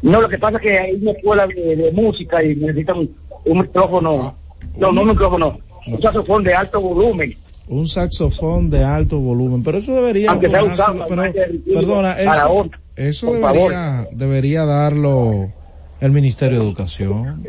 No, 0.00 0.20
lo 0.22 0.28
que 0.28 0.38
pasa 0.38 0.56
es 0.58 0.62
que 0.62 0.78
hay 0.78 0.94
una 0.94 1.12
escuela 1.12 1.46
de, 1.46 1.76
de 1.76 1.92
música 1.92 2.42
y 2.44 2.56
necesitan 2.56 2.98
un, 2.98 3.16
un 3.44 3.58
micrófono, 3.60 4.34
no, 4.78 4.92
no 4.92 5.02
un 5.02 5.08
micrófono, 5.08 5.58
un 5.86 6.00
saxofón 6.00 6.44
de 6.44 6.54
alto 6.54 6.80
volumen. 6.80 7.34
Un 7.68 7.86
saxofón 7.88 8.68
de 8.70 8.84
alto 8.84 9.18
volumen, 9.18 9.62
pero 9.62 9.78
eso 9.78 9.94
debería 9.94 10.30
Aunque 10.30 10.48
sea 10.48 10.64
usado, 10.64 11.04
pero- 11.08 11.22
perdona, 11.72 12.12
eso, 12.18 12.26
Barahona, 12.30 12.80
eso 12.96 13.26
por 13.26 13.36
debería, 13.36 14.08
debería 14.12 14.64
darlo 14.64 15.50
el 16.00 16.12
Ministerio 16.12 16.58
de 16.58 16.64
Educación. 16.64 17.46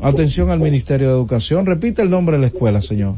Atención 0.00 0.50
al 0.50 0.60
Ministerio 0.60 1.08
de 1.08 1.14
Educación. 1.14 1.66
Repite 1.66 2.02
el 2.02 2.10
nombre 2.10 2.36
de 2.36 2.40
la 2.40 2.46
escuela, 2.46 2.80
señor. 2.80 3.16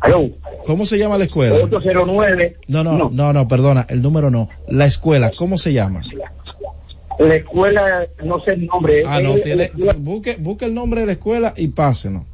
Aló. 0.00 0.30
¿Cómo 0.64 0.84
se 0.84 0.98
llama 0.98 1.16
la 1.16 1.24
escuela? 1.24 1.56
809. 1.56 2.56
No, 2.68 2.84
no, 2.84 3.10
no, 3.10 3.32
no, 3.32 3.48
perdona, 3.48 3.86
el 3.88 4.02
número 4.02 4.30
no. 4.30 4.48
La 4.68 4.86
escuela, 4.86 5.30
¿cómo 5.36 5.56
se 5.56 5.72
llama? 5.72 6.02
La 7.18 7.36
escuela, 7.36 8.06
no 8.24 8.40
sé 8.40 8.52
el 8.52 8.66
nombre. 8.66 9.02
Ah, 9.06 9.20
no, 9.20 9.34
tiene, 9.36 9.70
busque, 9.98 10.36
busque 10.38 10.66
el 10.66 10.74
nombre 10.74 11.00
de 11.00 11.06
la 11.06 11.12
escuela 11.12 11.54
y 11.56 11.68
pásenos. 11.68 12.24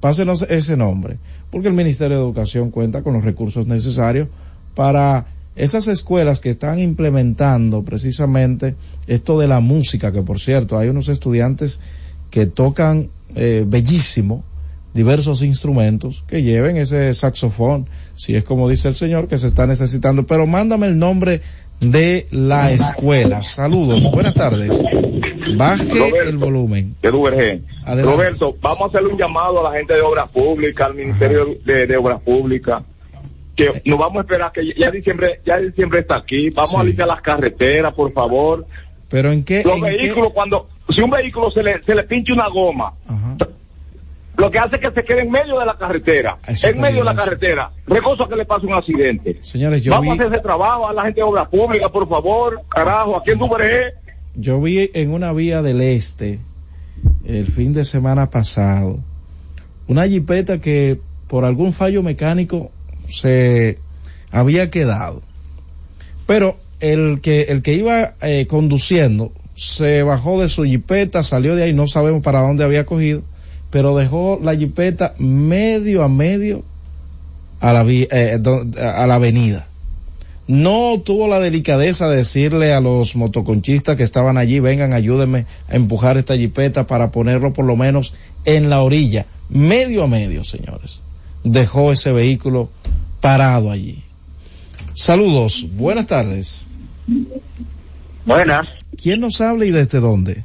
Pásenos 0.00 0.42
ese 0.48 0.76
nombre. 0.76 1.18
Porque 1.50 1.68
el 1.68 1.74
Ministerio 1.74 2.16
de 2.16 2.22
Educación 2.22 2.70
cuenta 2.70 3.02
con 3.02 3.12
los 3.12 3.24
recursos 3.24 3.66
necesarios 3.66 4.28
para 4.74 5.26
esas 5.56 5.88
escuelas 5.88 6.40
que 6.40 6.50
están 6.50 6.78
implementando 6.78 7.82
precisamente 7.82 8.74
esto 9.06 9.38
de 9.38 9.48
la 9.48 9.60
música, 9.60 10.12
que 10.12 10.22
por 10.22 10.40
cierto, 10.40 10.78
hay 10.78 10.88
unos 10.88 11.08
estudiantes 11.08 11.80
que 12.30 12.46
tocan 12.46 13.10
eh, 13.34 13.64
bellísimo 13.66 14.44
diversos 14.94 15.42
instrumentos 15.42 16.24
que 16.26 16.42
lleven 16.42 16.76
ese 16.76 17.12
saxofón, 17.14 17.88
si 18.14 18.34
es 18.34 18.44
como 18.44 18.68
dice 18.68 18.88
el 18.88 18.94
señor 18.94 19.28
que 19.28 19.38
se 19.38 19.46
está 19.46 19.66
necesitando, 19.66 20.26
pero 20.26 20.46
mándame 20.46 20.86
el 20.86 20.98
nombre 20.98 21.40
de 21.80 22.26
la 22.30 22.72
escuela. 22.72 23.42
Saludos, 23.42 24.10
buenas 24.12 24.34
tardes. 24.34 24.80
Baje 25.56 25.94
Roberto. 25.94 26.28
el 26.28 26.38
volumen. 26.38 26.94
Roberto, 27.02 28.54
vamos 28.60 28.80
a 28.82 28.86
hacerle 28.86 29.12
un 29.12 29.18
llamado 29.18 29.60
a 29.60 29.70
la 29.70 29.78
gente 29.78 29.94
de 29.94 30.02
Obras 30.02 30.30
Públicas, 30.30 30.86
al 30.86 30.94
Ministerio 30.94 31.58
de, 31.64 31.86
de 31.86 31.96
Obras 31.96 32.20
Públicas, 32.22 32.84
que 33.56 33.82
nos 33.84 33.98
vamos 33.98 34.18
a 34.18 34.20
esperar 34.22 34.52
que 34.52 34.62
ya 34.78 34.90
diciembre, 34.90 35.40
ya 35.44 35.58
diciembre 35.58 36.00
está 36.00 36.16
aquí, 36.16 36.50
vamos 36.50 36.74
a 36.74 36.82
limpiar 36.84 37.08
las 37.08 37.20
carreteras, 37.22 37.92
por 37.94 38.12
favor. 38.12 38.66
Pero 39.08 39.30
en 39.30 39.44
qué, 39.44 39.62
Los 39.62 39.76
en 39.76 39.82
qué- 39.84 39.90
vehículos, 39.90 40.32
cuando, 40.32 40.68
si 40.88 41.02
un 41.02 41.10
vehículo 41.10 41.50
se 41.50 41.62
le, 41.62 41.82
se 41.84 41.94
le 41.94 42.04
pinche 42.04 42.32
una 42.32 42.48
goma, 42.48 42.94
lo 44.38 44.50
que 44.50 44.58
hace 44.58 44.76
es 44.76 44.80
que 44.80 44.90
se 44.92 45.04
quede 45.04 45.20
en 45.22 45.30
medio 45.30 45.58
de 45.58 45.66
la 45.66 45.76
carretera, 45.76 46.38
Eso 46.48 46.66
en 46.68 46.80
medio 46.80 47.00
de 47.00 47.04
la 47.04 47.14
carretera, 47.14 47.70
recoso 47.86 48.26
que 48.26 48.34
le 48.36 48.46
pase 48.46 48.66
un 48.66 48.72
accidente. 48.72 49.36
Señores, 49.42 49.82
yo 49.84 49.90
Vamos 49.92 50.04
vi, 50.04 50.10
a 50.10 50.26
hacer 50.26 50.34
ese 50.34 50.42
trabajo 50.42 50.88
a 50.88 50.94
la 50.94 51.02
gente 51.02 51.20
de 51.20 51.24
Obras 51.24 51.48
Públicas, 51.48 51.90
por 51.90 52.08
favor, 52.08 52.62
carajo, 52.70 53.18
aquí 53.18 53.32
en 53.32 53.38
Duvergé. 53.38 53.92
yo 54.34 54.60
vi 54.62 54.90
en 54.94 55.10
una 55.12 55.32
vía 55.34 55.60
del 55.60 55.82
este 55.82 56.38
el 57.26 57.44
fin 57.46 57.74
de 57.74 57.84
semana 57.84 58.30
pasado 58.30 58.98
una 59.88 60.06
jipeta 60.06 60.60
que 60.60 60.98
por 61.28 61.44
algún 61.44 61.72
fallo 61.74 62.02
mecánico 62.02 62.70
se 63.12 63.78
había 64.30 64.70
quedado. 64.70 65.22
Pero 66.26 66.56
el 66.80 67.20
que, 67.20 67.42
el 67.42 67.62
que 67.62 67.74
iba 67.74 68.14
eh, 68.22 68.46
conduciendo 68.48 69.32
se 69.54 70.02
bajó 70.02 70.40
de 70.40 70.48
su 70.48 70.64
jipeta, 70.64 71.22
salió 71.22 71.54
de 71.54 71.64
ahí, 71.64 71.72
no 71.72 71.86
sabemos 71.86 72.22
para 72.22 72.40
dónde 72.40 72.64
había 72.64 72.86
cogido, 72.86 73.22
pero 73.70 73.96
dejó 73.96 74.38
la 74.42 74.56
jipeta 74.56 75.14
medio 75.18 76.02
a 76.02 76.08
medio 76.08 76.62
a 77.60 77.72
la, 77.72 77.84
eh, 77.88 78.38
do- 78.40 78.66
a 78.80 79.06
la 79.06 79.14
avenida. 79.16 79.66
No 80.48 81.00
tuvo 81.04 81.28
la 81.28 81.38
delicadeza 81.38 82.08
de 82.08 82.16
decirle 82.16 82.72
a 82.74 82.80
los 82.80 83.14
motoconchistas 83.14 83.96
que 83.96 84.02
estaban 84.02 84.36
allí, 84.38 84.58
vengan, 84.58 84.92
ayúdenme 84.92 85.46
a 85.68 85.76
empujar 85.76 86.16
esta 86.18 86.36
jipeta 86.36 86.86
para 86.86 87.10
ponerlo 87.12 87.52
por 87.52 87.64
lo 87.64 87.76
menos 87.76 88.14
en 88.44 88.68
la 88.68 88.82
orilla, 88.82 89.26
medio 89.48 90.02
a 90.02 90.08
medio, 90.08 90.42
señores. 90.42 91.02
Dejó 91.44 91.92
ese 91.92 92.12
vehículo 92.12 92.70
parado 93.20 93.70
allí. 93.70 94.02
Saludos, 94.94 95.66
buenas 95.72 96.06
tardes. 96.06 96.66
Buenas. 98.26 98.68
¿Quién 99.00 99.20
nos 99.20 99.40
habla 99.40 99.64
y 99.64 99.70
desde 99.70 100.00
dónde? 100.00 100.44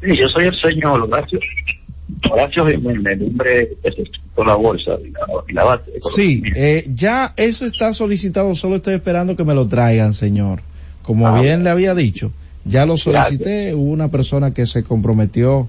Sí, 0.00 0.16
yo 0.16 0.28
soy 0.28 0.46
el 0.46 0.58
señor 0.60 1.00
Horacio, 1.02 1.38
Horacio 2.30 2.66
Jiménez, 2.66 3.20
hombre 3.20 3.70
que 3.82 4.04
con 4.34 4.46
la 4.46 4.54
bolsa 4.54 4.92
y 5.04 5.10
la, 5.10 5.20
y 5.48 5.52
la 5.52 5.64
base. 5.64 5.90
Sí, 6.02 6.42
eh, 6.54 6.88
ya 6.94 7.34
eso 7.36 7.66
está 7.66 7.92
solicitado, 7.92 8.54
solo 8.54 8.76
estoy 8.76 8.94
esperando 8.94 9.36
que 9.36 9.44
me 9.44 9.54
lo 9.54 9.68
traigan, 9.68 10.14
señor. 10.14 10.62
Como 11.02 11.28
Ah, 11.28 11.40
bien 11.40 11.64
le 11.64 11.70
había 11.70 11.94
dicho, 11.94 12.32
ya 12.64 12.86
lo 12.86 12.96
solicité, 12.96 13.74
hubo 13.74 13.90
una 13.90 14.10
persona 14.10 14.54
que 14.54 14.64
se 14.66 14.84
comprometió, 14.84 15.68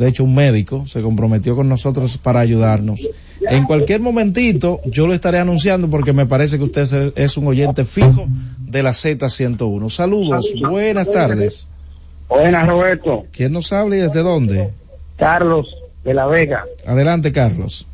de 0.00 0.08
hecho 0.08 0.24
un 0.24 0.34
médico, 0.34 0.86
se 0.86 1.02
comprometió 1.02 1.54
con 1.54 1.68
nosotros 1.68 2.16
para 2.16 2.40
ayudarnos. 2.40 3.06
En 3.48 3.64
cualquier 3.64 4.00
momentito 4.00 4.80
yo 4.86 5.06
lo 5.06 5.12
estaré 5.12 5.38
anunciando 5.38 5.90
porque 5.90 6.14
me 6.14 6.24
parece 6.24 6.56
que 6.56 6.64
usted 6.64 7.12
es- 7.16 7.36
un 7.36 7.46
oyente 7.46 7.84
fijo 7.84 8.26
de 8.58 8.82
la 8.82 8.92
Z101. 8.92 9.90
Saludos, 9.90 10.52
buenas 10.68 11.10
tardes. 11.10 11.68
Buenas, 12.28 12.66
Roberto. 12.66 13.24
¿Quién 13.30 13.52
nos 13.52 13.72
habla 13.72 13.96
y 13.96 14.00
desde 14.00 14.22
dónde? 14.22 14.70
Carlos 15.16 15.66
de 16.02 16.14
la 16.14 16.26
Vega. 16.26 16.64
Adelante, 16.86 17.30
Carlos. 17.30 17.86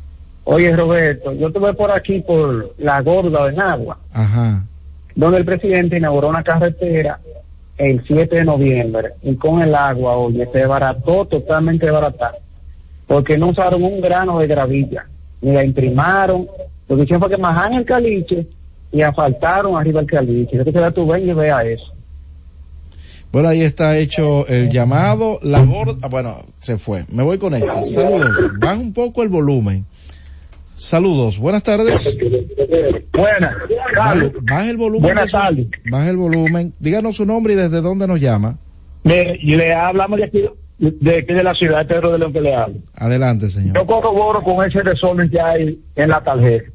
Oye, 0.45 0.73
Roberto, 0.75 1.33
yo 1.33 1.47
estuve 1.47 1.73
por 1.73 1.91
aquí 1.91 2.21
por 2.21 2.73
la 2.77 3.01
Gorda 3.01 3.47
de 3.47 3.53
Nagua, 3.53 3.97
Ajá. 4.13 4.63
donde 5.13 5.39
el 5.39 5.45
presidente 5.45 5.97
inauguró 5.97 6.29
una 6.29 6.41
carretera 6.43 7.19
el 7.77 8.03
7 8.05 8.35
de 8.35 8.43
noviembre 8.45 9.13
y 9.21 9.35
con 9.35 9.61
el 9.61 9.75
agua, 9.75 10.17
oye, 10.17 10.47
se 10.51 10.59
desbarató 10.59 11.25
totalmente 11.25 11.85
desbaratada, 11.85 12.37
porque 13.05 13.37
no 13.37 13.49
usaron 13.49 13.83
un 13.83 14.01
grano 14.01 14.39
de 14.39 14.47
gravilla, 14.47 15.07
ni 15.41 15.53
la 15.53 15.63
imprimaron, 15.63 16.47
lo 16.87 16.95
que 16.95 17.03
hicieron 17.03 17.21
fue 17.21 17.29
que 17.29 17.37
majan 17.37 17.73
el 17.73 17.85
caliche 17.85 18.47
y 18.91 19.01
asfaltaron 19.01 19.77
arriba 19.77 20.01
el 20.01 20.07
caliche. 20.07 20.57
Entonces 20.57 20.81
ya 20.81 20.91
tú 20.91 21.05
ven 21.05 21.27
y 21.27 21.33
vea 21.33 21.61
eso. 21.61 21.93
Bueno, 23.31 23.49
ahí 23.49 23.61
está 23.61 23.97
hecho 23.97 24.47
el 24.47 24.69
llamado. 24.69 25.39
La 25.43 25.61
gorda, 25.63 26.07
bueno, 26.07 26.37
se 26.59 26.77
fue. 26.77 27.03
Me 27.11 27.23
voy 27.23 27.37
con 27.37 27.53
este. 27.53 27.83
Saludos. 27.83 28.31
Baja 28.59 28.79
un 28.79 28.93
poco 28.93 29.21
el 29.21 29.29
volumen. 29.29 29.85
Saludos. 30.77 31.39
Buenas 31.39 31.63
tardes. 31.63 32.17
Buenas. 33.11 33.55
Baja, 33.95 34.31
baja 34.43 34.69
el 34.69 34.77
volumen. 34.77 35.01
Buenas 35.01 35.31
tardes. 35.31 35.67
Baja 35.89 36.09
el 36.09 36.17
volumen. 36.17 36.71
Díganos 36.79 37.15
su 37.15 37.25
nombre 37.25 37.53
y 37.53 37.55
desde 37.55 37.81
dónde 37.81 38.05
nos 38.07 38.21
llama. 38.21 38.57
Le, 39.03 39.37
le 39.37 39.73
hablamos 39.73 40.19
de 40.19 40.25
aquí, 40.25 40.45
de 40.77 41.17
aquí 41.17 41.33
de 41.33 41.43
la 41.43 41.55
ciudad 41.55 41.79
de 41.79 41.85
Pedro 41.85 42.11
de 42.11 42.19
León 42.19 42.31
que 42.31 42.41
le 42.41 42.55
hablo. 42.55 42.75
Adelante, 42.93 43.49
señor. 43.49 43.75
Yo 43.75 43.87
corroboro 43.87 44.43
con 44.43 44.63
ese 44.67 44.83
desorden 44.83 45.31
que 45.31 45.41
hay 45.41 45.79
en 45.95 46.09
la 46.09 46.23
tarjeta. 46.23 46.69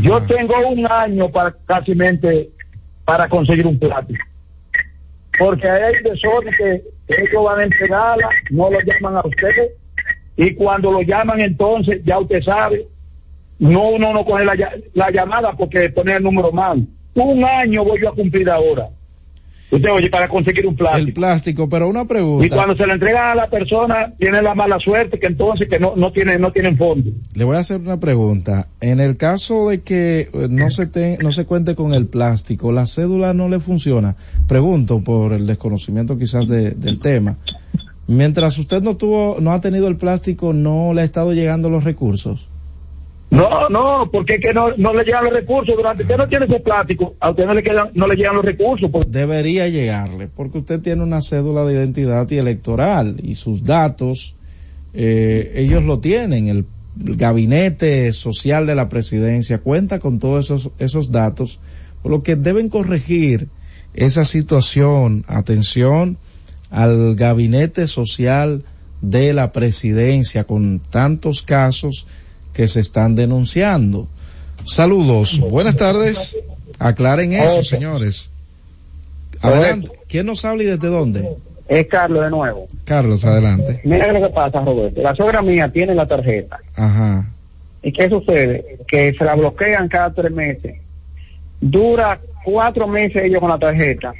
Yo 0.00 0.20
tengo 0.22 0.54
un 0.66 0.90
año 0.90 1.30
para 1.30 1.54
casi 1.66 1.92
para 3.04 3.28
conseguir 3.28 3.66
un 3.66 3.78
plástico. 3.78 4.24
Porque 5.38 5.68
hay 5.68 5.94
desorden 6.02 6.52
que 6.56 6.82
ellos 7.08 7.44
van 7.44 7.60
a 7.60 7.64
entregarla, 7.64 8.28
no 8.50 8.70
lo 8.70 8.78
llaman 8.80 9.16
a 9.16 9.20
ustedes. 9.20 9.72
Y 10.36 10.54
cuando 10.54 10.92
lo 10.92 11.02
llaman 11.02 11.40
entonces, 11.40 12.00
ya 12.04 12.18
usted 12.18 12.40
sabe, 12.42 12.86
no 13.58 13.88
uno 13.90 14.12
no 14.12 14.24
coge 14.24 14.44
la, 14.44 14.54
ll- 14.54 14.84
la 14.94 15.10
llamada 15.10 15.52
porque 15.56 15.90
pone 15.90 16.14
el 16.16 16.22
número 16.22 16.52
mal. 16.52 16.86
Un 17.14 17.44
año 17.44 17.84
voy 17.84 18.00
yo 18.00 18.10
a 18.10 18.14
cumplir 18.14 18.48
ahora. 18.50 18.88
Usted 19.70 19.90
oye, 19.92 20.08
para 20.08 20.28
conseguir 20.28 20.66
un 20.66 20.74
plástico. 20.74 21.08
El 21.08 21.12
plástico, 21.12 21.68
pero 21.68 21.88
una 21.90 22.02
Y 22.02 22.06
pregunta. 22.06 22.54
cuando 22.56 22.74
se 22.74 22.86
le 22.86 22.94
entrega 22.94 23.32
a 23.32 23.34
la 23.34 23.48
persona, 23.48 24.14
tiene 24.18 24.40
la 24.40 24.54
mala 24.54 24.78
suerte 24.78 25.18
que 25.18 25.26
entonces 25.26 25.68
que 25.68 25.78
no, 25.78 25.94
no 25.94 26.10
tiene, 26.10 26.38
no 26.38 26.50
tienen 26.52 26.78
fondo. 26.78 27.10
Le 27.34 27.44
voy 27.44 27.56
a 27.56 27.58
hacer 27.58 27.78
una 27.78 28.00
pregunta. 28.00 28.68
En 28.80 28.98
el 28.98 29.18
caso 29.18 29.68
de 29.68 29.82
que 29.82 30.20
eh, 30.32 30.46
no 30.48 30.70
se 30.70 30.86
te- 30.86 31.18
no 31.22 31.32
se 31.32 31.44
cuente 31.44 31.74
con 31.74 31.92
el 31.92 32.06
plástico, 32.06 32.72
la 32.72 32.86
cédula 32.86 33.34
no 33.34 33.50
le 33.50 33.60
funciona. 33.60 34.16
Pregunto 34.46 35.00
por 35.04 35.34
el 35.34 35.44
desconocimiento 35.44 36.16
quizás 36.16 36.48
de- 36.48 36.70
del 36.70 36.98
tema. 36.98 37.36
Mientras 38.06 38.56
usted 38.56 38.80
no 38.80 38.96
tuvo, 38.96 39.36
no 39.38 39.52
ha 39.52 39.60
tenido 39.60 39.88
el 39.88 39.96
plástico, 39.96 40.54
no 40.54 40.94
le 40.94 41.02
ha 41.02 41.04
estado 41.04 41.34
llegando 41.34 41.68
los 41.68 41.84
recursos. 41.84 42.48
No, 43.38 43.68
no, 43.68 44.10
porque 44.10 44.34
es 44.34 44.40
que 44.40 44.52
no, 44.52 44.76
no 44.76 44.92
le 44.92 45.04
llegan 45.04 45.24
los 45.24 45.32
recursos. 45.32 45.76
Durante 45.76 46.02
usted 46.02 46.16
no 46.16 46.28
tiene 46.28 46.46
ese 46.46 46.58
plástico, 46.58 47.14
a 47.20 47.30
usted 47.30 47.46
no 47.46 47.54
le, 47.54 47.62
quedan, 47.62 47.90
no 47.94 48.08
le 48.08 48.16
llegan 48.16 48.34
los 48.34 48.44
recursos. 48.44 48.90
pues. 48.90 49.08
Debería 49.08 49.68
llegarle, 49.68 50.26
porque 50.26 50.58
usted 50.58 50.80
tiene 50.80 51.04
una 51.04 51.20
cédula 51.20 51.64
de 51.64 51.74
identidad 51.74 52.28
y 52.30 52.38
electoral 52.38 53.16
y 53.22 53.36
sus 53.36 53.62
datos, 53.62 54.34
eh, 54.92 55.52
ellos 55.54 55.84
lo 55.84 56.00
tienen. 56.00 56.48
El 56.48 56.66
gabinete 56.96 58.12
social 58.12 58.66
de 58.66 58.74
la 58.74 58.88
presidencia 58.88 59.58
cuenta 59.58 60.00
con 60.00 60.18
todos 60.18 60.46
esos, 60.46 60.70
esos 60.80 61.12
datos, 61.12 61.60
por 62.02 62.10
lo 62.10 62.24
que 62.24 62.34
deben 62.34 62.68
corregir 62.68 63.46
esa 63.94 64.24
situación. 64.24 65.24
Atención 65.28 66.18
al 66.70 67.14
gabinete 67.14 67.86
social 67.86 68.64
de 69.00 69.32
la 69.32 69.52
presidencia 69.52 70.42
con 70.42 70.80
tantos 70.80 71.42
casos 71.42 72.08
que 72.52 72.68
se 72.68 72.80
están 72.80 73.14
denunciando. 73.14 74.08
Saludos, 74.64 75.40
buenas 75.40 75.76
tardes. 75.76 76.38
Aclaren 76.78 77.32
eso, 77.32 77.62
señores. 77.62 78.30
Adelante. 79.40 79.90
¿Quién 80.08 80.26
nos 80.26 80.44
habla 80.44 80.62
y 80.64 80.66
desde 80.66 80.88
dónde? 80.88 81.36
Es 81.68 81.86
Carlos 81.86 82.24
de 82.24 82.30
nuevo. 82.30 82.66
Carlos, 82.84 83.24
adelante. 83.24 83.80
Mira 83.84 84.10
lo 84.12 84.26
que 84.26 84.32
pasa, 84.32 84.60
Roberto. 84.60 85.02
La 85.02 85.14
sogra 85.14 85.42
mía 85.42 85.70
tiene 85.70 85.94
la 85.94 86.06
tarjeta. 86.06 86.58
Ajá. 86.74 87.30
¿Y 87.82 87.92
qué 87.92 88.08
sucede? 88.08 88.78
Que 88.86 89.12
se 89.12 89.24
la 89.24 89.34
bloquean 89.34 89.88
cada 89.88 90.12
tres 90.12 90.32
meses. 90.32 90.76
Dura 91.60 92.18
cuatro 92.44 92.88
meses 92.88 93.22
ellos 93.22 93.40
con 93.40 93.50
la 93.50 93.58
tarjeta. 93.58 94.12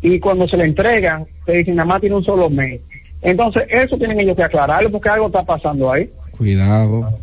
Y 0.00 0.18
cuando 0.20 0.48
se 0.48 0.56
la 0.56 0.64
entregan, 0.64 1.26
te 1.44 1.52
dicen, 1.52 1.76
nada 1.76 1.86
más 1.86 2.00
tiene 2.00 2.16
un 2.16 2.24
solo 2.24 2.48
mes. 2.48 2.80
Entonces, 3.22 3.64
eso 3.68 3.96
tienen 3.98 4.20
ellos 4.20 4.36
que 4.36 4.44
aclararlo 4.44 4.90
porque 4.90 5.08
algo 5.08 5.26
está 5.26 5.42
pasando 5.42 5.92
ahí. 5.92 6.10
Cuidado. 6.36 7.18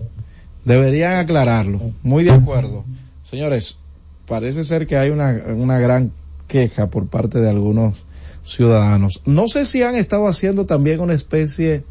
Deberían 0.65 1.15
aclararlo. 1.15 1.79
Muy 2.03 2.23
de 2.23 2.31
acuerdo. 2.31 2.85
Señores, 3.23 3.77
parece 4.25 4.63
ser 4.63 4.87
que 4.87 4.97
hay 4.97 5.09
una, 5.09 5.41
una 5.55 5.79
gran 5.79 6.11
queja 6.47 6.87
por 6.87 7.07
parte 7.07 7.39
de 7.39 7.49
algunos 7.49 8.05
ciudadanos. 8.43 9.21
No 9.25 9.47
sé 9.47 9.65
si 9.65 9.83
han 9.83 9.95
estado 9.95 10.27
haciendo 10.27 10.65
también 10.65 10.99
una 10.99 11.13
especie 11.13 11.83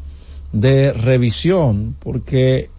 de 0.51 0.93
revisión, 0.93 1.95
porque 1.99 2.69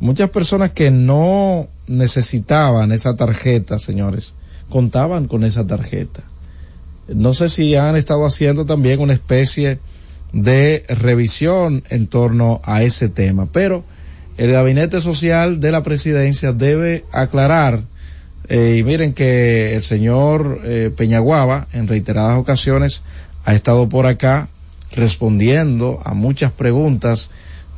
muchas 0.00 0.30
personas 0.30 0.72
que 0.72 0.90
no 0.90 1.68
necesitaban 1.86 2.92
esa 2.92 3.16
tarjeta, 3.16 3.78
señores, 3.78 4.34
contaban 4.68 5.28
con 5.28 5.44
esa 5.44 5.66
tarjeta. 5.66 6.22
No 7.08 7.34
sé 7.34 7.48
si 7.48 7.74
han 7.76 7.96
estado 7.96 8.26
haciendo 8.26 8.64
también 8.64 9.00
una 9.00 9.12
especie 9.12 9.78
de 10.32 10.84
revisión 10.88 11.84
en 11.88 12.08
torno 12.08 12.60
a 12.64 12.82
ese 12.82 13.08
tema, 13.08 13.46
pero 13.46 13.84
el 14.36 14.52
gabinete 14.52 15.00
social 15.00 15.60
de 15.60 15.70
la 15.70 15.82
presidencia 15.82 16.52
debe 16.52 17.04
aclarar 17.12 17.84
Eh, 18.48 18.76
y 18.78 18.84
miren 18.84 19.12
que 19.12 19.74
el 19.74 19.82
señor 19.82 20.60
eh, 20.64 20.92
Peñaguaba 20.96 21.66
en 21.72 21.88
reiteradas 21.88 22.38
ocasiones 22.38 23.02
ha 23.44 23.54
estado 23.54 23.88
por 23.88 24.06
acá 24.06 24.48
respondiendo 24.92 26.00
a 26.04 26.14
muchas 26.14 26.52
preguntas 26.52 27.30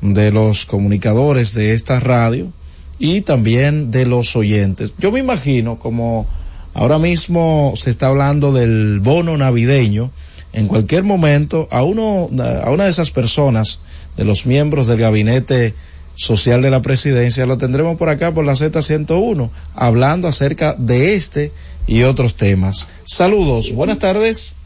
de 0.03 0.31
los 0.31 0.67
comunicadores 0.67 1.55
de 1.55 1.73
esta 1.73 2.01
radio 2.01 2.53
y 2.99 3.23
también 3.23 3.91
de 3.91 4.05
los 4.05 4.37
oyentes. 4.37 4.93
Yo 4.99 5.11
me 5.11 5.21
imagino 5.21 5.79
como 5.79 6.27
ahora 6.75 6.99
mismo 6.99 7.73
se 7.77 7.91
está 7.91 8.09
hablando 8.09 8.53
del 8.53 9.01
bono 9.01 9.37
navideño, 9.39 10.11
en 10.53 10.67
cualquier 10.67 11.03
momento 11.03 11.69
a 11.71 11.83
uno, 11.83 12.29
a 12.63 12.71
una 12.71 12.85
de 12.85 12.91
esas 12.91 13.11
personas, 13.11 13.81
de 14.17 14.25
los 14.25 14.47
miembros 14.47 14.87
del 14.87 14.99
gabinete 14.99 15.75
social 16.19 16.61
de 16.63 16.71
la 16.71 16.83
presidencia, 16.83 17.47
lo 17.47 17.59
tendremos 17.59 17.97
por 17.97 18.09
acá 18.09 18.35
por 18.35 18.45
la 18.45 18.53
Z101, 18.55 19.51
hablando 19.75 20.27
acerca 20.29 20.75
de 20.77 21.15
este 21.15 21.53
y 21.87 22.03
otros 22.03 22.35
temas. 22.35 22.89
Saludos, 23.05 23.73
buenas 23.73 23.99
tardes. 24.01 24.57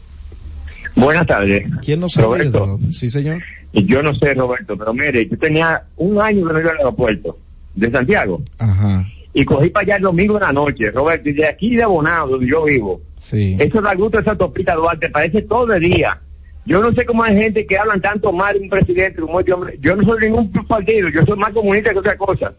Buenas 0.95 1.25
tardes. 1.27 1.63
¿Quién 1.83 1.99
nos 1.99 2.15
Roberto. 2.15 2.79
Sí, 2.91 3.09
señor. 3.09 3.41
Yo 3.73 4.01
no 4.03 4.13
sé, 4.15 4.33
Roberto, 4.33 4.75
pero 4.77 4.93
mire, 4.93 5.27
yo 5.29 5.37
tenía 5.37 5.83
un 5.97 6.19
año 6.21 6.45
que 6.47 6.53
no 6.53 6.59
iba 6.59 6.71
al 6.71 6.77
aeropuerto 6.77 7.37
de 7.75 7.89
Santiago 7.91 8.41
Ajá. 8.59 9.07
y 9.33 9.45
cogí 9.45 9.69
para 9.69 9.83
allá 9.83 9.95
el 9.97 10.03
domingo 10.03 10.35
en 10.35 10.41
la 10.43 10.53
noche, 10.53 10.91
Roberto, 10.91 11.29
y 11.29 11.33
de 11.33 11.47
aquí 11.47 11.75
de 11.75 11.85
Bonado, 11.85 12.27
donde 12.29 12.47
yo 12.47 12.63
vivo, 12.65 13.01
Sí. 13.19 13.55
eso 13.59 13.81
da 13.81 13.95
gusto 13.95 14.19
esa 14.19 14.35
topita 14.35 14.75
Duarte, 14.75 15.09
parece 15.09 15.41
todo 15.43 15.71
el 15.73 15.81
día. 15.81 16.19
Yo 16.65 16.81
no 16.81 16.93
sé 16.93 17.05
cómo 17.05 17.23
hay 17.23 17.35
gente 17.35 17.65
que 17.65 17.77
hablan 17.77 17.99
tanto 17.99 18.31
mal 18.31 18.53
de 18.53 18.61
un 18.61 18.69
presidente 18.69 19.19
como 19.19 19.39
este 19.39 19.51
hombre. 19.51 19.77
Yo 19.81 19.95
no 19.95 20.03
soy 20.03 20.21
de 20.21 20.29
ningún 20.29 20.51
partido, 20.67 21.09
yo 21.09 21.25
soy 21.25 21.37
más 21.37 21.51
comunista 21.51 21.91
que 21.91 21.99
otra 21.99 22.17
cosa. 22.17 22.53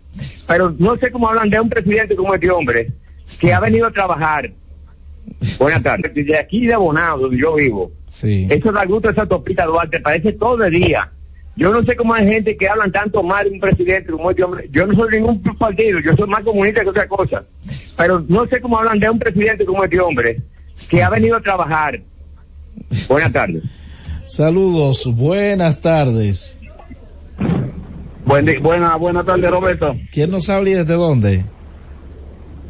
Pero 0.46 0.74
no 0.78 0.96
sé 0.98 1.10
cómo 1.10 1.28
hablan 1.28 1.48
de 1.48 1.60
un 1.60 1.70
presidente 1.70 2.14
como 2.14 2.34
este 2.34 2.50
hombre, 2.50 2.92
que 3.40 3.52
ha 3.52 3.60
venido 3.60 3.86
a 3.86 3.90
trabajar. 3.90 4.50
Buenas 5.58 5.82
tardes. 5.82 6.14
De 6.14 6.38
aquí 6.38 6.66
de 6.66 6.76
Bonado, 6.76 7.18
donde 7.18 7.38
yo 7.38 7.54
vivo. 7.54 7.92
Sí. 8.10 8.46
Eso 8.50 8.70
da 8.72 8.84
gusto 8.84 9.10
esa 9.10 9.26
topita 9.26 9.64
Duarte, 9.64 10.00
parece 10.00 10.32
todo 10.34 10.62
el 10.64 10.72
día. 10.72 11.10
Yo 11.56 11.70
no 11.70 11.82
sé 11.84 11.96
cómo 11.96 12.12
hay 12.14 12.26
gente 12.28 12.56
que 12.56 12.68
hablan 12.68 12.90
tanto 12.90 13.22
mal 13.22 13.44
de 13.44 13.52
un 13.52 13.60
presidente 13.60 14.10
como 14.10 14.30
este 14.30 14.42
hombre. 14.42 14.68
Yo 14.70 14.86
no 14.86 14.94
soy 14.94 15.12
de 15.12 15.20
ningún 15.20 15.42
partido, 15.56 16.00
yo 16.00 16.14
soy 16.16 16.28
más 16.28 16.42
comunista 16.42 16.82
que 16.82 16.90
otra 16.90 17.06
cosa. 17.06 17.44
Pero 17.96 18.24
no 18.28 18.46
sé 18.48 18.60
cómo 18.60 18.78
hablan 18.78 18.98
de 18.98 19.08
un 19.08 19.18
presidente 19.18 19.64
como 19.64 19.84
este 19.84 20.00
hombre, 20.00 20.42
que 20.90 21.02
ha 21.02 21.08
venido 21.08 21.36
a 21.36 21.40
trabajar. 21.40 22.00
Buenas 23.08 23.32
tardes. 23.32 23.62
Saludos, 24.26 25.06
buenas 25.14 25.80
tardes. 25.80 26.58
Buen 28.24 28.62
buena, 28.62 28.96
buena 28.96 29.22
tarde, 29.24 29.50
Roberto. 29.50 29.94
¿Quién 30.10 30.30
nos 30.30 30.48
habla 30.48 30.70
y 30.70 30.74
desde 30.74 30.94
dónde? 30.94 31.44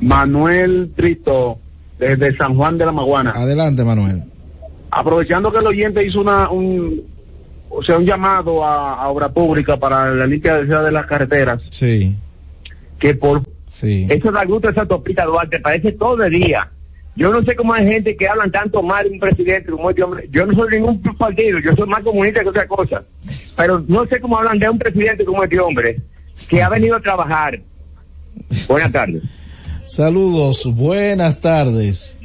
Manuel 0.01 0.93
Trito, 0.97 1.59
desde 1.99 2.37
San 2.37 2.57
Juan 2.57 2.77
de 2.77 2.87
la 2.87 2.93
Maguana. 2.93 3.31
Adelante, 3.31 3.85
Manuel. 3.85 4.25
Aprovechando 4.91 5.53
que 5.53 5.59
el 5.59 5.67
oyente 5.67 6.05
hizo 6.05 6.21
una, 6.21 6.51
un, 6.51 7.03
o 7.71 7.83
sea, 7.83 7.99
un 7.99 8.05
llamado 8.05 8.65
a, 8.65 8.95
a 8.95 9.09
obra 9.09 9.29
pública 9.29 9.77
para 9.77 10.13
la 10.13 10.27
limpia 10.27 10.57
de 10.57 10.93
las 10.93 11.07
carreteras, 11.07 11.63
Sí, 11.71 12.17
que 12.99 13.15
por 13.15 13.43
sí. 13.69 14.07
Eso 14.11 14.33
da 14.33 14.45
gusto 14.45 14.69
esa 14.69 14.87
topita 14.87 15.25
Duarte, 15.25 15.61
parece 15.61 15.93
todo 15.93 16.23
el 16.25 16.33
día. 16.33 16.69
Yo 17.17 17.31
no 17.31 17.43
sé 17.45 17.55
cómo 17.55 17.73
hay 17.73 17.87
gente 17.87 18.17
que 18.17 18.27
hablan 18.27 18.51
tanto 18.51 18.83
mal 18.83 19.05
de 19.05 19.11
un 19.11 19.21
presidente 19.21 19.71
como 19.71 19.91
este 19.91 20.03
hombre. 20.03 20.29
Yo 20.33 20.45
no 20.47 20.55
soy 20.55 20.71
de 20.71 20.81
ningún 20.81 21.01
partido, 21.17 21.61
yo 21.61 21.73
soy 21.77 21.89
más 21.89 22.03
comunista 22.03 22.43
que 22.43 22.49
otra 22.49 22.67
cosa. 22.67 23.05
Pero 23.57 23.85
no 23.87 24.05
sé 24.07 24.21
cómo 24.21 24.37
hablan 24.37 24.59
de 24.59 24.69
un 24.69 24.79
presidente 24.79 25.25
como 25.25 25.45
este 25.45 25.61
hombre, 25.61 26.01
que 26.49 26.63
ha 26.63 26.69
venido 26.69 26.97
a 26.97 27.01
trabajar. 27.01 27.61
Buenas 28.69 28.91
tardes. 28.91 29.23
Saludos, 29.87 30.69
buenas 30.75 31.41
tardes. 31.41 32.19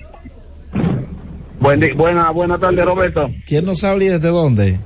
Buen 1.59 1.97
buena, 1.97 2.31
buena 2.31 2.57
tarde, 2.57 2.83
Roberto. 2.83 3.29
¿Quién 3.45 3.65
nos 3.65 3.83
habla 3.83 4.05
y 4.05 4.07
desde 4.07 4.29
dónde? 4.29 4.79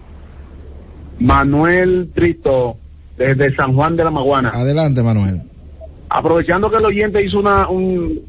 Manuel 1.19 2.11
Trito, 2.13 2.77
desde 3.17 3.55
San 3.55 3.73
Juan 3.75 3.95
de 3.95 4.03
la 4.03 4.11
Maguana. 4.11 4.49
Adelante, 4.49 5.01
Manuel. 5.01 5.43
Aprovechando 6.09 6.69
que 6.69 6.77
el 6.77 6.85
oyente 6.85 7.23
hizo 7.23 7.39
una, 7.39 7.69
un, 7.69 8.21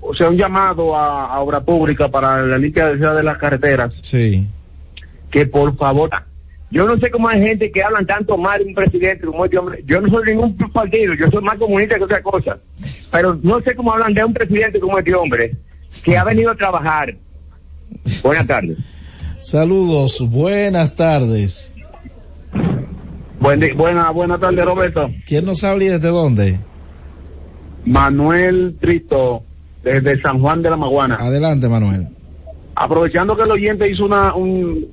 o 0.00 0.14
sea, 0.14 0.28
un 0.28 0.36
llamado 0.36 0.96
a, 0.96 1.26
a 1.34 1.40
obra 1.40 1.60
pública 1.60 2.08
para 2.08 2.42
la 2.42 2.58
limpia 2.58 2.88
de 2.88 3.22
las 3.22 3.38
carreteras, 3.38 3.92
Sí, 4.02 4.46
que 5.30 5.46
por 5.46 5.76
favor, 5.76 6.10
yo 6.70 6.86
no 6.86 6.96
sé 6.98 7.10
cómo 7.10 7.28
hay 7.28 7.40
gente 7.42 7.70
que 7.70 7.82
hablan 7.82 8.06
tanto 8.06 8.36
mal 8.36 8.58
de 8.58 8.66
un 8.66 8.74
presidente 8.74 9.26
como 9.26 9.44
este 9.44 9.58
hombre. 9.58 9.82
Yo 9.86 10.00
no 10.00 10.08
soy 10.08 10.24
de 10.24 10.32
ningún 10.32 10.56
partido, 10.72 11.14
yo 11.14 11.26
soy 11.30 11.42
más 11.42 11.58
comunista 11.58 11.96
que 11.96 12.04
otra 12.04 12.22
cosa. 12.22 12.58
Pero 13.12 13.38
no 13.42 13.60
sé 13.62 13.74
cómo 13.74 13.92
hablan 13.92 14.12
de 14.14 14.24
un 14.24 14.32
presidente 14.34 14.80
como 14.80 14.98
este 14.98 15.14
hombre, 15.14 15.52
que 16.04 16.16
ha 16.16 16.24
venido 16.24 16.50
a 16.50 16.56
trabajar. 16.56 17.14
Buenas 18.22 18.46
tardes. 18.46 18.78
saludos, 19.40 20.20
buenas 20.28 20.94
tardes. 20.96 21.72
Buen 23.38 23.60
buena, 23.76 24.10
buena 24.10 24.38
tarde, 24.38 24.64
Roberto. 24.64 25.08
¿Quién 25.26 25.44
nos 25.44 25.62
habla 25.62 25.84
y 25.84 25.88
desde 25.88 26.08
dónde? 26.08 26.58
Manuel 27.84 28.76
Trito, 28.80 29.44
desde 29.92 30.20
San 30.20 30.40
Juan 30.40 30.62
de 30.62 30.70
la 30.70 30.76
Maguana. 30.76 31.16
Adelante, 31.16 31.68
Manuel. 31.68 32.08
Aprovechando 32.74 33.36
que 33.36 33.44
el 33.44 33.50
oyente 33.52 33.88
hizo 33.88 34.04
una, 34.04 34.34
un, 34.34 34.86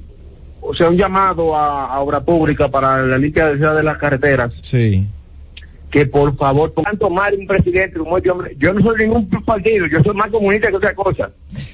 o 0.61 0.74
sea, 0.76 0.90
un 0.90 0.98
llamado 0.98 1.56
a, 1.56 1.88
a 1.88 1.99
obra 1.99 2.22
pública 2.22 2.70
para 2.70 3.02
la 3.03 3.18
limpia 3.18 3.49
de 3.49 3.84
las 3.84 3.98
carreteras, 3.98 4.53
Sí, 4.61 5.07
que 5.90 6.06
por 6.06 6.36
favor, 6.38 6.74
tanto 6.84 7.10
mal 7.10 7.36
un 7.38 7.48
presidente 7.48 7.98
como 7.98 8.18
este 8.18 8.30
hombre. 8.30 8.56
Yo 8.60 8.72
no 8.72 8.82
soy 8.82 8.98
de 8.98 9.07
ningún 9.07 9.28
partido, 9.45 9.88
yo 9.88 10.02
soy 10.03 10.15
más 10.15 10.30
comunista 10.30 10.70
que 10.70 10.78
otra 10.78 10.94
cosa. 10.94 11.32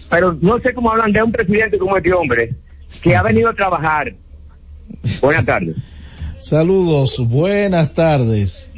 Pero 0.10 0.38
no 0.42 0.60
sé 0.60 0.74
cómo 0.74 0.92
hablan 0.92 1.12
de 1.12 1.22
un 1.22 1.32
presidente 1.32 1.78
como 1.78 1.98
este 1.98 2.14
hombre, 2.14 2.56
que 3.02 3.16
ha 3.16 3.22
venido 3.22 3.50
a 3.50 3.54
trabajar. 3.54 4.14
Buenas 5.22 5.46
tardes. 5.46 5.76
saludos, 6.40 7.20
buenas 7.28 7.94
tardes. 7.94 8.69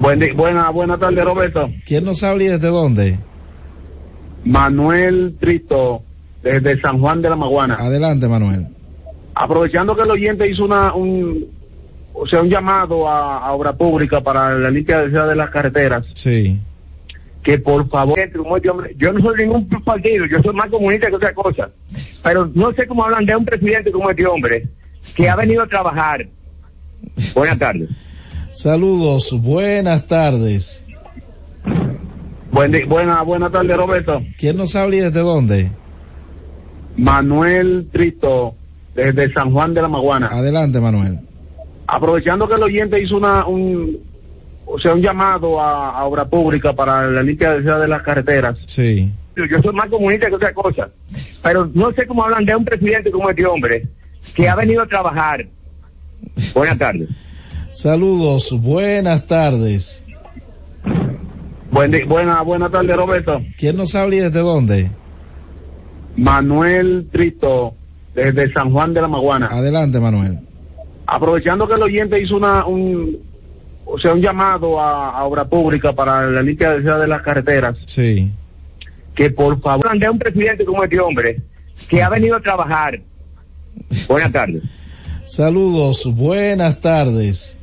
Buen 0.00 0.34
buena, 0.34 0.70
buena 0.70 0.98
tarde, 0.98 1.22
Roberto. 1.22 1.68
¿Quién 1.84 2.04
nos 2.06 2.22
habla 2.24 2.44
y 2.44 2.48
desde 2.48 2.68
dónde? 2.68 3.18
Manuel 4.44 5.36
Trito, 5.38 6.02
desde 6.42 6.80
San 6.80 6.98
Juan 7.00 7.20
de 7.20 7.28
la 7.28 7.36
Maguana. 7.36 7.74
Adelante, 7.74 8.26
Manuel. 8.26 8.66
Aprovechando 9.34 9.94
que 9.94 10.02
el 10.02 10.10
oyente 10.10 10.50
hizo 10.50 10.64
una, 10.64 10.94
un, 10.94 11.46
o 12.14 12.26
sea, 12.26 12.40
un 12.40 12.48
llamado 12.48 13.06
a, 13.06 13.46
a 13.46 13.52
obra 13.52 13.74
pública 13.74 14.22
para 14.22 14.58
la 14.58 14.70
limpia 14.70 15.02
de 15.02 15.36
las 15.36 15.50
carreteras, 15.50 16.06
Sí, 16.14 16.58
que 17.42 17.58
por 17.58 17.86
favor, 17.90 18.16
yo 18.96 19.12
no 19.12 19.20
soy 19.20 19.44
ningún 19.44 19.68
partido, 19.84 20.24
yo 20.26 20.42
soy 20.42 20.54
más 20.54 20.70
comunista 20.70 21.08
que 21.08 21.16
otra 21.16 21.34
cosa. 21.34 21.70
Pero 22.22 22.50
no 22.54 22.72
sé 22.72 22.86
cómo 22.86 23.04
hablan 23.04 23.26
de 23.26 23.36
un 23.36 23.44
presidente 23.44 23.92
como 23.92 24.08
este 24.08 24.26
hombre, 24.26 24.66
que 25.14 25.28
ha 25.28 25.36
venido 25.36 25.62
a 25.62 25.66
trabajar. 25.66 26.26
Buenas 27.34 27.58
tardes. 27.58 27.90
Saludos, 28.60 29.34
buenas 29.40 30.06
tardes. 30.06 30.84
Buen 32.52 32.88
buena, 32.88 33.22
buena 33.22 33.50
tarde, 33.50 33.74
Roberto. 33.76 34.22
¿Quién 34.36 34.56
nos 34.56 34.76
habla 34.76 34.96
y 34.96 35.00
desde 35.00 35.20
dónde? 35.20 35.70
Manuel 36.96 37.88
Trito, 37.90 38.54
desde 38.94 39.32
San 39.32 39.52
Juan 39.52 39.72
de 39.72 39.82
la 39.82 39.88
Maguana. 39.88 40.26
Adelante, 40.26 40.80
Manuel. 40.80 41.20
Aprovechando 41.86 42.46
que 42.48 42.54
el 42.54 42.62
oyente 42.62 43.02
hizo 43.02 43.16
una, 43.16 43.46
un, 43.46 43.98
o 44.66 44.78
sea, 44.78 44.94
un 44.94 45.00
llamado 45.00 45.60
a, 45.60 45.98
a 45.98 46.04
obra 46.04 46.26
pública 46.26 46.72
para 46.74 47.08
la 47.08 47.22
limpia 47.22 47.54
de 47.54 47.88
las 47.88 48.02
carreteras, 48.02 48.58
Sí, 48.66 49.10
Yo 49.36 49.62
soy 49.62 49.74
más 49.74 49.88
comunista 49.88 50.28
que 50.28 50.34
otra 50.34 50.52
cosa. 50.52 50.90
Pero 51.42 51.70
no 51.72 51.92
sé 51.92 52.06
cómo 52.06 52.24
hablan 52.24 52.44
de 52.44 52.54
un 52.54 52.64
presidente 52.64 53.10
como 53.10 53.30
este 53.30 53.46
hombre, 53.46 53.86
que 54.34 54.48
ha 54.48 54.54
venido 54.54 54.82
a 54.82 54.86
trabajar. 54.86 55.46
Buenas 56.54 56.78
tardes. 56.78 57.08
Saludos, 57.72 58.52
buenas 58.60 59.26
tardes. 59.26 60.04
Buen 61.70 61.90
di- 61.92 62.02
buena, 62.02 62.42
buena 62.42 62.68
tarde, 62.70 62.94
Roberto. 62.96 63.40
¿Quién 63.56 63.76
nos 63.76 63.94
habla 63.94 64.16
y 64.16 64.18
desde 64.20 64.40
dónde? 64.40 64.90
Manuel 66.16 67.08
Trito, 67.12 67.74
desde 68.14 68.52
San 68.52 68.72
Juan 68.72 68.92
de 68.92 69.00
la 69.00 69.08
Maguana. 69.08 69.46
Adelante, 69.46 70.00
Manuel. 70.00 70.40
Aprovechando 71.06 71.66
que 71.68 71.74
el 71.74 71.82
oyente 71.82 72.20
hizo 72.20 72.36
una, 72.36 72.66
un, 72.66 73.18
o 73.86 73.98
sea, 73.98 74.12
un 74.14 74.20
llamado 74.20 74.80
a, 74.80 75.10
a 75.18 75.24
obra 75.24 75.44
pública 75.44 75.92
para 75.92 76.28
la 76.28 76.42
limpia 76.42 76.72
de 76.72 77.06
las 77.06 77.22
carreteras, 77.22 77.76
Sí, 77.86 78.30
Que 79.14 79.30
por 79.30 79.60
favor, 79.60 79.86
hablan 79.86 79.98
de 80.00 80.08
un 80.10 80.18
presidente 80.18 80.64
como 80.64 80.82
este 80.84 81.00
hombre, 81.00 81.40
que 81.88 82.02
ha 82.02 82.08
venido 82.08 82.36
a 82.36 82.40
trabajar. 82.40 83.00
Buenas 84.08 84.32
tardes. 84.32 84.62
saludos, 85.26 86.04
buenas 86.12 86.80
tardes. 86.80 87.56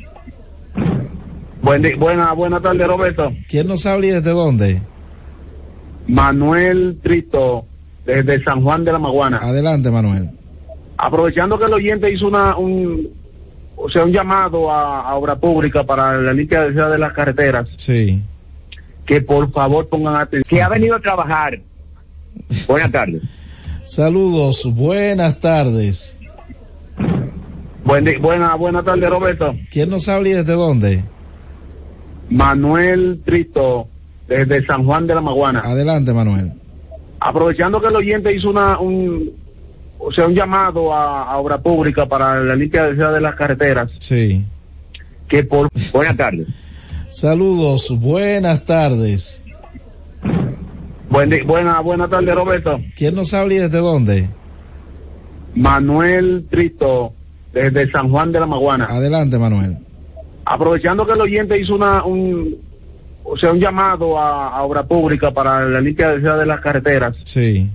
Buen 1.67 1.81
di- 1.81 1.95
buena, 1.95 2.31
buena 2.31 2.61
tarde, 2.61 2.87
Roberto. 2.87 3.33
¿Quién 3.49 3.67
nos 3.67 3.85
habla 3.85 4.07
y 4.07 4.11
desde 4.11 4.31
dónde? 4.31 4.81
Manuel 6.07 6.97
Trito, 7.03 7.65
desde 8.05 8.41
San 8.45 8.63
Juan 8.63 8.85
de 8.85 8.93
la 8.93 8.99
Maguana. 8.99 9.39
Adelante, 9.41 9.91
Manuel. 9.91 10.29
Aprovechando 10.97 11.59
que 11.59 11.65
el 11.65 11.73
oyente 11.73 12.09
hizo 12.13 12.27
una, 12.27 12.55
un, 12.55 13.09
o 13.75 13.89
sea, 13.89 14.05
un 14.05 14.13
llamado 14.13 14.71
a, 14.71 15.01
a 15.09 15.15
obra 15.15 15.35
pública 15.35 15.83
para 15.83 16.17
la 16.17 16.31
limpia 16.31 16.63
de 16.63 16.97
las 16.97 17.11
carreteras, 17.11 17.67
Sí, 17.75 18.21
que 19.05 19.19
por 19.19 19.51
favor 19.51 19.89
pongan 19.89 20.15
atención, 20.15 20.43
que 20.47 20.61
ha 20.63 20.69
venido 20.69 20.95
a 20.95 21.01
trabajar. 21.01 21.59
Buenas 22.65 22.91
tardes. 22.93 23.23
Saludos, 23.83 24.65
buenas 24.73 25.41
tardes. 25.41 26.17
Buen 27.83 28.21
buena, 28.21 28.55
buena 28.55 28.83
tarde, 28.83 29.09
Roberto. 29.09 29.53
¿Quién 29.69 29.89
nos 29.89 30.07
habla 30.07 30.29
y 30.29 30.31
desde 30.31 30.53
dónde? 30.53 31.03
Manuel 32.29 33.21
Trito, 33.25 33.87
desde 34.27 34.65
San 34.65 34.85
Juan 34.85 35.07
de 35.07 35.15
la 35.15 35.21
Maguana. 35.21 35.61
Adelante, 35.63 36.13
Manuel. 36.13 36.51
Aprovechando 37.19 37.79
que 37.81 37.87
el 37.87 37.95
oyente 37.95 38.35
hizo 38.35 38.49
una, 38.49 38.79
un, 38.79 39.31
o 39.99 40.11
sea, 40.11 40.27
un 40.27 40.35
llamado 40.35 40.93
a, 40.93 41.23
a 41.31 41.37
obra 41.37 41.57
pública 41.59 42.05
para 42.05 42.39
la 42.41 42.55
limpieza 42.55 43.11
de 43.11 43.21
las 43.21 43.35
carreteras, 43.35 43.89
Sí. 43.99 44.43
que 45.27 45.43
por... 45.43 45.69
Buenas 45.93 46.17
tardes. 46.17 46.47
Saludos, 47.09 47.89
buenas 47.99 48.65
tardes. 48.65 49.41
Buen 51.09 51.29
buena, 51.47 51.79
buena 51.79 52.09
tarde, 52.09 52.35
Roberto. 52.35 52.79
¿Quién 52.95 53.15
nos 53.15 53.33
habla 53.33 53.53
y 53.53 53.57
desde 53.59 53.77
dónde? 53.79 54.29
Manuel 55.55 56.45
Trito, 56.51 57.13
desde 57.53 57.89
San 57.91 58.11
Juan 58.11 58.31
de 58.31 58.39
la 58.41 58.45
Maguana. 58.45 58.85
Adelante, 58.89 59.37
Manuel. 59.39 59.77
Aprovechando 60.49 61.05
que 61.05 61.13
el 61.13 61.21
oyente 61.21 61.59
hizo 61.59 61.75
una, 61.75 62.05
un, 62.05 62.55
o 63.23 63.37
sea, 63.37 63.51
un 63.51 63.59
llamado 63.59 64.17
a, 64.17 64.49
a 64.57 64.63
obra 64.63 64.83
pública 64.83 65.31
para 65.31 65.65
la 65.65 65.81
limpieza 65.81 66.37
de 66.37 66.45
las 66.45 66.61
carreteras, 66.61 67.15
Sí. 67.25 67.69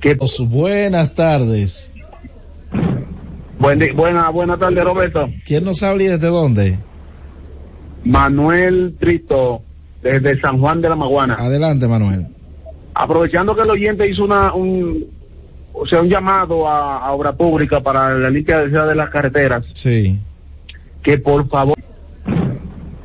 que 0.00 0.16
Buenas 0.48 1.14
tardes. 1.14 1.92
buen 3.58 3.78
buena, 3.96 4.28
buena 4.30 4.58
tarde, 4.58 4.82
Roberto. 4.82 5.28
¿Quién 5.46 5.64
nos 5.64 5.82
habla 5.82 6.02
y 6.02 6.06
desde 6.08 6.26
dónde? 6.28 6.78
Manuel 8.04 8.96
Trito, 8.98 9.62
desde 10.02 10.40
San 10.40 10.58
Juan 10.60 10.80
de 10.82 10.88
la 10.88 10.96
Maguana. 10.96 11.34
Adelante, 11.38 11.86
Manuel. 11.86 12.26
Aprovechando 12.94 13.54
que 13.54 13.62
el 13.62 13.70
oyente 13.70 14.08
hizo 14.08 14.24
una, 14.24 14.52
un, 14.52 15.04
o 15.72 15.86
sea, 15.86 16.00
un 16.00 16.08
llamado 16.08 16.68
a, 16.68 16.98
a 17.06 17.12
obra 17.12 17.32
pública 17.32 17.80
para 17.80 18.14
la 18.14 18.28
limpieza 18.30 18.84
de 18.84 18.94
las 18.94 19.10
carreteras, 19.10 19.64
Sí. 19.74 20.18
que 21.02 21.18
por 21.18 21.48
favor. 21.48 21.74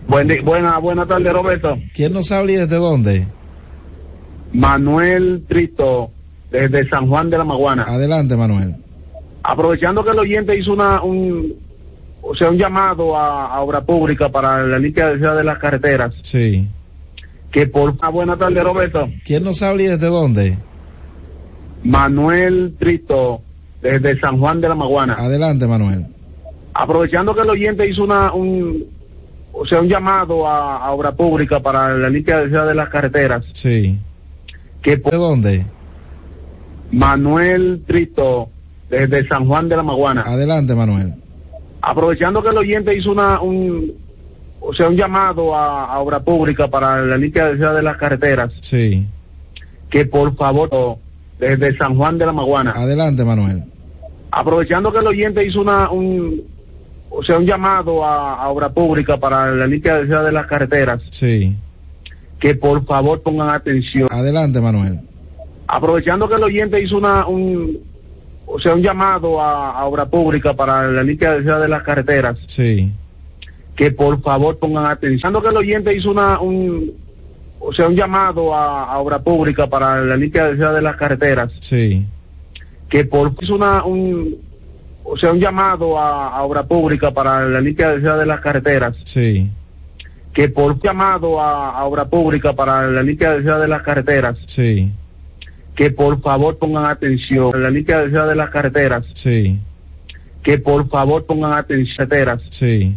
Buen 0.09 0.27
buena, 0.43 0.77
buena 0.79 1.05
tarde, 1.05 1.31
Roberto. 1.31 1.77
¿Quién 1.93 2.13
nos 2.13 2.31
habla 2.31 2.51
y 2.51 2.55
desde 2.55 2.75
dónde? 2.77 3.27
Manuel 4.51 5.43
Trito, 5.47 6.09
desde 6.51 6.89
San 6.89 7.07
Juan 7.07 7.29
de 7.29 7.37
la 7.37 7.43
Maguana. 7.43 7.83
Adelante, 7.87 8.35
Manuel. 8.35 8.75
Aprovechando 9.43 10.03
que 10.03 10.09
el 10.11 10.19
oyente 10.19 10.57
hizo 10.57 10.73
una, 10.73 11.03
un, 11.03 11.53
o 12.23 12.35
sea, 12.35 12.49
un 12.49 12.57
llamado 12.57 13.15
a, 13.15 13.53
a 13.55 13.61
obra 13.61 13.81
pública 13.81 14.29
para 14.29 14.63
la 14.65 14.79
limpieza 14.79 15.33
de 15.35 15.43
las 15.43 15.59
carreteras, 15.59 16.13
Sí. 16.23 16.67
que 17.51 17.67
por 17.67 17.91
una 17.91 18.09
buena 18.09 18.35
tarde, 18.37 18.63
Roberto. 18.63 19.07
¿Quién 19.23 19.43
nos 19.43 19.61
habla 19.61 19.83
y 19.83 19.87
desde 19.87 20.07
dónde? 20.07 20.57
Manuel 21.83 22.75
Trito, 22.79 23.41
desde 23.81 24.19
San 24.19 24.39
Juan 24.39 24.59
de 24.59 24.69
la 24.69 24.75
Maguana. 24.75 25.13
Adelante, 25.13 25.67
Manuel. 25.67 26.07
Aprovechando 26.73 27.33
que 27.35 27.41
el 27.41 27.49
oyente 27.49 27.87
hizo 27.89 28.03
una, 28.03 28.33
un, 28.33 28.85
o 29.51 29.65
sea, 29.65 29.81
un 29.81 29.87
llamado 29.89 30.47
a, 30.47 30.77
a 30.85 30.91
obra 30.91 31.11
pública 31.11 31.59
para 31.59 31.93
la 31.97 32.09
limpieza 32.09 32.65
de 32.65 32.75
las 32.75 32.89
carreteras, 32.89 33.43
Sí. 33.53 33.97
que 34.81 34.97
¿De 34.97 35.17
dónde? 35.17 35.65
Manuel 36.91 37.83
Trito, 37.85 38.49
desde 38.89 39.27
San 39.27 39.47
Juan 39.47 39.69
de 39.69 39.75
la 39.77 39.83
Maguana. 39.83 40.21
Adelante, 40.25 40.73
Manuel. 40.73 41.13
Aprovechando 41.81 42.41
que 42.41 42.49
el 42.49 42.57
oyente 42.57 42.97
hizo 42.97 43.11
una, 43.11 43.39
un, 43.41 43.93
o 44.59 44.73
sea, 44.73 44.89
un 44.89 44.95
llamado 44.95 45.55
a, 45.55 45.85
a 45.93 45.99
obra 45.99 46.19
pública 46.19 46.67
para 46.67 47.01
la 47.01 47.17
limpieza 47.17 47.73
de 47.73 47.81
las 47.83 47.97
carreteras, 47.97 48.51
Sí. 48.61 49.05
que 49.89 50.05
por 50.05 50.35
favor, 50.35 50.97
desde 51.39 51.77
San 51.77 51.95
Juan 51.95 52.17
de 52.17 52.25
la 52.25 52.33
Maguana. 52.33 52.71
Adelante, 52.75 53.23
Manuel. 53.23 53.63
Aprovechando 54.31 54.91
que 54.91 54.99
el 54.99 55.07
oyente 55.07 55.45
hizo 55.45 55.61
una, 55.61 55.89
un, 55.91 56.43
o 57.19 57.23
sea, 57.23 57.37
un 57.37 57.45
llamado 57.45 58.05
a, 58.05 58.35
a 58.41 58.49
obra 58.49 58.69
pública 58.69 59.17
para 59.17 59.51
la 59.51 59.67
limpieza 59.67 60.23
de 60.23 60.31
las 60.31 60.47
carreteras, 60.47 61.01
Sí. 61.11 61.55
que 62.39 62.55
por 62.55 62.85
favor 62.85 63.21
pongan 63.21 63.49
atención. 63.49 64.07
Adelante, 64.09 64.61
Manuel. 64.61 64.99
Aprovechando 65.67 66.29
que 66.29 66.35
el 66.35 66.43
oyente 66.43 66.81
hizo 66.81 66.97
una, 66.97 67.27
un, 67.27 67.77
o 68.47 68.59
sea, 68.59 68.73
un 68.73 68.81
llamado 68.81 69.41
a, 69.41 69.71
a 69.79 69.85
obra 69.85 70.05
pública 70.05 70.53
para 70.53 70.87
la 70.87 71.03
limpieza 71.03 71.59
de 71.59 71.67
las 71.67 71.83
carreteras, 71.83 72.37
Sí. 72.47 72.91
que 73.75 73.91
por 73.91 74.21
favor 74.21 74.57
pongan 74.57 74.85
atención. 74.85 75.35
Aprovechando 75.35 75.41
que 75.41 75.49
el 75.49 75.57
oyente 75.57 75.95
hizo 75.97 76.11
una, 76.11 76.39
un, 76.39 76.91
o 77.59 77.73
sea, 77.73 77.87
un 77.89 77.95
llamado 77.95 78.55
a, 78.55 78.85
a 78.85 78.97
obra 78.99 79.19
pública 79.19 79.67
para 79.67 80.01
la 80.01 80.15
limpieza 80.15 80.71
de 80.71 80.81
las 80.81 80.95
carreteras, 80.95 81.51
Sí. 81.59 82.05
que 82.89 83.03
por 83.03 83.33
hizo 83.41 83.55
una, 83.55 83.83
un, 83.83 84.35
o 85.11 85.17
sea, 85.17 85.31
un 85.31 85.39
llamado 85.39 85.97
a, 85.99 86.29
a 86.37 86.43
obra 86.43 86.63
pública 86.63 87.11
para 87.11 87.45
la 87.47 87.59
limpieza 87.61 88.15
de 88.17 88.25
las 88.25 88.39
carreteras, 88.41 88.95
Sí. 89.05 89.49
que 90.33 90.49
por 90.49 90.79
llamado 90.81 91.39
a, 91.41 91.71
a 91.79 91.83
obra 91.85 92.05
pública 92.05 92.53
para 92.53 92.87
la 92.87 93.01
limpieza 93.03 93.57
de 93.57 93.67
las 93.67 93.81
carreteras, 93.81 94.37
Sí. 94.45 94.91
que 95.75 95.91
por 95.91 96.21
favor 96.21 96.57
pongan 96.57 96.85
atención. 96.85 97.49
La 97.55 97.69
limpieza 97.69 98.25
de 98.25 98.35
las 98.35 98.49
carreteras, 98.49 99.05
Sí. 99.13 99.59
que 100.43 100.57
por 100.59 100.87
favor 100.89 101.25
pongan 101.25 101.53
atención. 101.53 101.95
Carreteras, 101.97 102.41
Sí. 102.49 102.95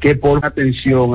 que 0.00 0.14
por 0.16 0.44
atención. 0.44 1.08